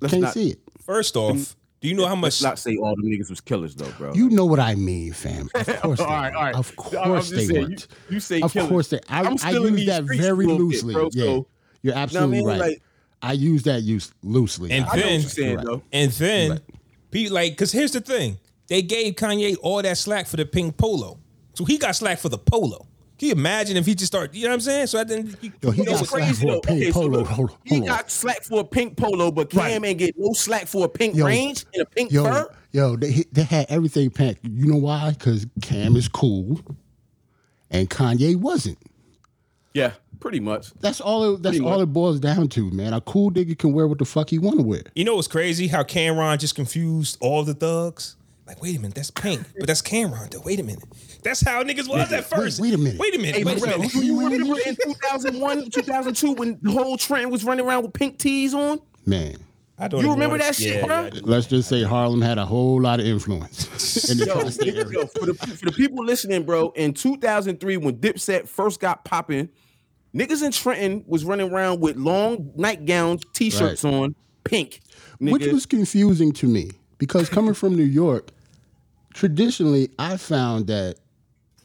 let's 0.00 0.12
Can't 0.12 0.22
not, 0.22 0.32
see 0.32 0.50
it. 0.52 0.58
First 0.82 1.16
off, 1.16 1.54
do 1.82 1.88
you 1.88 1.94
know 1.94 2.06
how 2.06 2.14
let's 2.16 2.40
much? 2.40 2.48
not 2.50 2.58
say 2.58 2.76
all 2.78 2.96
the 2.96 3.02
niggas 3.02 3.28
was 3.28 3.42
killers 3.42 3.74
though, 3.74 3.90
bro. 3.98 4.14
You 4.14 4.30
know 4.30 4.46
what 4.46 4.58
I 4.58 4.74
mean, 4.74 5.12
fam. 5.12 5.50
Of 5.54 5.66
course 5.82 6.00
all 6.00 6.06
right, 6.06 6.34
all 6.34 6.42
right. 6.44 6.54
Of 6.54 6.72
I'm- 6.78 6.98
I'm 6.98 7.08
course 7.10 7.30
they 7.30 7.44
saying, 7.46 7.60
weren't. 7.60 7.86
You, 8.08 8.14
you 8.14 8.20
say 8.20 8.40
Of 8.40 8.52
killers. 8.54 8.68
course 8.70 8.88
they. 8.88 9.00
I, 9.08 9.20
I'm 9.24 9.36
I 9.44 9.50
use 9.50 9.86
that 9.86 10.04
very 10.04 10.46
a 10.46 10.48
little 10.48 10.56
bit, 10.56 10.58
loosely. 10.82 10.94
bro, 10.94 11.08
yeah, 11.12 11.24
so- 11.24 11.46
you're 11.82 11.94
absolutely 11.94 12.38
mean? 12.38 12.46
right. 12.46 12.58
Like- 12.60 12.82
I 13.22 13.32
use 13.34 13.64
that 13.64 13.82
use 13.82 14.10
loosely. 14.22 14.70
And 14.70 14.86
I 14.86 14.88
know 14.88 14.92
what 14.94 15.02
then- 15.04 15.20
you're 15.20 15.28
saying 15.28 15.56
Right. 15.56 15.66
though. 15.66 15.82
And 15.92 16.10
then, 16.12 16.50
Right. 16.52 16.60
be 17.10 17.28
like, 17.28 17.52
because 17.52 17.70
here's 17.72 17.92
the 17.92 18.00
thing: 18.00 18.38
they 18.70 18.80
gave 18.80 19.14
Kanye 19.16 19.56
all 19.62 19.82
that 19.82 19.98
slack 19.98 20.26
for 20.26 20.36
the 20.38 20.46
pink 20.46 20.78
polo, 20.78 21.18
so 21.52 21.66
he 21.66 21.76
got 21.76 21.94
slack 21.94 22.18
for 22.18 22.30
the 22.30 22.38
polo. 22.38 22.86
Can 23.18 23.26
you 23.28 23.32
imagine 23.34 23.76
if 23.76 23.84
he 23.84 23.94
just 23.94 24.10
started? 24.10 24.34
You 24.34 24.44
know 24.44 24.48
what 24.48 24.54
I'm 24.54 24.60
saying? 24.60 24.86
So 24.86 24.98
I 25.00 25.04
then, 25.04 25.36
you, 25.42 25.52
Yo, 25.60 25.70
he 25.72 25.82
you 25.82 25.84
know 25.84 25.92
got 25.98 26.06
slack 26.06 26.22
Crazy 26.22 26.46
for 26.46 26.56
a 26.56 26.60
pink 26.62 26.80
Okay, 26.80 26.90
so 26.90 27.00
polo. 27.00 27.18
look, 27.18 27.26
Hold- 27.26 27.56
he 27.64 27.74
hold 27.74 27.82
on. 27.82 27.96
got 27.98 28.10
slack 28.10 28.42
for 28.44 28.60
a 28.60 28.64
pink 28.64 28.96
polo, 28.96 29.30
but 29.30 29.50
Cam 29.50 29.60
Right. 29.82 29.84
ain't 29.90 29.98
get 29.98 30.14
no 30.16 30.32
slack 30.32 30.66
for 30.66 30.86
a 30.86 30.88
pink 30.88 31.14
Yo, 31.14 31.26
range 31.26 31.66
and 31.74 31.82
a 31.82 31.84
pink 31.86 32.10
yo, 32.10 32.24
fur. 32.24 32.48
yo, 32.72 32.96
they 32.96 33.24
they 33.30 33.42
had 33.42 33.66
everything 33.68 34.08
pink. 34.08 34.38
You 34.42 34.68
know 34.72 34.78
why? 34.78 35.10
Because 35.10 35.46
Cam 35.60 35.96
is 35.96 36.08
cool, 36.08 36.60
and 37.70 37.90
Kanye 37.90 38.36
wasn't. 38.36 38.78
Yeah, 39.74 39.92
pretty 40.18 40.40
much. 40.40 40.72
That's 40.80 41.00
all. 41.00 41.34
It, 41.34 41.42
that's 41.42 41.58
Pretty 41.58 41.70
all 41.70 41.78
much. 41.78 41.82
it 41.88 41.92
boils 41.92 42.20
down 42.20 42.48
to, 42.48 42.70
man. 42.70 42.92
A 42.94 43.00
cool 43.02 43.30
nigga 43.30 43.56
can 43.56 43.72
wear 43.72 43.86
what 43.86 43.98
the 43.98 44.04
fuck 44.06 44.30
he 44.30 44.38
want 44.38 44.56
to 44.58 44.64
wear. 44.64 44.82
you 44.94 45.04
know 45.04 45.16
what's 45.16 45.28
crazy? 45.28 45.68
How 45.68 45.82
Cam'ron 45.82 46.38
just 46.38 46.54
confused 46.54 47.18
all 47.20 47.44
the 47.44 47.54
thugs. 47.54 48.16
Like, 48.50 48.60
wait 48.60 48.76
a 48.76 48.80
minute, 48.80 48.96
that's 48.96 49.12
Pink, 49.12 49.42
but 49.60 49.68
that's 49.68 49.80
Cam'ron. 49.80 50.28
Though. 50.28 50.40
Wait 50.40 50.58
a 50.58 50.64
minute, 50.64 50.82
that's 51.22 51.40
how 51.40 51.62
niggas 51.62 51.88
was 51.88 52.10
at 52.12 52.24
first. 52.24 52.60
wait 52.60 52.74
a 52.74 52.78
minute. 52.78 52.98
Wait 52.98 53.14
a 53.14 53.18
minute. 53.18 53.36
Hey, 53.36 53.44
wait 53.44 53.62
a 53.62 53.64
minute. 53.64 53.92
who 53.92 54.00
you 54.02 54.18
remember 54.20 54.56
in 54.66 54.74
2001, 54.74 55.70
2002 55.70 56.32
when 56.32 56.58
the 56.60 56.72
whole 56.72 56.96
trend 56.96 57.30
was 57.30 57.44
running 57.44 57.64
around 57.64 57.84
with 57.84 57.92
pink 57.92 58.18
tees 58.18 58.52
on? 58.52 58.80
Man, 59.06 59.36
I 59.78 59.86
don't. 59.86 60.02
You 60.02 60.10
remember 60.10 60.36
that 60.38 60.56
shit, 60.56 60.80
yeah, 60.80 60.84
bro? 60.84 61.10
yeah, 61.14 61.20
let's 61.22 61.46
just 61.46 61.68
say 61.68 61.84
Harlem 61.84 62.20
had 62.20 62.38
a 62.38 62.44
whole 62.44 62.80
lot 62.80 62.98
of 62.98 63.06
influence 63.06 64.08
in 64.10 64.18
the 64.18 64.26
Yo, 64.26 64.40
tri-state 64.40 64.74
area. 64.74 64.98
yo, 64.98 65.06
for 65.06 65.26
the 65.26 65.34
for 65.34 65.66
the 65.66 65.72
people 65.72 66.04
listening, 66.04 66.42
bro, 66.42 66.70
in 66.70 66.92
2003 66.92 67.76
when 67.76 67.98
Dipset 67.98 68.48
first 68.48 68.80
got 68.80 69.04
popping, 69.04 69.48
niggas 70.12 70.42
in 70.42 70.50
Trenton 70.50 71.04
was 71.06 71.24
running 71.24 71.52
around 71.52 71.78
with 71.78 71.96
long 71.96 72.50
nightgowns, 72.56 73.22
t-shirts 73.32 73.84
on, 73.84 74.16
pink. 74.42 74.80
which 75.20 75.46
was 75.46 75.66
confusing 75.66 76.32
to 76.32 76.48
me 76.48 76.72
because 76.98 77.28
coming 77.28 77.54
from 77.54 77.76
New 77.76 77.84
York, 77.84 78.32
traditionally 79.14 79.90
I 79.98 80.16
found 80.16 80.66
that 80.68 80.96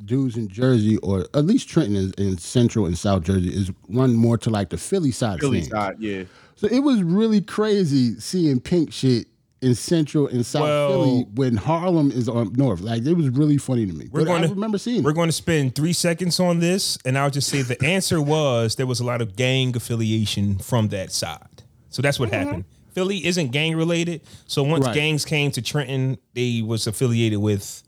dudes 0.03 0.35
in 0.35 0.47
Jersey 0.49 0.97
or 0.97 1.25
at 1.33 1.45
least 1.45 1.69
Trenton 1.69 1.95
is 1.95 2.11
in 2.13 2.37
Central 2.37 2.85
and 2.85 2.97
South 2.97 3.23
Jersey 3.23 3.49
is 3.49 3.71
run 3.89 4.13
more 4.13 4.37
to 4.39 4.49
like 4.49 4.69
the 4.69 4.77
Philly 4.77 5.11
side. 5.11 5.35
of 5.35 5.39
Philly 5.39 5.61
things. 5.61 5.71
side, 5.71 5.95
yeah. 5.99 6.23
So 6.55 6.67
it 6.67 6.79
was 6.79 7.01
really 7.03 7.41
crazy 7.41 8.19
seeing 8.19 8.59
pink 8.59 8.91
shit 8.91 9.27
in 9.61 9.73
Central 9.73 10.27
and 10.27 10.45
South 10.45 10.63
Well- 10.63 10.89
Philly 10.89 11.25
when 11.35 11.55
Harlem 11.55 12.11
is 12.11 12.27
up 12.27 12.55
north. 12.57 12.81
Like 12.81 13.05
it 13.05 13.13
was 13.13 13.29
really 13.29 13.57
funny 13.57 13.85
to 13.85 13.93
me. 13.93 14.09
We're 14.11 14.25
But 14.25 14.31
I 14.31 14.41
gonna- 14.41 14.53
remember 14.53 14.77
seeing 14.77 15.01
We're 15.01 15.11
it. 15.11 15.15
going 15.15 15.29
to 15.29 15.33
spend 15.33 15.75
three 15.75 15.93
seconds 15.93 16.39
on 16.39 16.59
this, 16.59 16.97
and 17.05 17.17
I'll 17.17 17.29
just 17.29 17.47
say 17.49 17.61
the 17.61 17.81
answer 17.83 18.21
was 18.21 18.75
there 18.75 18.85
was 18.85 18.99
a 18.99 19.05
lot 19.05 19.21
of 19.21 19.35
gang 19.35 19.75
affiliation 19.75 20.57
from 20.57 20.89
that 20.89 21.11
side. 21.11 21.63
So 21.89 22.01
that's 22.01 22.19
what 22.19 22.29
mm-hmm. 22.29 22.45
happened. 22.45 22.65
Philly 22.95 23.23
isn't 23.25 23.51
gang 23.51 23.75
related. 23.75 24.21
So 24.47 24.63
once 24.63 24.85
Right. 24.85 24.95
gangs 24.95 25.25
came 25.25 25.51
to 25.51 25.61
Trenton, 25.61 26.17
they 26.33 26.61
was 26.63 26.87
affiliated 26.87 27.37
with 27.39 27.83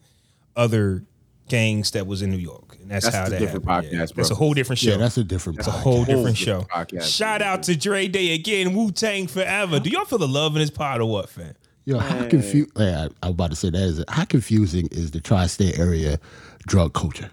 other 0.55 1.03
gangs 1.49 1.91
that 1.91 2.05
was 2.05 2.21
in 2.21 2.29
New 2.29 2.37
York, 2.37 2.77
and 2.81 2.91
that's, 2.91 3.05
That's 3.05 3.15
how 3.15 3.25
a 3.27 3.29
that 3.29 3.39
different 3.39 3.65
happened. 3.65 3.93
podcast, 3.93 4.13
That's 4.15 4.31
a 4.31 4.35
whole 4.35 4.53
different 4.53 4.79
show. 4.79 4.91
Yeah, 4.91 4.97
that's 4.97 5.17
a 5.17 5.23
different. 5.23 5.59
It's 5.59 5.67
a 5.67 5.71
whole 5.71 6.03
different 6.03 6.35
show. 6.37 6.59
different 6.63 6.89
podcast. 6.89 7.15
Shout 7.15 7.41
out 7.41 7.63
to 7.63 7.75
Dre 7.77 8.07
Day 8.09 8.33
again, 8.33 8.75
Wu 8.75 8.91
Tang 8.91 9.27
forever. 9.27 9.79
Do 9.79 9.89
y'all 9.89 10.03
feel 10.05 10.19
the 10.19 10.27
love 10.27 10.55
in 10.57 10.59
this 10.61 10.69
pod 10.69 10.99
or 10.99 11.09
what, 11.09 11.29
fam? 11.29 11.53
Yo, 11.85 11.99
how 11.99 12.27
confused? 12.27 12.71
Yeah, 12.75 13.07
I, 13.23 13.25
I 13.25 13.29
was 13.29 13.33
about 13.35 13.49
to 13.51 13.55
say 13.55 13.69
that 13.69 13.79
is 13.81 14.03
how 14.09 14.25
confusing 14.25 14.89
is 14.91 15.11
the 15.11 15.21
tri-state 15.21 15.79
area 15.79 16.19
drug 16.67 16.93
culture? 16.93 17.31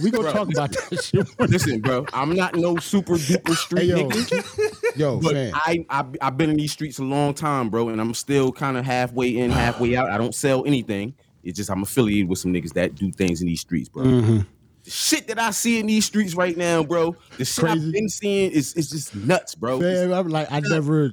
We 0.00 0.10
gonna 0.12 0.24
bro, 0.24 0.32
talk 0.32 0.52
about 0.52 0.70
that 0.72 1.02
shit. 1.02 1.26
Listen, 1.50 1.80
bro, 1.80 2.06
I'm 2.12 2.34
not 2.36 2.54
no 2.54 2.76
super 2.76 3.14
duper 3.14 3.48
Hey, 3.48 3.54
street 3.54 3.84
yo, 3.86 4.08
nigga. 4.08 4.79
Yo, 4.96 5.20
But 5.22 5.34
man. 5.34 5.52
I, 5.54 5.84
I 5.88 6.04
I've 6.20 6.36
been 6.36 6.50
in 6.50 6.56
these 6.56 6.72
streets 6.72 6.98
a 6.98 7.04
long 7.04 7.34
time, 7.34 7.70
bro, 7.70 7.88
and 7.88 8.00
I'm 8.00 8.14
still 8.14 8.52
kind 8.52 8.76
of 8.76 8.84
halfway 8.84 9.36
in, 9.36 9.50
halfway 9.50 9.96
out. 9.96 10.10
I 10.10 10.18
don't 10.18 10.34
sell 10.34 10.64
anything. 10.66 11.14
It's 11.42 11.56
just 11.56 11.70
I'm 11.70 11.82
affiliated 11.82 12.28
with 12.28 12.38
some 12.38 12.52
niggas 12.52 12.74
that 12.74 12.94
do 12.94 13.10
things 13.12 13.40
in 13.40 13.46
these 13.46 13.60
streets, 13.60 13.88
bro. 13.88 14.04
Mm-hmm. 14.04 14.38
The 14.84 14.90
shit 14.90 15.26
that 15.28 15.38
I 15.38 15.50
see 15.50 15.78
in 15.78 15.86
these 15.86 16.04
streets 16.04 16.34
right 16.34 16.56
now, 16.56 16.82
bro. 16.82 17.16
The 17.38 17.44
shit 17.44 17.64
Crazy. 17.64 17.86
I've 17.86 17.92
been 17.92 18.08
seeing 18.08 18.50
is 18.50 18.74
is 18.74 18.90
just 18.90 19.14
nuts, 19.14 19.54
bro. 19.54 19.78
Man, 19.80 20.12
I'm 20.12 20.28
like, 20.28 20.50
I 20.50 20.60
never. 20.60 21.12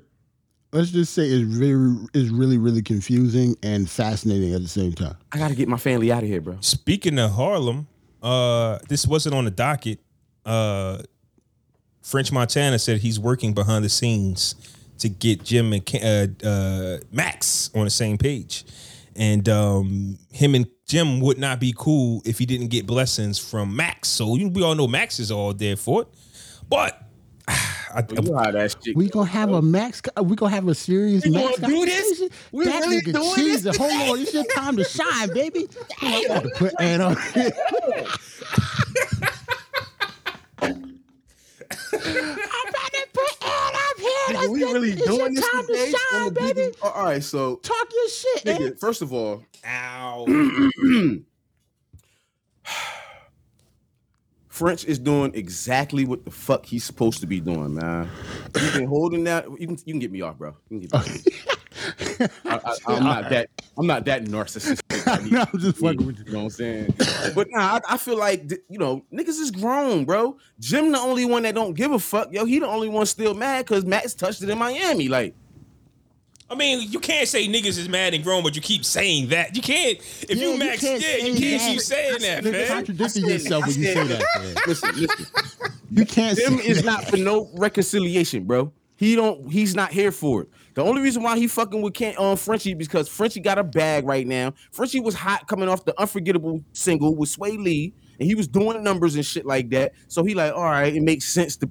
Let's 0.74 0.92
just 0.92 1.14
say 1.14 1.24
it's 1.24 1.44
very, 1.44 1.96
is 2.14 2.30
really, 2.30 2.58
really 2.58 2.82
confusing 2.82 3.56
and 3.64 3.90
fascinating 3.90 4.54
at 4.54 4.62
the 4.62 4.68
same 4.68 4.92
time. 4.92 5.16
I 5.32 5.38
gotta 5.38 5.56
get 5.56 5.70
my 5.70 5.78
family 5.78 6.12
out 6.12 6.24
of 6.24 6.30
here, 6.30 6.42
bro. 6.42 6.58
Speaking 6.60 7.18
of 7.20 7.32
Harlem, 7.32 7.88
uh, 8.22 8.80
this 8.90 9.08
wasn't 9.08 9.34
on 9.34 9.46
the 9.46 9.52
docket. 9.52 10.00
Uh, 10.46 11.02
French 12.08 12.32
Montana 12.32 12.80
said 12.80 12.99
he's 12.99 13.20
working 13.20 13.53
behind 13.53 13.84
the 13.84 13.89
scenes 13.89 14.55
to 14.99 15.10
get 15.10 15.43
Jim 15.43 15.74
and 15.74 15.84
uh, 16.01 16.47
uh, 16.47 16.97
Max 17.12 17.70
on 17.76 17.84
the 17.84 17.89
same 17.89 18.18
page, 18.18 18.64
and 19.16 19.47
um, 19.49 20.18
him 20.32 20.55
and 20.55 20.68
Jim 20.88 21.20
would 21.20 21.38
not 21.38 21.60
be 21.60 21.74
cool 21.78 22.22
if 22.24 22.39
he 22.39 22.45
didn't 22.45 22.70
get 22.70 22.86
blessings 22.88 23.38
from 23.38 23.76
Max. 23.76 24.08
So 24.08 24.38
you, 24.38 24.47
we 24.47 24.64
all 24.64 24.74
know 24.74 24.88
Max 24.88 25.20
is 25.20 25.32
all 25.32 25.53
there 25.53 25.76
for 25.76 26.03
it, 26.03 26.08
but. 26.70 27.03
I, 27.49 28.03
You 28.12 28.22
know 28.22 28.38
how 28.38 28.51
that 28.51 28.76
shit. 28.84 28.95
We 28.97 29.05
go, 29.05 29.20
gonna 29.22 29.30
have 29.30 29.51
a 29.51 29.62
max. 29.62 30.01
We 30.22 30.36
gonna 30.36 30.53
have 30.53 30.68
a 30.68 30.76
serious 30.76 31.24
We 31.26 31.32
max. 31.32 31.58
gonna 31.60 31.74
do 31.74 31.86
this? 31.86 32.01
conversation? 32.20 32.30
We 32.51 32.66
that 32.66 32.82
really 32.82 33.01
nigga 33.01 33.14
doing 33.14 33.30
cheesing. 33.36 33.62
this? 33.64 33.78
Hold 33.78 33.91
on, 33.91 34.20
it's 34.20 34.34
your 34.34 34.43
time 34.53 34.76
to 34.76 34.84
shine, 34.84 35.34
baby. 35.34 35.68
I'm 36.01 36.26
about 36.26 36.43
to 36.43 36.49
put 36.49 36.74
Ann 36.82 37.01
on. 37.01 37.16
here. 37.34 37.51
I'm 42.03 42.70
about 42.70 42.91
to 42.93 43.08
put 43.14 43.43
Ann 43.43 43.76
up 44.52 44.56
here. 44.58 44.68
We 44.68 44.74
really 44.74 44.91
It's 44.93 45.06
doing 45.06 45.20
your 45.20 45.30
this 45.30 45.50
time 45.52 45.68
today? 45.68 45.91
to 45.91 45.98
shine, 46.12 46.34
baby. 46.34 46.62
Biggie- 46.62 46.76
All 46.95 47.04
right, 47.04 47.24
so 47.24 47.56
Talk 47.58 47.88
your 47.93 48.10
shit, 48.10 48.48
Ann. 48.48 48.58
nigga, 48.62 48.80
first 48.80 49.02
of 49.02 49.14
all, 49.14 49.43
Ow. 49.66 50.26
French 54.50 54.86
is 54.86 54.98
doing 54.98 55.32
exactly 55.36 56.04
what 56.06 56.26
the 56.26 56.32
fuck 56.32 56.66
he's 56.66 56.84
supposed 56.84 57.20
to 57.22 57.28
be 57.28 57.39
doing, 57.39 57.76
man. 57.76 58.10
He's 58.58 58.74
been 58.74 58.88
holding 58.88 59.24
that. 59.26 59.45
You 59.60 59.68
can, 59.68 59.78
you 59.86 59.93
can 59.93 60.00
get 60.00 60.12
me 60.12 60.22
off, 60.22 60.38
bro. 60.39 60.56
You 60.70 60.80
can 60.80 60.88
get 60.88 60.93
me 60.93 61.00
off. 61.00 62.32
I, 62.45 62.76
I, 62.88 62.98
am 62.98 63.04
not 63.04 63.30
that. 63.30 63.50
I'm 63.78 63.86
not 63.86 64.06
that 64.06 64.26
narcissistic. 64.26 64.97
I 65.08 65.18
need 65.24 65.32
No, 65.32 65.45
I'm 65.53 65.60
just 65.60 65.76
be, 65.80 65.88
fucking 65.88 66.05
with 66.05 66.20
you. 66.20 66.26
You 66.26 66.32
know 66.34 66.38
what 66.39 66.43
I'm 66.45 66.49
saying? 66.51 66.93
But 67.36 67.47
nah, 67.51 67.80
I, 67.88 67.93
I 67.93 67.97
feel 67.97 68.18
like 68.18 68.51
you 68.70 68.78
know 68.80 69.03
niggas 69.14 69.39
is 69.39 69.51
grown, 69.51 70.05
bro. 70.05 70.38
Jim 70.60 70.91
the 70.91 70.99
only 70.99 71.26
one 71.26 71.43
that 71.43 71.55
don't 71.55 71.74
give 71.74 71.91
a 71.91 71.99
fuck. 71.99 72.32
Yo, 72.32 72.45
he 72.45 72.60
the 72.60 72.68
only 72.68 72.89
one 72.89 73.05
still 73.05 73.34
mad 73.34 73.66
because 73.66 73.86
Max 73.86 74.14
touched 74.14 74.41
it 74.41 74.49
in 74.49 74.58
Miami. 74.58 75.08
Like, 75.08 75.34
I 76.49 76.55
mean, 76.55 76.89
you 76.89 76.99
can't 76.99 77.28
say 77.28 77.47
niggas 77.47 77.78
is 77.78 77.89
mad 77.89 78.14
and 78.14 78.24
grown, 78.24 78.41
but 78.41 78.55
you 78.55 78.62
keep 78.62 78.86
saying 78.86 79.28
that. 79.30 79.55
You 79.55 79.62
can't. 79.62 79.97
If 79.99 80.30
Yeah, 80.30 80.36
you 80.36 80.51
you 80.53 80.58
Max, 80.60 80.80
can't 80.82 81.01
yeah, 81.01 81.18
you 81.18 81.34
can't 81.36 81.62
that. 81.62 81.72
keep 81.72 81.82
saying 81.82 82.18
that, 82.22 82.43
Nigga 82.43 82.51
man. 82.53 82.68
contradicting 82.68 83.26
I 83.26 83.28
said- 83.28 83.32
yourself 83.34 83.68
when 83.68 83.76
you 83.76 83.84
say 83.86 84.08
that. 84.08 84.26
Man. 84.38 84.55
listen, 84.66 84.95
listen. 84.95 85.26
You 85.91 86.05
can't 86.05 86.38
Jim 86.38 86.58
say 86.58 86.68
is 86.68 86.84
not 86.84 87.05
for 87.05 87.18
no 87.18 87.49
reconciliation, 87.55 88.45
bro. 88.45 88.72
He 88.98 89.16
don't. 89.16 89.50
He's 89.50 89.76
not 89.76 89.91
here 89.91 90.12
for 90.12 90.41
it. 90.41 90.50
The 90.74 90.84
only 90.84 91.02
reason 91.02 91.24
why 91.24 91.38
he 91.38 91.48
fucking 91.48 91.82
with 91.82 91.93
Kent 91.93 92.18
on 92.18 92.34
uh, 92.34 92.36
Frenchie 92.36 92.74
because 92.74 93.08
Frenchie 93.08 93.39
got 93.39 93.58
a 93.58 93.64
bag 93.64 94.06
right 94.06 94.28
now. 94.28 94.54
Frenchie 94.72 95.00
was 95.00 95.16
hot 95.16 95.48
coming 95.48 95.70
off 95.70 95.86
the 95.86 96.00
unforgettable 96.00 96.64
single 96.74 97.16
with 97.16 97.30
Swae 97.30 97.58
Lee, 97.58 97.93
and 98.20 98.28
he 98.28 98.36
was 98.36 98.48
doing 98.48 98.84
numbers 98.84 99.16
and 99.16 99.26
shit 99.26 99.45
like 99.45 99.70
that. 99.70 99.93
So 100.08 100.24
he 100.24 100.34
like, 100.34 100.54
all 100.54 100.64
right, 100.64 100.93
it 100.95 101.02
makes 101.02 101.26
sense 101.26 101.56
to, 101.58 101.70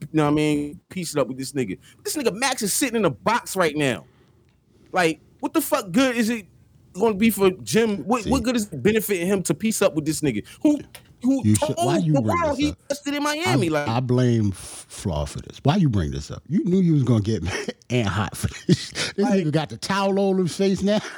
you 0.00 0.08
know 0.12 0.24
what 0.24 0.30
I 0.30 0.34
mean, 0.34 0.80
piece 0.88 1.14
it 1.14 1.20
up 1.20 1.26
with 1.26 1.36
this 1.36 1.52
nigga. 1.52 1.78
This 2.04 2.16
nigga 2.16 2.32
Max 2.32 2.62
is 2.62 2.72
sitting 2.72 2.96
in 2.96 3.04
a 3.04 3.10
box 3.10 3.56
right 3.56 3.76
now. 3.76 4.04
Like, 4.92 5.20
what 5.40 5.52
the 5.52 5.60
fuck 5.60 5.90
good 5.90 6.16
is 6.16 6.30
it 6.30 6.46
going 6.92 7.12
to 7.14 7.18
be 7.18 7.30
for 7.30 7.50
Jim? 7.50 7.98
What, 8.04 8.24
what 8.26 8.42
good 8.44 8.56
is 8.56 8.72
it 8.72 8.82
benefiting 8.82 9.26
him 9.26 9.42
to 9.44 9.54
piece 9.54 9.82
up 9.82 9.94
with 9.94 10.04
this 10.04 10.20
nigga 10.20 10.46
who 10.62 10.80
who 11.22 11.42
You 11.44 11.56
told 11.56 11.76
should- 11.78 11.84
why 11.86 11.98
you 11.98 12.12
the 12.14 12.22
bring 12.22 12.40
world 12.40 12.58
he 12.58 12.74
tested 12.88 13.14
in 13.14 13.22
Miami? 13.22 13.68
I, 13.68 13.70
like, 13.70 13.88
I 13.88 14.00
blame 14.00 14.52
Flaw 14.52 15.24
for 15.26 15.40
this. 15.40 15.60
Why 15.62 15.76
you 15.76 15.88
bring 15.88 16.10
this 16.10 16.30
up? 16.30 16.42
You 16.48 16.64
knew 16.64 16.78
you 16.78 16.94
was 16.94 17.02
gonna 17.04 17.20
get 17.20 17.42
and 17.90 18.08
hot 18.08 18.36
for 18.36 18.48
this. 18.66 18.90
This 18.90 19.26
nigga 19.26 19.52
got 19.52 19.68
the 19.70 19.76
towel 19.76 20.18
on 20.18 20.38
his 20.38 20.56
face 20.56 20.82
now. 20.82 21.00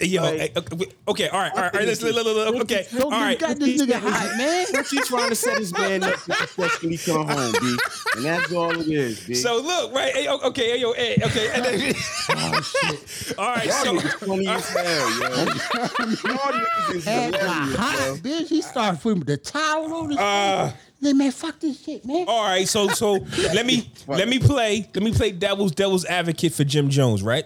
Yo, 0.00 0.22
Like- 0.22 0.56
okay, 0.56 0.86
okay, 1.06 1.28
all 1.28 1.38
right, 1.38 1.52
all 1.52 1.60
right, 1.62 1.72
all 1.72 1.78
right. 1.78 1.86
Let's, 1.88 2.02
look, 2.02 2.14
look, 2.14 2.26
look, 2.26 2.62
okay, 2.62 2.86
all 2.94 2.98
Don't 2.98 3.12
you 3.12 3.18
right. 3.18 3.38
got 3.38 3.56
this 3.58 3.80
nigga 3.80 3.92
hot, 4.00 4.34
man. 4.36 4.66
Frenchie 4.66 4.96
trying 4.98 5.28
to 5.28 5.34
set 5.36 5.58
his 5.58 5.72
man 5.72 6.02
up 6.02 6.14
for 6.14 6.32
success 6.34 6.82
when 6.82 6.90
he 6.90 6.98
come 6.98 7.28
home, 7.28 7.52
B. 7.60 7.76
And 8.16 8.24
that's 8.24 8.52
all 8.52 8.72
it 8.78 8.88
is, 8.88 9.20
B. 9.24 9.34
So 9.34 9.58
look, 9.58 9.92
right? 9.94 10.12
Hey, 10.12 10.26
o- 10.26 10.40
okay, 10.48 10.70
hey, 10.72 10.80
yo, 10.80 10.92
hey, 10.94 11.18
okay. 11.22 11.50
and 11.52 11.64
then- 11.64 11.94
all 13.38 13.54
right, 13.54 13.64
y'all 13.66 14.00
so 14.00 14.00
funny 14.26 14.48
as 14.48 14.68
hell, 14.70 15.10
yo. 15.10 15.28
Y'all 15.28 15.46
niggas 15.46 16.94
is 16.96 17.04
hilarious, 17.04 17.76
hot, 17.76 18.06
yo. 18.06 18.16
bitch. 18.16 18.48
He 18.48 18.60
started 18.62 19.00
putting 19.00 19.20
the 19.22 19.36
towel 19.36 19.94
on 19.94 20.10
his 20.10 20.18
Uh, 20.18 20.70
face. 20.70 20.80
Man, 21.00 21.18
man, 21.18 21.30
fuck 21.32 21.60
this 21.60 21.80
shit, 21.82 22.04
man. 22.06 22.24
all 22.26 22.44
right, 22.44 22.66
so 22.66 22.88
so 22.88 23.12
let 23.52 23.66
me 23.66 23.90
let 24.08 24.26
me 24.26 24.38
play 24.38 24.88
let 24.94 25.02
me 25.04 25.12
play 25.12 25.30
devil's 25.32 25.72
devil's 25.72 26.04
advocate 26.06 26.54
for 26.54 26.64
Jim 26.64 26.88
Jones, 26.88 27.22
right? 27.22 27.44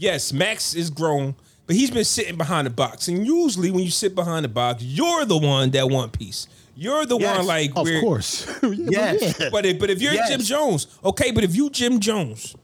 Yes, 0.00 0.32
Max 0.32 0.74
is 0.74 0.88
grown, 0.88 1.34
but 1.66 1.76
he's 1.76 1.90
been 1.90 2.04
sitting 2.06 2.36
behind 2.36 2.66
the 2.66 2.70
box, 2.70 3.06
and 3.08 3.26
usually 3.26 3.70
when 3.70 3.84
you 3.84 3.90
sit 3.90 4.14
behind 4.14 4.44
the 4.44 4.48
box, 4.48 4.82
you're 4.82 5.26
the 5.26 5.36
one 5.36 5.70
that 5.72 5.88
want 5.90 6.12
peace. 6.12 6.48
You're 6.74 7.04
the 7.04 7.18
Yes, 7.18 7.36
one 7.36 7.46
like 7.46 7.72
Of 7.76 7.84
where- 7.86 8.00
course. 8.00 8.46
Yeah, 8.62 8.68
but 8.70 8.78
Yes. 8.90 9.36
yeah. 9.38 9.48
But 9.52 9.66
if, 9.66 9.78
but 9.78 9.90
if 9.90 10.00
you're 10.00 10.14
Yes. 10.14 10.30
Jim 10.30 10.40
Jones, 10.40 10.86
okay, 11.04 11.30
but 11.32 11.44
if 11.44 11.54
you 11.54 11.68
Jim 11.68 12.00
Jones 12.00 12.56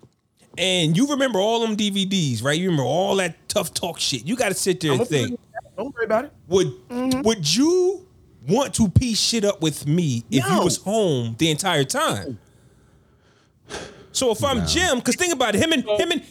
and 0.57 0.97
you 0.97 1.07
remember 1.09 1.39
all 1.39 1.61
them 1.61 1.77
DVDs, 1.77 2.43
right? 2.43 2.59
You 2.59 2.71
remember 2.71 2.85
all 2.89 3.17
that 3.17 3.47
tough 3.51 3.75
talk 3.75 4.01
shit. 4.01 4.27
You 4.27 4.35
got 4.37 4.49
to 4.49 4.55
sit 4.55 4.81
there 4.81 4.93
I'm 4.93 5.01
and 5.01 5.09
think, 5.09 5.41
Don't 5.77 5.95
worry 5.95 6.07
about 6.07 6.25
it. 6.25 6.33
would 6.49 6.69
Mm-hmm. 6.89 7.21
would 7.23 7.55
you 7.55 8.07
want 8.49 8.73
to 8.77 8.89
piece 8.89 9.21
shit 9.21 9.45
up 9.45 9.61
with 9.61 9.87
me 9.87 10.25
if 10.31 10.49
you 10.49 10.63
was 10.63 10.79
home 10.79 11.35
the 11.39 11.51
entire 11.51 11.85
time? 11.85 12.39
So 14.17 14.31
if 14.31 14.43
I'm 14.43 14.67
Jim, 14.67 14.97
because 14.99 15.15
think 15.17 15.33
about 15.35 15.55
it, 15.55 15.63
him 15.63 15.73
and 15.73 15.85
him 16.01 16.11
and 16.11 16.23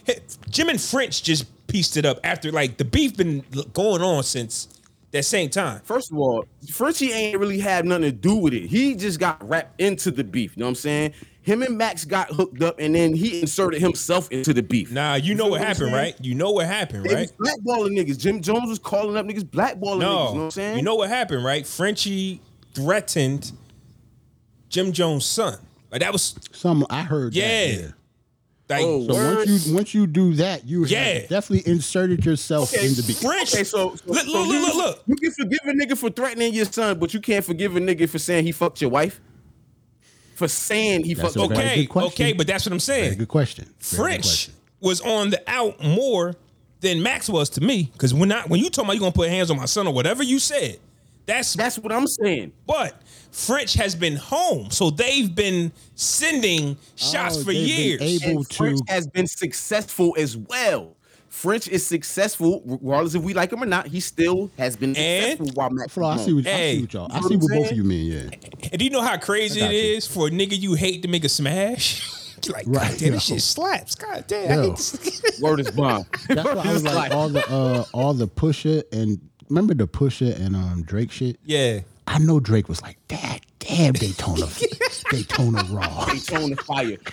Jim 0.49 0.69
and 0.69 0.81
French 0.81 1.21
just 1.21 1.45
pieced 1.67 1.97
it 1.97 2.05
up 2.05 2.19
after 2.23 2.51
like 2.51 2.77
the 2.77 2.85
beef 2.85 3.15
been 3.15 3.43
going 3.73 4.01
on 4.01 4.23
since 4.23 4.67
that 5.11 5.23
same 5.23 5.49
time. 5.51 5.81
First 5.83 6.11
of 6.11 6.17
all, 6.17 6.45
Frenchie 6.71 7.11
ain't 7.11 7.39
really 7.39 7.59
had 7.59 7.85
nothing 7.85 8.01
to 8.03 8.11
do 8.11 8.35
with 8.37 8.53
it. 8.53 8.65
He 8.65 8.95
just 8.95 9.19
got 9.19 9.47
wrapped 9.47 9.79
into 9.79 10.09
the 10.09 10.23
beef. 10.23 10.57
You 10.57 10.61
know 10.61 10.65
what 10.65 10.69
I'm 10.71 10.75
saying? 10.75 11.13
Him 11.43 11.61
and 11.61 11.77
Max 11.77 12.05
got 12.05 12.31
hooked 12.31 12.63
up, 12.63 12.79
and 12.79 12.95
then 12.95 13.13
he 13.13 13.39
inserted 13.41 13.79
himself 13.79 14.31
into 14.31 14.51
the 14.51 14.63
beef. 14.63 14.91
Nah, 14.91 15.13
you 15.13 15.35
know 15.35 15.43
feel 15.43 15.51
what 15.51 15.59
what 15.59 15.67
happened, 15.67 15.77
saying? 15.91 15.93
right? 15.93 16.15
You 16.21 16.33
know 16.33 16.49
what 16.51 16.65
happened, 16.65 17.05
They 17.05 17.13
right? 17.13 17.31
was 17.37 17.51
blackballing 17.53 17.95
niggas. 17.99 18.17
Jim 18.17 18.41
Jones 18.41 18.67
was 18.67 18.79
calling 18.79 19.15
up 19.15 19.27
niggas 19.27 19.43
blackballing 19.43 19.77
niggas. 19.79 19.99
You 19.99 19.99
know 19.99 20.23
what 20.25 20.31
I'm 20.31 20.37
No, 20.39 20.49
saying? 20.49 20.77
you 20.77 20.81
know 20.81 20.95
what 20.95 21.09
happened, 21.09 21.45
right? 21.45 21.67
Frenchie 21.67 22.41
threatened 22.73 23.51
Jim 24.69 24.91
Jones' 24.91 25.25
son. 25.27 25.59
Like 25.91 26.01
that 26.01 26.11
was 26.13 26.35
Some 26.51 26.85
I 26.89 27.01
heard. 27.03 27.33
that, 27.33 27.37
Yeah. 27.37 27.65
yeah. 27.65 27.87
Like 28.67 28.81
Oh, 28.83 29.05
So 29.07 29.13
Word. 29.13 29.37
once 29.47 29.67
you 29.67 29.75
once 29.75 29.93
you 29.93 30.07
do 30.07 30.33
that, 30.35 30.65
you 30.67 30.85
Yeah. 30.85 30.99
have 31.19 31.29
definitely 31.29 31.71
inserted 31.71 32.25
yourself 32.25 32.73
Okay, 32.73 32.87
in 32.87 32.93
the 32.95 33.03
beat. 33.03 33.17
French. 33.17 33.53
Okay, 33.53 33.63
so, 33.63 33.95
so, 33.95 34.01
look, 34.07 34.25
so 34.25 34.31
look, 34.31 34.47
you, 34.47 34.59
look, 34.61 34.75
look, 34.75 34.85
look. 34.85 35.03
You 35.05 35.15
can 35.17 35.31
forgive 35.31 35.59
a 35.65 35.71
nigga 35.73 35.97
for 35.97 36.09
threatening 36.09 36.53
your 36.53 36.65
son, 36.65 36.97
but 36.97 37.13
you 37.13 37.19
can't 37.19 37.45
forgive 37.45 37.75
a 37.75 37.79
nigga 37.79 38.09
for 38.09 38.17
saying 38.19 38.43
he 38.45 38.51
fucked 38.51 38.81
your 38.81 38.89
wife. 38.89 39.21
For 40.35 40.47
saying 40.47 41.05
he 41.05 41.13
That's 41.13 41.33
fucked. 41.33 41.37
a 41.37 41.39
your 41.39 41.47
very 41.63 41.81
wife. 41.87 41.95
Okay, 41.95 42.05
okay, 42.07 42.33
but 42.33 42.47
that's 42.47 42.65
what 42.65 42.73
I'm 42.73 42.79
saying. 42.79 42.99
Very 43.01 43.07
saying. 43.11 43.19
good 43.19 43.27
question. 43.27 43.65
Very 43.65 43.73
good 43.75 43.97
French 43.97 44.23
question. 44.23 44.53
was 44.81 45.01
on 45.01 45.29
the 45.29 45.41
out 45.47 45.81
more 45.83 46.35
than 46.81 47.01
Max 47.03 47.29
was 47.29 47.49
to 47.51 47.61
me. 47.61 47.89
Because 47.93 48.13
when 48.13 48.31
I 48.31 48.41
when 48.47 48.59
you 48.59 48.69
told 48.71 48.87
me 48.87 48.95
you 48.95 48.99
gonna 48.99 49.11
put 49.11 49.29
hands 49.29 49.49
on 49.51 49.57
my 49.57 49.65
son 49.65 49.85
or 49.87 49.93
whatever 49.93 50.23
you 50.23 50.39
said, 50.39 50.79
that's 51.25 51.53
That's 51.53 51.77
what 51.79 51.91
I'm 51.91 52.07
saying. 52.07 52.51
but 52.67 53.01
French 53.31 53.73
has 53.73 53.95
been 53.95 54.15
home, 54.15 54.69
so 54.71 54.89
they've 54.89 55.33
been 55.33 55.71
sending 55.95 56.77
shots 56.95 57.37
Oh, 57.39 57.43
for 57.45 57.51
years. 57.51 58.01
able- 58.23 58.39
And 58.39 58.51
French 58.53 58.79
has 58.87 59.07
been 59.07 59.27
successful 59.27 60.15
as 60.17 60.37
well. 60.37 60.95
French 61.29 61.67
is 61.67 61.85
successful, 61.85 62.61
regardless 62.65 63.13
if 63.13 63.21
we 63.21 63.33
like 63.33 63.51
him 63.51 63.61
or 63.61 63.65
not. 63.65 63.87
He 63.87 63.99
still 63.99 64.49
has 64.57 64.77
been 64.77 64.95
And- 64.95 65.37
successful 65.37 65.47
while 65.53 65.69
Max. 65.69 65.91
Flaw, 65.93 66.11
I 66.13 66.17
see 66.17 66.27
gone. 66.27 66.35
what, 66.35 66.47
I 66.47 66.71
see 66.73 66.81
what 66.81 66.93
y'all. 66.93 67.07
I 67.11 67.19
know 67.19 67.27
see 67.27 67.35
what 67.35 67.43
what 67.51 67.51
both 67.59 67.71
of 67.71 67.77
you 67.77 67.83
mean. 67.83 68.11
Yeah. 68.11 68.69
And 68.71 68.79
do 68.79 68.85
you 68.85 68.91
know 68.91 69.01
how 69.01 69.17
crazy 69.17 69.61
I 69.61 69.65
it 69.67 69.71
you. 69.73 69.97
is 69.97 70.07
for 70.07 70.27
a 70.27 70.31
nigga 70.31 70.57
you 70.57 70.75
hate 70.75 71.01
to 71.01 71.09
make 71.09 71.25
a 71.25 71.29
smash? 71.29 72.01
like, 72.47 72.63
Right, 72.67 72.89
God 72.91 72.97
damn, 72.99 73.11
this 73.13 73.29
yo. 73.29 73.35
shit 73.35 73.41
slaps. 73.43 73.95
God 73.95 74.23
damn, 74.27 74.51
I 74.51 74.55
Yo. 74.55 74.61
hate 74.69 74.77
this. 74.77 75.41
Word 75.41 75.59
is 75.59 75.71
bond. 75.75 76.05
That's 76.29 76.45
why 76.47 76.63
I 76.63 76.71
was 76.73 76.83
like 76.85 77.11
all 77.11 77.27
the 77.27 77.45
uh 77.51 77.83
all 77.91 78.13
the 78.13 78.27
Pusha 78.29 78.83
and 78.93 79.19
remember 79.49 79.73
the 79.73 79.87
Pusha 79.87 80.39
and 80.39 80.55
um 80.55 80.83
Drake 80.83 81.11
shit. 81.11 81.39
yeah. 81.45 81.79
I 82.07 82.19
know 82.19 82.39
Drake 82.39 82.69
was 82.69 82.83
like, 82.83 82.99
"Dad, 83.07 83.41
damn 83.57 83.93
Daytona, 83.93 84.45
Daytona 85.09 85.63
Raw." 85.71 86.05
Daytona 86.05 86.55
fire. 86.57 86.97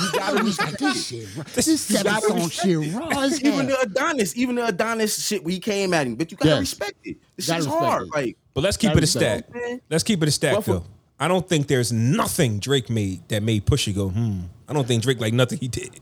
You 0.00 0.12
gotta 0.12 0.38
I 0.40 0.42
was 0.42 0.58
like, 0.58 0.76
"This 0.78 1.10
it. 1.12 1.26
shit, 1.26 1.36
raw- 1.36 1.44
this 1.54 1.80
seven 1.80 2.20
song 2.20 2.34
respect 2.36 2.52
shit 2.52 2.94
raw 2.94 3.08
as 3.20 3.42
Even 3.42 3.66
the 3.66 3.80
Adonis, 3.80 4.36
even 4.36 4.54
the 4.56 4.66
Adonis 4.66 5.26
shit, 5.26 5.42
we 5.42 5.58
came 5.58 5.94
at 5.94 6.06
him, 6.06 6.16
but 6.16 6.30
you 6.30 6.36
gotta 6.36 6.50
Yes. 6.50 6.60
respect 6.60 6.94
it. 7.04 7.16
This 7.36 7.46
Gotta 7.46 7.62
shit's 7.62 7.74
hard. 7.74 8.02
it. 8.08 8.14
Like 8.14 8.36
But 8.54 8.64
let's 8.64 8.76
keep 8.76 8.90
it 8.92 8.98
a 8.98 9.02
is 9.02 9.10
stack. 9.10 9.44
so, 9.52 9.58
man. 9.58 9.80
Let's 9.90 10.04
keep 10.04 10.22
it 10.22 10.28
a 10.28 10.32
stack 10.32 10.52
Well, 10.52 10.62
for- 10.62 10.72
though. 10.72 10.84
I 11.18 11.28
don't 11.28 11.46
think 11.48 11.66
there's 11.68 11.92
nothing 11.92 12.58
Drake 12.60 12.88
made 12.90 13.26
that 13.28 13.42
made 13.42 13.64
Pusha 13.66 13.94
go, 13.94 14.10
hmm. 14.10 14.40
I 14.68 14.72
don't 14.74 14.86
think 14.86 15.02
Drake 15.02 15.20
like 15.20 15.32
nothing 15.34 15.58
he 15.58 15.68
did. 15.68 15.98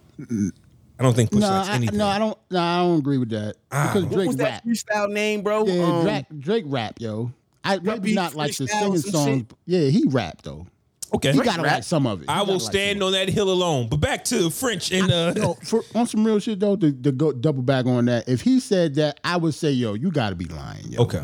I 0.99 1.03
don't 1.05 1.15
think 1.15 1.31
Pusha 1.31 1.41
No, 1.41 1.49
likes 1.51 1.69
I, 1.69 1.75
anything. 1.75 1.99
no, 1.99 2.07
I 2.07 2.19
don't. 2.19 2.39
No, 2.51 2.61
I 2.61 2.79
don't 2.79 2.99
agree 2.99 3.19
with 3.19 3.31
that 3.31 3.57
because 3.71 4.05
what 4.05 4.13
Drake 4.15 4.27
was 4.29 4.37
rap. 4.37 4.63
that 4.65 4.67
freestyle 4.69 5.11
name, 5.13 5.43
bro? 5.43 5.65
Yeah, 5.67 5.83
Um, 5.85 6.03
Drake, 6.05 6.27
Drake 6.39 6.65
rap, 6.67 7.01
yo. 7.01 7.33
I 7.65 7.79
maybe 7.79 8.15
not 8.15 8.35
like 8.35 8.57
the 8.57 8.65
freestyle 8.65 8.69
singing 8.81 8.97
songs. 8.99 9.37
shit? 9.39 9.53
Yeah, 9.67 9.89
he 9.91 10.05
rapped 10.09 10.45
though. 10.45 10.67
okay. 11.15 11.33
He 11.33 11.39
gotta 11.41 11.63
rap. 11.63 11.73
like 11.75 11.83
some 11.85 12.07
of 12.07 12.21
it. 12.23 12.25
He 12.25 12.29
I 12.29 12.43
will 12.43 12.59
stand 12.61 12.99
some 12.99 13.07
on 13.07 13.13
that 13.13 13.29
hill 13.29 13.51
alone. 13.51 13.89
But 13.89 14.01
back 14.01 14.25
to 14.27 14.51
French 14.51 14.91
and 14.93 15.11
uh 15.13 15.15
of 15.31 15.37
it. 15.37 15.43
Yo, 15.43 15.55
for, 15.65 15.83
on 15.95 16.07
some 16.07 16.25
real 16.25 16.39
shit 16.41 16.59
though, 16.61 16.77
to, 16.77 16.91
to 16.93 17.13
go 17.13 17.33
double 17.33 17.63
back 17.63 17.87
on 17.87 18.07
that. 18.07 18.29
If 18.29 18.41
he 18.41 18.59
said 18.59 18.95
that, 18.97 19.21
I 19.23 19.37
would 19.37 19.55
say, 19.55 19.71
yo, 19.71 19.95
you 19.95 20.11
gotta 20.11 20.35
be 20.37 20.47
lying, 20.47 20.87
yo. 20.91 21.03
Okay. 21.03 21.23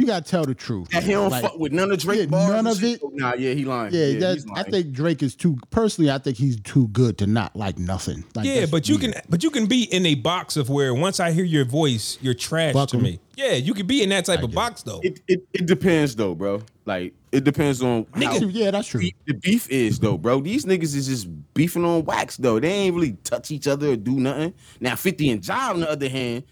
You 0.00 0.06
gotta 0.06 0.24
tell 0.28 0.44
the 0.44 0.54
truth. 0.54 0.88
that 0.90 1.02
he 1.02 1.12
don't 1.12 1.30
Like, 1.30 1.42
fuck 1.42 1.58
with 1.58 1.72
none 1.72 1.90
of 1.92 1.98
Drake 1.98 2.20
yeah, 2.20 2.26
bars. 2.26 2.50
none 2.50 2.66
of 2.66 2.82
it. 2.82 3.00
Oh, 3.04 3.10
Nah, 3.14 3.34
yeah, 3.34 3.52
he 3.52 3.64
lying. 3.64 3.92
Yeah, 3.94 4.06
yeah 4.06 4.18
that, 4.20 4.34
he's 4.34 4.46
I 4.54 4.62
think 4.62 4.92
Drake 4.92 5.22
is 5.22 5.34
too. 5.34 5.58
Personally, 5.70 6.10
I 6.10 6.18
think 6.18 6.36
he's 6.36 6.60
too 6.60 6.88
good 6.88 7.18
to 7.18 7.26
not 7.26 7.54
like 7.54 7.78
nothing. 7.78 8.24
Like, 8.34 8.46
Yeah, 8.46 8.66
but 8.66 8.88
you 8.88 8.98
weird. 8.98 9.14
can 9.14 9.22
but 9.28 9.42
you 9.42 9.50
can 9.50 9.66
be 9.66 9.84
in 9.84 10.06
a 10.06 10.14
box 10.14 10.56
of 10.56 10.68
where 10.70 10.94
once 10.94 11.20
I 11.20 11.32
hear 11.32 11.44
your 11.44 11.64
voice, 11.64 12.18
you're 12.20 12.34
trash 12.34 12.72
Fuck 12.74 12.88
to 12.90 12.96
'em. 12.96 13.02
me. 13.02 13.20
Yeah, 13.36 13.52
you 13.54 13.72
can 13.74 13.86
be 13.86 14.02
in 14.02 14.10
that 14.10 14.24
type 14.26 14.42
of 14.42 14.50
get 14.50 14.54
box 14.56 14.82
though. 14.82 15.00
it, 15.02 15.20
it 15.28 15.46
it 15.52 15.66
depends 15.66 16.14
though, 16.16 16.34
bro. 16.34 16.62
Like 16.86 17.14
it 17.32 17.44
depends 17.44 17.82
on 17.82 18.06
how 18.14 18.34
Yeah, 18.38 18.70
that's 18.70 18.88
true. 18.88 19.00
deep 19.00 19.16
the 19.26 19.34
beef 19.34 19.68
is 19.70 19.98
though, 19.98 20.18
bro. 20.18 20.40
These 20.40 20.64
niggas 20.64 20.94
is 20.94 21.06
just 21.06 21.28
beefing 21.54 21.84
on 21.84 22.04
wax 22.04 22.36
though. 22.36 22.58
They 22.58 22.68
ain't 22.70 22.94
really 22.94 23.12
touch 23.24 23.50
each 23.50 23.66
other 23.68 23.92
or 23.92 23.96
do 23.96 24.12
nothing. 24.18 24.52
Now 24.80 24.96
50 24.96 25.30
and 25.30 25.46
Ja 25.46 25.70
on 25.70 25.80
the 25.80 25.90
other 25.90 26.08
hand, 26.08 26.44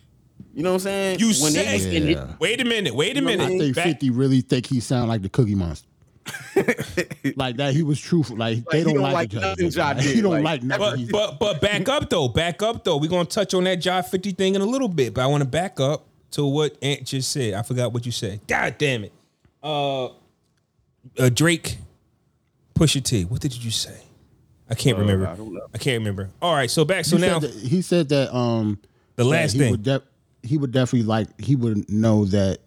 you 0.58 0.64
know 0.64 0.70
what 0.70 0.74
I'm 0.74 0.80
saying? 0.80 1.20
You 1.20 1.26
when 1.28 1.34
say- 1.52 1.78
they 1.78 1.96
in 1.96 2.08
Yeah. 2.08 2.26
Wait 2.40 2.60
a 2.60 2.64
minute, 2.64 2.92
wait 2.94 3.16
a 3.16 3.20
know 3.20 3.26
minute. 3.28 3.44
I 3.44 3.54
I 3.54 3.58
think 3.58 3.76
Back- 3.76 3.84
Fifty 3.86 4.10
really 4.10 4.40
think 4.40 4.66
he 4.66 4.80
sound 4.80 5.08
like 5.08 5.22
the 5.22 5.28
Cookie 5.28 5.54
Monster. 5.54 5.86
like 7.36 7.56
that, 7.58 7.72
he 7.72 7.82
was 7.82 8.00
truthful. 8.00 8.36
Like, 8.36 8.64
they 8.70 8.78
he 8.78 8.84
don't, 8.84 8.94
don't 8.94 9.02
like, 9.04 9.32
like 9.32 9.32
nothing 9.32 9.70
Ja 9.70 9.86
Like, 9.88 9.96
did, 9.98 10.14
he 10.16 10.20
don't 10.20 10.32
like- 10.32 10.44
like 10.44 10.62
nothing. 10.64 10.80
But 10.84 10.98
He's- 10.98 11.10
but 11.12 11.38
but 11.38 11.60
back 11.60 11.88
up 11.88 12.10
though, 12.10 12.28
back 12.28 12.60
up 12.62 12.82
though. 12.84 12.96
We're 12.96 13.08
gonna 13.08 13.24
touch 13.24 13.54
on 13.54 13.64
that 13.64 13.84
Ja 13.84 14.02
50 14.02 14.32
thing 14.32 14.54
in 14.56 14.60
a 14.60 14.66
little 14.66 14.88
bit, 14.88 15.14
but 15.14 15.22
I 15.22 15.26
want 15.28 15.42
to 15.42 15.48
back 15.48 15.78
up 15.80 16.06
to 16.32 16.44
what 16.44 16.76
Ant 16.82 17.04
just 17.04 17.30
said. 17.30 17.54
I 17.54 17.62
forgot 17.62 17.92
what 17.92 18.04
you 18.04 18.12
said. 18.12 18.40
God 18.48 18.74
damn 18.78 19.04
it. 19.04 19.12
Uh, 19.62 20.06
uh 20.06 20.10
Drake, 21.32 21.78
Pusha 22.74 23.02
T. 23.02 23.24
What 23.24 23.40
did 23.40 23.62
you 23.64 23.70
say? 23.70 23.96
I 24.68 24.74
can't 24.74 24.98
remember. 24.98 25.26
I 25.26 25.34
don't 25.34 25.54
know. 25.54 25.66
I 25.72 25.78
can't 25.78 25.98
remember. 26.00 26.30
All 26.42 26.54
right, 26.54 26.70
so 26.70 26.84
back. 26.84 27.04
So 27.06 27.16
he 27.16 27.22
now 27.22 27.40
said 27.40 27.50
that, 27.52 27.58
he 27.68 27.80
said 27.82 28.08
that 28.10 28.36
um 28.36 28.78
the 29.16 29.24
last 29.24 29.56
thing. 29.56 29.70
would 29.70 29.82
def- 29.82 30.02
he 30.42 30.56
would 30.58 30.72
definitely 30.72 31.06
like 31.06 31.28
he 31.40 31.56
would 31.56 31.90
know 31.90 32.24
that. 32.26 32.58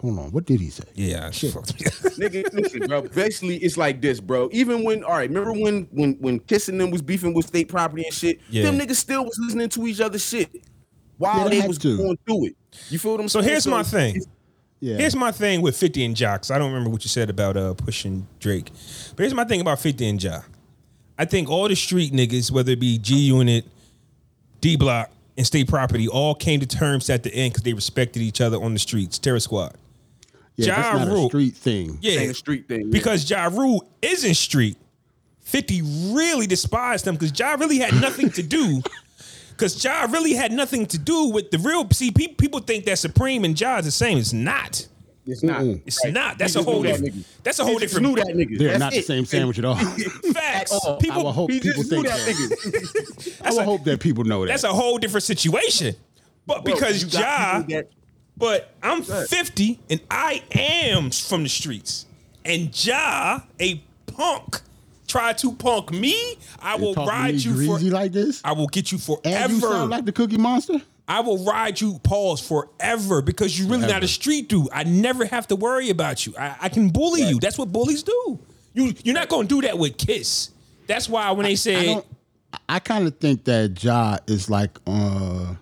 Hold 0.00 0.18
on, 0.18 0.32
what 0.32 0.46
did 0.46 0.58
he 0.60 0.68
say? 0.68 0.82
yeah, 0.94 1.30
Shit. 1.30 1.52
Nigga, 1.54 2.52
listen, 2.52 2.80
bro. 2.88 3.02
Basically, 3.02 3.56
it's 3.58 3.76
like 3.76 4.00
this, 4.00 4.18
bro. 4.18 4.48
Even 4.50 4.82
when, 4.82 5.04
all 5.04 5.12
right, 5.12 5.28
remember 5.28 5.52
when 5.52 5.86
when 5.92 6.14
when 6.14 6.40
kissing 6.40 6.76
them 6.78 6.90
was 6.90 7.00
beefing 7.02 7.32
with 7.34 7.46
state 7.46 7.68
property 7.68 8.02
and 8.04 8.12
shit? 8.12 8.40
Yeah. 8.50 8.64
Them 8.64 8.78
niggas 8.80 8.96
still 8.96 9.24
was 9.24 9.38
listening 9.40 9.68
to 9.68 9.86
each 9.86 10.00
other's 10.00 10.24
shit 10.26 10.48
Yeah, 10.52 10.60
while 11.18 11.48
they 11.48 11.60
they 11.60 11.68
was 11.68 11.78
to. 11.78 11.96
going 11.96 12.18
through 12.26 12.46
it. 12.46 12.56
You 12.90 12.98
feel 12.98 13.12
what 13.12 13.20
I'm 13.20 13.28
So 13.28 13.40
saying? 13.40 13.50
here's 13.52 13.66
my 13.68 13.84
thing. 13.84 14.22
Yeah, 14.80 14.96
Here's 14.96 15.14
my 15.14 15.30
thing 15.30 15.62
with 15.62 15.76
50 15.76 16.04
and 16.04 16.16
Jocks. 16.16 16.50
I 16.50 16.58
don't 16.58 16.72
remember 16.72 16.90
what 16.90 17.04
you 17.04 17.08
said 17.08 17.30
about 17.30 17.56
uh 17.56 17.74
pushing 17.74 18.26
Drake. 18.40 18.72
But 19.14 19.18
here's 19.22 19.34
my 19.34 19.44
thing 19.44 19.60
about 19.60 19.78
50 19.78 20.08
and 20.08 20.20
Ja. 20.20 20.40
I 21.16 21.26
think 21.26 21.48
all 21.48 21.68
the 21.68 21.76
street 21.76 22.12
niggas, 22.12 22.50
whether 22.50 22.72
it 22.72 22.80
be 22.80 22.98
G 22.98 23.14
Unit, 23.14 23.64
D 24.60 24.74
Block, 24.74 25.12
and 25.36 25.46
State 25.46 25.68
Property, 25.68 26.08
all 26.08 26.34
came 26.34 26.60
to 26.60 26.66
terms 26.66 27.08
at 27.10 27.22
the 27.22 27.34
end 27.34 27.52
because 27.52 27.62
they 27.64 27.72
respected 27.72 28.22
each 28.22 28.40
other 28.40 28.62
on 28.62 28.72
the 28.74 28.78
streets. 28.78 29.18
Terror 29.18 29.40
Squad. 29.40 29.74
yeah, 30.56 30.66
Ja 30.66 30.76
that's 30.92 30.98
not 31.06 31.08
Rule. 31.08 31.26
a 31.26 31.28
street 31.28 31.54
thing. 31.56 31.98
Yeah. 32.02 32.20
Ain't 32.20 32.30
a 32.30 32.34
street 32.34 32.68
thing, 32.68 32.80
yeah. 32.82 32.90
Because 32.90 33.28
Ja 33.30 33.46
Rule 33.52 33.88
isn't 34.02 34.34
street. 34.34 34.76
50 35.40 35.82
really 36.14 36.46
despised 36.46 37.04
them 37.04 37.14
because 37.16 37.36
Ja 37.38 37.54
really 37.58 37.78
had 37.78 37.94
nothing 38.00 38.30
to 38.30 38.42
do. 38.42 38.80
Because 39.50 39.84
Ja 39.84 40.08
really 40.10 40.32
had 40.32 40.50
nothing 40.50 40.86
to 40.86 40.98
do 40.98 41.26
with 41.28 41.50
the 41.52 41.58
real. 41.58 41.88
See, 41.90 42.10
pe- 42.10 42.28
people 42.34 42.60
think 42.60 42.84
that 42.86 42.98
Supreme 42.98 43.44
and 43.44 43.60
Ja 43.60 43.76
is 43.78 43.84
the 43.84 43.90
same. 43.92 44.16
It's 44.18 44.32
not. 44.32 44.88
It's 45.26 45.42
not. 45.42 45.62
It's 45.86 46.04
Right. 46.04 46.12
not. 46.12 46.38
That's 46.38 46.54
He 46.54 46.60
a 46.60 46.62
whole 46.64 46.82
knew 46.82 46.92
that 46.92 47.00
different. 47.04 47.26
That's 47.44 47.58
a 47.60 47.64
whole 47.64 47.78
just 47.78 47.94
different. 47.94 48.06
Knew 48.08 48.24
that 48.24 48.34
nigga. 48.34 48.58
They're 48.58 48.68
That's 48.70 48.80
not 48.80 48.92
it. 48.92 48.96
the 48.96 49.02
same 49.02 49.24
sandwich 49.24 49.58
at 49.58 49.64
all. 49.64 49.76
Facts. 50.32 50.72
At 50.72 50.78
all. 50.84 50.96
People. 50.96 51.20
I 51.20 51.24
would 51.24 51.32
hope 51.32 51.50
people 51.50 51.82
think 51.84 52.06
that 52.08 52.18
that. 52.18 52.34
nigga. 52.36 53.40
I 53.46 53.52
would 53.54 53.64
hope 53.64 53.84
that 53.84 54.00
people 54.00 54.24
know 54.24 54.40
that. 54.40 54.48
That's 54.48 54.64
a 54.64 54.72
whole 54.72 54.98
different 54.98 55.22
situation. 55.24 55.94
But 56.46 56.64
Bro, 56.64 56.74
because 56.74 57.04
Ja, 57.14 57.62
that- 57.62 57.88
but 58.36 58.74
I'm 58.82 59.02
50 59.02 59.78
and 59.90 60.00
I 60.10 60.42
am 60.52 61.10
from 61.12 61.44
the 61.44 61.48
streets. 61.48 62.06
And 62.44 62.84
Ja, 62.84 63.40
a 63.60 63.80
punk, 64.06 64.60
try 65.06 65.32
to 65.34 65.52
punk 65.52 65.92
me. 65.92 66.36
I 66.58 66.74
will 66.74 66.94
ride 66.94 67.34
you 67.36 67.64
for. 67.66 67.78
like 67.78 68.10
this. 68.10 68.40
I 68.44 68.52
will 68.52 68.66
get 68.66 68.90
you 68.90 68.98
and 69.24 69.52
you 69.52 69.60
sound 69.60 69.90
like 69.90 70.04
the 70.04 70.10
Cookie 70.12 70.38
Monster. 70.38 70.82
I 71.08 71.20
will 71.20 71.44
ride 71.44 71.80
you, 71.80 71.98
pause 72.04 72.40
forever 72.40 73.22
because 73.22 73.58
you're 73.58 73.68
really 73.68 73.86
not 73.86 74.04
a 74.04 74.08
street 74.08 74.48
dude. 74.48 74.68
I 74.72 74.84
never 74.84 75.24
have 75.24 75.46
to 75.48 75.56
worry 75.56 75.90
about 75.90 76.26
you. 76.26 76.34
I, 76.38 76.56
I 76.62 76.68
can 76.68 76.88
bully 76.90 77.22
you. 77.22 77.38
That's 77.40 77.58
what 77.58 77.72
bullies 77.72 78.02
do. 78.02 78.38
You 78.74 78.94
you're 79.04 79.14
not 79.14 79.28
gonna 79.28 79.48
do 79.48 79.60
that 79.62 79.78
with 79.78 79.98
Kiss. 79.98 80.50
That's 80.86 81.08
why 81.08 81.30
when 81.32 81.44
they 81.44 81.56
say 81.56 81.86
don't. 81.86 82.06
I 82.68 82.78
kind 82.78 83.06
of 83.06 83.18
think 83.18 83.44
that 83.44 83.82
Ja 83.82 84.18
is 84.26 84.48
like. 84.48 84.78
uh 84.86 85.54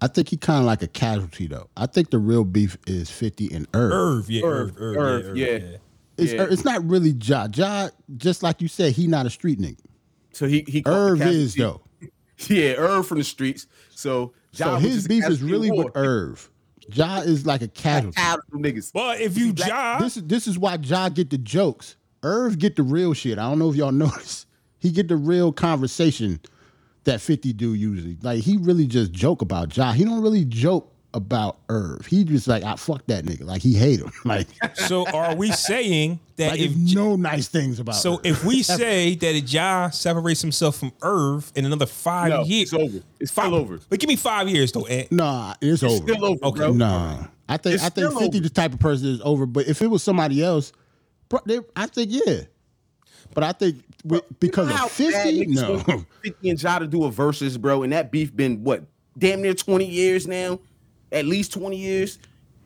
I 0.00 0.06
think 0.06 0.28
he 0.28 0.36
kind 0.36 0.60
of 0.60 0.64
like 0.64 0.82
a 0.82 0.86
casualty 0.88 1.48
though. 1.48 1.68
I 1.76 1.86
think 1.86 2.10
the 2.10 2.18
real 2.18 2.44
beef 2.44 2.78
is 2.86 3.10
Fifty 3.10 3.52
and 3.52 3.66
Irv. 3.74 3.92
Irv, 3.92 4.30
yeah, 4.30 4.44
Irv, 4.44 4.76
Irv, 4.78 4.96
Irv, 4.96 5.26
Irv, 5.26 5.36
yeah, 5.36 5.46
yeah. 5.46 5.52
Irv, 5.54 5.80
It's, 6.16 6.32
Yeah. 6.32 6.46
it's 6.50 6.64
not 6.64 6.88
really 6.88 7.10
Ja. 7.20 7.48
Ja, 7.52 7.88
just 8.16 8.42
like 8.42 8.62
you 8.62 8.68
said, 8.68 8.92
he 8.92 9.06
not 9.08 9.26
a 9.26 9.30
street 9.30 9.58
nigga. 9.60 9.78
So 10.32 10.46
he 10.46 10.64
he 10.68 10.82
caught 10.82 10.92
Irv 10.92 11.22
is 11.22 11.54
though. 11.54 11.82
Yeah, 12.48 12.74
Irv 12.74 13.06
from 13.08 13.18
the 13.18 13.24
streets. 13.24 13.66
So 13.90 13.98
So 13.98 14.32
Ja 14.52 14.74
was 14.74 14.82
his 14.82 15.08
beef 15.08 15.28
is 15.28 15.42
really 15.42 15.70
war. 15.70 15.84
with 15.84 15.96
Irv. 15.96 16.50
Ja 16.92 17.18
is 17.20 17.44
like 17.46 17.60
a 17.62 17.68
casualty. 17.68 18.16
Out 18.20 18.40
of 18.52 18.60
niggas. 18.60 18.92
But 18.92 19.20
if 19.20 19.36
you 19.36 19.52
Ja, 19.56 19.98
This 19.98 20.16
is 20.16 20.22
this 20.24 20.46
is 20.46 20.58
why 20.58 20.76
Ja 20.82 21.08
get 21.08 21.30
the 21.30 21.38
jokes. 21.38 21.96
Irv 22.22 22.58
get 22.58 22.76
the 22.76 22.82
real 22.82 23.12
shit. 23.14 23.38
I 23.38 23.48
don't 23.48 23.58
know 23.58 23.70
if 23.70 23.76
y'all 23.76 23.92
notice. 24.06 24.46
He 24.78 24.90
get 24.90 25.08
the 25.08 25.16
real 25.16 25.52
conversation 25.52 26.40
that 27.04 27.20
50 27.20 27.52
do 27.52 27.74
usually. 27.74 28.16
Like 28.22 28.42
he 28.42 28.56
really 28.56 28.86
just 28.86 29.12
joke 29.12 29.42
about 29.42 29.76
Ja. 29.76 29.92
He 29.92 30.04
don't 30.04 30.22
really 30.22 30.44
joke 30.44 30.92
about 31.18 31.58
Irv. 31.68 32.06
He 32.06 32.24
just 32.24 32.48
like, 32.48 32.62
I 32.64 32.76
fuck 32.76 33.06
that 33.08 33.24
nigga. 33.26 33.44
Like 33.44 33.60
he 33.60 33.74
hate 33.74 34.00
him. 34.00 34.10
Like, 34.24 34.46
so 34.76 35.06
are 35.08 35.34
we 35.34 35.52
saying 35.52 36.20
that 36.36 36.52
like 36.52 36.60
if 36.60 36.70
if 36.72 36.94
no 36.94 37.16
nice 37.16 37.48
things 37.48 37.78
about 37.80 37.96
so 37.96 38.14
Irv. 38.14 38.20
if 38.24 38.44
we 38.44 38.62
say 38.62 39.14
that 39.16 39.34
if 39.34 39.52
Ja 39.52 39.90
separates 39.90 40.40
himself 40.40 40.76
from 40.78 40.92
Irv 41.02 41.52
in 41.56 41.64
another 41.66 41.86
five 41.86 42.30
No, 42.30 42.44
years, 42.44 42.72
it's 42.72 42.82
over. 42.82 43.04
It's 43.20 43.30
five, 43.30 43.46
still 43.46 43.54
over. 43.56 43.80
But 43.90 43.98
give 44.00 44.08
me 44.08 44.16
five 44.16 44.48
years 44.48 44.72
though, 44.72 44.86
Ant. 44.86 45.12
Nah, 45.12 45.54
it's, 45.60 45.82
over. 45.82 45.96
Still 45.96 46.24
over, 46.24 46.44
Okay. 46.44 46.58
bro. 46.60 46.72
Nah. 46.72 47.26
I 47.48 47.56
think 47.56 47.74
It's 47.76 47.84
I 47.84 47.88
think 47.90 48.12
50 48.12 48.24
over. 48.26 48.40
the 48.40 48.50
type 48.50 48.72
of 48.72 48.78
person 48.80 49.08
is 49.08 49.20
over. 49.22 49.44
But 49.46 49.66
if 49.68 49.82
it 49.82 49.88
was 49.88 50.02
somebody 50.02 50.42
else, 50.42 50.72
bro, 51.28 51.40
they, 51.44 51.60
I 51.76 51.86
think 51.86 52.10
yeah. 52.12 52.42
But 53.34 53.44
I 53.44 53.52
think 53.52 53.82
with, 54.04 54.22
because 54.40 54.70
How 54.70 54.86
of 54.86 54.92
50, 54.92 55.46
no. 55.46 55.78
50 56.22 56.50
and 56.50 56.62
Ja 56.62 56.78
to 56.78 56.86
do 56.86 57.04
a 57.04 57.10
versus, 57.10 57.58
bro, 57.58 57.82
and 57.82 57.92
that 57.92 58.10
beef 58.10 58.34
been 58.34 58.62
what 58.64 58.84
damn 59.18 59.42
near 59.42 59.54
20 59.54 59.84
years 59.84 60.26
now, 60.26 60.60
at 61.12 61.24
least 61.26 61.52
20 61.52 61.76
years. 61.76 62.18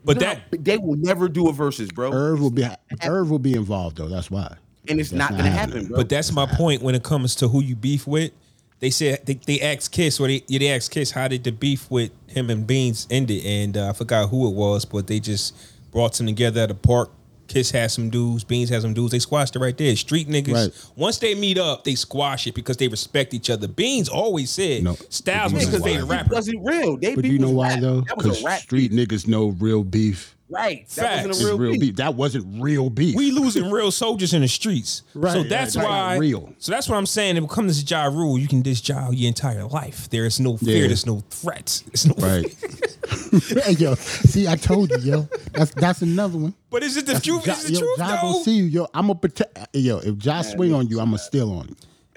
But 0.05 0.17
You 0.17 0.19
that- 0.21 0.63
they 0.63 0.77
will 0.77 0.95
never 0.97 1.27
do 1.29 1.47
a 1.47 1.53
versus, 1.53 1.89
bro, 1.91 2.11
Irv 2.11 2.41
will 2.41 2.51
be 2.51 2.65
Irv 3.03 3.29
will 3.29 3.39
be 3.39 3.53
involved 3.53 3.97
though. 3.97 4.09
That's 4.09 4.29
why. 4.29 4.55
and 4.89 4.99
it's 4.99 5.13
not 5.13 5.31
not 5.31 5.37
gonna 5.37 5.49
happening. 5.49 5.75
happen, 5.77 5.87
bro. 5.89 5.97
But 5.97 6.09
that's 6.09 6.31
my 6.33 6.45
point 6.45 6.81
when 6.81 6.93
it 6.93 7.03
comes 7.03 7.35
to 7.35 7.47
who 7.47 7.61
you 7.63 7.75
beef 7.75 8.05
with. 8.05 8.31
They 8.79 8.89
said 8.89 9.25
they, 9.25 9.35
they 9.35 9.61
asked 9.61 9.93
Kiss 9.93 10.19
or 10.19 10.27
they 10.27 10.43
yeah, 10.47 10.59
they 10.59 10.67
asked 10.69 10.91
Kiss 10.91 11.11
how 11.11 11.29
did 11.29 11.45
the 11.45 11.51
beef 11.53 11.89
with 11.89 12.11
him 12.27 12.49
and 12.49 12.67
Beans 12.67 13.07
ended, 13.09 13.45
and 13.45 13.77
uh, 13.77 13.89
I 13.89 13.93
forgot 13.93 14.29
who 14.29 14.45
it 14.49 14.53
was, 14.55 14.83
but 14.83 15.07
they 15.07 15.21
just 15.21 15.55
brought 15.91 16.13
them 16.15 16.25
together 16.27 16.59
at 16.61 16.71
a 16.71 16.75
park. 16.75 17.09
Kiss 17.47 17.71
had 17.71 17.91
some 17.91 18.09
dudes, 18.09 18.43
Beans 18.43 18.69
had 18.69 18.81
some 18.81 18.93
dudes. 18.93 19.11
They 19.11 19.19
squashed 19.19 19.55
it 19.55 19.59
right 19.59 19.77
there. 19.77 19.95
Street 19.95 20.27
niggas. 20.29 20.53
Right. 20.53 20.91
Once 20.95 21.17
they 21.19 21.35
meet 21.35 21.57
up, 21.57 21.83
they 21.83 21.95
squash 21.95 22.47
it 22.47 22.55
because 22.55 22.77
they 22.77 22.87
respect 22.87 23.33
each 23.33 23.49
other. 23.49 23.67
Beans 23.67 24.07
always 24.09 24.49
said 24.49 24.83
No. 24.83 24.95
Styles 25.09 25.51
Yeah, 25.51 25.57
was 25.57 25.65
because 25.67 25.81
they- 25.83 25.95
It 25.95 26.03
rapper. 26.05 26.33
wasn't 26.33 26.59
real. 26.63 26.97
They 26.97 27.15
But 27.15 27.23
beef 27.23 27.33
you 27.33 27.39
know 27.39 27.51
why 27.51 27.69
rap. 27.71 27.79
though? 27.81 28.01
That 28.01 28.17
was 28.17 28.25
a 28.25 28.29
Because 28.29 28.43
rap 28.43 28.61
street 28.61 28.91
beef. 28.91 29.09
niggas 29.09 29.27
know 29.27 29.47
real 29.59 29.83
beef 29.83 30.35
right? 30.53 30.87
That 30.89 31.03
Facts. 31.23 31.27
wasn't 31.27 31.43
a 31.43 31.47
real, 31.49 31.57
real 31.59 31.71
beef. 31.73 31.81
beef. 31.81 31.95
That 31.97 32.15
wasn't 32.15 32.61
real 32.63 32.89
beef. 32.89 33.15
We 33.15 33.31
losing 33.31 33.69
real 33.71 33.91
soldiers 33.91 34.33
in 34.33 34.41
the 34.41 34.47
streets. 34.47 35.01
Right, 35.15 35.33
So 35.33 35.43
that's 35.43 35.75
right. 35.75 35.85
why 35.85 36.17
Real. 36.17 36.53
So 36.59 36.71
that's 36.71 36.87
what 36.89 36.97
I'm 36.97 37.05
saying. 37.05 37.37
If 37.37 37.43
it 37.43 37.49
comes 37.49 37.83
to 37.83 37.85
Ja 37.95 38.05
Rule, 38.05 38.37
you 38.37 38.47
can 38.47 38.61
diss 38.61 38.87
Ja 38.87 39.09
your 39.11 39.27
entire 39.27 39.65
life. 39.65 40.09
There 40.09 40.25
is 40.25 40.39
no 40.39 40.57
fear, 40.57 40.81
Yeah. 40.81 40.87
there's 40.87 41.05
no 41.05 41.21
threats. 41.29 41.81
There's 41.81 42.05
no 42.07 42.15
right. 42.25 42.45
hey 43.65 43.73
yo, 43.73 43.95
see, 43.95 44.47
I 44.47 44.55
told 44.55 44.89
you, 44.91 44.97
yo. 44.99 45.29
That's 45.53 45.71
that's 45.71 46.01
another 46.01 46.37
one. 46.37 46.53
But 46.69 46.83
is 46.83 46.95
it 46.97 47.05
the 47.05 47.19
truth? 47.19 47.45
Ja, 47.45 47.53
Is 47.53 47.65
it 47.65 47.67
the 47.67 47.73
yo, 47.73 47.79
truth 47.79 47.97
Ja 47.99 48.07
though? 48.15 48.21
gonna 48.31 48.43
see 48.43 48.55
you, 48.55 48.63
yo. 48.65 48.87
I'm 48.93 49.07
gonna 49.07 49.15
protect. 49.19 49.57
Yo, 49.73 49.97
if 49.99 50.23
Ja 50.25 50.41
swing 50.41 50.73
on 50.73 50.87
you, 50.87 50.99
I'm 50.99 51.07
gonna 51.07 51.17
steal 51.17 51.51
on 51.51 51.67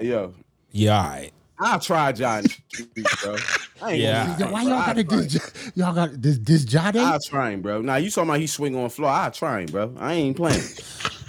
you. 0.01 0.09
Yo, 0.11 0.34
Yeah, 0.72 0.99
all 1.03 1.09
right. 1.09 1.32
I 1.59 1.78
tried 1.78 2.18
Ja, 2.18 2.38
in 2.38 2.44
the 2.94 3.18
bro. 3.22 3.36
I 3.82 3.92
ain't 3.92 4.00
Yeah. 4.02 4.26
gonna 4.38 4.46
Yo, 4.46 4.52
why 4.52 4.62
y'all 4.62 4.70
gotta 4.70 5.04
tried. 5.04 5.30
this? 5.30 5.72
Y'all 5.74 5.94
got 5.94 6.20
this 6.22 6.38
this 6.38 6.64
Ja 6.72 6.90
day? 6.90 7.00
I 7.02 7.18
trying, 7.24 7.62
bro. 7.62 7.80
Now 7.80 7.96
you 7.96 8.11
talking 8.11 8.28
about 8.30 8.40
he 8.40 8.46
swing 8.46 8.76
on 8.76 8.88
floor. 8.90 9.11
I 9.11 9.30
trying, 9.30 9.66
bro. 9.66 9.94
I 9.98 10.14
ain't 10.14 10.36
playing. 10.36 10.62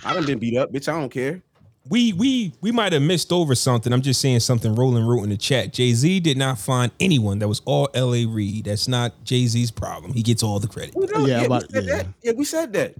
I 0.04 0.14
done 0.14 0.26
been 0.26 0.40
beat 0.40 0.58
up, 0.58 0.72
bitch. 0.72 0.88
I 0.92 1.00
don't 1.00 1.10
care. 1.10 1.42
We 1.90 2.12
we 2.12 2.54
we 2.60 2.74
might 2.74 2.92
have 2.92 3.02
missed 3.02 3.32
over 3.32 3.56
something. 3.56 3.94
I'm 3.94 4.02
just 4.02 4.20
saying 4.20 4.42
something. 4.42 4.76
Rolling 4.76 5.06
wrote 5.06 5.24
in 5.24 5.30
the 5.30 5.38
chat. 5.38 5.72
Jay 5.72 5.94
Z 5.94 6.20
did 6.20 6.38
not 6.38 6.60
find 6.60 6.92
anyone 7.00 7.40
that 7.40 7.48
was 7.48 7.62
all 7.64 7.88
L.A. 7.94 8.26
Reid. 8.26 8.66
That's 8.66 8.90
not 8.90 9.24
Jay 9.24 9.46
Z's 9.48 9.72
problem. 9.72 10.12
He 10.12 10.22
gets 10.22 10.44
all 10.44 10.60
the 10.60 10.68
credit. 10.68 10.94
Yeah, 10.98 11.26
yeah, 11.26 11.42
about- 11.44 11.64
we 11.64 11.74
said 11.74 11.86
yeah. 11.86 11.96
that. 11.96 12.08
Yeah, 12.24 12.32
we 12.34 12.44
said 12.46 12.74
that. 12.74 12.96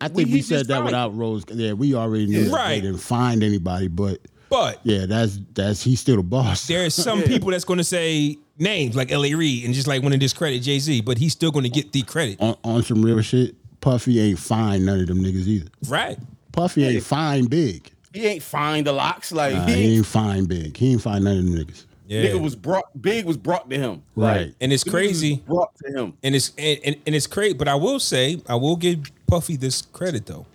I 0.00 0.08
think 0.08 0.28
we- 0.28 0.34
we, 0.34 0.42
said 0.42 0.66
that 0.66 0.76
tried. 0.76 0.84
without 0.84 1.16
Rose. 1.16 1.44
Yeah, 1.50 1.72
we 1.72 1.94
already 1.94 2.26
knew 2.26 2.44
that 2.44 2.52
Right. 2.52 2.74
they 2.76 2.80
didn't 2.82 3.00
find 3.00 3.42
anybody, 3.42 3.88
but 3.88 4.20
But 4.50 4.80
yeah, 4.82 5.06
that's 5.06 5.38
that's 5.54 5.82
he's 5.82 6.00
still 6.00 6.16
the 6.16 6.22
boss. 6.22 6.66
there's 6.66 6.94
some 6.94 7.20
Yeah. 7.22 7.26
people 7.26 7.50
that's 7.50 7.64
going 7.64 7.78
to 7.78 7.84
say 7.84 8.38
names 8.58 8.96
like 8.96 9.12
L.A. 9.12 9.34
Reid 9.34 9.64
and 9.64 9.74
just 9.74 9.86
like 9.86 10.02
want 10.02 10.12
to 10.14 10.18
discredit 10.18 10.62
Jay 10.62 10.78
Z, 10.78 11.02
but 11.02 11.18
he's 11.18 11.32
still 11.32 11.50
going 11.50 11.64
to 11.64 11.68
get 11.70 11.92
the 11.92 12.02
credit, 12.02 12.40
on, 12.40 12.56
on 12.64 12.82
some 12.82 13.02
real 13.04 13.20
shit, 13.20 13.54
Puffy 13.80 14.18
ain't 14.20 14.38
find 14.38 14.84
none 14.86 15.00
of 15.00 15.06
them 15.06 15.18
niggas 15.18 15.46
either. 15.46 15.70
right? 15.88 16.18
Puffy 16.52 16.84
ain't 16.86 17.04
find 17.04 17.48
big. 17.48 17.90
He 18.12 18.26
ain't 18.26 18.42
find 18.42 18.86
the 18.86 18.92
LOX. 18.92 19.30
Like 19.32 19.54
Nah, 19.54 19.66
he, 19.66 19.74
he 19.74 19.96
ain't 19.98 20.06
find 20.06 20.48
big. 20.48 20.76
He 20.76 20.92
ain't 20.92 21.02
find 21.02 21.22
none 21.24 21.38
of 21.38 21.44
them 21.44 21.54
niggas. 21.54 21.84
Yeah. 22.06 22.22
nigga 22.22 22.40
was 22.40 22.56
brought. 22.56 22.86
Big 23.00 23.26
was 23.26 23.36
brought 23.36 23.68
to 23.68 23.76
him. 23.78 24.02
Right. 24.16 24.46
Like, 24.46 24.54
And 24.62 24.72
it's 24.72 24.82
crazy. 24.82 25.42
Brought 25.46 25.72
to 25.84 25.92
him. 25.92 26.14
and 26.22 26.34
it's 26.34 26.52
and, 26.56 26.80
and, 26.84 26.96
and 27.06 27.14
it's 27.14 27.26
crazy. 27.26 27.52
But 27.52 27.68
I 27.68 27.74
will 27.74 28.00
say, 28.00 28.40
I 28.48 28.54
will 28.54 28.76
give 28.76 29.02
Puffy 29.26 29.56
this 29.56 29.82
credit 29.82 30.24
though. 30.24 30.46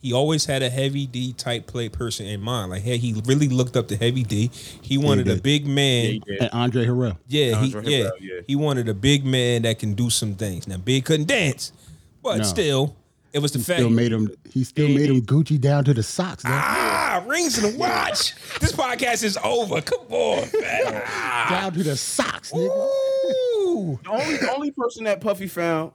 He 0.00 0.12
always 0.12 0.44
had 0.46 0.62
a 0.62 0.70
heavy 0.70 1.06
D 1.06 1.32
type 1.32 1.66
play 1.66 1.88
person 1.88 2.26
in 2.26 2.40
mind. 2.40 2.70
Like, 2.70 2.82
hey, 2.82 2.98
he 2.98 3.20
really 3.26 3.48
looked 3.48 3.76
up 3.76 3.88
to 3.88 3.96
Heavy 3.96 4.22
D. 4.22 4.50
He 4.80 4.96
wanted 4.96 5.28
a 5.28 5.36
big 5.36 5.66
man. 5.66 6.20
Yeah, 6.26 6.36
And 6.44 6.50
Andre 6.52 6.86
Harrell. 6.86 7.16
Yeah, 7.26 7.60
he 7.60 7.74
Andre 7.74 7.82
yeah, 7.92 7.98
Harrell, 8.04 8.10
yeah. 8.20 8.40
he 8.46 8.54
wanted 8.56 8.88
a 8.88 8.94
big 8.94 9.24
man 9.24 9.62
that 9.62 9.78
can 9.78 9.94
do 9.94 10.08
some 10.10 10.34
things. 10.34 10.68
Now, 10.68 10.76
Big 10.76 11.04
couldn't 11.04 11.26
dance, 11.26 11.72
but 12.22 12.38
No. 12.38 12.42
still, 12.44 12.96
it 13.32 13.40
was 13.40 13.52
the 13.52 13.58
fact. 13.58 13.80
Still 13.80 13.90
made 13.90 14.12
him. 14.12 14.30
He 14.52 14.62
still 14.64 14.88
made 14.88 15.10
him 15.10 15.20
Gucci 15.22 15.60
down 15.60 15.84
to 15.84 15.92
the 15.94 16.02
socks. 16.04 16.44
though. 16.44 16.50
ah, 16.52 17.22
rings 17.26 17.58
in 17.62 17.72
the 17.72 17.78
watch. 17.78 18.34
this 18.60 18.72
podcast 18.72 19.22
is 19.24 19.36
over. 19.44 19.80
Come 19.80 20.00
on, 20.10 20.48
man. 20.60 21.02
Ah. 21.06 21.46
Down 21.50 21.72
to 21.74 21.82
the 21.82 21.96
socks, 21.96 22.52
nigga. 22.52 22.68
Ooh. 22.68 23.98
The 24.04 24.10
only, 24.10 24.36
the 24.36 24.52
only 24.54 24.70
person 24.70 25.04
that 25.04 25.20
Puffy 25.20 25.48
found 25.48 25.90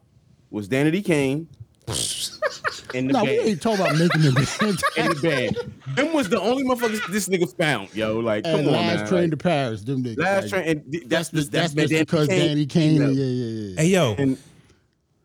was 0.51 0.67
Danity 0.67 1.03
Kane. 1.03 1.47
in 2.93 3.07
the 3.07 3.13
No, 3.13 3.23
we 3.23 3.31
ain't 3.31 3.61
talking 3.61 3.85
about 3.85 3.97
making 3.97 4.21
him. 4.21 4.35
In 4.97 5.09
the 5.09 5.19
band. 5.21 5.95
Them 5.95 6.13
was 6.13 6.29
the 6.29 6.39
only 6.39 6.63
motherfuckers 6.63 7.05
this 7.11 7.27
nigga 7.27 7.53
found, 7.57 7.93
yo. 7.95 8.19
Like, 8.19 8.43
come 8.43 8.59
and 8.61 8.67
on, 8.67 8.73
last 8.73 8.99
man. 8.99 9.07
train 9.07 9.21
like, 9.23 9.31
to 9.31 9.37
Paris. 9.37 9.81
Them 9.81 10.03
niggas. 10.03 10.17
last 10.17 10.41
like, 10.43 10.49
train, 10.51 10.67
and 10.69 10.91
th- 10.91 11.03
that's 11.07 11.29
That's, 11.29 11.47
the, 11.47 11.51
that's, 11.51 11.73
that's, 11.73 11.89
just 11.89 12.05
because 12.05 12.27
Danity 12.29 12.69
Kane. 12.69 12.95
you. 12.95 13.07
Yeah, 13.09 13.23
yeah, 13.25 13.69
yeah. 13.69 13.81
Hey 13.81 13.87
yo, 13.87 14.15
And 14.17 14.37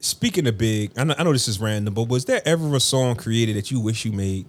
speaking 0.01 0.47
of 0.47 0.59
big, 0.59 0.93
I 0.99 1.05
know, 1.05 1.15
I 1.19 1.23
know 1.25 1.33
this 1.33 1.49
is 1.49 1.61
random, 1.61 1.95
but 1.95 2.09
was 2.09 2.25
there 2.25 2.43
ever 2.45 2.75
a 2.75 2.81
song 2.81 3.17
created 3.17 3.57
that 3.57 3.71
you 3.71 3.81
wish 3.81 4.05
you 4.05 4.13
made? 4.13 4.47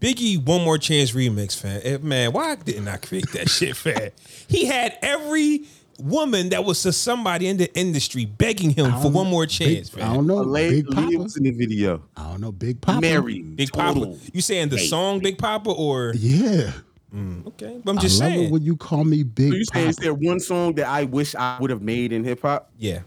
Biggie, 0.00 0.44
one 0.44 0.62
more 0.62 0.76
chance 0.76 1.12
remix, 1.12 1.58
fan. 1.58 1.80
Eh, 1.82 1.98
Man, 2.02 2.32
why 2.32 2.56
didn't 2.56 2.88
I 2.88 2.96
create 2.98 3.30
that 3.32 3.48
shit, 3.50 3.76
fan? 3.76 4.10
He 4.48 4.66
had 4.66 4.98
every 5.02 5.64
woman 5.98 6.48
that 6.50 6.64
was 6.64 6.82
to 6.82 6.92
somebody 6.92 7.46
in 7.48 7.56
the 7.56 7.72
industry 7.78 8.24
begging 8.24 8.70
him 8.70 8.90
for 9.00 9.10
one 9.10 9.28
more 9.28 9.46
chance, 9.46 9.90
Big, 9.90 10.02
I 10.02 10.12
don't 10.14 10.26
know. 10.26 10.44
Aaliyah 10.44 10.70
Big 10.70 10.86
Papa. 10.88 11.16
was 11.18 11.36
in 11.36 11.42
the 11.44 11.50
video. 11.52 12.02
I 12.16 12.30
don't 12.30 12.40
know. 12.40 12.52
Big 12.52 12.80
Papa. 12.80 13.00
Mary, 13.00 13.40
Big 13.42 13.70
total. 13.70 14.06
Papa. 14.14 14.18
You 14.32 14.40
saying 14.40 14.68
the 14.70 14.78
song 14.78 15.20
Big 15.20 15.38
Papa 15.38 15.70
or 15.70 16.12
Yeah. 16.16 16.72
okay? 17.46 17.80
But 17.84 17.92
I'm 17.92 17.98
I 17.98 18.00
just 18.02 18.20
love 18.20 18.32
it 18.32 18.34
saying. 18.36 18.50
when 18.50 18.62
you 18.62 18.76
call 18.76 19.04
me 19.04 19.22
Big 19.22 19.50
So 19.50 19.56
you 19.56 19.64
saying 19.64 19.88
is 19.90 19.96
there 19.96 20.14
one 20.14 20.40
song 20.40 20.74
that 20.74 20.86
I 20.88 21.04
wish 21.04 21.34
I 21.34 21.58
would 21.60 21.70
have 21.70 21.82
made 21.82 22.12
in 22.12 22.24
hip 22.24 22.42
hop? 22.42 22.70
yeah. 22.78 23.00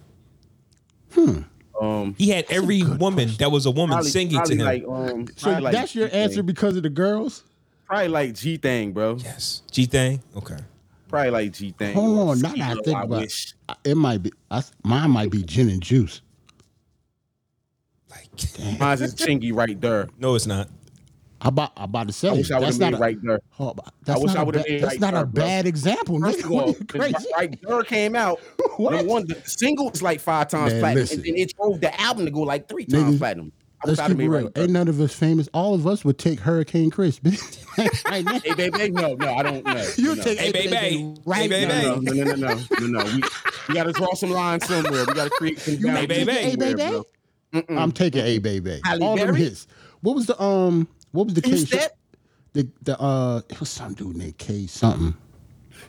Um, 1.79 2.15
He 2.17 2.29
had 2.29 2.45
every 2.49 2.83
woman 2.83 3.29
that 3.39 3.51
was 3.51 3.65
a 3.65 3.71
woman 3.71 3.95
probably, 3.95 4.09
singing 4.11 4.41
to 4.43 4.53
him. 4.53 4.59
like 4.65 4.83
um, 4.87 5.27
So 5.35 5.51
like 5.59 5.73
that's 5.73 5.93
your 5.93 6.07
G-Thang. 6.07 6.21
answer 6.23 6.43
because 6.43 6.75
of 6.75 6.83
the 6.83 6.89
girls? 6.89 7.43
Probably 7.85 8.07
like 8.07 8.33
G 8.33 8.57
Thang, 8.57 8.91
bro. 8.93 9.17
yes. 9.23 9.61
G 9.71 9.85
Thang. 9.85 10.21
Okay. 10.35 10.57
Probably 11.07 11.31
like 11.31 11.53
G 11.53 11.71
thing. 11.71 11.93
Hold 11.95 12.29
on, 12.29 12.41
now 12.41 12.49
that 12.53 12.77
I 12.77 12.81
think 12.81 13.03
about 13.03 13.23
it, 13.23 13.53
it 13.85 13.95
might 13.95 14.21
be. 14.23 14.31
I, 14.51 14.61
mine 14.83 15.11
might 15.11 15.31
be 15.31 15.41
gin 15.43 15.69
and 15.69 15.81
juice. 15.81 16.21
Like 18.09 18.79
Mine's 18.79 19.01
is 19.01 19.15
Chingy 19.15 19.53
right 19.53 19.79
there. 19.79 20.07
No, 20.17 20.35
it's 20.35 20.45
not. 20.45 20.69
I 21.39 21.49
about, 21.49 21.71
I 21.77 21.83
about 21.83 22.07
to 22.07 22.13
say 22.13 22.29
I 22.29 22.31
wish 22.33 22.49
I 22.49 22.55
would 22.57 22.65
that's 22.65 22.77
have 22.79 22.81
not 22.81 22.91
made 22.93 22.97
a, 22.97 22.99
right 22.99 23.17
there. 23.21 23.39
oh, 23.59 23.75
that's 24.03 24.19
wish 24.19 24.27
not 24.33 24.37
I 24.37 24.41
a 24.41 24.45
would've 24.45 24.63
ba- 24.63 24.69
made 24.71 24.81
that's 24.81 24.93
Right 24.93 24.99
not 25.01 25.13
a 25.13 25.17
There, 25.17 25.25
bro. 25.27 25.43
bad 25.45 25.67
example. 25.67 26.19
First 26.19 26.43
of 26.43 26.51
all, 26.51 26.57
What 26.57 26.65
are 26.65 26.69
you 26.69 26.85
'cause 26.85 26.87
crazy. 27.13 27.27
Right 27.37 27.59
There 27.61 27.83
came 27.83 28.15
out. 28.15 28.39
What? 28.77 28.93
Number 28.93 29.07
one, 29.11 29.27
the 29.27 29.35
single 29.45 29.89
is 29.91 30.01
like 30.01 30.19
five 30.19 30.49
times 30.49 30.71
Man, 30.73 30.81
platinum, 30.81 31.01
listen. 31.01 31.17
and 31.19 31.25
then 31.27 31.35
it 31.35 31.53
drove 31.55 31.79
the 31.81 31.99
album 32.01 32.25
to 32.25 32.31
go 32.31 32.41
like 32.41 32.67
three 32.67 32.85
times 32.85 33.15
Niggas, 33.15 33.17
platinum. 33.19 33.51
I 33.87 33.91
Let's 33.91 34.01
keep 34.01 34.19
it 34.19 34.27
real. 34.29 34.43
right. 34.45 34.57
Ain't 34.57 34.71
none 34.71 34.87
of 34.87 34.99
us 34.99 35.13
famous. 35.13 35.47
All 35.53 35.73
of 35.73 35.87
us 35.87 36.03
would 36.03 36.17
take 36.17 36.39
Hurricane 36.41 36.89
Chris. 36.91 37.19
bitch. 37.23 38.43
Hey, 38.43 38.53
baby, 38.53 38.89
no, 38.91 39.13
no, 39.15 39.33
I 39.33 39.43
don't 39.43 39.65
know. 39.65 39.85
You 39.97 40.15
no. 40.15 40.23
take 40.23 40.39
Hey, 40.39 40.51
hey, 40.51 40.67
baby. 40.67 41.15
right 41.25 41.41
Hey, 41.43 41.47
baby. 41.47 41.71
No, 41.71 41.95
no, 41.99 42.11
no, 42.11 42.23
no, 42.23 42.35
no, 42.35 42.55
no, 42.79 42.87
no. 42.87 43.05
We, 43.15 43.23
we 43.69 43.73
got 43.73 43.83
to 43.83 43.93
draw 43.93 44.13
some 44.13 44.31
lines 44.31 44.65
somewhere. 44.65 45.05
We 45.05 45.13
got 45.13 45.25
to 45.25 45.29
create 45.29 45.59
some 45.59 45.73
You 45.79 45.87
Hey, 45.87 46.05
boundaries 46.05 46.25
baby. 46.25 46.31
Hey, 46.31 46.49
somewhere, 46.51 46.77
baby. 46.77 47.69
I'm 47.69 47.91
taking 47.91 48.21
a 48.21 48.39
baby. 48.39 48.81
All 49.01 49.15
them 49.15 49.27
Berry? 49.27 49.39
hits. 49.43 49.67
What 50.01 50.15
was 50.15 50.25
the 50.25 50.41
um? 50.41 50.87
What 51.11 51.25
was 51.25 51.33
the 51.33 51.41
Two 51.41 51.51
K? 51.51 51.65
step. 51.65 51.97
The 52.53 52.67
the 52.81 52.99
uh, 52.99 53.41
it 53.49 53.59
was 53.59 53.69
some 53.69 53.93
dude 53.93 54.15
named 54.17 54.37
K 54.37 54.67
something. 54.67 55.15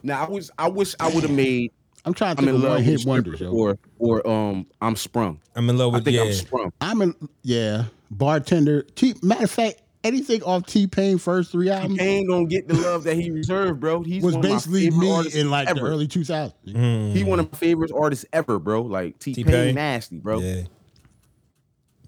Now 0.02 0.24
I 0.24 0.28
was, 0.28 0.50
I 0.58 0.68
wish 0.68 0.94
I 1.00 1.08
would 1.12 1.24
have 1.24 1.32
made. 1.32 1.72
I'm 2.04 2.14
trying 2.14 2.36
to 2.36 2.42
I'm 2.42 2.46
think 2.46 2.48
in 2.48 2.54
of 2.56 2.62
love 2.62 2.70
one 2.70 2.86
with 2.86 2.86
hit 2.86 3.06
wonders, 3.06 3.40
yo. 3.40 3.50
or 3.50 3.78
or 3.98 4.26
um, 4.28 4.66
I'm 4.80 4.96
sprung. 4.96 5.40
I'm 5.54 5.68
in 5.68 5.76
love 5.76 5.94
I 5.94 5.96
with 5.96 6.04
think 6.04 6.16
yeah. 6.16 6.22
I'm 6.24 6.32
sprung. 6.32 6.72
I'm 6.80 7.02
in 7.02 7.14
yeah, 7.42 7.84
bartender. 8.10 8.82
T, 8.82 9.14
matter 9.22 9.44
of 9.44 9.50
fact, 9.50 9.82
anything 10.04 10.42
off 10.42 10.66
T 10.66 10.86
Pain 10.86 11.18
first 11.18 11.52
three 11.52 11.70
albums 11.70 11.98
Kane 11.98 12.28
don't 12.28 12.46
get 12.46 12.68
the 12.68 12.74
love 12.74 13.04
that 13.04 13.16
he 13.16 13.30
deserved, 13.30 13.80
bro. 13.80 14.02
He 14.02 14.20
was 14.20 14.34
one 14.34 14.44
of 14.44 14.50
my 14.50 14.56
basically 14.56 14.90
me 14.90 15.40
in 15.40 15.50
like 15.50 15.68
ever. 15.68 15.80
the 15.80 15.86
early 15.86 16.08
2000s. 16.08 17.12
He 17.12 17.24
one 17.24 17.40
of 17.40 17.52
my 17.52 17.58
favorite 17.58 17.92
artists 17.94 18.24
ever, 18.32 18.58
bro. 18.58 18.82
Like 18.82 19.18
T 19.18 19.34
T-Pain? 19.34 19.74
Nasty, 19.74 20.18
bro. 20.18 20.40
Yeah. 20.40 20.62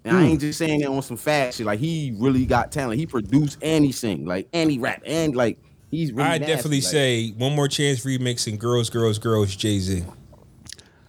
And 0.05 0.17
I 0.17 0.23
ain't 0.23 0.41
just 0.41 0.59
saying 0.59 0.81
that 0.81 0.89
on 0.89 1.03
some 1.03 1.19
fat 1.19 1.53
shit. 1.55 1.67
Like 1.67 1.79
he 1.79 2.15
really 2.17 2.47
got 2.47 2.73
talent. 2.73 2.99
He 2.99 3.07
produced 3.07 3.59
and 3.61 3.85
he 3.85 3.93
sing, 3.93 4.25
like 4.25 4.49
and 4.53 4.71
he 4.71 4.79
rap 4.79 5.03
and 5.05 5.37
like 5.37 5.59
he's 5.91 6.13
really. 6.13 6.29
I 6.29 6.39
nasty, 6.39 6.53
definitely 6.53 6.81
like, 6.81 6.91
say 6.91 7.31
one 7.33 7.55
more 7.55 7.69
chance 7.69 8.05
remixing 8.05 8.59
girls, 8.59 8.91
girls, 8.91 9.19
girls, 9.19 9.55
Jay 9.55 9.79
Z. 9.79 10.05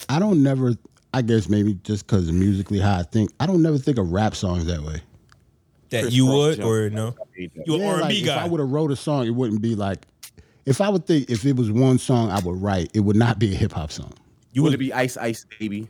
I 0.10 0.20
don't 0.20 0.44
never. 0.44 0.76
I 1.14 1.22
guess 1.22 1.50
maybe 1.50 1.74
just 1.84 2.08
because 2.08 2.32
musically 2.32 2.80
how 2.80 2.98
I 2.98 3.04
think. 3.04 3.32
I 3.40 3.46
don't 3.46 3.62
never 3.62 3.78
think 3.78 3.98
of 3.98 4.12
rap 4.12 4.36
songs 4.36 4.66
that 4.66 4.82
way. 4.82 5.02
That 5.90 6.04
Chris 6.04 6.14
you 6.14 6.28
Rock 6.28 6.36
would 6.36 6.58
jump. 6.58 6.70
or 6.70 6.90
no? 6.90 7.16
You 7.36 7.50
Yeah, 7.66 7.88
R 7.88 7.94
and 7.94 8.02
like, 8.04 8.10
B 8.12 8.24
if 8.24 8.30
I 8.30 8.48
would 8.48 8.60
have 8.62 8.70
wrote 8.70 8.92
a 8.92 8.96
song, 8.96 9.28
it 9.28 9.32
wouldn't 9.32 9.62
be 9.62 9.76
like. 9.76 10.06
If 10.64 10.80
I 10.80 10.90
would 10.90 11.08
think 11.08 11.30
if 11.30 11.44
it 11.44 11.56
was 11.56 11.72
one 11.72 11.98
song 11.98 12.30
I 12.30 12.40
would 12.40 12.62
write, 12.62 12.92
it 12.94 13.00
would 13.00 13.16
not 13.16 13.40
be 13.40 13.52
a 13.52 13.56
hip 13.56 13.74
hop 13.74 13.92
song. 13.92 14.14
You 14.54 14.64
would 14.64 14.70
would 14.70 14.76
it 14.76 14.78
be 14.78 14.94
Ice 14.94 15.18
Ice 15.18 15.46
Baby? 15.60 15.88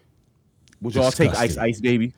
Would 0.81 0.95
y'all 0.95 1.11
take 1.11 1.35
Ice 1.35 1.57
Ice 1.57 1.81
Baby? 1.81 2.13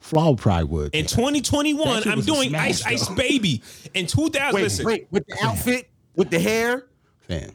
Flaw 0.00 0.34
probably 0.34 0.64
would. 0.64 0.94
In 0.94 1.06
2021, 1.06 2.08
I'm 2.08 2.20
doing 2.22 2.50
smash, 2.50 2.84
Ice 2.84 2.86
Ice. 2.86 3.08
Baby. 3.10 3.62
In 3.94 4.06
2000, 4.06 4.54
Wait, 4.54 4.62
listen, 4.62 4.86
wait, 4.86 5.08
with 5.10 5.26
the 5.26 5.36
outfit, 5.42 5.90
with 6.18 6.28
the 6.30 6.38
hair, 6.38 6.84
Fam. 7.20 7.50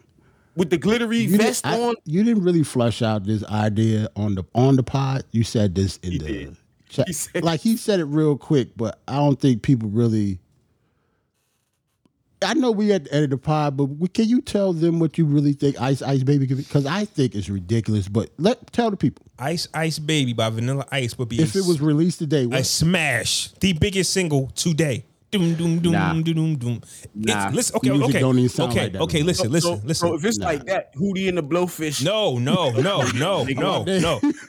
with 0.55 0.71
the 0.71 0.77
glittery 0.77 1.19
You, 1.19 1.27
didn't- 1.31 1.41
vest 1.45 1.67
I- 1.67 1.79
on. 1.79 1.95
you 2.05 2.23
didn't 2.23 2.43
really 2.43 2.63
flush 2.63 3.01
out 3.03 3.25
this 3.25 3.43
idea 3.45 4.09
on 4.15 4.33
the 4.35 4.43
on 4.55 4.75
the 4.75 4.83
pod. 4.83 5.23
You 5.31 5.43
said 5.43 5.75
this 5.75 5.97
in 5.97 6.13
the 6.13 6.19
did. 6.19 6.57
chat. 6.89 7.07
He 7.07 7.13
said- 7.13 7.43
like 7.43 7.59
he 7.61 7.77
said 7.77 7.99
it 7.99 8.05
real 8.05 8.37
quick, 8.37 8.69
but 8.75 8.99
I 9.07 9.17
don't 9.17 9.39
think 9.39 9.61
people 9.61 9.89
really. 9.89 10.39
I 12.45 12.53
know 12.55 12.71
we 12.71 12.89
had 12.89 13.05
to 13.05 13.13
end 13.13 13.23
of 13.23 13.29
the 13.29 13.37
pod, 13.37 13.77
but 13.77 13.85
we, 13.85 14.09
can 14.09 14.27
you 14.27 14.41
tell 14.41 14.73
them 14.73 14.99
what 14.99 15.17
you 15.17 15.23
really 15.25 15.53
think 15.53 15.79
Ice 15.81 16.01
Ice 16.01 16.23
Baby? 16.23 16.45
Because 16.45 16.85
I 16.85 17.05
think 17.05 17.35
it's 17.35 17.47
ridiculous. 17.49 18.09
But 18.09 18.31
let 18.37 18.71
tell 18.73 18.91
the 18.91 18.97
people 18.97 19.25
Ice 19.39 19.69
Ice 19.73 19.97
Baby 19.97 20.33
by 20.33 20.49
Vanilla 20.49 20.85
Ice 20.91 21.17
would 21.17 21.29
be 21.29 21.39
if 21.41 21.55
it 21.55 21.63
was 21.65 21.79
released 21.79 22.19
today. 22.19 22.45
a 22.51 22.63
smash, 22.65 23.51
the 23.61 23.71
biggest 23.73 24.11
single 24.11 24.47
today. 24.55 25.05
Doom 25.33 25.55
doom 25.55 25.79
doom 25.79 25.91
Nah. 25.93 26.13
doom 26.13 26.23
doom 26.23 26.55
doom. 26.57 26.81
Nah. 27.15 27.47
It's, 27.47 27.55
listen, 27.55 27.75
okay, 27.77 27.89
Music 27.89 28.09
okay, 28.09 28.19
don't 28.19 28.37
even 28.37 28.49
sound 28.49 28.71
okay, 28.71 28.83
like 28.83 28.93
that 28.93 29.01
okay. 29.01 29.17
no 29.19 29.23
more. 29.23 29.27
Listen, 29.27 29.51
listen, 29.51 29.79
so, 29.81 29.87
listen. 29.87 30.07
So 30.09 30.13
if 30.15 30.25
it's 30.25 30.37
Nah. 30.37 30.45
like 30.45 30.65
that, 30.65 30.95
Hootie 30.95 31.27
and 31.27 31.37
the 31.37 31.43
Blowfish. 31.43 32.03
No, 32.03 32.37
no, 32.37 32.69
no, 32.71 33.01
no, 33.13 33.43
no, 33.55 33.83
no, 33.83 33.83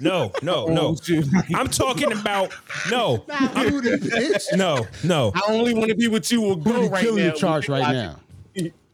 no, 0.01 0.32
no, 0.43 0.66
no. 0.66 0.97
Oh. 1.11 1.43
I'm 1.55 1.69
talking 1.69 2.12
about 2.12 2.52
no, 2.90 3.19
bitch. 3.28 4.56
no, 4.56 4.86
no. 5.02 5.32
I 5.35 5.40
only 5.48 5.73
want 5.74 5.89
to 5.89 5.94
be 5.97 6.09
with 6.09 6.31
you 6.31 6.40
will 6.43 6.56
go 6.56 6.73
Who 6.73 6.89
right 6.89 7.02
killing 7.02 7.19
now. 7.24 7.24
your 7.31 7.35
charge 7.35 7.69
right 7.69 7.93
now? 7.93 8.20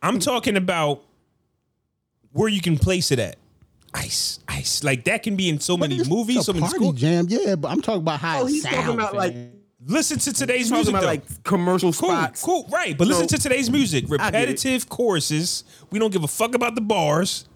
I'm 0.03 0.19
talking 0.21 0.57
about 0.57 1.03
where 2.33 2.49
you 2.49 2.61
can 2.61 2.79
place 2.79 3.11
it 3.11 3.19
at. 3.19 3.37
Ice, 3.93 4.39
ice. 4.47 4.85
Like 4.85 5.03
that 5.05 5.25
can 5.25 5.35
be 5.35 5.49
in 5.49 5.59
so 5.59 5.77
many 5.77 6.03
movies, 6.09 6.45
so 6.47 6.53
many 6.53 6.61
party 6.63 6.77
schools. 6.77 6.95
jam, 6.95 7.27
yeah. 7.29 7.57
But 7.57 7.73
I'm 7.73 7.83
talking 7.83 8.03
about 8.03 8.21
how 8.21 8.43
Oh, 8.43 8.47
it 8.47 8.51
he's 8.51 8.63
sounds. 8.63 8.77
talking 8.77 8.95
about 8.95 9.15
like 9.17 9.33
fam. 9.33 9.53
Listen 9.87 10.19
to 10.19 10.33
today's 10.33 10.69
talking 10.69 10.77
music 10.79 10.91
about 10.95 11.01
though. 11.03 11.07
like 11.07 11.43
commercial 11.45 11.93
Cool, 11.93 12.11
spots. 12.11 12.43
cool, 12.45 12.69
right. 12.71 12.97
But 12.99 13.09
listen 13.09 13.27
to 13.29 13.39
today's 13.39 13.71
music. 13.71 14.05
Repetitive 14.09 14.89
choruses. 14.89 15.65
We 15.91 15.99
don't 15.99 16.13
give 16.13 16.23
a 16.23 16.29
fuck 16.29 16.55
about 16.55 16.75
the 16.75 16.81
bars. 16.83 17.47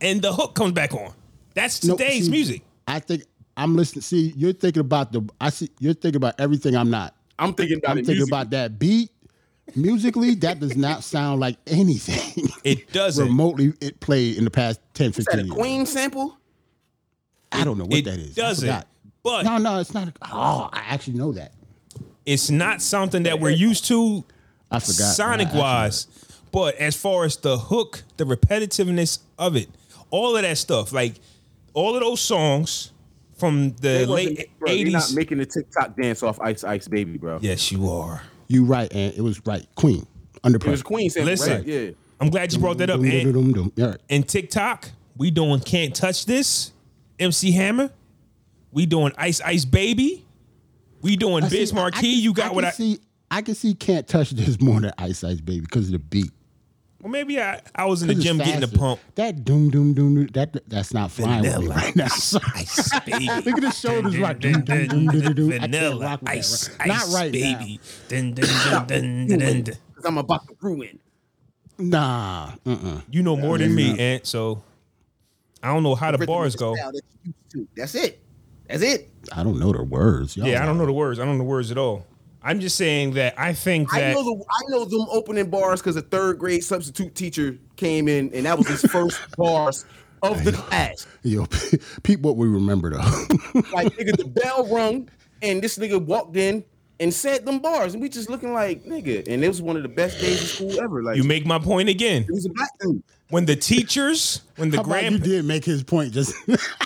And 0.00 0.20
the 0.20 0.32
hook 0.32 0.54
comes 0.54 0.72
back 0.72 0.92
on. 0.92 1.12
That's 1.54 1.82
No, 1.84 1.96
today's 1.96 2.26
see, 2.26 2.30
music. 2.30 2.62
I 2.88 2.98
think 2.98 3.24
I'm 3.56 3.76
listening. 3.76 4.02
See, 4.02 4.32
you're 4.36 4.52
thinking 4.52 4.80
about 4.80 5.12
the. 5.12 5.26
I 5.40 5.50
see. 5.50 5.70
You're 5.78 5.94
thinking 5.94 6.16
about 6.16 6.38
everything. 6.40 6.74
I'm 6.76 6.90
not. 6.90 7.14
I'm 7.38 7.54
thinking 7.54 7.78
about 7.78 7.92
I'm 7.92 7.98
it. 7.98 8.06
thinking 8.06 8.16
musically. 8.20 8.36
about 8.40 8.50
that 8.50 8.78
beat. 8.78 9.10
Musically, 9.76 10.34
that 10.36 10.60
does 10.60 10.76
not 10.76 11.04
sound 11.04 11.40
like 11.40 11.56
anything 11.68 12.48
It 12.64 12.92
doesn't. 12.92 13.24
remotely 13.24 13.72
it 13.80 14.00
played 14.00 14.36
in 14.36 14.44
the 14.44 14.50
past 14.50 14.80
10, 14.94 15.10
Is 15.10 15.16
that 15.16 15.24
15 15.24 15.40
a 15.40 15.42
years. 15.44 15.54
Queen 15.54 15.86
sample? 15.86 16.36
I 17.52 17.64
don't 17.64 17.78
know 17.78 17.84
what 17.84 17.94
it 17.98 18.04
that 18.06 18.18
is. 18.18 18.36
I 18.38 18.42
doesn't. 18.42 18.66
forgot. 18.68 18.86
But 19.22 19.44
No, 19.44 19.58
no, 19.58 19.78
it's 19.78 19.94
not. 19.94 20.08
A, 20.08 20.12
oh, 20.32 20.68
I 20.72 20.80
actually 20.88 21.14
know 21.16 21.32
that. 21.32 21.52
It's 22.26 22.50
not 22.50 22.80
something 22.82 23.24
that 23.24 23.40
we're 23.40 23.50
used 23.50 23.86
to 23.86 24.24
I 24.70 24.78
forgot. 24.78 25.14
sonic 25.14 25.48
I 25.48 25.50
actually 25.50 25.58
know 25.58 25.62
wise. 25.64 26.06
But 26.52 26.74
as 26.76 26.94
far 26.96 27.24
as 27.24 27.36
the 27.36 27.56
hook, 27.58 28.02
the 28.18 28.24
repetitiveness 28.24 29.20
of 29.38 29.56
it, 29.56 29.68
all 30.10 30.36
of 30.36 30.42
that 30.42 30.58
stuff, 30.58 30.92
like 30.92 31.14
all 31.72 31.94
of 31.94 32.00
those 32.02 32.20
songs 32.20 32.92
from 33.38 33.70
the 33.80 34.04
late 34.06 34.50
bro, 34.58 34.70
You're 34.70 34.90
not 34.90 35.02
eighties. 35.04 35.16
making 35.16 35.38
the 35.38 35.46
TikTok 35.46 35.96
dance 35.96 36.22
off 36.22 36.38
Ice 36.40 36.62
Ice 36.64 36.86
Baby, 36.88 37.16
bro. 37.16 37.38
Yes, 37.40 37.72
you 37.72 37.88
are. 37.90 38.22
You 38.48 38.64
right, 38.64 38.92
and 38.92 39.14
it 39.14 39.22
was 39.22 39.40
right. 39.46 39.66
Queen 39.76 40.06
under 40.44 40.56
It 40.56 40.64
was 40.64 40.82
pressure. 40.82 40.84
Queen 40.84 41.10
sample, 41.10 41.30
Listen, 41.30 41.52
right? 41.54 41.66
Yeah. 41.66 41.90
I'm 42.20 42.28
glad 42.28 42.52
you 42.52 42.58
brought 42.60 42.78
that 42.78 42.90
up. 42.90 43.00
Dum, 43.00 43.08
dum, 43.08 43.18
And, 43.20 43.32
dum, 43.34 43.52
dum. 43.52 43.72
Yeah, 43.74 43.86
right. 43.86 44.00
and 44.10 44.28
TikTok, 44.28 44.90
we 45.16 45.30
doing 45.30 45.60
Can't 45.60 45.94
Touch 45.96 46.26
This, 46.26 46.70
MC 47.18 47.50
Hammer. 47.52 47.90
We 48.70 48.84
doing 48.86 49.12
Ice 49.16 49.40
Ice 49.40 49.64
Baby. 49.64 50.24
We 51.02 51.16
doing 51.16 51.44
I 51.44 51.48
see- 51.48 51.58
Biz 51.58 51.72
I- 51.72 51.76
I 51.76 51.80
Markie. 51.80 52.00
can- 52.00 52.20
You 52.22 52.32
got 52.32 52.46
I 52.46 52.54
what 52.54 52.60
can 52.62 52.68
I. 52.68 52.70
see. 52.70 52.98
I 53.30 53.42
can 53.42 53.54
see. 53.54 53.74
Can't 53.74 54.06
touch 54.06 54.30
this 54.30 54.60
more 54.60 54.80
than 54.80 54.92
Ice 54.98 55.22
Ice 55.24 55.40
Baby 55.40 55.60
because 55.60 55.86
of 55.86 55.92
the 55.92 55.98
beat. 55.98 56.30
Well, 57.00 57.10
maybe 57.10 57.40
I, 57.40 57.60
I 57.74 57.86
was 57.86 58.02
in 58.02 58.08
the 58.08 58.14
gym 58.14 58.38
getting 58.38 58.60
the 58.60 58.68
pump. 58.78 59.00
That 59.16 59.44
doom 59.44 59.70
doom 59.70 59.92
doom. 59.94 60.14
doom, 60.14 60.26
That 60.34 60.56
that's 60.68 60.94
not 60.94 61.10
flying 61.10 61.42
with 61.42 61.50
me 61.58 61.66
Vanilla 61.66 61.74
right 61.74 61.96
now. 61.96 62.04
Ice 62.54 63.00
Baby. 63.04 63.26
Look 63.44 63.56
at 63.58 63.62
his 63.64 63.78
shoulders 63.80 64.16
right. 64.18 64.38
Doom, 64.38 64.62
doom, 64.62 64.86
doom, 64.86 65.06
doom, 65.08 65.34
doom. 65.34 65.52
I 65.52 65.58
can't 65.58 65.72
Vanilla 65.72 66.04
rock 66.04 66.20
with 66.22 66.30
that 66.30 66.36
Ice 66.38 66.78
Not 66.78 66.90
Ice 66.90 67.14
right 67.14 67.32
Baby. 67.32 67.80
Dun, 68.08 68.34
dun, 68.34 68.46
dun, 68.46 68.86
dun, 68.86 69.26
dun, 69.26 69.26
dun, 69.38 69.38
dun. 69.62 69.62
Because 69.88 70.04
I'm 70.04 70.18
about 70.18 70.46
to 70.46 70.54
ruin. 70.60 71.00
Nah. 71.78 72.52
Mm-mm. 72.64 73.02
You 73.10 73.22
know 73.24 73.36
more 73.36 73.58
than 73.58 73.74
me, 73.74 73.98
Ant. 73.98 74.26
So 74.26 74.62
I 75.62 75.72
don't 75.74 75.82
know 75.82 75.96
how 75.96 76.12
the 76.12 76.24
bars 76.24 76.54
go. 76.54 76.76
Style 76.76 76.92
that 76.92 77.02
you 77.24 77.32
used 77.32 77.50
to. 77.52 77.68
That's 77.76 77.94
it. 77.96 78.20
That's 78.72 78.82
it. 78.82 79.10
I 79.34 79.42
don't 79.42 79.58
know 79.58 79.72
the 79.72 79.82
words. 79.82 80.36
Y'all 80.36 80.46
Yeah, 80.46 80.62
I 80.62 80.66
don't 80.66 80.78
know 80.78 80.86
the 80.86 80.92
words. 80.92 81.18
I 81.20 81.24
don't 81.24 81.34
know 81.34 81.44
the 81.44 81.48
words 81.48 81.70
at 81.70 81.78
all. 81.78 82.06
I'm 82.42 82.58
just 82.58 82.76
saying 82.76 83.12
that 83.12 83.34
I 83.38 83.52
think 83.52 83.94
I 83.94 84.00
that 84.00 84.14
know 84.14 84.24
the 84.24 84.44
I 84.50 84.60
know 84.70 84.84
them 84.84 85.06
opening 85.10 85.48
bars 85.48 85.80
because 85.80 85.94
a 85.96 86.02
third 86.02 86.38
grade 86.38 86.64
substitute 86.64 87.14
teacher 87.14 87.56
came 87.76 88.08
in 88.08 88.32
and 88.34 88.46
that 88.46 88.58
was 88.58 88.66
his 88.66 88.82
first 88.82 89.20
bars 89.36 89.84
of 90.22 90.42
the 90.42 90.52
class. 90.52 91.06
Yo, 91.22 91.46
peep 92.02 92.20
what 92.20 92.36
we 92.36 92.48
remember 92.48 92.90
though. 92.90 93.60
Like 93.72 93.88
nigga, 93.94 94.16
the 94.16 94.24
bell 94.42 94.66
rung 94.66 95.08
and 95.42 95.62
this 95.62 95.78
nigga 95.78 96.04
walked 96.04 96.36
in 96.36 96.64
and 96.98 97.12
said 97.12 97.44
them 97.44 97.58
bars, 97.58 97.94
and 97.94 98.02
we 98.02 98.08
just 98.08 98.30
looking 98.30 98.52
like 98.52 98.84
nigga. 98.84 99.26
And 99.28 99.44
it 99.44 99.48
was 99.48 99.60
one 99.60 99.76
of 99.76 99.82
the 99.82 99.88
best 99.88 100.20
days 100.20 100.42
of 100.42 100.48
school 100.48 100.80
ever. 100.80 101.02
Like 101.02 101.16
you 101.16 101.24
make 101.24 101.44
my 101.44 101.58
point 101.58 101.88
again. 101.88 102.22
it 102.22 102.32
was 102.32 102.46
a 102.46 102.50
black 102.50 102.70
dude. 102.80 103.02
When 103.28 103.44
the 103.46 103.56
teachers, 103.56 104.42
when 104.56 104.70
the 104.70 104.76
How 104.78 104.82
you 104.82 104.88
grand 104.88 105.22
did 105.22 105.44
make 105.44 105.64
his 105.64 105.82
point? 105.82 106.12
Just 106.12 106.34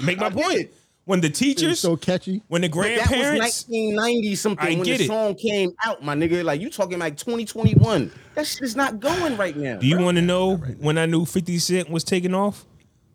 make 0.03 0.19
my 0.19 0.27
I 0.27 0.31
point. 0.31 0.53
did. 0.59 0.71
When 1.07 1.21
the 1.21 1.31
teachers, 1.31 1.79
so 1.79 1.97
catchy. 1.97 2.43
when 2.49 2.63
the 2.63 2.69
But 2.69 2.83
that 2.97 3.11
was 3.11 3.39
1990 3.39 4.35
something 4.35 4.67
I 4.67 4.71
when 4.71 4.83
the 4.83 4.91
it. 4.93 5.07
song 5.07 5.37
came 5.37 5.71
out, 5.85 6.03
my 6.03 6.17
nigga. 6.17 6.43
Like 6.43 6.61
you 6.61 6.69
talking 6.69 6.99
like 6.99 7.17
2021. 7.17 8.11
That 8.35 8.45
shit 8.45 8.63
is 8.63 8.75
not 8.75 8.99
going 8.99 9.37
right 9.37 9.57
now. 9.57 9.79
Do 9.79 9.87
you 9.87 9.99
want 10.01 10.17
to 10.17 10.23
know 10.23 10.57
when 10.57 10.99
I 10.99 11.07
knew 11.07 11.25
50 11.25 11.59
Cent 11.61 11.91
was 11.91 12.03
taking 12.03 12.35
off? 12.35 12.65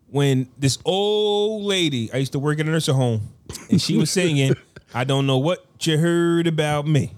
When 0.08 0.48
this 0.58 0.78
old 0.86 1.64
lady, 1.64 2.10
I 2.12 2.16
used 2.16 2.32
to 2.32 2.38
work 2.38 2.58
in 2.58 2.66
a 2.66 2.70
nursing 2.70 2.94
home, 2.94 3.28
and 3.70 3.80
she 3.80 3.98
was 3.98 4.10
singing, 4.10 4.54
I 4.94 5.04
don't 5.04 5.26
know 5.26 5.38
what 5.38 5.64
you 5.80 5.98
heard 5.98 6.46
about 6.46 6.86
me. 6.86 7.12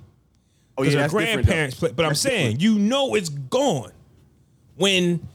Oh 0.77 0.83
yeah, 0.83 0.91
her 0.91 0.97
that's 0.97 1.13
different, 1.13 1.45
grandparents 1.45 1.77
play. 1.77 1.93
But 1.93 2.05
I'm 2.05 2.15
saying, 2.17 2.59
you 2.59 2.81
know 2.81 3.15
it's 3.15 3.29
gone 3.29 3.93
when 4.77 5.29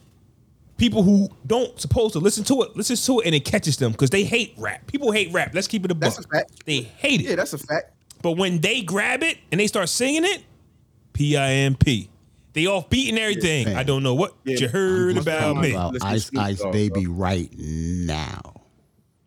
people 0.79 1.03
who 1.03 1.29
don't 1.45 1.79
supposed 1.79 2.13
to 2.13 2.19
listen 2.19 2.43
to 2.45 2.63
it, 2.63 2.75
listen 2.75 2.95
to 2.95 3.19
it 3.19 3.27
and 3.27 3.35
it 3.35 3.45
catches 3.45 3.77
them 3.77 3.91
because 3.91 4.09
they 4.09 4.23
hate 4.23 4.55
rap. 4.57 4.87
People 4.87 5.11
hate 5.11 5.31
rap. 5.31 5.51
Let's 5.53 5.67
keep 5.67 5.85
it 5.85 5.91
a 5.91 5.93
buck. 5.93 6.15
That's 6.15 6.25
a 6.25 6.27
fact. 6.27 6.65
They 6.65 6.81
hate 6.81 7.21
it. 7.21 7.25
Yeah, 7.29 7.35
that's 7.35 7.53
a 7.53 7.57
fact. 7.59 7.91
But 8.23 8.31
when 8.33 8.59
they 8.61 8.81
grab 8.81 9.21
it 9.21 9.37
and 9.51 9.61
they 9.61 9.67
start 9.67 9.89
singing 9.89 10.25
it, 10.25 10.43
P 11.13 11.37
I 11.37 11.51
M 11.51 11.75
P. 11.75 12.09
They 12.53 12.65
off 12.65 12.89
beat 12.89 13.09
and 13.09 13.19
everything. 13.19 13.67
Yeah. 13.67 13.79
I 13.79 13.83
don't 13.83 14.01
know 14.01 14.15
what 14.15 14.33
Yeah. 14.43 14.57
you 14.57 14.67
heard 14.69 15.17
about 15.17 15.57
me. 15.57 15.71
about 15.71 15.95
Ice 16.01 16.31
Ice 16.35 16.59
Dogg, 16.59 16.73
Baby 16.73 17.05
right 17.07 17.49
now. 17.57 18.55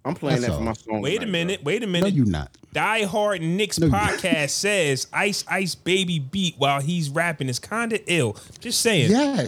I'm 0.05 0.15
playing 0.15 0.41
That's 0.41 0.49
that 0.49 0.57
for 0.57 0.59
all. 0.59 0.65
my 0.65 0.73
song. 0.73 1.01
Wait 1.01 1.17
a 1.17 1.21
tonight, 1.21 1.31
minute. 1.31 1.65
Wait 1.65 1.83
a 1.85 1.87
minute. 1.87 2.11
No, 2.13 2.17
you 2.17 2.25
not. 2.25 2.51
Die 2.73 3.05
Hard 3.05 3.41
Knicks 3.41 3.79
No, 3.79 3.87
podcast 3.89 4.51
says 4.51 5.07
Ice 5.13 5.45
Ice 5.49 5.75
Baby 5.77 6.19
beat 6.19 6.57
while 6.59 6.81
he's 6.81 7.09
rapping 7.09 7.49
is 7.49 7.61
kind 7.61 7.93
of 7.93 8.01
ill. 8.07 8.37
Just 8.59 8.81
saying. 8.81 9.11
Yeah. 9.13 9.47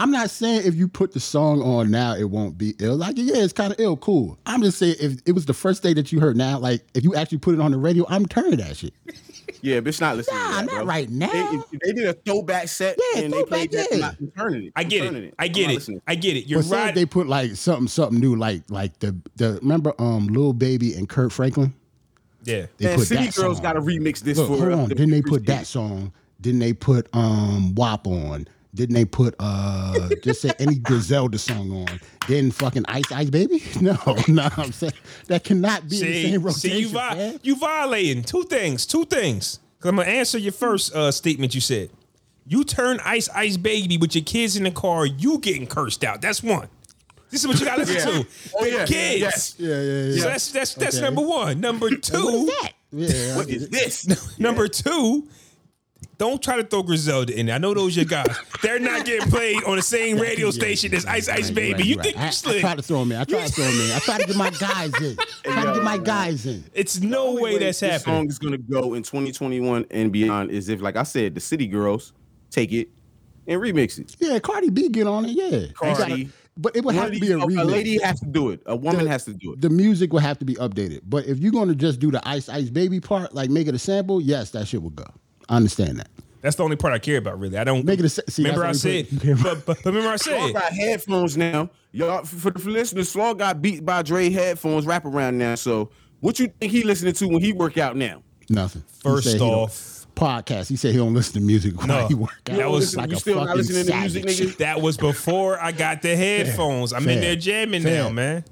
I'm 0.00 0.10
not 0.12 0.30
saying 0.30 0.62
if 0.64 0.74
you 0.76 0.86
put 0.88 1.12
the 1.12 1.20
song 1.20 1.60
on 1.60 1.90
now, 1.90 2.14
it 2.14 2.30
won't 2.30 2.56
be 2.56 2.74
ill. 2.78 2.96
Like, 2.96 3.16
yeah, 3.18 3.38
it's 3.42 3.52
kind 3.52 3.72
of 3.72 3.80
ill, 3.80 3.96
cool. 3.96 4.38
I'm 4.46 4.62
just 4.62 4.78
saying 4.78 4.96
if 5.00 5.20
it 5.26 5.32
was 5.32 5.46
the 5.46 5.54
first 5.54 5.82
day 5.82 5.92
that 5.94 6.12
you 6.12 6.20
heard 6.20 6.36
now, 6.36 6.58
like 6.58 6.82
if 6.94 7.02
you 7.04 7.14
actually 7.16 7.38
put 7.38 7.54
it 7.54 7.60
on 7.60 7.72
the 7.72 7.78
radio, 7.78 8.06
I'm 8.08 8.26
turning 8.26 8.58
that 8.58 8.76
shit. 8.76 8.94
Yeah, 9.60 9.80
bitch, 9.80 10.00
not 10.00 10.16
listening. 10.16 10.38
Nah, 10.38 10.48
to 10.48 10.54
that, 10.54 10.64
not 10.66 10.74
bro. 10.76 10.84
right 10.84 11.10
now. 11.10 11.26
They, 11.72 11.78
they 11.82 11.92
did 11.92 12.06
a 12.06 12.12
throwback 12.12 12.68
set 12.68 12.96
Yeah, 13.14 13.22
and 13.22 13.32
they 13.32 13.42
played 13.44 13.72
throwback, 13.72 13.88
that. 13.90 13.94
I'm 13.94 13.98
yeah. 13.98 14.06
not 14.06 14.16
I'm 14.20 14.30
turning 14.38 14.64
it. 14.66 14.72
I 14.76 14.84
get 14.84 15.02
turning 15.04 15.24
it. 15.24 15.34
I 15.36 15.48
get 15.48 15.70
it. 15.70 15.74
listening. 15.74 16.02
I 16.06 16.14
get 16.14 16.36
it. 16.36 16.46
You're 16.46 16.60
But 16.60 16.66
say 16.66 16.76
right. 16.76 16.94
they 16.94 17.06
put 17.06 17.26
like 17.26 17.52
something 17.56 17.88
something 17.88 18.20
new, 18.20 18.36
like 18.36 18.62
like 18.68 18.96
the 19.00 19.16
the 19.34 19.58
remember 19.62 19.94
um 19.98 20.28
Lil 20.28 20.52
Baby 20.52 20.94
and 20.94 21.08
Kirk 21.08 21.32
Franklin. 21.32 21.74
yeah. 22.44 22.66
They 22.76 22.84
Man, 22.86 22.98
put 22.98 23.08
City 23.08 23.24
that 23.26 23.34
Girls 23.34 23.56
song. 23.56 23.62
got 23.64 23.72
to 23.72 23.80
remix 23.80 24.20
this 24.20 24.38
Look, 24.38 24.48
for. 24.48 24.58
hold 24.58 24.72
on. 24.72 24.88
the 24.90 24.94
Then 24.94 25.10
they 25.10 25.22
put 25.22 25.44
that 25.46 25.56
year. 25.56 25.64
song. 25.64 26.12
Then 26.38 26.60
they 26.60 26.72
put 26.72 27.08
um 27.14 27.74
WAP 27.74 28.06
on. 28.06 28.46
Didn't 28.74 28.94
they 28.94 29.04
put 29.06 29.34
uh 29.40 30.08
just 30.22 30.42
say 30.42 30.52
any 30.58 30.76
Griselda 30.78 31.38
song 31.38 31.72
on? 31.72 32.00
Then 32.28 32.50
fucking 32.50 32.84
Ice 32.88 33.10
Ice 33.10 33.30
Baby? 33.30 33.62
No, 33.80 33.96
no, 34.28 34.48
I'm 34.56 34.72
saying 34.72 34.92
that 35.28 35.44
cannot 35.44 35.88
be 35.88 36.00
in 36.00 36.06
the 36.42 36.52
See, 36.52 36.62
same 36.68 36.72
see, 36.72 36.78
you, 36.80 36.88
vi- 36.90 37.38
you 37.42 37.56
violating 37.56 38.22
two 38.22 38.42
things. 38.44 38.84
Two 38.86 39.04
things. 39.04 39.60
Cause 39.80 39.90
I'm 39.90 39.96
gonna 39.96 40.08
answer 40.10 40.38
your 40.38 40.52
first 40.52 40.94
uh, 40.94 41.10
statement. 41.10 41.54
You 41.54 41.60
said 41.60 41.90
you 42.46 42.62
turn 42.64 43.00
Ice 43.04 43.28
Ice 43.34 43.56
Baby 43.56 43.96
with 43.96 44.14
your 44.14 44.24
kids 44.24 44.56
in 44.56 44.64
the 44.64 44.70
car. 44.70 45.06
You 45.06 45.38
getting 45.38 45.66
cursed 45.66 46.04
out. 46.04 46.20
That's 46.20 46.42
one. 46.42 46.68
This 47.30 47.42
is 47.42 47.48
what 47.48 47.58
you 47.60 47.66
gotta 47.66 47.82
listen 47.84 47.96
Yeah. 48.16 48.22
to. 48.22 48.28
Oh, 48.54 48.64
The 48.64 48.70
yeah. 48.70 48.86
kids. 48.86 49.20
Yes. 49.20 49.54
Yeah, 49.58 49.68
yeah, 49.68 50.02
yeah. 50.14 50.22
So 50.22 50.28
that's 50.28 50.52
that's 50.52 50.74
that's 50.74 50.96
Okay. 50.96 51.04
number 51.04 51.22
one. 51.22 51.60
Number 51.60 51.90
two. 51.96 52.24
What 52.24 52.34
is 52.34 52.46
that? 52.46 52.72
Yeah, 52.90 53.36
What 53.36 53.48
is 53.50 53.68
this? 53.68 54.38
Number 54.38 54.66
two, 54.68 55.28
don't 56.18 56.42
try 56.42 56.56
to 56.56 56.64
throw 56.64 56.82
Griselda 56.82 57.32
in 57.38 57.46
there. 57.46 57.54
I 57.54 57.58
know 57.58 57.72
those 57.74 57.94
your 57.96 58.04
guys. 58.04 58.26
They're 58.62 58.80
not 58.80 59.04
getting 59.06 59.30
played 59.30 59.62
on 59.64 59.76
the 59.76 59.82
same 59.82 60.18
radio 60.18 60.50
station 60.50 60.92
as 60.94 61.06
Ice 61.06 61.28
Ice 61.28 61.50
Baby. 61.50 61.72
right, 61.74 61.84
you 61.84 61.96
right. 61.96 62.04
think 62.04 62.16
I, 62.16 62.20
you 62.22 62.26
I 62.26 62.30
slick? 62.30 62.60
tried 62.60 62.76
to 62.78 62.82
throw 62.82 63.02
him 63.02 63.12
in. 63.12 63.18
I 63.18 63.24
tried 63.24 63.46
to 63.46 63.52
throw 63.52 63.64
him 63.64 63.80
in. 63.80 63.92
I 63.92 63.98
tried 64.00 64.20
to 64.20 64.26
get 64.26 64.36
my 64.36 64.50
guys 64.50 64.92
in. 65.00 65.16
Try 65.44 65.64
to 65.64 65.72
get 65.74 65.82
my 65.84 65.98
guys 65.98 66.44
in. 66.46 66.64
it's 66.74 67.00
no 67.00 67.34
way 67.34 67.42
way 67.42 67.58
that's 67.58 67.80
this 67.80 67.90
happening. 67.90 68.16
song 68.16 68.28
is 68.28 68.38
gonna 68.38 68.58
go 68.58 68.94
in 68.94 69.02
2021 69.04 69.86
and 69.90 70.12
beyond 70.12 70.50
is 70.50 70.68
if, 70.68 70.80
like 70.82 70.96
I 70.96 71.04
said, 71.04 71.34
the 71.34 71.40
City 71.40 71.66
Girls 71.66 72.12
take 72.50 72.72
it 72.72 72.88
and 73.46 73.60
remix 73.60 73.98
it. 73.98 74.16
Yeah, 74.18 74.38
Cardi 74.40 74.70
B 74.70 74.88
get 74.88 75.06
on 75.06 75.24
it. 75.24 75.30
Yeah, 75.30 75.66
Cardi. 75.74 75.94
Gotta- 76.24 76.28
but 76.60 76.74
it 76.74 76.84
would 76.84 76.96
have 76.96 77.12
to 77.12 77.20
be 77.20 77.20
these- 77.20 77.30
a 77.30 77.38
a, 77.38 77.46
remix. 77.46 77.70
lady 77.70 77.98
has 78.02 78.18
to 78.18 78.26
do 78.26 78.50
it. 78.50 78.60
A 78.66 78.74
woman 78.74 79.04
The- 79.04 79.10
has 79.12 79.24
to 79.26 79.32
do 79.32 79.52
it. 79.52 79.60
The 79.60 79.70
music 79.70 80.12
will 80.12 80.18
have 80.18 80.40
to 80.40 80.44
be 80.44 80.56
updated. 80.56 81.02
But 81.08 81.26
if 81.26 81.38
you're 81.38 81.52
going 81.52 81.68
to 81.68 81.76
just 81.76 82.00
do 82.00 82.10
the 82.10 82.20
Ice 82.28 82.48
Ice 82.48 82.68
Baby 82.68 82.98
part, 82.98 83.32
like 83.32 83.48
make 83.48 83.68
it 83.68 83.76
a 83.76 83.78
sample, 83.78 84.20
yes, 84.20 84.50
that 84.50 84.66
shit 84.66 84.82
will 84.82 84.90
go. 84.90 85.04
I 85.48 85.56
understand 85.56 85.98
that. 85.98 86.08
That's 86.40 86.54
the 86.56 86.62
only 86.62 86.76
part 86.76 86.92
I 86.94 86.98
care 87.00 87.18
about, 87.18 87.38
really. 87.40 87.58
I 87.58 87.64
don't 87.64 87.84
Make 87.84 87.98
it 87.98 88.04
a 88.04 88.08
se- 88.08 88.22
see, 88.28 88.42
remember 88.44 88.64
I 88.64 88.68
that's 88.68 88.82
the 88.82 88.90
only 88.90 89.04
said, 89.04 89.10
part 89.20 89.24
you 89.24 89.42
but, 89.42 89.66
but, 89.66 89.76
but 89.82 89.86
remember 89.86 90.08
I 90.08 90.12
Y'all 90.12 90.18
said, 90.18 90.52
got 90.52 90.72
headphones 90.72 91.36
now. 91.36 91.70
Y'all 91.92 92.24
for 92.24 92.50
the 92.50 92.58
for 92.60 92.70
listeners, 92.70 93.10
Flaw 93.12 93.34
got 93.34 93.60
beat 93.60 93.84
by 93.84 94.02
Dre 94.02 94.30
headphones 94.30 94.86
wrap 94.86 95.04
around 95.04 95.36
now. 95.38 95.56
So 95.56 95.90
what 96.20 96.38
you 96.38 96.46
think 96.60 96.70
he 96.72 96.84
listening 96.84 97.14
to 97.14 97.26
when 97.28 97.42
he 97.42 97.52
work 97.52 97.76
out 97.78 97.96
now? 97.96 98.22
Nothing. 98.48 98.84
First 99.02 99.24
said 99.24 99.32
he 99.34 99.38
don't- 99.38 99.50
off- 99.54 99.94
podcast. 100.14 100.68
He 100.68 100.74
said 100.76 100.90
he 100.92 100.96
don't 100.98 101.14
listen 101.14 101.34
to 101.34 101.40
music 101.40 101.76
while 101.78 101.86
No, 101.86 102.06
he 102.08 102.14
work 102.14 102.30
out. 102.50 102.56
that 102.56 102.68
was- 102.70 102.96
like 102.96 103.10
you 103.10 103.16
a 103.16 103.20
still 103.20 103.36
not 103.36 103.46
fucking 103.48 103.56
listening 103.58 103.86
to 103.86 104.00
music, 104.00 104.24
nigga? 104.24 104.56
that 104.58 104.80
was 104.82 104.96
before 104.96 105.60
I 105.62 105.70
got 105.72 106.02
the 106.02 106.16
headphones. 106.16 106.92
I'm 106.92 107.08
in 107.08 107.20
there 107.20 107.36
jamming 107.36 107.82
Fair. 107.82 108.02
now, 108.04 108.10
man. 108.10 108.44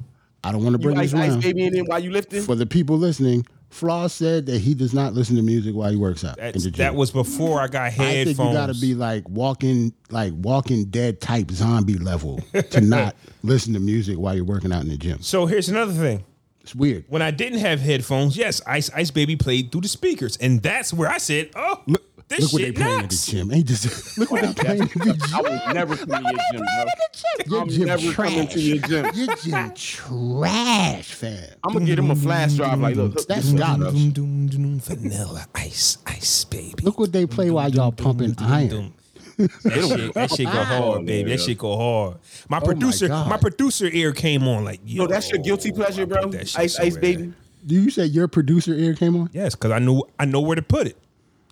I 0.45 0.53
don't 0.53 0.63
want 0.63 0.75
to 0.77 0.79
You 0.81 0.85
bring 0.85 0.99
ice 0.99 1.11
this 1.11 1.21
ice 1.21 1.31
around. 1.31 1.43
baby 1.43 1.65
in 1.67 1.85
while 1.87 1.99
you 1.99 2.11
lifting? 2.13 2.43
For 2.43 2.55
the 2.55 2.67
people 2.67 2.97
listening, 2.99 3.47
Flaw 3.71 4.07
said 4.07 4.47
that 4.47 4.61
he 4.61 4.75
does 4.75 4.95
not 4.95 5.13
listen 5.13 5.37
to 5.37 5.43
music 5.43 5.75
while 5.75 5.91
he 5.91 5.97
works 5.97 6.25
out. 6.25 6.39
in 6.39 6.53
the 6.53 6.59
gym. 6.71 6.73
that 6.79 6.95
was 6.95 7.11
before 7.11 7.61
I 7.61 7.67
got 7.67 7.93
headphones. 7.93 8.09
I 8.09 8.25
think 8.25 8.39
you 8.39 8.55
got 8.55 8.67
to 8.67 8.81
be 8.81 8.95
like 8.95 9.29
walking, 9.29 9.93
like 10.11 10.33
Walking 10.37 10.85
Dead 10.87 11.21
type 11.21 11.51
zombie 11.51 11.99
level 11.99 12.41
to 12.71 12.81
not 12.81 13.17
listen 13.43 13.75
to 13.75 13.81
music 13.81 14.17
while 14.19 14.35
you're 14.35 14.45
working 14.45 14.73
out 14.73 14.83
in 14.83 14.89
the 14.89 14.97
gym. 14.97 15.21
so 15.21 15.47
here's 15.47 15.69
another 15.69 15.93
thing. 15.93 16.25
It's 16.63 16.75
weird. 16.75 17.05
When 17.09 17.23
I 17.23 17.31
didn't 17.31 17.61
have 17.61 17.81
headphones, 17.81 18.37
yes, 18.37 18.61
Ice 18.67 18.91
Ice 18.95 19.11
Baby 19.13 19.37
played 19.37 19.71
through 19.71 19.83
the 19.83 19.89
speakers, 19.89 20.37
and 20.39 20.61
that's 20.63 20.93
where 20.93 21.09
I 21.09 21.19
said, 21.19 21.51
"Oh, 21.55 21.85
this 22.29 22.41
Look 22.41 22.53
what 22.55 22.59
they 22.63 22.67
shit 22.69 22.77
playing 22.77 23.01
at 23.01 23.11
the 23.11 23.27
gym. 23.31 23.53
Ain't 23.53 23.67
just 23.67 24.19
look 24.19 24.31
what 24.31 24.43
they 24.43 24.53
playing 24.63 24.83
at 24.83 24.91
the 24.91 24.99
gym. 25.05 25.17
I 25.23 25.43
gym. 25.43 25.45
will 25.45 25.75
never 25.75 25.97
come 25.97 26.09
to 26.09 26.23
your 26.23 26.33
gym, 26.53 26.61
bro. 26.61 27.47
Your 27.47 27.63
I'm 27.63 27.69
gym 27.69 27.87
never 27.87 28.13
coming 28.13 28.35
trash. 28.49 28.53
to 28.55 28.61
your 28.61 28.79
gym. 28.79 29.11
Your 29.15 29.37
gym 29.37 29.73
trash, 29.75 31.13
fam. 31.13 31.45
I'm 31.65 31.73
gonna 31.73 31.85
get 31.87 31.99
him 31.99 32.11
a 32.11 32.17
flash 32.17 32.55
drive. 32.55 32.79
Like, 32.81 32.97
look, 32.97 33.13
hook 33.15 33.27
That's 33.29 33.53
this 33.53 33.61
up, 33.61 33.67
Scottish. 33.79 33.79
bro. 33.83 33.91
Doom, 33.93 34.11
doom, 34.11 34.47
doom, 34.49 34.81
vanilla 34.81 35.47
ice, 35.55 35.99
ice 36.07 36.45
baby. 36.45 36.75
Look 36.83 36.99
what 36.99 37.13
they 37.13 37.27
play 37.27 37.51
while 37.51 37.69
y'all 37.71 37.93
pumping 37.93 38.35
iron. 38.39 38.93
That 39.39 39.51
shit, 39.61 40.15
that 40.15 40.31
shit 40.31 40.47
go 40.47 40.53
oh, 40.61 40.65
hard, 40.65 41.07
baby. 41.07 41.31
That 41.31 41.41
shit 41.41 41.59
go 41.59 41.77
hard. 41.77 42.17
My 42.49 42.57
Oh 42.57 42.61
my 42.61 42.67
producer, 42.67 43.09
God. 43.09 43.29
my, 43.29 43.37
producer 43.37 43.87
ear 43.87 44.13
came 44.13 44.49
on 44.49 44.65
like, 44.65 44.81
yo, 44.85 45.03
No, 45.05 45.09
that's 45.09 45.31
your 45.31 45.41
guilty 45.41 45.73
pleasure, 45.73 46.07
bro. 46.07 46.23
put 46.23 46.33
that 46.33 46.49
shit 46.49 46.59
Ice 46.61 46.79
ice 46.81 46.97
baby. 46.97 47.35
Do 47.67 47.75
you 47.75 47.91
say 47.91 48.07
your 48.07 48.29
producer 48.29 48.73
ear 48.73 48.95
came 48.95 49.15
on? 49.17 49.29
Yes, 49.33 49.55
because 49.55 49.73
I 49.73 49.79
knew 49.79 50.03
I 50.19 50.25
know 50.25 50.41
where 50.41 50.57
to 50.57 50.63
put 50.63 50.87
it. 50.87 50.97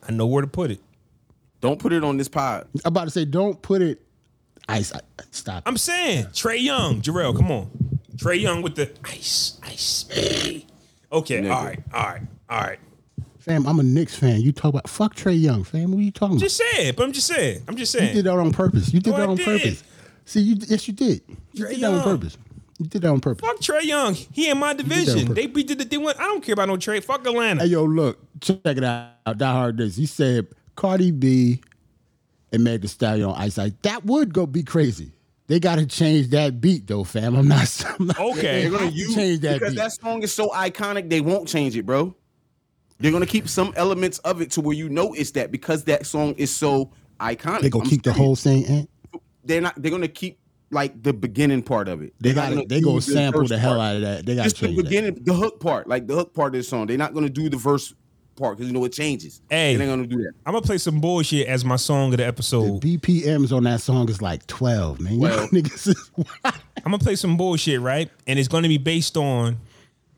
I 0.06 0.12
know 0.12 0.26
where 0.26 0.42
to 0.42 0.46
put 0.48 0.70
it. 0.70 0.80
Don't 1.60 1.78
put 1.78 1.92
it 1.92 2.04
on 2.04 2.16
this 2.16 2.28
pod. 2.28 2.66
I'm 2.84 2.88
about 2.88 3.04
to 3.04 3.10
say, 3.10 3.24
don't 3.24 3.60
put 3.62 3.80
it. 3.82 4.00
Ice, 4.68 4.92
I, 4.94 5.00
stop. 5.30 5.62
I'm 5.66 5.76
saying 5.76 6.24
Trae 6.26 6.60
Young, 6.62 7.00
Jarrell, 7.02 7.36
come 7.36 7.50
on. 7.50 7.70
Trae 8.16 8.40
Young 8.40 8.62
with 8.62 8.76
the 8.76 8.90
ice, 9.04 9.58
ice. 9.62 10.06
Okay, 11.12 11.40
Nigga. 11.42 11.54
all 11.54 11.64
right, 11.64 11.80
all 11.92 12.02
right, 12.02 12.22
all 12.48 12.60
right. 12.60 12.78
fam, 13.38 13.66
I'm 13.66 13.78
a 13.78 13.82
Knicks 13.82 14.14
fan. 14.16 14.40
You 14.40 14.52
talk 14.52 14.70
about 14.70 14.88
fuck 14.88 15.14
Trae 15.14 15.38
Young, 15.38 15.64
fam. 15.64 15.90
What 15.92 15.98
are 15.98 16.02
you 16.02 16.10
talking 16.10 16.36
about? 16.36 16.42
Just 16.44 16.56
say 16.56 16.88
it, 16.88 16.96
but 16.96 17.02
I'm 17.04 17.12
just 17.12 17.26
saying. 17.26 17.62
I'm 17.68 17.76
just 17.76 17.92
saying. 17.92 18.08
You 18.08 18.14
did 18.22 18.24
that 18.24 18.38
on 18.38 18.52
purpose. 18.52 18.92
You 18.92 19.00
did 19.00 19.10
No, 19.10 19.16
that 19.18 19.28
I 19.28 19.30
on 19.32 19.36
did. 19.36 19.44
purpose. 19.44 19.84
See, 20.24 20.40
you 20.40 20.56
yes, 20.66 20.88
you 20.88 20.94
did. 20.94 21.20
You 21.52 21.64
Trae 21.66 21.68
did 21.70 21.80
that 21.80 21.86
on 21.88 21.94
Young. 21.94 22.02
purpose. 22.04 22.38
You 22.78 22.86
did 22.86 23.02
that 23.02 23.08
on 23.10 23.20
purpose. 23.20 23.46
Fuck 23.46 23.60
Trae 23.60 23.82
Young. 23.82 24.14
He 24.14 24.50
in 24.50 24.58
my 24.58 24.74
division. 24.74 25.20
purpose. 25.28 25.34
They 25.36 25.46
beat 25.46 25.68
the 25.68 25.76
they 25.76 25.96
went. 25.98 26.18
I 26.18 26.24
don't 26.24 26.42
care 26.42 26.54
about 26.54 26.68
no 26.68 26.76
trade. 26.76 27.04
Fuck 27.04 27.26
Atlanta. 27.26 27.62
Hey, 27.62 27.68
yo, 27.68 27.84
look, 27.84 28.18
check 28.40 28.58
it 28.64 28.82
out. 28.84 29.38
Die 29.38 29.52
Hard 29.52 29.76
this. 29.76 29.96
He 29.96 30.06
said 30.06 30.48
Cardi 30.74 31.12
B 31.12 31.60
and 32.52 32.64
Meg 32.64 32.80
Thee 32.82 32.88
Stallion 32.88 33.28
on 33.30 33.36
Ice 33.36 33.58
Ice. 33.58 33.72
That 33.82 34.04
would 34.04 34.34
go 34.34 34.46
be 34.46 34.62
crazy. 34.64 35.12
They 35.46 35.60
got 35.60 35.78
to 35.78 35.86
change 35.86 36.30
that 36.30 36.60
beat 36.60 36.86
though, 36.86 37.04
fam. 37.04 37.36
I'm 37.36 37.46
not. 37.46 37.84
I'm 38.00 38.06
not 38.08 38.18
Okay. 38.18 38.40
They 38.64 38.68
They're 38.68 38.78
gonna 38.78 38.90
use 38.90 39.14
change 39.14 39.40
that 39.40 39.54
because 39.60 39.74
beat. 39.74 39.78
that 39.80 39.92
song 39.92 40.22
is 40.22 40.32
so 40.32 40.48
iconic. 40.48 41.10
They 41.10 41.20
won't 41.20 41.46
change 41.48 41.76
it, 41.76 41.84
bro. 41.86 42.14
They're 42.98 43.12
gonna 43.12 43.26
keep 43.26 43.48
some 43.48 43.72
elements 43.76 44.18
of 44.20 44.40
it 44.40 44.50
to 44.52 44.60
where 44.60 44.74
you 44.74 44.88
notice 44.88 45.30
that 45.32 45.50
because 45.52 45.84
that 45.84 46.06
song 46.06 46.34
is 46.38 46.54
so 46.54 46.90
iconic. 47.20 47.60
they 47.60 47.70
gonna 47.70 47.84
I'm 47.84 47.90
keep 47.90 48.02
the 48.02 48.12
whole 48.12 48.34
thing 48.36 48.62
in. 48.64 48.88
They're 49.44 49.60
not. 49.60 49.74
They're 49.80 49.90
gonna 49.90 50.08
keep 50.08 50.38
like 50.74 51.02
the 51.02 51.12
beginning 51.12 51.62
part 51.62 51.88
of 51.88 52.02
it. 52.02 52.12
They 52.20 52.32
They're 52.32 52.34
got 52.34 52.50
gonna 52.54 52.66
They 52.66 52.80
gonna 52.80 53.00
sample 53.00 53.40
verse 53.42 53.48
the 53.50 53.58
hell 53.58 53.76
part. 53.76 53.80
out 53.90 53.96
of 53.96 54.02
that. 54.02 54.26
They 54.26 54.34
got 54.36 54.42
to 54.42 54.48
Just 54.50 54.60
the 54.60 54.66
change 54.66 54.76
that. 54.78 54.82
beginning, 54.84 55.18
the 55.24 55.32
hook 55.34 55.60
part, 55.60 55.86
like 55.88 56.06
the 56.06 56.14
hook 56.14 56.34
part 56.34 56.54
of 56.54 56.58
the 56.60 56.64
song. 56.64 56.86
They're 56.86 56.98
not 56.98 57.14
gonna 57.14 57.28
do 57.30 57.48
the 57.48 57.56
verse 57.56 57.94
part 58.36 58.56
because 58.58 58.68
you 58.70 58.76
know 58.78 58.84
it 58.84 58.92
changes. 58.92 59.40
Hey. 59.48 59.76
they're 59.76 59.86
gonna 59.86 60.06
do 60.06 60.16
that. 60.18 60.32
I'm 60.44 60.52
gonna 60.54 60.66
play 60.66 60.78
some 60.78 61.00
bullshit 61.00 61.46
as 61.46 61.64
my 61.64 61.76
song 61.76 62.12
of 62.12 62.18
the 62.18 62.26
episode. 62.26 62.80
The 62.82 62.98
BPMs 62.98 63.52
on 63.56 63.62
that 63.64 63.80
song 63.80 64.08
is 64.10 64.20
like 64.20 64.46
12, 64.48 65.00
man. 65.00 65.12
You 65.14 65.18
know, 65.20 65.28
Well- 65.28 65.48
niggas 65.48 65.88
is 65.88 66.10
I'm 66.44 66.52
gonna 66.84 66.98
play 66.98 67.16
some 67.16 67.36
bullshit, 67.36 67.80
right? 67.80 68.10
And 68.26 68.38
it's 68.38 68.48
gonna 68.48 68.68
be 68.68 68.78
based 68.78 69.16
on 69.16 69.58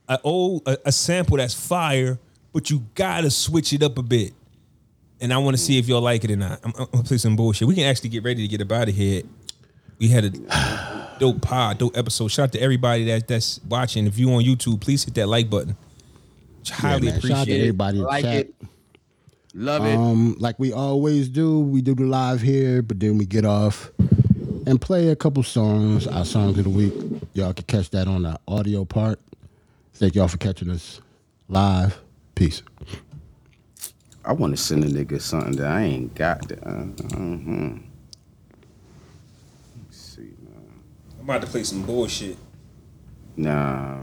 a 0.09 0.19
old 0.25 0.63
a, 0.67 0.79
a 0.87 0.93
sample 0.93 1.37
that's 1.37 1.53
fire, 1.55 2.19
but 2.53 2.71
you 2.71 2.85
gotta 2.95 3.31
switch 3.31 3.73
it 3.73 3.83
up 3.83 3.99
a 3.99 4.03
bit. 4.03 4.33
And 5.21 5.33
I 5.33 5.39
want 5.39 5.57
to 5.57 5.63
see 5.63 5.79
if 5.79 5.89
y'all 5.89 6.03
like 6.03 6.25
it 6.25 6.31
or 6.31 6.37
not. 6.37 6.61
I'm, 6.65 6.73
I'm 6.79 6.87
gonna 6.93 7.05
play 7.05 7.17
some 7.19 7.37
bullshit. 7.37 7.67
We 7.69 7.75
can 7.75 7.85
actually 7.85 8.11
get 8.11 8.23
ready 8.25 8.43
to 8.43 8.49
get 8.49 8.61
up 8.61 8.71
out 8.73 8.89
of 8.89 8.95
here. 8.95 9.23
We 9.99 10.09
had 10.09 10.25
a 10.25 11.17
dope 11.19 11.41
pod, 11.43 11.79
dope 11.79 11.97
episode. 11.97 12.29
Shout 12.29 12.45
out 12.45 12.53
to 12.53 12.61
everybody 12.61 13.05
that 13.07 13.29
that's 13.29 13.61
watching. 13.69 14.07
If 14.07 14.19
you 14.19 14.31
on 14.33 14.43
YouTube, 14.43 14.81
please 14.81 15.05
hit 15.05 15.15
that 15.15 15.27
like 15.27 15.49
button. 15.49 15.77
Highly 16.69 17.07
Yeah, 17.07 17.13
man. 17.13 17.21
Shout 17.21 17.31
out 17.31 17.31
to 17.31 17.43
appreciate 17.43 17.57
it. 17.57 17.61
everybody 17.63 17.99
Like 17.99 18.25
chat. 18.25 18.35
it. 18.47 18.55
Love 19.55 19.87
it. 19.87 19.97
Um, 19.97 20.37
like 20.39 20.59
we 20.59 20.73
always 20.73 21.29
do, 21.31 21.61
we 21.61 21.81
do 21.81 21.95
the 21.95 22.05
live 22.05 22.43
here, 22.43 22.83
but 22.83 23.01
then 23.01 23.17
we 23.17 23.25
get 23.25 23.47
off 23.47 23.91
and 24.67 24.79
play 24.79 25.09
a 25.09 25.17
couple 25.17 25.43
songs, 25.43 26.07
our 26.07 26.27
songs 26.27 26.59
of 26.59 26.65
the 26.65 26.71
week. 26.71 26.93
Y'all 27.33 27.55
can 27.55 27.65
catch 27.65 27.89
that 27.91 28.07
on 28.07 28.25
the 28.25 28.39
audio 28.47 28.85
part. 28.85 29.19
Thank 29.95 30.15
y'all 30.15 30.29
for 30.29 30.37
catching 30.37 30.69
us 30.69 31.01
live. 31.49 31.99
Peace. 32.35 32.63
I 34.27 34.33
want 34.33 34.55
to 34.55 34.63
send 34.63 34.85
a 34.85 34.89
nigga 34.89 35.23
something 35.23 35.53
that 35.57 35.69
I 35.69 35.83
ain't 35.85 36.15
got. 36.15 36.47
That, 36.49 36.63
uh, 36.67 36.71
mhm. 37.15 37.83
Let's 39.85 39.97
see, 39.99 40.23
man. 40.23 40.81
I'm 41.27 41.31
about 41.31 41.43
to 41.45 41.51
play 41.51 41.65
some 41.65 41.83
bullshit. 41.83 42.37
Nah. 43.37 43.97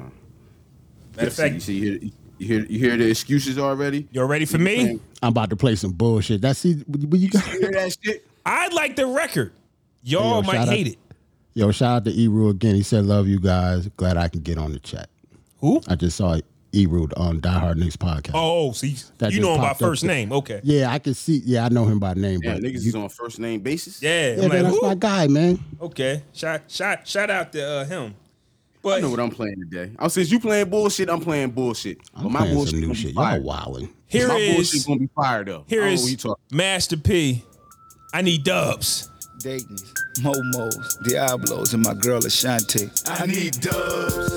Matter 1.16 1.28
of 1.28 1.32
See- 1.34 1.42
fact, 1.42 1.54
you 1.54 1.60
see, 1.62 1.74
you 1.78 1.82
hear, 1.90 2.00
you 2.38 2.48
hear, 2.48 2.66
you 2.66 2.80
hear 2.80 2.98
the 2.98 3.10
excuses 3.10 3.58
already. 3.58 4.10
You're 4.12 4.28
ready 4.28 4.44
for 4.44 4.58
me? 4.58 5.00
I'm 5.22 5.30
about 5.30 5.50
to 5.52 5.56
play 5.56 5.76
some 5.76 5.94
bullshit. 5.94 6.42
That's 6.42 6.60
see 6.60 6.74
what 6.86 7.18
you 7.22 7.30
got. 7.30 7.46
You 7.54 7.60
hear 7.62 7.72
that 7.72 7.98
shit? 8.04 8.28
I 8.46 8.68
like 8.74 8.98
the 8.98 9.06
record. 9.08 9.54
Hey, 10.04 10.12
yo, 10.12 10.20
Y'all 10.20 10.44
might 10.44 10.52
shout 10.54 10.68
out- 10.68 10.74
hate 10.74 10.88
it. 10.88 10.98
Yo, 11.54 11.72
shout 11.72 11.96
out 11.96 12.06
to 12.06 12.12
Eru 12.26 12.50
again. 12.50 12.76
He 12.76 12.84
said, 12.84 13.06
"Love 13.06 13.30
you 13.30 13.40
guys. 13.40 13.88
Glad 13.96 14.18
I 14.18 14.28
can 14.28 14.42
get 14.42 14.58
on 14.58 14.74
the 14.74 14.80
chat." 14.80 15.08
Who? 15.60 15.82
I 15.88 15.96
just 15.96 16.18
saw 16.18 16.34
Eru 16.74 17.08
on 17.18 17.40
Die 17.40 17.50
Hard 17.60 17.78
Knicks 17.78 17.96
podcast. 17.96 18.32
Oh, 18.34 18.72
so 18.72 18.88
you, 18.88 18.96
That 19.20 19.32
you 19.32 19.42
know 19.42 19.56
him 19.56 19.62
by 19.62 19.74
first 19.74 20.04
name. 20.04 20.32
Okay. 20.32 20.60
Yeah, 20.64 20.92
I 20.92 21.00
can 21.00 21.14
see. 21.14 21.42
Yeah, 21.46 21.66
I 21.66 21.70
know 21.70 21.86
him 21.86 22.00
by 22.00 22.14
name. 22.14 22.40
Yeah, 22.44 22.54
but 22.56 22.64
niggas 22.64 22.82
you- 22.84 22.90
is 22.90 22.96
on 22.96 23.10
first 23.10 23.40
name 23.40 23.60
basis. 23.62 24.02
Yeah. 24.02 24.36
yeah, 24.36 24.48
man, 24.48 24.50
like, 24.50 24.64
that's 24.64 24.82
my 24.82 24.96
guy, 24.96 25.28
man. 25.28 25.60
Okay. 25.82 26.24
Shout 26.34 26.62
shout 26.68 27.08
shout 27.08 27.30
out 27.30 27.52
to 27.54 27.64
uh, 27.66 27.86
him. 27.86 28.16
I 28.86 29.00
know 29.00 29.10
what 29.10 29.20
I'm 29.22 29.30
playing 29.32 29.56
today. 29.60 29.92
Oh, 29.98 30.10
since 30.10 30.30
you 30.30 30.42
playing 30.42 30.70
bullshit, 30.70 31.10
I'm 31.10 31.22
playing 31.22 31.52
bullshit. 31.52 32.00
I'm 32.14 32.24
but 32.24 32.30
my 32.34 32.40
playing 32.40 32.56
bullshit 32.56 32.72
some 32.72 32.82
new 32.82 32.94
shit. 32.94 33.14
Y'all 33.14 33.24
fire. 33.24 33.40
wildin'. 33.40 33.90
here 34.08 34.28
my 34.28 34.36
is 34.36 34.56
bullshit 34.56 34.88
gonna 34.88 35.00
be 35.00 35.10
fired 35.16 35.50
up. 35.50 35.64
here 35.68 35.84
I 35.84 35.86
don't 35.86 35.90
know 35.90 35.94
is 35.94 36.02
what 36.04 36.12
you 36.12 36.18
talking. 36.18 36.58
Master 36.58 36.98
P. 36.98 37.44
I 38.14 38.22
need 38.22 38.44
dubs. 38.44 39.10
Dayton's, 39.40 39.84
Momos, 40.20 41.04
Diablos, 41.04 41.74
and 41.74 41.84
my 41.84 41.94
girl 41.94 42.26
Ashanti. 42.26 42.90
I 43.08 43.26
need 43.26 43.60
dubs 43.60 44.32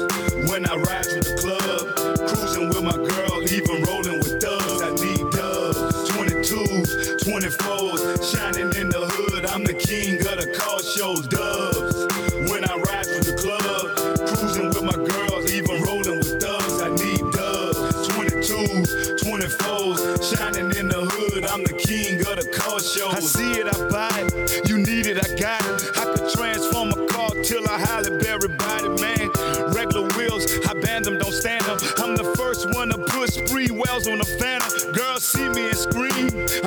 when 0.50 0.66
I 0.66 0.74
ride 0.76 1.04
to 1.04 1.20
the 1.20 1.36
club. 1.40 1.75
24s, 7.26 8.05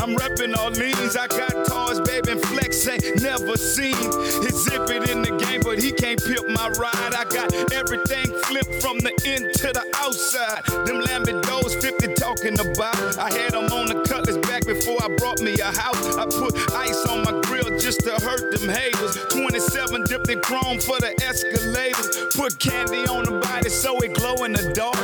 I'm 0.09 0.15
reppin' 0.15 0.57
Orleans. 0.57 1.15
I 1.15 1.27
got 1.27 1.53
toys, 1.67 1.99
baby, 2.01 2.31
and 2.31 2.41
flex 2.41 2.87
ain't 2.87 3.21
never 3.21 3.55
seen. 3.57 3.93
Exhibit 4.41 5.07
in 5.07 5.21
the 5.21 5.37
game, 5.37 5.61
but 5.61 5.77
he 5.77 5.91
can't 5.91 6.19
pimp 6.23 6.49
my 6.49 6.69
ride. 6.81 7.13
I 7.13 7.25
got 7.25 7.53
everything 7.73 8.25
flipped 8.49 8.81
from 8.81 8.97
the 9.05 9.13
in 9.29 9.45
to 9.61 9.67
the 9.69 9.85
outside. 10.01 10.65
Them 10.87 11.01
Lamborghinis 11.05 11.79
50 11.79 12.13
talking 12.15 12.57
about. 12.59 12.97
I 13.19 13.29
had 13.29 13.53
them 13.53 13.69
on 13.69 13.89
the 13.89 14.01
cutlass 14.01 14.37
back 14.49 14.65
before 14.65 14.97
I 15.03 15.13
brought 15.15 15.41
me 15.41 15.53
a 15.61 15.69
house. 15.69 16.17
I 16.17 16.25
put 16.25 16.57
ice 16.73 17.05
on 17.05 17.21
my 17.21 17.39
grill 17.45 17.77
just 17.77 18.01
to 18.09 18.17
hurt 18.25 18.49
them 18.49 18.67
haters. 18.67 19.13
27 19.29 20.05
dipped 20.05 20.29
in 20.29 20.39
chrome 20.41 20.79
for 20.79 20.97
the 20.97 21.13
escalators. 21.21 22.33
Put 22.33 22.57
candy 22.57 23.05
on 23.05 23.25
the 23.25 23.37
body 23.37 23.69
so 23.69 23.99
it 23.99 24.15
glow 24.15 24.43
in 24.45 24.53
the 24.53 24.73
dark. 24.73 24.97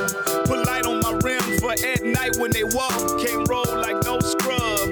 Put 0.50 0.66
light 0.66 0.86
on 0.86 1.02
my 1.02 1.14
rim 1.22 1.44
for 1.62 1.74
at 1.74 2.02
night 2.02 2.38
when 2.38 2.50
they 2.50 2.64
walk. 2.64 3.22
Can't 3.22 3.48
roll 3.48 3.70
like 3.70 4.02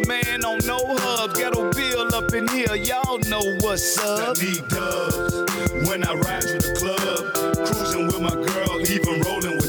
man, 0.07 0.43
on 0.45 0.59
no 0.65 0.95
hubs. 0.97 1.37
Ghetto 1.39 1.71
bill 1.71 2.13
up 2.15 2.33
in 2.33 2.47
here, 2.49 2.75
y'all 2.75 3.19
know 3.29 3.43
what's 3.61 3.97
up. 3.99 4.37
Need 4.41 4.67
dubs 4.67 5.33
when 5.87 6.03
I 6.03 6.13
ride 6.13 6.41
to 6.41 6.57
the 6.59 6.73
club. 6.77 7.65
Cruising 7.65 8.07
with 8.07 8.21
my 8.21 8.35
girl, 8.35 8.81
even 8.89 9.21
rolling 9.21 9.62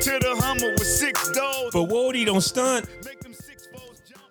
to 0.00 0.18
the 0.18 0.34
Hummer 0.40 0.72
with 0.72 0.86
six 0.86 1.30
doors. 1.30 1.70
But 1.72 1.88
Wody 1.88 2.24
don't 2.24 2.40
stunt. 2.40 2.88
Make 3.04 3.20
them 3.20 3.34
six 3.34 3.66
foes 3.66 4.00
jump. 4.08 4.22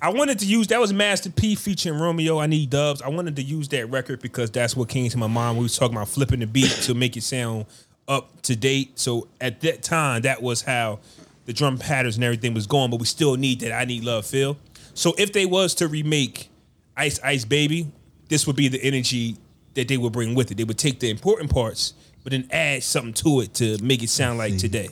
I 0.00 0.08
wanted 0.10 0.38
to 0.38 0.46
use 0.46 0.68
that 0.68 0.80
was 0.80 0.92
Master 0.92 1.30
P 1.30 1.54
featuring 1.54 2.00
Romeo. 2.00 2.38
I 2.38 2.46
need 2.46 2.70
dubs. 2.70 3.02
I 3.02 3.08
wanted 3.08 3.36
to 3.36 3.42
use 3.42 3.68
that 3.68 3.90
record 3.90 4.22
because 4.22 4.50
that's 4.50 4.74
what 4.74 4.88
came 4.88 5.10
to 5.10 5.18
my 5.18 5.26
mind. 5.26 5.58
We 5.58 5.64
was 5.64 5.76
talking 5.76 5.96
about 5.96 6.08
flipping 6.08 6.40
the 6.40 6.46
beat 6.46 6.70
to 6.70 6.94
make 6.94 7.16
it 7.16 7.22
sound 7.22 7.66
up 8.06 8.40
to 8.42 8.56
date. 8.56 8.98
So 8.98 9.28
at 9.40 9.60
that 9.60 9.82
time, 9.82 10.22
that 10.22 10.40
was 10.40 10.62
how 10.62 11.00
the 11.44 11.52
drum 11.52 11.76
patterns 11.76 12.16
and 12.16 12.24
everything 12.24 12.54
was 12.54 12.66
going. 12.66 12.90
But 12.90 13.00
we 13.00 13.06
still 13.06 13.36
need 13.36 13.60
that 13.60 13.72
I 13.72 13.84
need 13.84 14.04
love 14.04 14.24
feel. 14.24 14.56
So 14.94 15.14
if 15.18 15.32
they 15.34 15.44
was 15.44 15.74
to 15.76 15.88
remake 15.88 16.48
Ice 16.96 17.20
Ice 17.22 17.44
Baby, 17.44 17.92
this 18.30 18.46
would 18.46 18.56
be 18.56 18.68
the 18.68 18.82
energy 18.82 19.36
that 19.74 19.88
they 19.88 19.98
would 19.98 20.12
bring 20.12 20.34
with 20.34 20.50
it. 20.50 20.56
They 20.56 20.64
would 20.64 20.78
take 20.78 21.00
the 21.00 21.10
important 21.10 21.50
parts, 21.52 21.92
but 22.24 22.32
then 22.32 22.48
add 22.50 22.82
something 22.82 23.12
to 23.14 23.42
it 23.42 23.52
to 23.54 23.76
make 23.84 24.02
it 24.02 24.08
sound 24.08 24.38
like 24.38 24.56
today. 24.56 24.88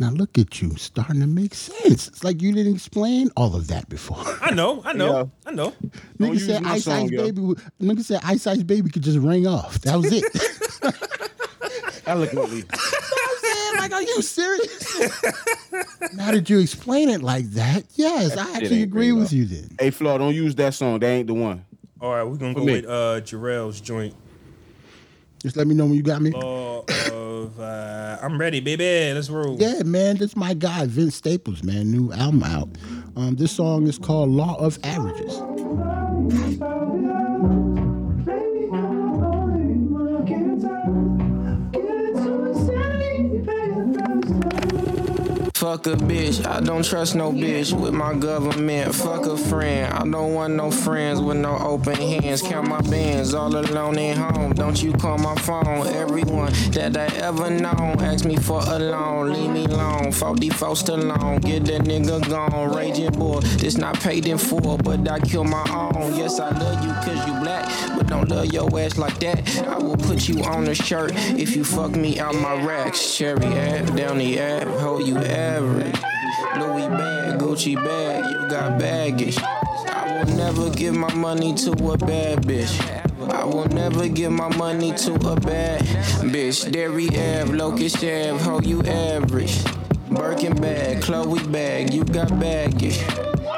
Now 0.00 0.08
look 0.08 0.38
at 0.38 0.62
you 0.62 0.74
starting 0.76 1.20
to 1.20 1.26
make 1.26 1.54
sense. 1.54 2.08
It's 2.08 2.24
like 2.24 2.40
you 2.40 2.54
didn't 2.54 2.74
explain 2.74 3.28
all 3.36 3.54
of 3.54 3.68
that 3.68 3.86
before. 3.90 4.16
I 4.40 4.50
know, 4.50 4.80
I 4.82 4.94
know, 4.94 5.12
Yeah. 5.44 5.50
I 5.50 5.52
know. 5.54 5.74
Nigga 6.18 6.40
said 6.40 6.62
my 6.62 6.72
Ice 6.72 6.84
song, 6.84 7.04
Ice 7.04 7.10
yo. 7.10 7.22
Baby. 7.24 7.40
Nigga 7.82 8.00
said 8.02 8.20
Ice 8.24 8.46
Ice 8.46 8.62
Baby 8.62 8.88
could 8.88 9.02
just 9.02 9.18
ring 9.18 9.46
off. 9.46 9.78
That 9.82 9.96
was 9.98 10.10
it. 10.10 10.24
Eloquently. 12.06 12.64
Man, 13.42 13.76
like, 13.78 13.92
are 13.92 14.02
you 14.02 14.22
serious? 14.22 15.00
now 16.14 16.30
that 16.30 16.48
you 16.48 16.60
explain 16.60 17.10
it 17.10 17.20
like 17.22 17.44
that, 17.50 17.84
yes, 17.94 18.38
I 18.38 18.56
actually 18.56 18.82
agree 18.82 19.12
with 19.12 19.34
you 19.34 19.44
then. 19.44 19.76
hey, 19.78 19.90
Flaw, 19.90 20.16
don't 20.16 20.34
use 20.34 20.54
that 20.54 20.72
song. 20.72 20.98
That 21.00 21.08
ain't 21.08 21.26
the 21.26 21.34
one. 21.34 21.62
All 22.00 22.10
right, 22.14 22.22
we're 22.22 22.36
gonna 22.36 22.54
go 22.54 22.64
me. 22.64 22.72
with 22.72 22.86
uh 22.86 23.20
Jarrell's 23.20 23.82
joint. 23.82 24.14
Just 25.42 25.56
let 25.58 25.66
me 25.66 25.74
know 25.74 25.84
when 25.84 25.94
you 25.94 26.02
got 26.02 26.22
me. 26.22 26.30
Law 26.30 26.84
of 27.40 27.60
uh, 27.60 28.18
I'm 28.22 28.38
ready, 28.38 28.60
baby. 28.60 29.12
Let's 29.14 29.30
roll. 29.30 29.56
Yeah, 29.58 29.82
man, 29.84 30.16
this 30.16 30.36
my 30.36 30.54
guy 30.54 30.86
Vince 30.86 31.16
Staples, 31.16 31.62
man, 31.62 31.90
new 31.90 32.12
album 32.12 32.42
out. 32.42 32.68
Um, 33.16 33.36
this 33.36 33.52
song 33.52 33.86
is 33.86 33.98
called 33.98 34.30
Law 34.30 34.56
of 34.56 34.78
Averages. 34.84 35.40
Fuck 45.70 45.86
a 45.86 45.90
bitch, 45.90 46.44
I 46.44 46.58
don't 46.58 46.84
trust 46.84 47.14
no 47.14 47.30
bitch 47.30 47.72
with 47.72 47.94
my 47.94 48.12
government. 48.12 48.92
Fuck 48.92 49.26
a 49.26 49.36
friend, 49.36 49.94
I 49.94 50.00
don't 50.00 50.34
want 50.34 50.54
no 50.54 50.68
friends 50.68 51.20
with 51.20 51.36
no 51.36 51.56
open 51.58 51.94
hands. 51.94 52.42
Count 52.42 52.68
my 52.68 52.80
bands 52.80 53.34
all 53.34 53.54
alone 53.54 53.96
at 53.96 54.16
home. 54.16 54.52
Don't 54.52 54.82
you 54.82 54.92
call 54.92 55.16
my 55.18 55.36
phone. 55.36 55.86
Everyone 55.86 56.52
that 56.72 56.96
I 56.96 57.06
ever 57.18 57.50
known 57.50 58.00
ask 58.00 58.24
me 58.24 58.34
for 58.34 58.60
a 58.60 58.80
loan. 58.80 59.32
Leave 59.32 59.50
me 59.52 59.64
alone. 59.66 60.10
44 60.10 60.74
Stallone, 60.74 61.40
get 61.40 61.64
that 61.66 61.82
nigga 61.82 62.28
gone. 62.28 62.74
Raging 62.74 63.12
boy, 63.12 63.38
this 63.38 63.78
not 63.78 64.00
paid 64.00 64.26
in 64.26 64.38
full, 64.38 64.76
but 64.76 65.08
I 65.08 65.20
kill 65.20 65.44
my 65.44 65.64
own. 65.70 66.16
Yes, 66.16 66.40
I 66.40 66.50
love 66.50 66.84
you 66.84 66.92
cause 66.94 67.28
you 67.28 67.40
black, 67.44 67.96
but 67.96 68.08
don't 68.08 68.28
love 68.28 68.52
your 68.52 68.68
ass 68.80 68.98
like 68.98 69.20
that. 69.20 69.64
I 69.68 69.78
will 69.78 69.96
put 69.96 70.28
you 70.28 70.42
on 70.42 70.66
a 70.66 70.74
shirt 70.74 71.12
if 71.38 71.54
you 71.54 71.62
fuck 71.62 71.92
me 71.92 72.18
out 72.18 72.34
my 72.34 72.60
racks. 72.64 73.16
Cherry 73.16 73.46
app, 73.46 73.94
down 73.94 74.18
the 74.18 74.40
app, 74.40 74.66
hold 74.66 75.06
you 75.06 75.16
average. 75.60 76.02
Louis 76.56 76.88
bag, 76.88 77.40
Gucci 77.40 77.74
bag, 77.76 78.24
you 78.30 78.48
got 78.48 78.78
baggage. 78.78 79.38
I 79.38 80.24
will 80.24 80.36
never 80.36 80.70
give 80.70 80.94
my 80.94 81.12
money 81.14 81.54
to 81.54 81.70
a 81.70 81.98
bad 81.98 82.42
bitch. 82.42 82.74
I 83.30 83.44
will 83.44 83.68
never 83.68 84.08
give 84.08 84.32
my 84.32 84.54
money 84.56 84.92
to 84.92 85.14
a 85.14 85.38
bad 85.38 85.82
bitch. 86.32 86.70
Dairy 86.72 87.08
Ave, 87.08 87.52
Locust 87.52 87.98
Ave, 87.98 88.38
hoe 88.38 88.60
you 88.60 88.82
average. 88.82 89.62
Birkin 90.10 90.54
bag, 90.60 91.02
Chloe 91.02 91.46
bag, 91.48 91.92
you 91.92 92.04
got 92.04 92.28
baggage. 92.40 93.00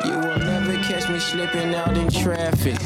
You 0.05 0.19
will 0.19 0.39
never 0.39 0.75
catch 0.83 1.09
me 1.09 1.19
slipping 1.19 1.75
out 1.75 1.97
in 1.97 2.11
traffic. 2.11 2.79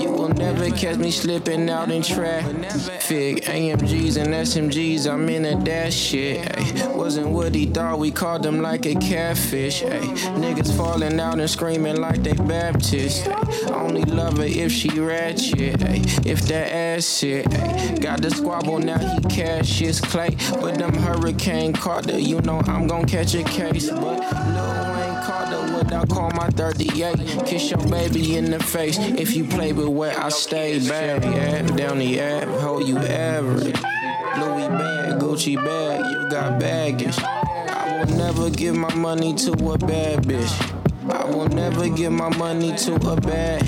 You 0.00 0.10
will 0.10 0.28
never 0.28 0.70
catch 0.70 0.96
me 0.96 1.10
slipping 1.10 1.68
out 1.70 1.90
in 1.90 2.02
traffic. 2.02 3.44
AMGs 3.44 4.16
and 4.16 4.34
SMGs, 4.34 5.10
I'm 5.10 5.28
in 5.28 5.44
a 5.44 5.62
dash 5.64 5.94
shit. 5.94 6.40
Ay. 6.56 6.88
Wasn't 6.94 7.28
what 7.28 7.54
he 7.54 7.66
thought, 7.66 7.98
we 7.98 8.10
called 8.10 8.44
him 8.44 8.60
like 8.60 8.86
a 8.86 8.94
catfish. 8.94 9.82
Ay. 9.82 10.00
Niggas 10.38 10.76
falling 10.76 11.18
out 11.20 11.38
and 11.38 11.48
screaming 11.48 11.96
like 11.96 12.22
they 12.22 12.32
Baptist. 12.32 13.28
Ay. 13.28 13.70
Only 13.72 14.02
love 14.04 14.38
her 14.38 14.44
if 14.44 14.72
she 14.72 14.88
ratchet. 14.98 15.82
Ay. 15.84 16.02
If 16.24 16.42
that 16.48 16.72
ass 16.72 17.18
shit. 17.18 17.46
Ay. 17.54 17.96
Got 18.00 18.22
the 18.22 18.30
squabble, 18.30 18.78
now 18.78 18.98
he 18.98 19.20
cash 19.28 19.78
his 19.78 20.00
clay. 20.00 20.36
But 20.60 20.78
them 20.78 20.94
Hurricane 20.94 21.72
Carter, 21.72 22.18
you 22.18 22.40
know 22.40 22.60
I'm 22.66 22.86
gon' 22.86 23.06
catch 23.06 23.34
a 23.34 23.42
case. 23.44 23.90
But 23.90 24.02
what 24.02 24.83
I 25.94 26.04
call 26.06 26.30
my 26.30 26.48
38. 26.50 27.46
Kiss 27.46 27.70
your 27.70 27.86
baby 27.88 28.36
in 28.36 28.50
the 28.50 28.58
face 28.58 28.98
if 28.98 29.36
you 29.36 29.44
play 29.44 29.72
with 29.72 29.88
where 29.88 30.18
I 30.18 30.28
stay. 30.28 30.78
Bag, 30.88 31.24
app, 31.24 31.76
down 31.76 31.98
the 31.98 32.20
app, 32.20 32.48
hold 32.60 32.88
you 32.88 32.98
average. 32.98 33.80
Louis 34.36 34.68
bag, 34.68 35.20
Gucci 35.20 35.56
bag, 35.56 36.04
you 36.10 36.28
got 36.30 36.58
baggage. 36.58 37.18
I 37.18 38.04
will 38.04 38.16
never 38.16 38.50
give 38.50 38.74
my 38.74 38.92
money 38.94 39.34
to 39.34 39.52
a 39.52 39.78
bad 39.78 40.24
bitch. 40.24 40.83
I 41.10 41.24
will 41.26 41.48
never 41.48 41.88
give 41.88 42.12
my 42.12 42.34
money 42.36 42.74
to 42.76 42.94
a 42.94 43.20
bad 43.20 43.62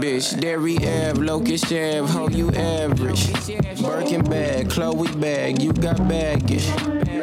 bitch. 0.00 0.38
Dairy 0.38 0.76
Ave, 0.76 1.14
Locust 1.14 1.66
Ave, 1.66 2.06
how 2.06 2.28
you 2.28 2.50
average. 2.50 3.32
Birkin 3.80 4.22
bag, 4.24 4.70
Chloe 4.70 5.10
bag, 5.16 5.62
you 5.62 5.72
got 5.72 5.96
baggage. 6.08 6.66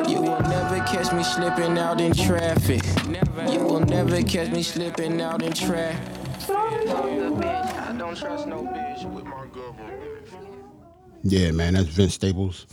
You 0.10 0.22
will 0.22 0.42
never 0.42 0.80
catch 0.86 1.14
me 1.14 1.24
slipping 1.24 1.78
out 1.78 2.02
in 2.02 2.14
traffic. 2.14 2.82
You 3.52 3.60
will 3.60 3.82
never 3.82 4.24
catch 4.24 4.52
me 4.52 4.64
slipping 4.64 5.22
out 5.22 5.44
in 5.44 5.54
traffic. 5.54 6.16
I 6.50 7.96
don't 7.98 8.18
trust 8.18 8.48
no 8.48 8.64
bitch 8.64 9.06
with 9.12 9.26
my 9.26 9.46
government. 9.48 10.02
Yeah, 11.24 11.52
man, 11.52 11.76
that's 11.76 11.90
Vince 11.90 12.16
Staples. 12.16 12.66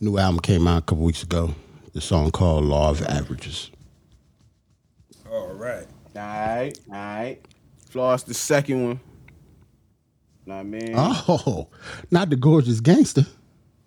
New 0.00 0.18
album 0.18 0.40
came 0.40 0.66
out 0.66 0.78
a 0.78 0.82
couple 0.82 1.04
weeks 1.04 1.22
ago. 1.22 1.54
The 1.94 2.00
song 2.00 2.30
called 2.30 2.64
Law 2.64 2.90
of 2.90 3.00
Averages. 3.02 3.70
All 5.30 5.48
right. 5.54 5.86
All 6.16 6.22
right, 6.22 6.78
all 6.90 6.94
right. 6.94 7.38
Flaw, 7.90 8.14
it's 8.14 8.22
the 8.22 8.34
second 8.34 8.84
one. 8.84 9.00
Know 10.46 10.56
what 10.56 10.60
I 10.60 10.62
mean? 10.62 10.94
Oh, 10.96 11.68
not 12.10 12.30
the 12.30 12.36
gorgeous 12.36 12.80
gangster. 12.80 13.26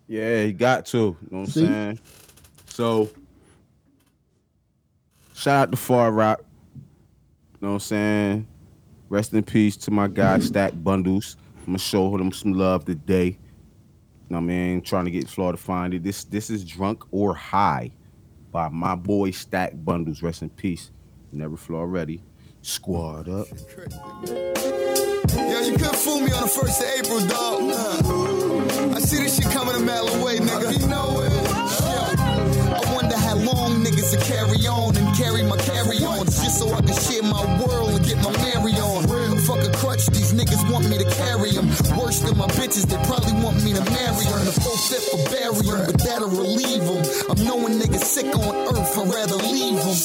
Yeah, 0.08 0.44
he 0.44 0.52
got 0.52 0.86
to. 0.86 0.98
You 0.98 1.16
know 1.30 1.38
what 1.40 1.40
I'm 1.40 1.46
saying? 1.46 2.00
So, 2.66 3.10
shout 5.34 5.68
out 5.68 5.70
to 5.70 5.76
Far 5.76 6.10
Rock. 6.10 6.40
You 6.40 6.82
know 7.60 7.68
what 7.68 7.74
I'm 7.74 7.80
saying? 7.80 8.46
Rest 9.08 9.32
in 9.32 9.42
peace 9.42 9.76
to 9.78 9.90
my 9.90 10.08
guy, 10.08 10.38
mm-hmm. 10.38 10.46
Stack 10.46 10.72
Bundles. 10.76 11.36
I'm 11.60 11.66
gonna 11.66 11.78
show 11.78 12.14
him 12.16 12.32
some 12.32 12.52
love 12.52 12.84
today. 12.84 13.26
You 13.26 13.36
know 14.30 14.36
what 14.36 14.42
I 14.42 14.46
mean? 14.46 14.80
Trying 14.82 15.06
to 15.06 15.10
get 15.10 15.28
Flaw 15.28 15.52
to 15.52 15.56
find 15.56 15.94
it. 15.94 16.02
This 16.02 16.24
this 16.24 16.50
is 16.50 16.64
Drunk 16.64 17.04
or 17.10 17.34
High 17.34 17.90
by 18.50 18.68
my 18.68 18.94
boy 18.94 19.30
Stack 19.30 19.72
Bundles. 19.84 20.22
Rest 20.22 20.42
in 20.42 20.50
peace. 20.50 20.90
Never 21.32 21.56
Flaw 21.56 21.84
ready. 21.84 22.20
Squad 22.62 23.28
up. 23.28 23.46
Yo, 24.26 25.60
you 25.60 25.76
couldn't 25.76 25.96
fool 25.96 26.20
me 26.20 26.32
on 26.32 26.42
the 26.42 26.48
first 26.48 26.80
of 26.80 26.88
April, 26.98 27.20
dog. 27.26 27.62
Nah. 27.62 28.96
I 28.96 29.00
see 29.00 29.18
this 29.22 29.36
shit 29.36 29.50
coming 29.52 29.76
a 29.76 29.80
mile 29.80 30.08
away, 30.08 30.38
nigga. 30.38 30.80
You 30.80 30.86
know 30.88 31.20
it. 31.20 31.32
Yo, 31.32 32.72
I 32.74 32.94
wonder 32.94 33.16
how 33.16 33.36
long 33.36 33.84
niggas 33.84 34.16
will 34.16 34.24
carry 34.24 34.66
on 34.66 34.96
and 34.96 35.16
carry 35.16 35.42
my 35.42 35.56
carry 35.58 35.98
on 36.04 36.26
just 36.26 36.58
so 36.58 36.72
I 36.72 36.80
can 36.80 36.94
share 36.94 37.22
my 37.22 37.44
world 37.62 37.90
and 37.90 38.04
get 38.04 38.16
my 38.16 38.32
Mary 38.42 38.72
on. 38.72 38.77
Fuck 38.77 38.77
a 38.77 38.77
crutch, 39.78 40.06
these 40.10 40.32
niggas 40.34 40.62
want 40.70 40.88
me 40.90 40.98
to 40.98 41.08
carry 41.22 41.52
them. 41.54 41.68
Worse 41.94 42.20
than 42.20 42.36
my 42.36 42.50
bitches, 42.58 42.86
they 42.90 42.98
probably 43.06 43.32
want 43.42 43.62
me 43.62 43.72
to 43.72 43.84
marry 43.94 44.26
them. 44.26 44.44
The 44.44 44.54
full 44.58 44.78
fit 44.90 45.02
for 45.10 45.20
burying, 45.30 45.86
but 45.86 45.98
that'll 46.02 46.28
relieve 46.28 46.82
them. 46.82 47.00
I'm 47.30 47.40
knowing 47.46 47.78
niggas 47.78 48.02
sick 48.02 48.26
on 48.34 48.54
earth, 48.74 48.98
I'd 48.98 49.08
rather 49.08 49.38
leave 49.38 49.78
them. 49.78 49.96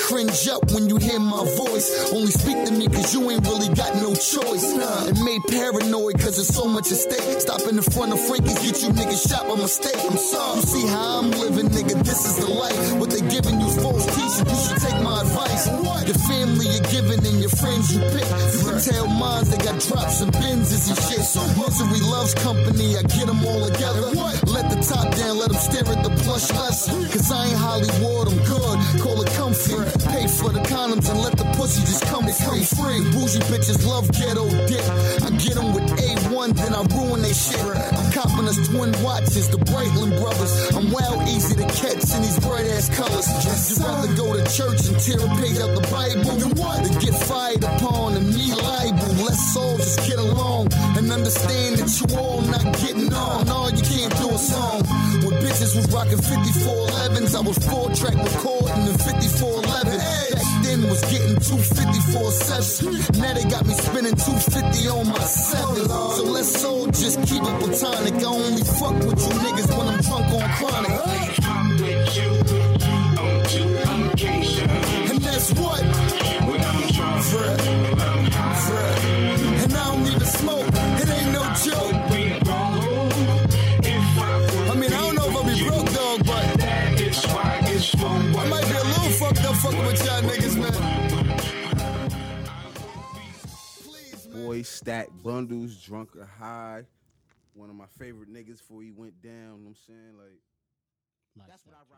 Cringe 0.00 0.48
up 0.48 0.64
when 0.72 0.88
you 0.88 0.96
hear 0.96 1.20
my 1.20 1.44
voice. 1.60 2.12
Only 2.12 2.32
speak 2.32 2.64
to 2.66 2.72
me 2.72 2.88
cause 2.88 3.12
you 3.12 3.30
ain't 3.30 3.44
really 3.46 3.68
got 3.74 3.94
no 4.00 4.14
choice. 4.16 4.64
And 4.72 5.18
made 5.24 5.42
paranoid 5.48 6.18
cause 6.18 6.40
there's 6.40 6.48
so 6.48 6.64
much 6.64 6.90
at 6.90 6.98
stake. 6.98 7.40
Stop 7.40 7.60
in 7.68 7.76
the 7.76 7.84
front 7.84 8.12
of 8.12 8.20
Frankie's, 8.20 8.58
get 8.64 8.80
you 8.82 8.90
niggas 8.96 9.28
shot 9.28 9.46
by 9.48 9.56
mistake. 9.60 10.00
I'm 10.08 10.16
sorry. 10.16 10.60
You 10.60 10.62
see 10.62 10.86
how 10.88 11.20
I'm 11.20 11.30
living, 11.30 11.68
nigga, 11.68 12.00
this 12.02 12.24
is 12.24 12.44
the 12.44 12.50
life. 12.50 12.76
What 12.96 13.10
they 13.10 13.20
giving 13.28 13.60
you 13.60 13.68
false 13.76 14.06
teaching, 14.16 14.48
you 14.48 14.58
should 14.64 14.80
take 14.80 15.00
my 15.04 15.20
advice. 15.20 15.68
What? 15.84 16.06
Your 16.08 16.16
family 16.24 16.66
you're 16.72 16.88
giving 16.88 17.20
and 17.26 17.40
your 17.40 17.50
friends 17.50 17.92
you 17.92 18.00
pick. 18.00 18.26
You 18.54 18.60
can 18.64 18.80
tell 18.80 19.06
mines 19.18 19.50
they 19.50 19.58
got 19.58 19.80
drops 19.80 20.20
and 20.20 20.32
Benzes 20.32 20.88
and 20.88 20.98
shit. 21.06 21.24
So 21.26 21.42
misery 21.58 22.00
loves 22.00 22.34
company, 22.34 22.96
I 22.96 23.02
get 23.02 23.26
them 23.26 23.44
all 23.44 23.66
together. 23.66 24.14
Let 24.46 24.70
the 24.70 24.78
top 24.80 25.14
down, 25.16 25.38
let 25.38 25.50
them 25.50 25.60
stare 25.60 25.88
at 25.94 26.02
the 26.04 26.10
plush 26.22 26.50
less. 26.52 26.86
Cause 27.12 27.30
I 27.30 27.48
ain't 27.48 27.58
Hollywood, 27.58 28.28
I'm 28.30 28.38
good. 28.46 28.78
Call 29.02 29.20
it 29.22 29.30
Pay 29.58 30.28
for 30.28 30.54
the 30.54 30.62
condoms 30.70 31.10
and 31.10 31.18
let 31.18 31.36
the 31.36 31.42
pussy 31.58 31.82
just 31.82 32.06
come 32.06 32.22
free. 32.30 32.62
free. 32.62 33.02
Bougie 33.10 33.42
bitches 33.50 33.82
love 33.84 34.06
ghetto 34.14 34.46
dick. 34.70 34.82
I 35.26 35.34
get 35.34 35.58
them 35.58 35.74
with 35.74 35.82
A1, 35.98 36.54
then 36.54 36.74
I 36.74 36.86
ruin 36.94 37.22
they 37.22 37.34
shit. 37.34 37.58
I'm 37.58 38.12
copping 38.14 38.46
us 38.46 38.54
twin 38.70 38.94
watches, 39.02 39.48
the 39.50 39.58
Breitling 39.58 40.14
brothers. 40.22 40.54
I'm 40.76 40.90
wild 40.94 41.26
easy 41.26 41.56
to 41.56 41.66
catch 41.74 42.06
in 42.14 42.22
these 42.22 42.38
bright 42.38 42.70
ass 42.70 42.86
colors. 42.94 43.26
You'd 43.42 43.82
rather 43.82 44.14
go 44.14 44.38
to 44.38 44.46
church 44.46 44.86
and 44.86 44.94
tear 45.02 45.18
a 45.18 45.28
page 45.42 45.58
out 45.58 45.74
the 45.74 45.86
Bible 45.90 46.38
than 46.38 46.54
what? 46.54 46.86
To 46.86 46.90
get 47.02 47.14
fired 47.26 47.64
upon 47.64 48.14
and 48.14 48.30
me 48.30 48.54
liable. 48.54 49.17
All 49.58 49.76
just 49.76 50.06
get 50.06 50.18
along 50.18 50.68
and 50.96 51.10
understand 51.10 51.78
that 51.78 51.90
you 51.98 52.06
all 52.16 52.40
not 52.42 52.64
getting 52.78 53.12
on. 53.12 53.46
No, 53.46 53.68
you 53.68 53.82
can't 53.82 54.14
do 54.16 54.30
a 54.30 54.38
song. 54.38 54.82
When 55.24 55.34
bitches 55.42 55.74
was 55.76 55.90
rocking 55.92 56.18
5411s, 56.18 57.34
I 57.34 57.40
was 57.40 57.58
four 57.66 57.90
track 57.90 58.14
recording 58.14 58.86
in 58.86 58.96
5411. 58.98 59.98
Back 59.98 60.48
then 60.62 60.80
was 60.88 61.02
getting 61.10 61.36
254 61.40 62.30
7. 62.30 63.20
Now 63.20 63.32
they 63.34 63.44
got 63.50 63.66
me 63.66 63.74
spinning 63.74 64.14
250 64.14 64.88
on 64.88 65.06
my 65.08 65.18
seven. 65.20 65.88
So 65.88 66.22
let's 66.24 66.64
all 66.64 66.86
just 66.86 67.18
keep 67.26 67.42
it 67.42 67.56
platonic. 67.60 68.14
I 68.22 68.30
only 68.30 68.62
fuck 68.62 68.94
with 69.02 69.18
you 69.18 69.34
niggas 69.42 69.70
when 69.76 69.86
I'm 69.88 70.00
drunk 70.00 70.26
on 70.30 70.46
chronic. 70.58 71.07
Boy, 94.58 94.62
stack 94.64 95.08
bundles, 95.22 95.76
drunk 95.76 96.16
or 96.16 96.24
high. 96.24 96.82
One 97.54 97.70
of 97.70 97.76
my 97.76 97.86
favorite 97.96 98.28
niggas 98.28 98.58
before 98.58 98.82
he 98.82 98.90
went 98.90 99.22
down. 99.22 99.32
You 99.32 99.42
know 99.42 99.54
what 99.54 99.68
I'm 99.68 99.76
saying? 99.86 100.18
Like, 100.18 101.46
that's 101.48 101.64
what 101.64 101.76
I 101.76 101.84
ride. 101.88 101.97